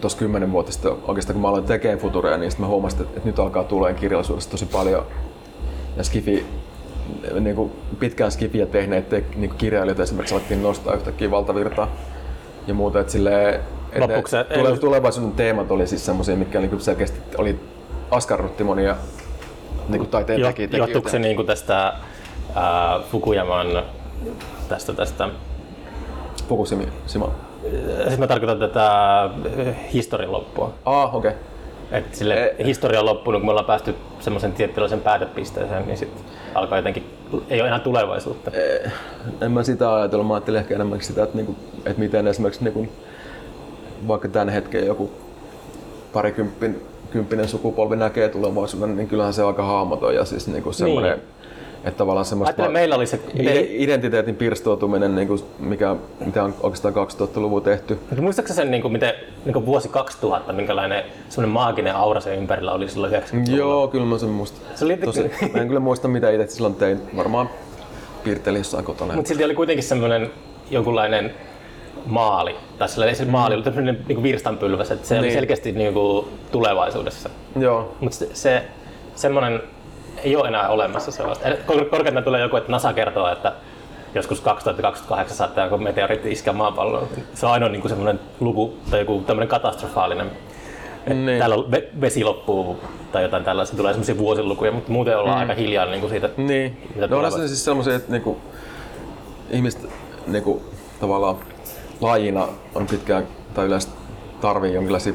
tuossa 0.00 0.18
kymmenen 0.18 0.52
vuotta 0.52 0.72
sitten 0.72 0.92
oikeastaan 0.92 1.34
kun 1.34 1.42
mä 1.42 1.48
aloin 1.48 1.64
tekemään 1.64 1.98
Futurea, 1.98 2.36
niin 2.36 2.50
sitten 2.50 2.66
mä 2.66 2.70
huomasin, 2.70 3.02
että, 3.02 3.20
nyt 3.24 3.38
alkaa 3.38 3.64
tulee 3.64 3.94
kirjallisuudesta 3.94 4.50
tosi 4.50 4.66
paljon. 4.66 5.06
Ja 5.96 6.04
Skifi, 6.04 6.46
niin 7.40 7.56
kuin 7.56 7.72
pitkään 7.98 8.30
Skifiä 8.30 8.66
tehneet 8.66 9.08
te, 9.08 9.24
niin 9.36 9.50
kuin 9.50 9.58
kirjailijat 9.58 10.00
esimerkiksi 10.00 10.34
alettiin 10.34 10.62
nostaa 10.62 10.94
yhtäkkiä 10.94 11.30
valtavirtaa 11.30 11.88
ja 12.66 12.74
muuta. 12.74 13.00
Että 13.00 13.12
silleen, 13.12 13.60
että 13.92 14.44
tule, 14.54 14.78
tulevaisuuden 14.78 15.32
teemat 15.32 15.70
oli 15.70 15.86
siis 15.86 16.06
semmoisia, 16.06 16.36
mitkä 16.36 16.60
niin 16.60 16.80
selkeästi 16.80 17.20
oli 17.38 17.60
askarrutti 18.10 18.64
monia 18.64 18.96
niin 19.88 19.98
kuin 19.98 20.10
taiteen 20.10 20.40
jo, 20.40 20.46
tekijöitä. 20.46 20.76
Johtuuko 20.76 21.08
se 21.08 21.18
niin 21.18 21.36
kuin 21.36 21.46
tästä 21.46 21.94
ää, 22.54 23.00
Fukuyaman 23.10 23.82
tästä, 24.68 24.92
tästä 24.92 25.28
Fukushima? 26.48 27.47
Siis 28.06 28.18
mä 28.18 28.26
tarkoitan 28.26 28.58
tätä 28.58 29.30
eh, 29.56 29.76
historian 29.92 30.32
loppua. 30.32 30.72
Ah, 30.84 31.14
okei. 31.14 31.30
Okay. 31.30 31.42
Että 31.92 32.16
sille 32.16 32.34
e- 32.34 32.64
historia 32.64 33.00
on 33.00 33.06
loppunut, 33.06 33.40
kun 33.40 33.46
me 33.46 33.50
ollaan 33.50 33.66
päästy 33.66 33.94
semmoisen 34.20 34.52
tietynlaisen 34.52 35.00
päätepisteeseen, 35.00 35.86
niin 35.86 35.96
sitten 35.96 36.24
alkaa 36.54 36.78
jotenkin, 36.78 37.04
ei 37.48 37.60
ole 37.60 37.68
enää 37.68 37.80
tulevaisuutta. 37.80 38.50
E- 38.50 38.90
en 39.40 39.52
mä 39.52 39.62
sitä 39.62 39.94
ajatellut, 39.94 40.26
mä 40.26 40.34
ajattelin 40.34 40.60
ehkä 40.60 40.74
enemmän 40.74 41.02
sitä, 41.02 41.22
että, 41.22 41.36
niinku, 41.36 41.56
että 41.76 41.98
miten 42.00 42.26
esimerkiksi 42.26 42.64
niinku, 42.64 42.86
vaikka 44.08 44.28
tämän 44.28 44.48
hetken 44.48 44.86
joku 44.86 45.10
parikymppinen 46.12 47.48
sukupolvi 47.48 47.96
näkee 47.96 48.28
tulevaisuuden, 48.28 48.96
niin 48.96 49.08
kyllähän 49.08 49.32
se 49.32 49.42
on 49.42 49.48
aika 49.48 49.64
hahmoton 49.64 50.14
ja 50.14 50.24
siis 50.24 50.48
niinku 50.48 50.72
semmoinen 50.72 51.12
niin 51.12 51.37
että 51.84 51.98
tavallaan 51.98 52.26
semmoista 52.26 52.62
va- 52.62 52.68
meillä 52.68 52.96
oli 52.96 53.06
se 53.06 53.20
identiteetin 53.68 54.36
pirstoutuminen, 54.36 55.14
niin 55.14 55.28
kuin 55.28 55.40
mikä, 55.58 55.96
mitä 56.24 56.44
on 56.44 56.54
oikeastaan 56.62 56.94
2000-luvun 56.94 57.62
tehty. 57.62 57.98
Muistatko 58.20 58.52
sen, 58.52 58.70
niin 58.70 58.82
kuin, 58.82 58.92
miten 58.92 59.12
niin 59.44 59.52
kuin 59.52 59.66
vuosi 59.66 59.88
2000, 59.88 60.52
minkälainen 60.52 61.04
semmoinen 61.28 61.52
maaginen 61.52 61.96
aura 61.96 62.20
sen 62.20 62.38
ympärillä 62.38 62.72
oli 62.72 62.88
silloin 62.88 63.12
90-luvulla? 63.12 63.56
Joo, 63.56 63.88
kyllä 63.88 64.06
mä 64.06 64.18
sen 64.18 64.28
muistan. 64.28 64.60
Se 64.74 64.84
oli... 64.84 64.96
Tosi, 64.96 65.30
mä 65.54 65.60
en 65.60 65.68
kyllä 65.68 65.80
muista, 65.80 66.08
mitä 66.08 66.30
itse 66.30 66.46
silloin 66.46 66.74
tein. 66.74 67.00
Varmaan 67.16 67.50
piirtelin 68.24 68.58
jossain 68.58 68.84
kotona. 68.84 69.14
Mutta 69.14 69.28
silti 69.28 69.44
oli 69.44 69.54
kuitenkin 69.54 69.84
semmoinen 69.84 70.30
jonkunlainen 70.70 71.34
maali, 72.06 72.56
tai 72.78 72.88
sellainen 72.88 73.16
se 73.16 73.24
maali 73.24 73.54
oli 73.54 73.62
tämmöinen 73.62 74.04
niin 74.08 74.22
virstanpylväs, 74.22 74.90
että 74.90 75.08
se 75.08 75.14
niin. 75.14 75.24
oli 75.24 75.32
selkeästi 75.32 75.72
niin 75.72 75.94
kuin 75.94 76.26
tulevaisuudessa. 76.52 77.30
Joo. 77.58 77.94
Mutta 78.00 78.18
se, 78.18 78.28
se 78.32 78.64
semmoinen 79.14 79.60
ei 80.24 80.36
ole 80.36 80.48
enää 80.48 80.68
olemassa 80.68 81.10
sellaista. 81.10 81.48
Korkeintaan 81.90 82.24
tulee 82.24 82.40
joku, 82.40 82.56
että 82.56 82.72
NASA 82.72 82.92
kertoo, 82.92 83.32
että 83.32 83.52
joskus 84.14 84.40
2028 84.40 85.36
saattaa 85.36 85.64
joku 85.64 85.78
meteoriitti 85.78 86.32
iskeä 86.32 86.52
maapalloon. 86.52 87.08
Se 87.34 87.46
on 87.46 87.52
ainoa 87.52 87.68
niin 87.68 87.88
semmoinen 87.88 88.20
luku 88.40 88.76
tai 88.90 89.00
joku 89.00 89.24
tämmöinen 89.26 89.48
katastrofaalinen. 89.48 90.30
Niin. 91.14 91.38
Täällä 91.38 91.56
vesi 92.00 92.24
loppuu 92.24 92.80
tai 93.12 93.22
jotain 93.22 93.44
tällaista, 93.44 93.76
tulee 93.76 93.92
semmoisia 93.92 94.18
vuosilukuja, 94.18 94.72
mutta 94.72 94.92
muuten 94.92 95.18
ollaan 95.18 95.36
mm. 95.36 95.40
aika 95.40 95.54
hiljaa 95.54 95.86
niin 95.86 96.00
kuin 96.00 96.10
siitä. 96.10 96.30
Niin. 96.36 96.88
Mitä 96.94 97.06
no 97.06 97.18
on 97.18 97.32
se 97.32 97.48
siis 97.48 97.64
semmoisia, 97.64 97.96
että 97.96 98.12
niin 98.12 98.22
kuin, 98.22 98.36
ihmiset 99.50 99.88
niin 100.26 100.44
kuin, 100.44 100.60
tavallaan 101.00 101.36
lajina 102.00 102.48
on 102.74 102.86
pitkään 102.86 103.24
tai 103.54 103.66
yleensä 103.66 103.88
tarvii 104.40 104.74
jonkinlaisia 104.74 105.12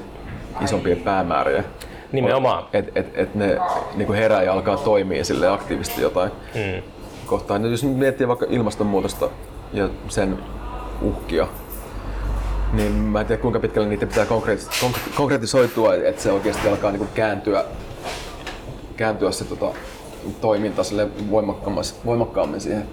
isompia 0.63 0.95
päämääriä. 0.95 1.63
Nimenomaan. 2.13 2.65
Että 2.73 2.99
et, 2.99 3.11
et 3.13 3.35
ne 3.35 3.57
niinku 3.95 4.13
herää 4.13 4.43
ja 4.43 4.53
alkaa 4.53 4.77
toimia 4.77 5.25
sille 5.25 5.47
aktiivisesti 5.47 6.01
jotain 6.01 6.31
mm. 6.55 6.83
kohtaan. 7.25 7.71
Jos 7.71 7.83
miettii 7.83 8.27
vaikka 8.27 8.45
ilmastonmuutosta 8.49 9.29
ja 9.73 9.89
sen 10.09 10.39
uhkia, 11.01 11.47
niin 12.73 12.91
mä 12.91 13.21
en 13.21 13.25
tiedä 13.25 13.41
kuinka 13.41 13.59
pitkälle 13.59 13.87
niitä 13.87 14.05
pitää 14.05 14.25
konkretisoitua, 15.15 15.95
että 15.95 16.21
se 16.21 16.31
oikeasti 16.31 16.69
alkaa 16.69 16.91
niinku 16.91 17.07
kääntyä, 17.13 17.65
kääntyä 18.97 19.31
se 19.31 19.45
tota, 19.45 19.71
toiminta 20.41 20.83
sille 20.83 21.07
voimakkaammin, 22.05 22.61
siihen 22.61 22.87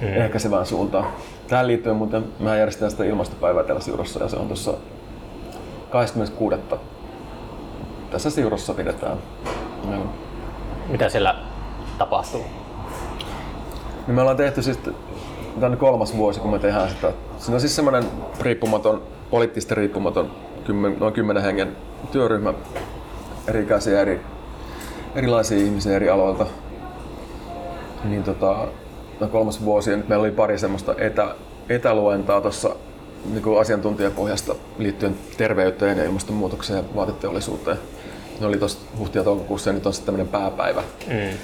mm. 0.00 0.08
ehkäisevään 0.08 0.66
suuntaan. 0.66 1.06
Tähän 1.48 1.66
liittyen 1.66 1.96
muuten 1.96 2.24
mä 2.40 2.56
järjestän 2.56 2.90
sitä 2.90 3.04
ilmastopäivää 3.04 3.64
täällä 3.64 3.82
Siurossa 3.82 4.22
ja 4.22 4.28
se 4.28 4.36
on 4.36 4.46
tuossa 4.46 4.74
26 5.90 6.56
tässä 8.10 8.30
Siurossa 8.30 8.74
pidetään. 8.74 9.18
No. 9.84 10.06
Mitä 10.88 11.08
siellä 11.08 11.34
tapahtuu? 11.98 12.44
Niin 14.06 14.14
me 14.14 14.20
ollaan 14.20 14.36
tehty 14.36 14.62
siis 14.62 14.78
tämän 15.60 15.78
kolmas 15.78 16.16
vuosi, 16.16 16.40
kun 16.40 16.50
me 16.50 16.58
tehdään 16.58 16.88
sitä. 16.88 17.12
Siinä 17.38 17.54
on 17.54 17.60
siis 17.60 17.76
semmoinen 17.76 18.04
riippumaton, 18.40 19.02
poliittisesti 19.30 19.74
riippumaton, 19.74 20.30
kymmen, 20.64 20.96
noin 21.00 21.12
kymmenen 21.12 21.42
hengen 21.42 21.76
työryhmä, 22.12 22.54
eri 23.48 23.62
ikäisiä, 23.62 24.00
eri, 24.00 24.20
erilaisia 25.14 25.58
ihmisiä 25.58 25.96
eri 25.96 26.10
aloilta. 26.10 26.46
Niin 28.04 28.22
tota, 28.22 28.68
no 29.20 29.28
kolmas 29.28 29.64
vuosi 29.64 29.90
ja 29.90 29.96
nyt 29.96 30.08
meillä 30.08 30.22
oli 30.22 30.30
pari 30.30 30.58
semmoista 30.58 30.94
etä, 30.98 31.34
etäluentaa 31.68 32.40
tuossa 32.40 32.76
niin 33.24 33.60
asiantuntijapohjasta 33.60 34.54
liittyen 34.78 35.14
terveyteen 35.36 35.98
ja 35.98 36.04
ilmastonmuutokseen 36.04 36.76
ja 36.76 36.84
vaateteollisuuteen 36.96 37.78
ne 38.40 38.46
oli 38.46 38.58
tuossa 38.58 38.78
huhti- 38.98 39.18
ja 39.18 39.24
toukokuussa 39.24 39.70
ja 39.70 39.74
nyt 39.74 39.86
on 39.86 39.92
sitten 39.92 40.06
tämmöinen 40.06 40.32
pääpäivä. 40.32 40.82
Mm. 41.06 41.38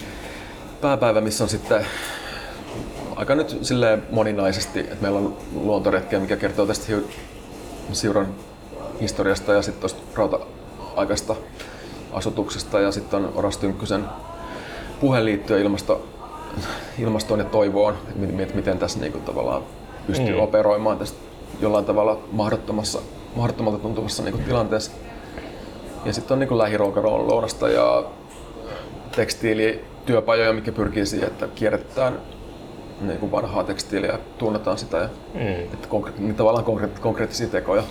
Pääpäivä, 0.80 1.20
missä 1.20 1.44
on 1.44 1.50
sitten 1.50 1.86
aika 3.16 3.34
nyt 3.34 3.58
sille 3.62 3.98
moninaisesti, 4.10 4.80
että 4.80 4.96
meillä 5.00 5.18
on 5.18 5.36
luontoretkiä, 5.54 6.20
mikä 6.20 6.36
kertoo 6.36 6.66
tästä 6.66 6.92
Siuran 7.92 8.26
historiasta 9.00 9.52
ja 9.52 9.62
sitten 9.62 9.80
tuosta 9.80 10.02
rauta-aikaista 10.14 11.36
asutuksesta 12.12 12.80
ja 12.80 12.92
sitten 12.92 13.24
on 13.24 13.32
Oras 13.34 13.58
Tynkkysen 13.58 14.04
puhe 15.00 15.24
liittyen 15.24 15.60
ilmasto, 15.60 16.08
ilmastoon 16.98 17.40
ja 17.40 17.46
toivoon, 17.46 17.94
että 18.38 18.56
miten 18.56 18.78
tässä 18.78 18.98
niinku 18.98 19.18
tavallaan 19.18 19.62
pystyy 20.06 20.34
mm. 20.34 20.40
operoimaan 20.40 20.98
tästä 20.98 21.18
jollain 21.60 21.84
tavalla 21.84 22.18
mahdottomassa, 22.32 22.98
mahdottomalta 23.36 23.78
tuntuvassa 23.78 24.22
niinku 24.22 24.38
tilanteessa. 24.38 24.92
Ja 26.06 26.12
sitten 26.12 26.34
on 26.34 26.38
niin 26.38 26.58
lähiruokaron 26.58 27.28
lounasta 27.28 27.68
ja 27.68 28.04
tekstiilityöpajoja, 29.16 30.52
mikä 30.52 30.72
pyrkii 30.72 31.06
siihen, 31.06 31.28
että 31.28 31.48
kierrätetään 31.54 32.20
niin 33.00 33.18
kuin 33.18 33.32
vanhaa 33.32 33.64
tekstiiliä 33.64 34.10
ja 34.12 34.18
tunnetaan 34.38 34.78
sitä. 34.78 34.96
Ja, 34.96 35.08
Mm. 35.34 35.40
että 35.74 35.88
konkre- 35.88 36.12
niin 36.20 36.34
tavallaan 36.34 36.64
konkre- 36.64 37.00
konkreettisia 37.00 37.48
tekoja 37.48 37.82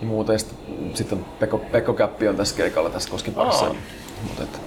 ja 0.00 0.06
muuta. 0.06 0.32
Ja 0.32 0.38
sitten, 0.38 0.58
sitten 0.94 1.24
Pekko, 1.40 1.58
Pekko 1.58 1.92
Käppi 1.92 2.28
on 2.28 2.36
tässä 2.36 2.56
keikalla 2.56 2.90
tässä 2.90 3.10
Koskin 3.10 3.34
parissa. 3.34 3.74
Mutta 4.22 4.42
että, 4.42 4.58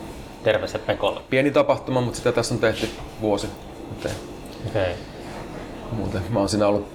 Terveisiä 0.43 0.79
Pekolle. 0.79 1.21
pieni 1.29 1.51
tapahtuma, 1.51 2.01
mutta 2.01 2.17
sitä 2.17 2.31
tässä 2.31 2.53
on 2.53 2.59
tehty 2.59 2.89
vuosi. 3.21 3.47
Okei. 3.99 4.11
Okay. 4.67 4.91
muuten 5.91 6.21
mä 6.29 6.39
oon 6.39 6.49
siinä 6.49 6.67
ollut 6.67 6.87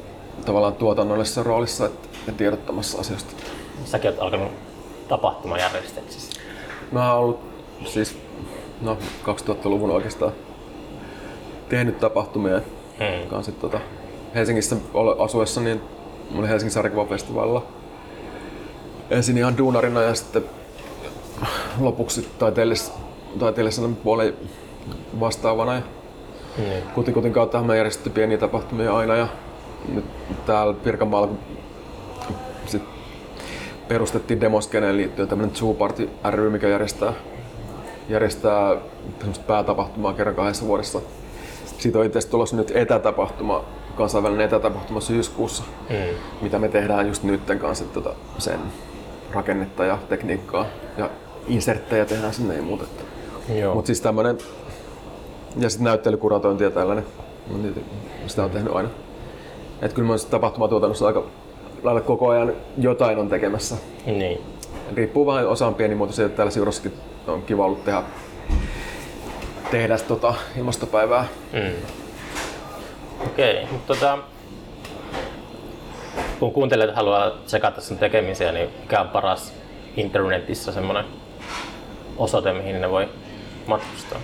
tavallaan 0.46 0.74
tuotannollisessa 0.74 1.42
roolissa 1.42 1.90
ja 2.26 2.32
tiedottamassa 2.32 3.00
asioista. 3.00 3.32
Säkin 3.84 4.10
oot 4.10 4.20
alkanut 4.20 4.52
tapahtumajärjestelmissä. 5.08 6.40
Mä 6.92 7.12
oon 7.14 7.24
ollut 7.24 7.40
siis 7.84 8.18
no, 8.80 8.98
2000-luvun 9.24 9.90
oikeastaan 9.90 10.32
tehnyt 11.68 12.00
tapahtumia 12.00 12.60
Mm. 12.92 13.28
kanssa. 13.28 13.52
Tota, 13.52 13.80
Helsingissä 14.34 14.76
asuessa 15.18 15.60
niin 15.60 15.80
mä 16.30 16.38
olin 16.38 16.48
Helsingin 16.48 16.72
sarjakuvafestivaalilla 16.72 17.62
ensin 19.10 19.38
ihan 19.38 19.58
duunarina 19.58 20.02
ja 20.02 20.14
sitten 20.14 20.44
lopuksi 21.80 22.28
taiteellis, 22.38 22.92
taiteellisen 23.38 23.96
puolen 23.96 24.34
vastaavana. 25.20 25.74
Ja 25.74 25.82
Mm. 26.58 26.64
Kutikutin 26.94 27.32
kautta 27.32 27.62
me 27.62 27.76
järjestetty 27.76 28.10
pieniä 28.10 28.38
tapahtumia 28.38 28.96
aina 28.96 29.16
ja 29.16 29.28
nyt 29.88 30.04
täällä 30.46 30.74
Pirkanmaalla 30.74 31.26
kun 31.26 31.38
perustettiin 33.88 34.40
Demoskeneen 34.40 34.96
liittyen 34.96 35.28
tämmönen 35.28 35.54
Zoo 35.56 35.74
Party 35.74 36.10
ry, 36.30 36.50
mikä 36.50 36.68
järjestää, 36.68 37.12
järjestää 38.08 38.76
päätapahtumaa 39.46 40.12
kerran 40.12 40.34
kahdessa 40.36 40.66
vuodessa. 40.66 41.00
Siitä 41.78 41.98
on 41.98 42.04
itse 42.04 42.18
asiassa 42.18 42.30
tulossa 42.30 42.56
nyt 42.56 42.72
etätapahtuma, 42.74 43.64
kansainvälinen 43.96 44.46
etätapahtuma 44.46 45.00
syyskuussa, 45.00 45.62
Mm. 45.90 45.96
mitä 46.42 46.58
me 46.58 46.68
tehdään 46.68 47.06
just 47.08 47.22
nytten 47.22 47.58
kanssa 47.58 47.84
tota, 47.84 48.14
sen 48.38 48.60
rakennetta 49.32 49.84
ja 49.84 49.98
tekniikkaa 50.08 50.66
ja 50.98 51.10
inserttejä 51.48 52.04
tehdään 52.04 52.34
sinne 52.34 52.56
ja 52.56 52.62
muuta. 52.62 52.84
Mutta 53.74 53.86
siis 53.86 54.00
tämmönen, 54.00 54.38
ja 55.56 55.70
sitten 55.70 55.84
näyttelykuratointi 55.84 56.64
ja 56.64 56.70
tällainen, 56.70 57.06
sitä 58.26 58.44
on 58.44 58.50
tehnyt 58.50 58.76
aina. 58.76 58.88
Et 59.82 59.92
kyllä 59.92 60.06
mä 60.06 60.12
oon 60.12 60.20
tapahtumatuotannossa 60.30 61.06
aika 61.06 61.24
lailla 61.82 62.00
koko 62.00 62.28
ajan 62.28 62.52
jotain 62.78 63.18
on 63.18 63.28
tekemässä. 63.28 63.76
Niin. 64.06 64.40
Riippuu 64.94 65.26
vähän, 65.26 65.48
osa 65.48 65.66
on 65.66 65.74
pienimuotoisia, 65.74 66.26
että 66.26 66.36
täällä 66.36 66.50
Siurossakin 66.50 66.92
on 67.26 67.42
kiva 67.42 67.64
ollut 67.64 67.84
tehdä, 67.84 68.02
tehdä 69.70 69.98
tota 69.98 70.34
ilmastopäivää. 70.58 71.26
Mm. 71.52 71.72
Okei, 73.26 73.56
okay, 73.56 73.72
mutta 73.72 73.94
tota, 73.94 74.18
kun 76.38 76.52
kuuntelijat 76.52 76.96
haluaa 76.96 77.30
tsekata 77.30 77.80
sun 77.80 77.98
tekemisiä, 77.98 78.52
niin 78.52 78.68
mikä 78.80 79.00
on 79.00 79.08
paras 79.08 79.52
internetissä 79.96 80.72
semmoinen 80.72 81.04
osoite, 82.16 82.52
mihin 82.52 82.80
ne 82.80 82.90
voi 82.90 83.08
matkustaa? 83.66 84.18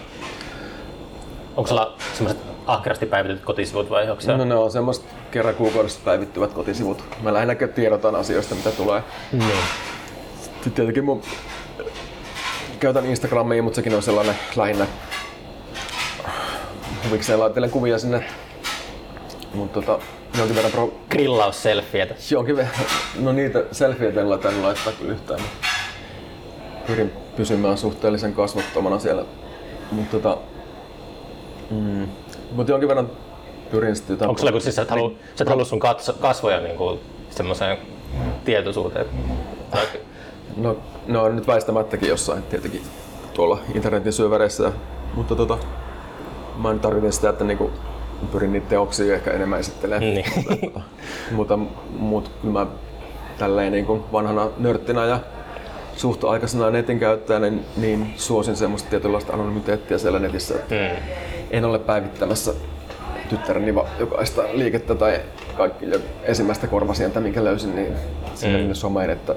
Onko 1.56 1.68
sulla 1.68 1.94
semmoiset 2.12 2.43
ahkerasti 2.66 3.06
päivitetyt 3.06 3.44
kotisivut 3.44 3.90
vai 3.90 4.10
onko 4.10 4.20
se? 4.20 4.36
No 4.36 4.44
ne 4.44 4.55
on 4.55 4.70
semmoista 4.70 5.05
kerran 5.31 5.55
kuukaudessa 5.55 6.01
päivittyvät 6.05 6.53
kotisivut. 6.53 7.05
Mä 7.23 7.35
lähinnä 7.35 7.55
tiedotan 7.55 8.15
asioista, 8.15 8.55
mitä 8.55 8.71
tulee. 8.71 9.03
Niin. 9.33 9.59
Sitten 10.43 10.73
tietenkin 10.73 11.05
mun 11.05 11.23
käytän 12.81 13.07
Instagramia, 13.07 13.63
mutta 13.63 13.77
sekin 13.77 13.95
on 13.95 14.03
sellainen 14.03 14.35
lähinnä 14.57 14.87
huvikseen 17.09 17.41
laittelen 17.41 17.71
kuvia 17.71 17.99
sinne. 17.99 18.25
Mutta 19.55 19.81
tota, 19.81 20.05
jonkin 20.39 20.57
verran 20.57 20.73
pro... 20.73 20.93
Grillausselfietä. 21.11 22.15
Jonkin 22.31 22.57
verran, 22.57 22.75
no 23.21 23.33
niitä 23.33 23.65
selfieitä 23.73 24.21
en 24.21 24.31
laita, 24.31 24.49
en 24.49 24.63
laittaa 24.63 24.93
kyllä 24.93 25.13
yhtään. 25.13 25.41
Pyrin 26.87 27.13
pysymään 27.37 27.79
suhteellisen 27.79 28.35
kasvottomana 28.35 28.99
siellä. 28.99 29.25
Mutta 29.93 30.21
tota, 30.21 30.39
mm, 31.71 32.09
mut 32.53 32.69
jonkin 32.69 32.89
verran 32.89 33.11
pyrin 33.70 33.97
sitten 33.97 34.15
jotain... 34.15 34.28
Onko 34.28 34.39
sulla 34.39 34.53
kun 34.53 34.61
siis 34.61 34.77
sä 34.77 34.82
et 34.82 34.90
halua, 34.90 35.12
sä 35.36 35.45
et 35.45 35.49
halua 35.49 35.65
sun 35.65 35.81
katso, 35.81 36.12
kasvoja 36.12 36.61
niinku 36.61 37.01
semmoiseen 37.31 37.78
tietoisuuteen? 38.45 39.07
No, 40.57 40.77
ne 41.07 41.19
on 41.19 41.36
nyt 41.36 41.47
väistämättäkin 41.47 42.09
jossain 42.09 42.43
tietenkin 42.43 42.82
tuolla 43.35 43.59
internetin 43.74 44.12
syövereissä, 44.12 44.73
mutta 45.15 45.36
tota, 45.36 45.59
mä 46.57 46.73
nyt 46.73 46.82
tarkoitin 46.82 47.12
sitä, 47.12 47.28
että 47.28 47.45
niinku 47.45 47.70
pyrin 48.32 48.53
niitä 48.53 48.69
teoksia 48.69 49.15
ehkä 49.15 49.31
enemmän 49.31 49.61
esittelemään. 49.61 50.15
Niin. 50.15 50.24
Mutta, 51.31 51.57
mutta 51.57 51.57
mut 51.99 52.31
kyllä 52.43 52.53
mä 52.53 52.66
tälleen 53.39 53.73
niinku 53.73 54.05
vanhana 54.12 54.49
nörttinä 54.59 55.05
ja 55.05 55.20
suht 55.97 56.24
aikaisena 56.24 56.70
netin 56.70 56.99
käyttäjänä, 56.99 57.51
niin, 57.51 57.65
niin 57.77 58.15
suosin 58.16 58.57
semmoista 58.57 58.90
tietynlaista 58.90 59.32
anonymiteettia 59.32 59.99
siellä 59.99 60.19
netissä. 60.19 60.55
Että 60.55 60.74
mm. 60.74 61.03
en 61.51 61.65
ole 61.65 61.78
päivittämässä 61.78 62.55
tyttäreni 63.29 63.75
va- 63.75 63.87
jokaista 63.99 64.43
liikettä 64.53 64.95
tai 64.95 65.21
kaikki 65.57 65.91
jo 65.91 66.01
ensimmäistä 66.23 66.67
korvasientä, 66.67 67.21
minkä 67.21 67.45
löysin, 67.45 67.77
niin 67.77 67.93
sinne 68.35 68.63
mm. 68.63 68.75
someen, 68.75 69.11
että 69.11 69.35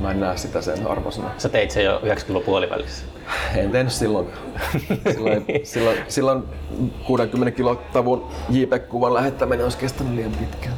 mä 0.00 0.10
en 0.10 0.20
näe 0.20 0.36
sitä 0.36 0.62
sen 0.62 0.86
arvosana. 0.86 1.30
Sä 1.38 1.48
teit 1.48 1.70
sen 1.70 1.84
jo 1.84 1.98
90-luvun 1.98 2.42
puolivälissä. 2.42 3.04
En 3.56 3.70
tehnyt 3.70 3.92
silloin. 3.92 4.26
Silloin, 5.12 5.44
silloin, 5.62 5.98
silloin 6.08 6.42
60 7.06 7.56
kilo 7.56 7.74
tavun 7.92 8.30
JPEG-kuvan 8.50 9.14
lähettäminen 9.14 9.64
olisi 9.64 9.78
kestänyt 9.78 10.14
liian 10.14 10.32
pitkään. 10.32 10.74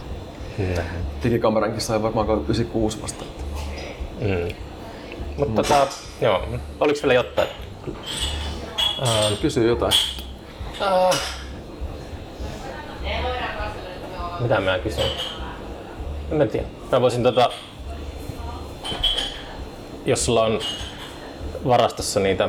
Digikamerankin 1.24 1.80
sai 1.80 2.02
varmaan 2.02 2.26
96 2.28 3.02
vasta. 3.02 3.24
Mm. 4.20 4.54
Mutta 5.36 5.62
tota, 5.62 5.86
joo, 6.20 6.42
oliko 6.80 6.98
vielä 7.02 7.14
jotain? 7.14 7.48
Kysy 9.42 9.66
jotain. 9.68 9.92
Mitä 14.40 14.60
mä 14.60 14.78
kysyn? 14.78 15.04
En 16.30 16.36
mä 16.36 16.46
tiedä. 16.46 16.66
Mä 16.92 17.00
voisin 17.00 17.22
tota... 17.22 17.50
Jos 20.06 20.24
sulla 20.24 20.44
on 20.44 20.60
varastossa 21.66 22.20
niitä 22.20 22.48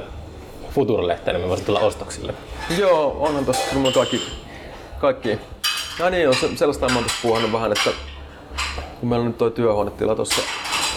Future-lehtejä, 0.75 1.33
niin 1.33 1.41
mä 1.41 1.47
voisin 1.49 1.65
tulla 1.65 1.79
ostoksille. 1.79 2.33
Joo, 2.77 3.17
onhan 3.19 3.45
tossa 3.45 3.75
mulla 3.75 3.91
kaikki, 3.91 4.21
kaikki. 4.99 5.39
Ja 5.99 6.09
niin, 6.09 6.27
on 6.27 6.35
se, 6.35 6.49
sellaista 6.55 6.89
mä 6.89 6.95
oon 6.95 7.03
tossa 7.03 7.19
puhunut 7.21 7.51
vähän, 7.51 7.71
että 7.71 7.89
kun 8.99 9.09
meillä 9.09 9.23
on 9.23 9.27
nyt 9.27 9.37
toi 9.37 9.51
työhuonetila 9.51 10.15
tuossa 10.15 10.41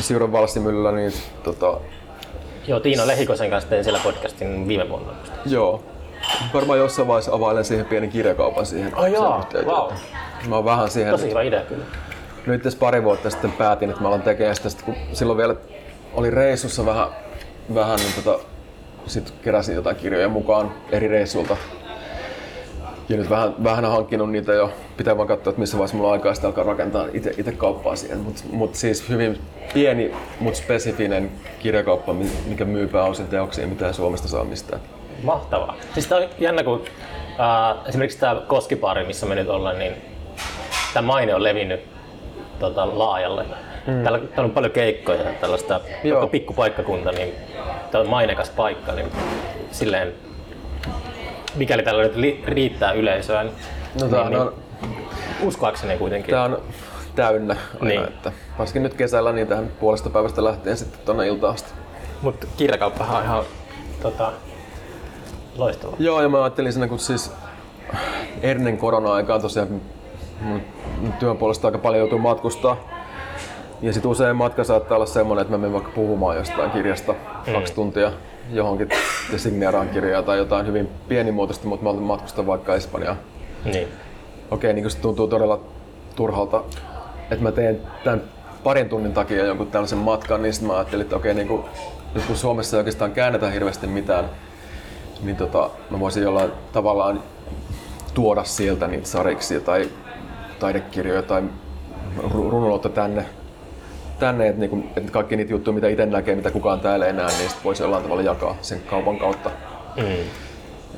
Siuran 0.00 0.32
valssimyllyllä, 0.32 0.92
niin 0.92 1.12
tota, 1.44 1.80
Joo, 2.66 2.80
Tiina 2.80 3.06
Lehikosen 3.06 3.50
kanssa 3.50 3.70
tein 3.70 3.84
siellä 3.84 4.00
podcastin 4.04 4.68
viime 4.68 4.88
vuonna. 4.88 5.12
joo. 5.46 5.82
Varmaan 6.54 6.78
jossain 6.78 7.08
vaiheessa 7.08 7.32
availen 7.34 7.64
siihen 7.64 7.86
pienen 7.86 8.10
kirjakaupan 8.10 8.66
siihen. 8.66 8.94
Ai 8.96 9.12
jaa, 9.12 9.30
sen 9.30 9.38
yhteyteen. 9.38 9.66
vau. 9.66 9.90
Mä 10.48 10.56
oon 10.56 10.64
vähän 10.64 10.90
siihen 10.90 11.12
Tosi 11.12 11.30
hyvä 11.30 11.42
idea 11.42 11.60
kyllä. 11.60 11.84
Nyt 12.46 12.62
tässä 12.62 12.78
pari 12.78 13.04
vuotta 13.04 13.30
sitten 13.30 13.52
päätin, 13.52 13.90
että 13.90 14.02
mä 14.02 14.08
alan 14.08 14.22
tekemään 14.22 14.56
sitä, 14.56 14.68
sit 14.68 14.82
kun 14.82 14.94
silloin 15.12 15.36
vielä 15.36 15.54
oli 16.14 16.30
reissussa 16.30 16.86
vähän, 16.86 17.08
vähän 17.74 17.96
niin 17.96 18.12
tota, 18.24 18.44
sit 19.06 19.34
keräsin 19.44 19.74
jotain 19.74 19.96
kirjoja 19.96 20.28
mukaan 20.28 20.74
eri 20.92 21.08
reissulta. 21.08 21.56
Ja 23.08 23.16
nyt 23.16 23.30
vähän, 23.30 23.54
vähän 23.64 23.84
hankkinut 23.84 24.30
niitä 24.30 24.52
jo. 24.52 24.72
Pitää 24.96 25.16
vaan 25.16 25.28
katsoa, 25.28 25.50
että 25.50 25.60
missä 25.60 25.78
vaiheessa 25.78 25.96
mulla 25.96 26.08
on 26.08 26.12
aikaa 26.12 26.34
sitten 26.34 26.48
alkaa 26.48 26.64
rakentaa 26.64 27.06
itse, 27.12 27.34
itse 27.38 27.52
kauppaa 27.52 27.96
siihen. 27.96 28.18
Mutta 28.18 28.42
mut 28.52 28.74
siis 28.74 29.08
hyvin 29.08 29.38
pieni, 29.74 30.12
mutta 30.40 30.58
spesifinen 30.58 31.30
kirjakauppa, 31.58 32.12
mi- 32.12 32.30
mikä 32.46 32.64
myy 32.64 32.88
pääosin 32.88 33.26
teoksia, 33.26 33.66
mitä 33.66 33.92
Suomesta 33.92 34.28
saa 34.28 34.44
mistään. 34.44 34.82
Mahtavaa. 35.22 35.76
Siis 35.94 36.06
tää 36.06 36.18
on 36.18 36.24
jännä, 36.38 36.62
kun 36.62 36.84
äh, 37.40 37.88
esimerkiksi 37.88 38.18
tämä 38.18 38.42
Koskipaari, 38.46 39.06
missä 39.06 39.26
me 39.26 39.34
nyt 39.34 39.48
ollaan, 39.48 39.78
niin 39.78 40.13
tämä 40.94 41.06
maine 41.06 41.34
on 41.34 41.42
levinnyt 41.42 41.80
tota, 42.58 42.98
laajalle. 42.98 43.44
Mm. 43.86 44.02
Täällä, 44.02 44.18
täällä, 44.18 44.44
on 44.44 44.50
paljon 44.50 44.72
keikkoja 44.72 45.22
ja 45.22 45.32
tällaista, 45.40 45.80
Joo. 46.04 46.16
joka 46.18 46.26
pikkupaikkakunta, 46.26 47.12
niin 47.12 47.34
täällä 47.90 48.06
on 48.06 48.10
mainekas 48.10 48.50
paikka, 48.50 48.92
niin 48.92 49.06
silleen, 49.70 50.12
mikäli 51.54 51.82
täällä 51.82 52.02
nyt 52.02 52.16
li, 52.16 52.44
riittää 52.46 52.92
yleisöä, 52.92 53.42
niin, 53.42 53.54
No, 54.00 54.08
tää 54.08 54.28
niin, 54.28 54.40
on- 54.40 54.52
niin, 54.82 55.06
uskoakseni 55.42 55.98
kuitenkin. 55.98 56.30
Tää 56.30 56.44
on 56.44 56.62
täynnä 57.14 57.56
aina, 57.74 57.84
Niin. 57.88 58.04
että 58.04 58.32
varsinkin 58.58 58.82
nyt 58.82 58.94
kesällä 58.94 59.32
niin 59.32 59.46
tähän 59.46 59.70
puolesta 59.80 60.10
päivästä 60.10 60.44
lähtien 60.44 60.76
sitten 60.76 61.00
tuonne 61.04 61.26
iltaan 61.26 61.54
asti. 61.54 61.72
Mutta 62.22 62.46
kirjakauppahan 62.56 63.16
on 63.16 63.22
ihan 63.24 63.44
tota, 64.02 64.32
loistava. 65.56 65.96
Joo, 65.98 66.22
ja 66.22 66.28
mä 66.28 66.42
ajattelin 66.42 66.72
siinä, 66.72 66.88
kun 66.88 66.98
siis 66.98 67.32
ennen 68.42 68.78
korona-aikaa 68.78 69.38
tosiaan 69.38 69.80
mun 70.40 70.62
työn 71.18 71.36
puolesta 71.36 71.68
aika 71.68 71.78
paljon 71.78 71.98
joutuu 71.98 72.18
matkustaa. 72.18 72.76
Ja 73.82 73.92
sit 73.92 74.06
usein 74.06 74.36
matka 74.36 74.64
saattaa 74.64 74.96
olla 74.96 75.06
semmonen, 75.06 75.42
että 75.42 75.52
mä 75.52 75.58
menen 75.58 75.72
vaikka 75.72 75.90
puhumaan 75.94 76.36
jostain 76.36 76.70
kirjasta 76.70 77.12
mm. 77.46 77.52
kaksi 77.52 77.74
tuntia 77.74 78.12
johonkin 78.52 78.88
ja 79.32 79.38
signeeraan 79.38 79.88
kirjaa 79.88 80.22
tai 80.22 80.38
jotain 80.38 80.66
hyvin 80.66 80.88
pienimuotoista, 81.08 81.66
mutta 81.66 81.84
mä 81.84 82.00
matkustan 82.00 82.46
vaikka 82.46 82.74
Espanjaan 82.74 83.16
Niin. 83.64 83.88
okei, 84.50 84.72
niin 84.72 84.90
se 84.90 84.98
tuntuu 84.98 85.28
todella 85.28 85.60
turhalta, 86.16 86.62
että 87.30 87.42
mä 87.42 87.52
teen 87.52 87.80
tämän 88.04 88.22
parin 88.64 88.88
tunnin 88.88 89.12
takia 89.12 89.44
jonkun 89.44 89.66
tällaisen 89.66 89.98
matkan, 89.98 90.42
niin 90.42 90.52
sitten 90.52 90.66
mä 90.68 90.76
ajattelin, 90.76 91.02
että 91.02 91.16
okei, 91.16 91.34
niin 91.34 91.48
kuin, 91.48 91.64
nyt 92.14 92.24
kun 92.24 92.36
Suomessa 92.36 92.76
ei 92.76 92.78
oikeastaan 92.78 93.12
käännetä 93.12 93.50
hirveästi 93.50 93.86
mitään, 93.86 94.24
niin 95.22 95.36
tota, 95.36 95.70
mä 95.90 96.00
voisin 96.00 96.22
jollain 96.22 96.52
tavallaan 96.72 97.22
tuoda 98.14 98.44
sieltä 98.44 98.86
niitä 98.86 99.08
sariksia 99.08 99.60
tai 99.60 99.90
taidekirjoja 100.58 101.22
tai 101.22 101.42
ru- 102.18 102.50
runoloutta 102.50 102.88
tänne, 102.88 103.26
tänne 104.18 104.48
että, 104.48 104.60
niinku, 104.60 104.84
että 104.96 105.12
kaikki 105.12 105.36
niitä 105.36 105.52
juttuja, 105.52 105.74
mitä 105.74 105.88
itse 105.88 106.06
näkee, 106.06 106.36
mitä 106.36 106.50
kukaan 106.50 106.80
täällä 106.80 107.06
ei 107.06 107.12
näe, 107.12 107.26
niin 107.38 107.50
sit 107.50 107.64
voisi 107.64 107.82
jollain 107.82 108.02
tavalla 108.02 108.22
jakaa 108.22 108.56
sen 108.62 108.80
kaupan 108.90 109.18
kautta. 109.18 109.50
Mm. 109.96 110.04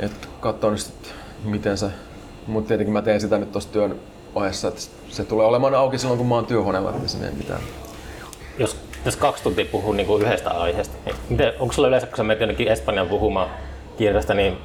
Et 0.00 0.28
katsoa 0.40 0.70
nyt 0.70 0.80
sit, 0.80 1.14
miten 1.44 1.78
se... 1.78 1.86
Mutta 2.46 2.68
tietenkin 2.68 2.92
mä 2.92 3.02
teen 3.02 3.20
sitä 3.20 3.38
nyt 3.38 3.52
tuossa 3.52 3.72
työn 3.72 3.96
ohessa, 4.34 4.68
että 4.68 4.80
se 5.08 5.24
tulee 5.24 5.46
olemaan 5.46 5.74
auki 5.74 5.98
silloin, 5.98 6.18
kun 6.18 6.26
mä 6.26 6.34
oon 6.34 6.46
työhuoneella, 6.46 6.90
että 6.90 7.08
sinne 7.08 7.28
ei 7.28 7.34
mitään. 7.34 7.60
Jos, 8.58 8.76
jos 9.04 9.16
kaksi 9.16 9.42
tuntia 9.42 9.64
puhuu 9.72 9.92
niin 9.92 10.06
kuin 10.06 10.22
yhdestä 10.22 10.50
aiheesta, 10.50 10.96
niin 11.06 11.16
miten, 11.28 11.52
onko 11.58 11.72
sulla 11.72 11.88
yleensä, 11.88 12.06
kun 12.06 12.16
sä 12.16 12.22
menet 12.22 12.40
jonnekin 12.40 12.68
Espanjan 12.68 13.08
puhumaan 13.08 13.48
kirjasta, 13.98 14.34
niin 14.34 14.58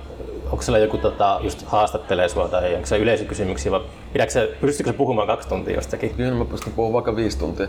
onko 0.52 0.62
siellä 0.62 0.80
joku 0.80 0.98
tota, 0.98 1.40
just 1.44 1.66
haastattelee 1.66 2.30
sua 2.30 2.48
tai 2.48 2.76
onko 2.76 2.88
se 2.88 2.98
yleisökysymyksiä 2.98 3.72
vai 3.72 3.82
pidätkö 4.14 4.34
se, 4.34 4.58
pystytkö 4.62 4.92
sä 4.92 4.98
puhumaan 4.98 5.28
kaksi 5.28 5.50
tuntia 5.50 5.76
jostakin? 5.76 6.10
Kyllä 6.10 6.36
mä 6.36 6.46
pystyn 6.46 6.74
puhumaan 6.74 6.94
vaikka 6.94 7.16
viisi 7.16 7.40
tuntia. 7.40 7.68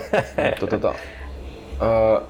Mutta 0.50 0.66
tota, 0.66 0.94
öö, 1.82 2.20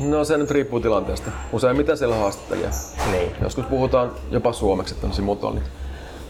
no 0.00 0.24
se 0.24 0.38
nyt 0.38 0.50
riippuu 0.50 0.80
tilanteesta. 0.80 1.30
Useimmiten 1.52 1.98
siellä 1.98 2.14
on 2.14 2.20
haastattelija. 2.20 2.70
Niin. 3.10 3.32
Joskus 3.42 3.64
puhutaan 3.64 4.12
jopa 4.30 4.52
suomeksi, 4.52 4.94
että 4.94 5.06
on 5.06 5.12
simultaani 5.12 5.60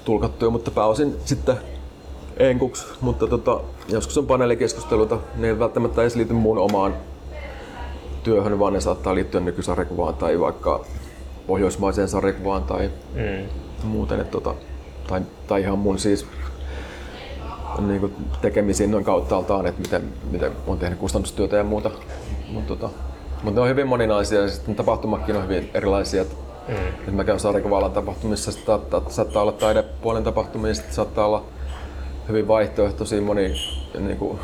tulkattuja, 0.04 0.50
mutta 0.50 0.70
pääosin 0.70 1.16
sitten 1.24 1.56
enkuksi. 2.36 2.86
Mutta 3.00 3.26
tota, 3.26 3.60
joskus 3.88 4.18
on 4.18 4.26
paneelikeskusteluita, 4.26 5.18
ne 5.34 5.48
ei 5.48 5.58
välttämättä 5.58 6.02
edes 6.02 6.16
liity 6.16 6.32
mun 6.32 6.58
omaan 6.58 6.94
työhön, 8.22 8.58
vaan 8.58 8.72
ne 8.72 8.80
saattaa 8.80 9.14
liittyä 9.14 9.40
nykysarjakuvaan 9.40 10.14
tai 10.14 10.40
vaikka 10.40 10.84
pohjoismaiseen 11.46 12.08
sarjakuvaan 12.08 12.62
tai 12.62 12.90
Mm. 13.14 13.48
muuten. 13.88 14.20
Että 14.20 14.32
tota, 14.32 14.54
tai, 15.08 15.20
tai 15.46 15.60
ihan 15.60 15.78
mun 15.78 15.98
siis 15.98 16.26
niin 17.86 18.00
kuin 18.00 18.12
tekemisiin 18.40 18.90
noin 18.90 19.04
kauttaaltaan, 19.04 19.66
että 19.66 19.80
miten, 19.80 20.02
miten 20.30 20.52
on 20.66 20.78
tehnyt 20.78 20.98
kustannustyötä 20.98 21.56
ja 21.56 21.64
muuta. 21.64 21.90
Mutta 22.48 22.76
tota, 22.76 22.94
mut 23.42 23.54
ne 23.54 23.60
on 23.60 23.68
hyvin 23.68 23.86
moninaisia 23.86 24.40
ja 24.40 24.48
sitten 24.48 24.74
tapahtumakin 24.74 25.36
on 25.36 25.42
hyvin 25.42 25.70
erilaisia. 25.74 26.24
Mm. 26.68 26.74
et 27.08 27.14
mä 27.14 27.24
käyn 27.24 27.40
sarjakuva 27.40 27.88
tapahtumissa, 27.88 28.52
sit 28.52 28.66
saattaa, 28.66 29.02
saattaa 29.08 29.42
olla 29.42 29.52
taidepuolen 29.52 30.24
tapahtumia, 30.24 30.74
sit 30.74 30.92
saattaa 30.92 31.26
olla 31.26 31.44
hyvin 32.28 32.48
vaihtoehtoisia, 32.48 33.22
moni, 33.22 33.54
niin 33.98 34.16
kuin, 34.16 34.38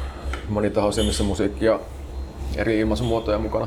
monitahoisia, 0.49 1.05
missä 1.05 1.25
musiikki 1.25 1.65
ja 1.65 1.81
eri 2.57 2.79
ilmaisumuotoja 2.81 3.39
mukana. 3.39 3.67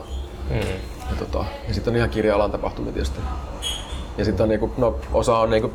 Mm. 0.50 0.95
Ja, 1.10 1.16
tota, 1.20 1.46
ja 1.68 1.74
sitten 1.74 1.92
on 1.92 1.98
ihan 1.98 2.10
kirja-alan 2.10 2.52
tapahtumia 2.52 2.94
tietysti. 2.94 3.20
Ja 4.18 4.26
sitten 4.26 4.44
on, 4.44 4.50
niinku, 4.50 4.72
no, 4.78 4.96
osa 5.14 5.38
on, 5.38 5.50
niinku, 5.50 5.74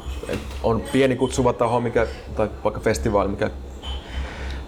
on 0.62 0.82
pieni 0.93 1.16
kutsuva 1.16 1.52
taho, 1.52 1.81
mikä, 1.81 2.07
tai 2.36 2.51
vaikka 2.65 2.81
festivaali, 2.81 3.28
mikä 3.28 3.51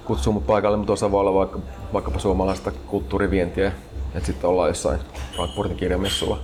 kutsuu 0.04 0.32
mut 0.32 0.46
paikalle, 0.46 0.76
mutta 0.76 0.92
osa 0.92 1.10
voi 1.10 1.20
olla 1.20 1.34
vaikka, 1.34 1.58
vaikkapa 1.92 2.18
suomalaista 2.18 2.70
kulttuurivientiä. 2.86 3.72
Että 4.14 4.26
sitten 4.26 4.50
ollaan 4.50 4.68
jossain 4.68 5.00
Frankfurtin 5.36 5.76
kirjamessulla 5.76 6.38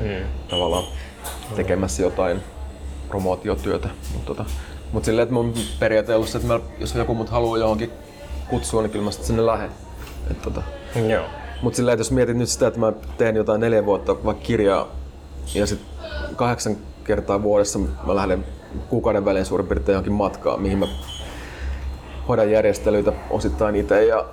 Mm. 0.00 0.26
tavallaan 0.48 0.84
tekemässä 1.56 2.02
jotain 2.02 2.40
promootiotyötä. 3.08 3.88
Mutta 4.12 4.26
tota, 4.26 4.44
mut 4.92 5.04
silleen, 5.04 5.22
että 5.22 5.34
mun 5.34 5.54
periaate 5.78 6.12
on 6.12 6.16
ollut 6.16 6.28
se, 6.28 6.38
että 6.38 6.48
mä, 6.52 6.60
jos 6.78 6.94
joku 6.94 7.14
mut 7.14 7.28
haluaa 7.28 7.58
johonkin 7.58 7.90
kutsua, 8.50 8.82
niin 8.82 8.90
kyllä 8.90 9.04
mä 9.04 9.10
sitten 9.10 9.26
sinne 9.26 9.46
lähden. 9.46 9.70
Et 10.30 10.42
tota, 10.42 10.62
Joo. 11.08 11.24
Mutta 11.64 11.76
sillä 11.76 11.92
että 11.92 12.00
jos 12.00 12.10
mietit 12.10 12.36
nyt 12.36 12.48
sitä, 12.48 12.66
että 12.66 12.80
mä 12.80 12.92
teen 13.18 13.36
jotain 13.36 13.60
neljä 13.60 13.86
vuotta 13.86 14.24
vaikka 14.24 14.42
kirjaa 14.44 14.88
ja 15.54 15.66
sitten 15.66 15.88
kahdeksan 16.36 16.76
kertaa 17.04 17.42
vuodessa 17.42 17.78
mä 17.78 18.14
lähden 18.14 18.44
kuukauden 18.88 19.24
välein 19.24 19.46
suurin 19.46 19.66
piirtein 19.66 19.94
johonkin 19.94 20.12
matkaan, 20.12 20.62
mihin 20.62 20.78
mä 20.78 20.86
hoidan 22.28 22.50
järjestelyitä 22.50 23.12
osittain 23.30 23.76
itse 23.76 24.04
ja 24.04 24.24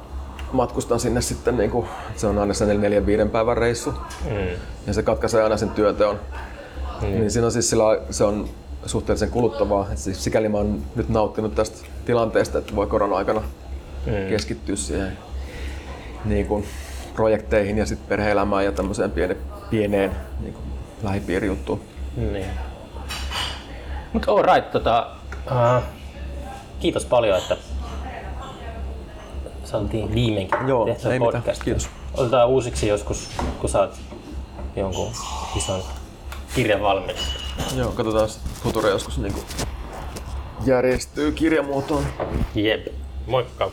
matkustan 0.51 0.99
sinne 0.99 1.21
sitten, 1.21 1.57
niin 1.57 1.71
kuin, 1.71 1.87
se 2.15 2.27
on 2.27 2.37
aina 2.39 2.53
se 2.53 2.65
neljän, 2.65 2.81
neljän 2.81 3.05
viiden 3.05 3.29
päivän 3.29 3.57
reissu 3.57 3.93
Mm. 4.25 4.57
ja 4.87 4.93
se 4.93 5.03
katkaisee 5.03 5.43
aina 5.43 5.57
sen 5.57 5.69
työnteon. 5.69 6.19
Mm. 7.01 7.07
Niin 7.07 7.31
siinä 7.31 7.45
on 7.45 7.51
siis 7.51 7.69
sillä, 7.69 7.83
se 8.09 8.23
on 8.23 8.49
suhteellisen 8.85 9.29
kuluttavaa. 9.29 9.87
Et 9.91 9.97
siis 9.97 10.23
sikäli 10.23 10.49
mä 10.49 10.57
oon 10.57 10.81
nyt 10.95 11.09
nauttinut 11.09 11.55
tästä 11.55 11.77
tilanteesta, 12.05 12.57
että 12.57 12.75
voi 12.75 12.87
korona-aikana 12.87 13.41
Mm. 14.05 14.29
keskittyä 14.29 14.75
siihen 14.75 15.17
niin 16.25 16.45
kuin, 16.47 16.65
projekteihin 17.21 17.77
ja 17.77 17.85
sitten 17.85 18.07
perhe-elämään 18.09 18.65
ja 18.65 18.71
tämmöiseen 18.71 19.11
piene, 19.11 19.37
pieneen 19.69 20.11
niin 20.39 20.53
kuin, 20.53 20.65
lähipiirijuttuun. 21.03 21.81
Niin. 22.15 22.45
Mut 24.13 24.29
all 24.29 24.41
right, 24.41 24.71
tota, 24.71 25.07
uh, 25.45 25.83
kiitos 26.79 27.05
paljon, 27.05 27.37
että 27.37 27.57
saatiin 29.63 30.13
viimeinkin 30.13 30.67
Joo, 30.67 30.85
tehtyä 30.85 31.13
ei 31.13 31.19
mitään. 31.19 31.43
podcast. 31.43 31.63
Kiitos. 31.63 31.89
Otetaan 32.17 32.49
uusiksi 32.49 32.87
joskus, 32.87 33.29
kun 33.59 33.69
saat 33.69 33.99
jonkun 34.75 35.11
ison 35.57 35.81
kirjan 36.55 36.81
valmiiksi. 36.81 37.25
Joo, 37.77 37.91
katsotaan 37.91 38.29
Future 38.63 38.89
joskus 38.89 39.17
niin 39.17 39.33
kuin, 39.33 39.45
järjestyy 40.65 41.31
kirjamuotoon. 41.31 42.03
Jep. 42.55 42.87
Moikka. 43.27 43.71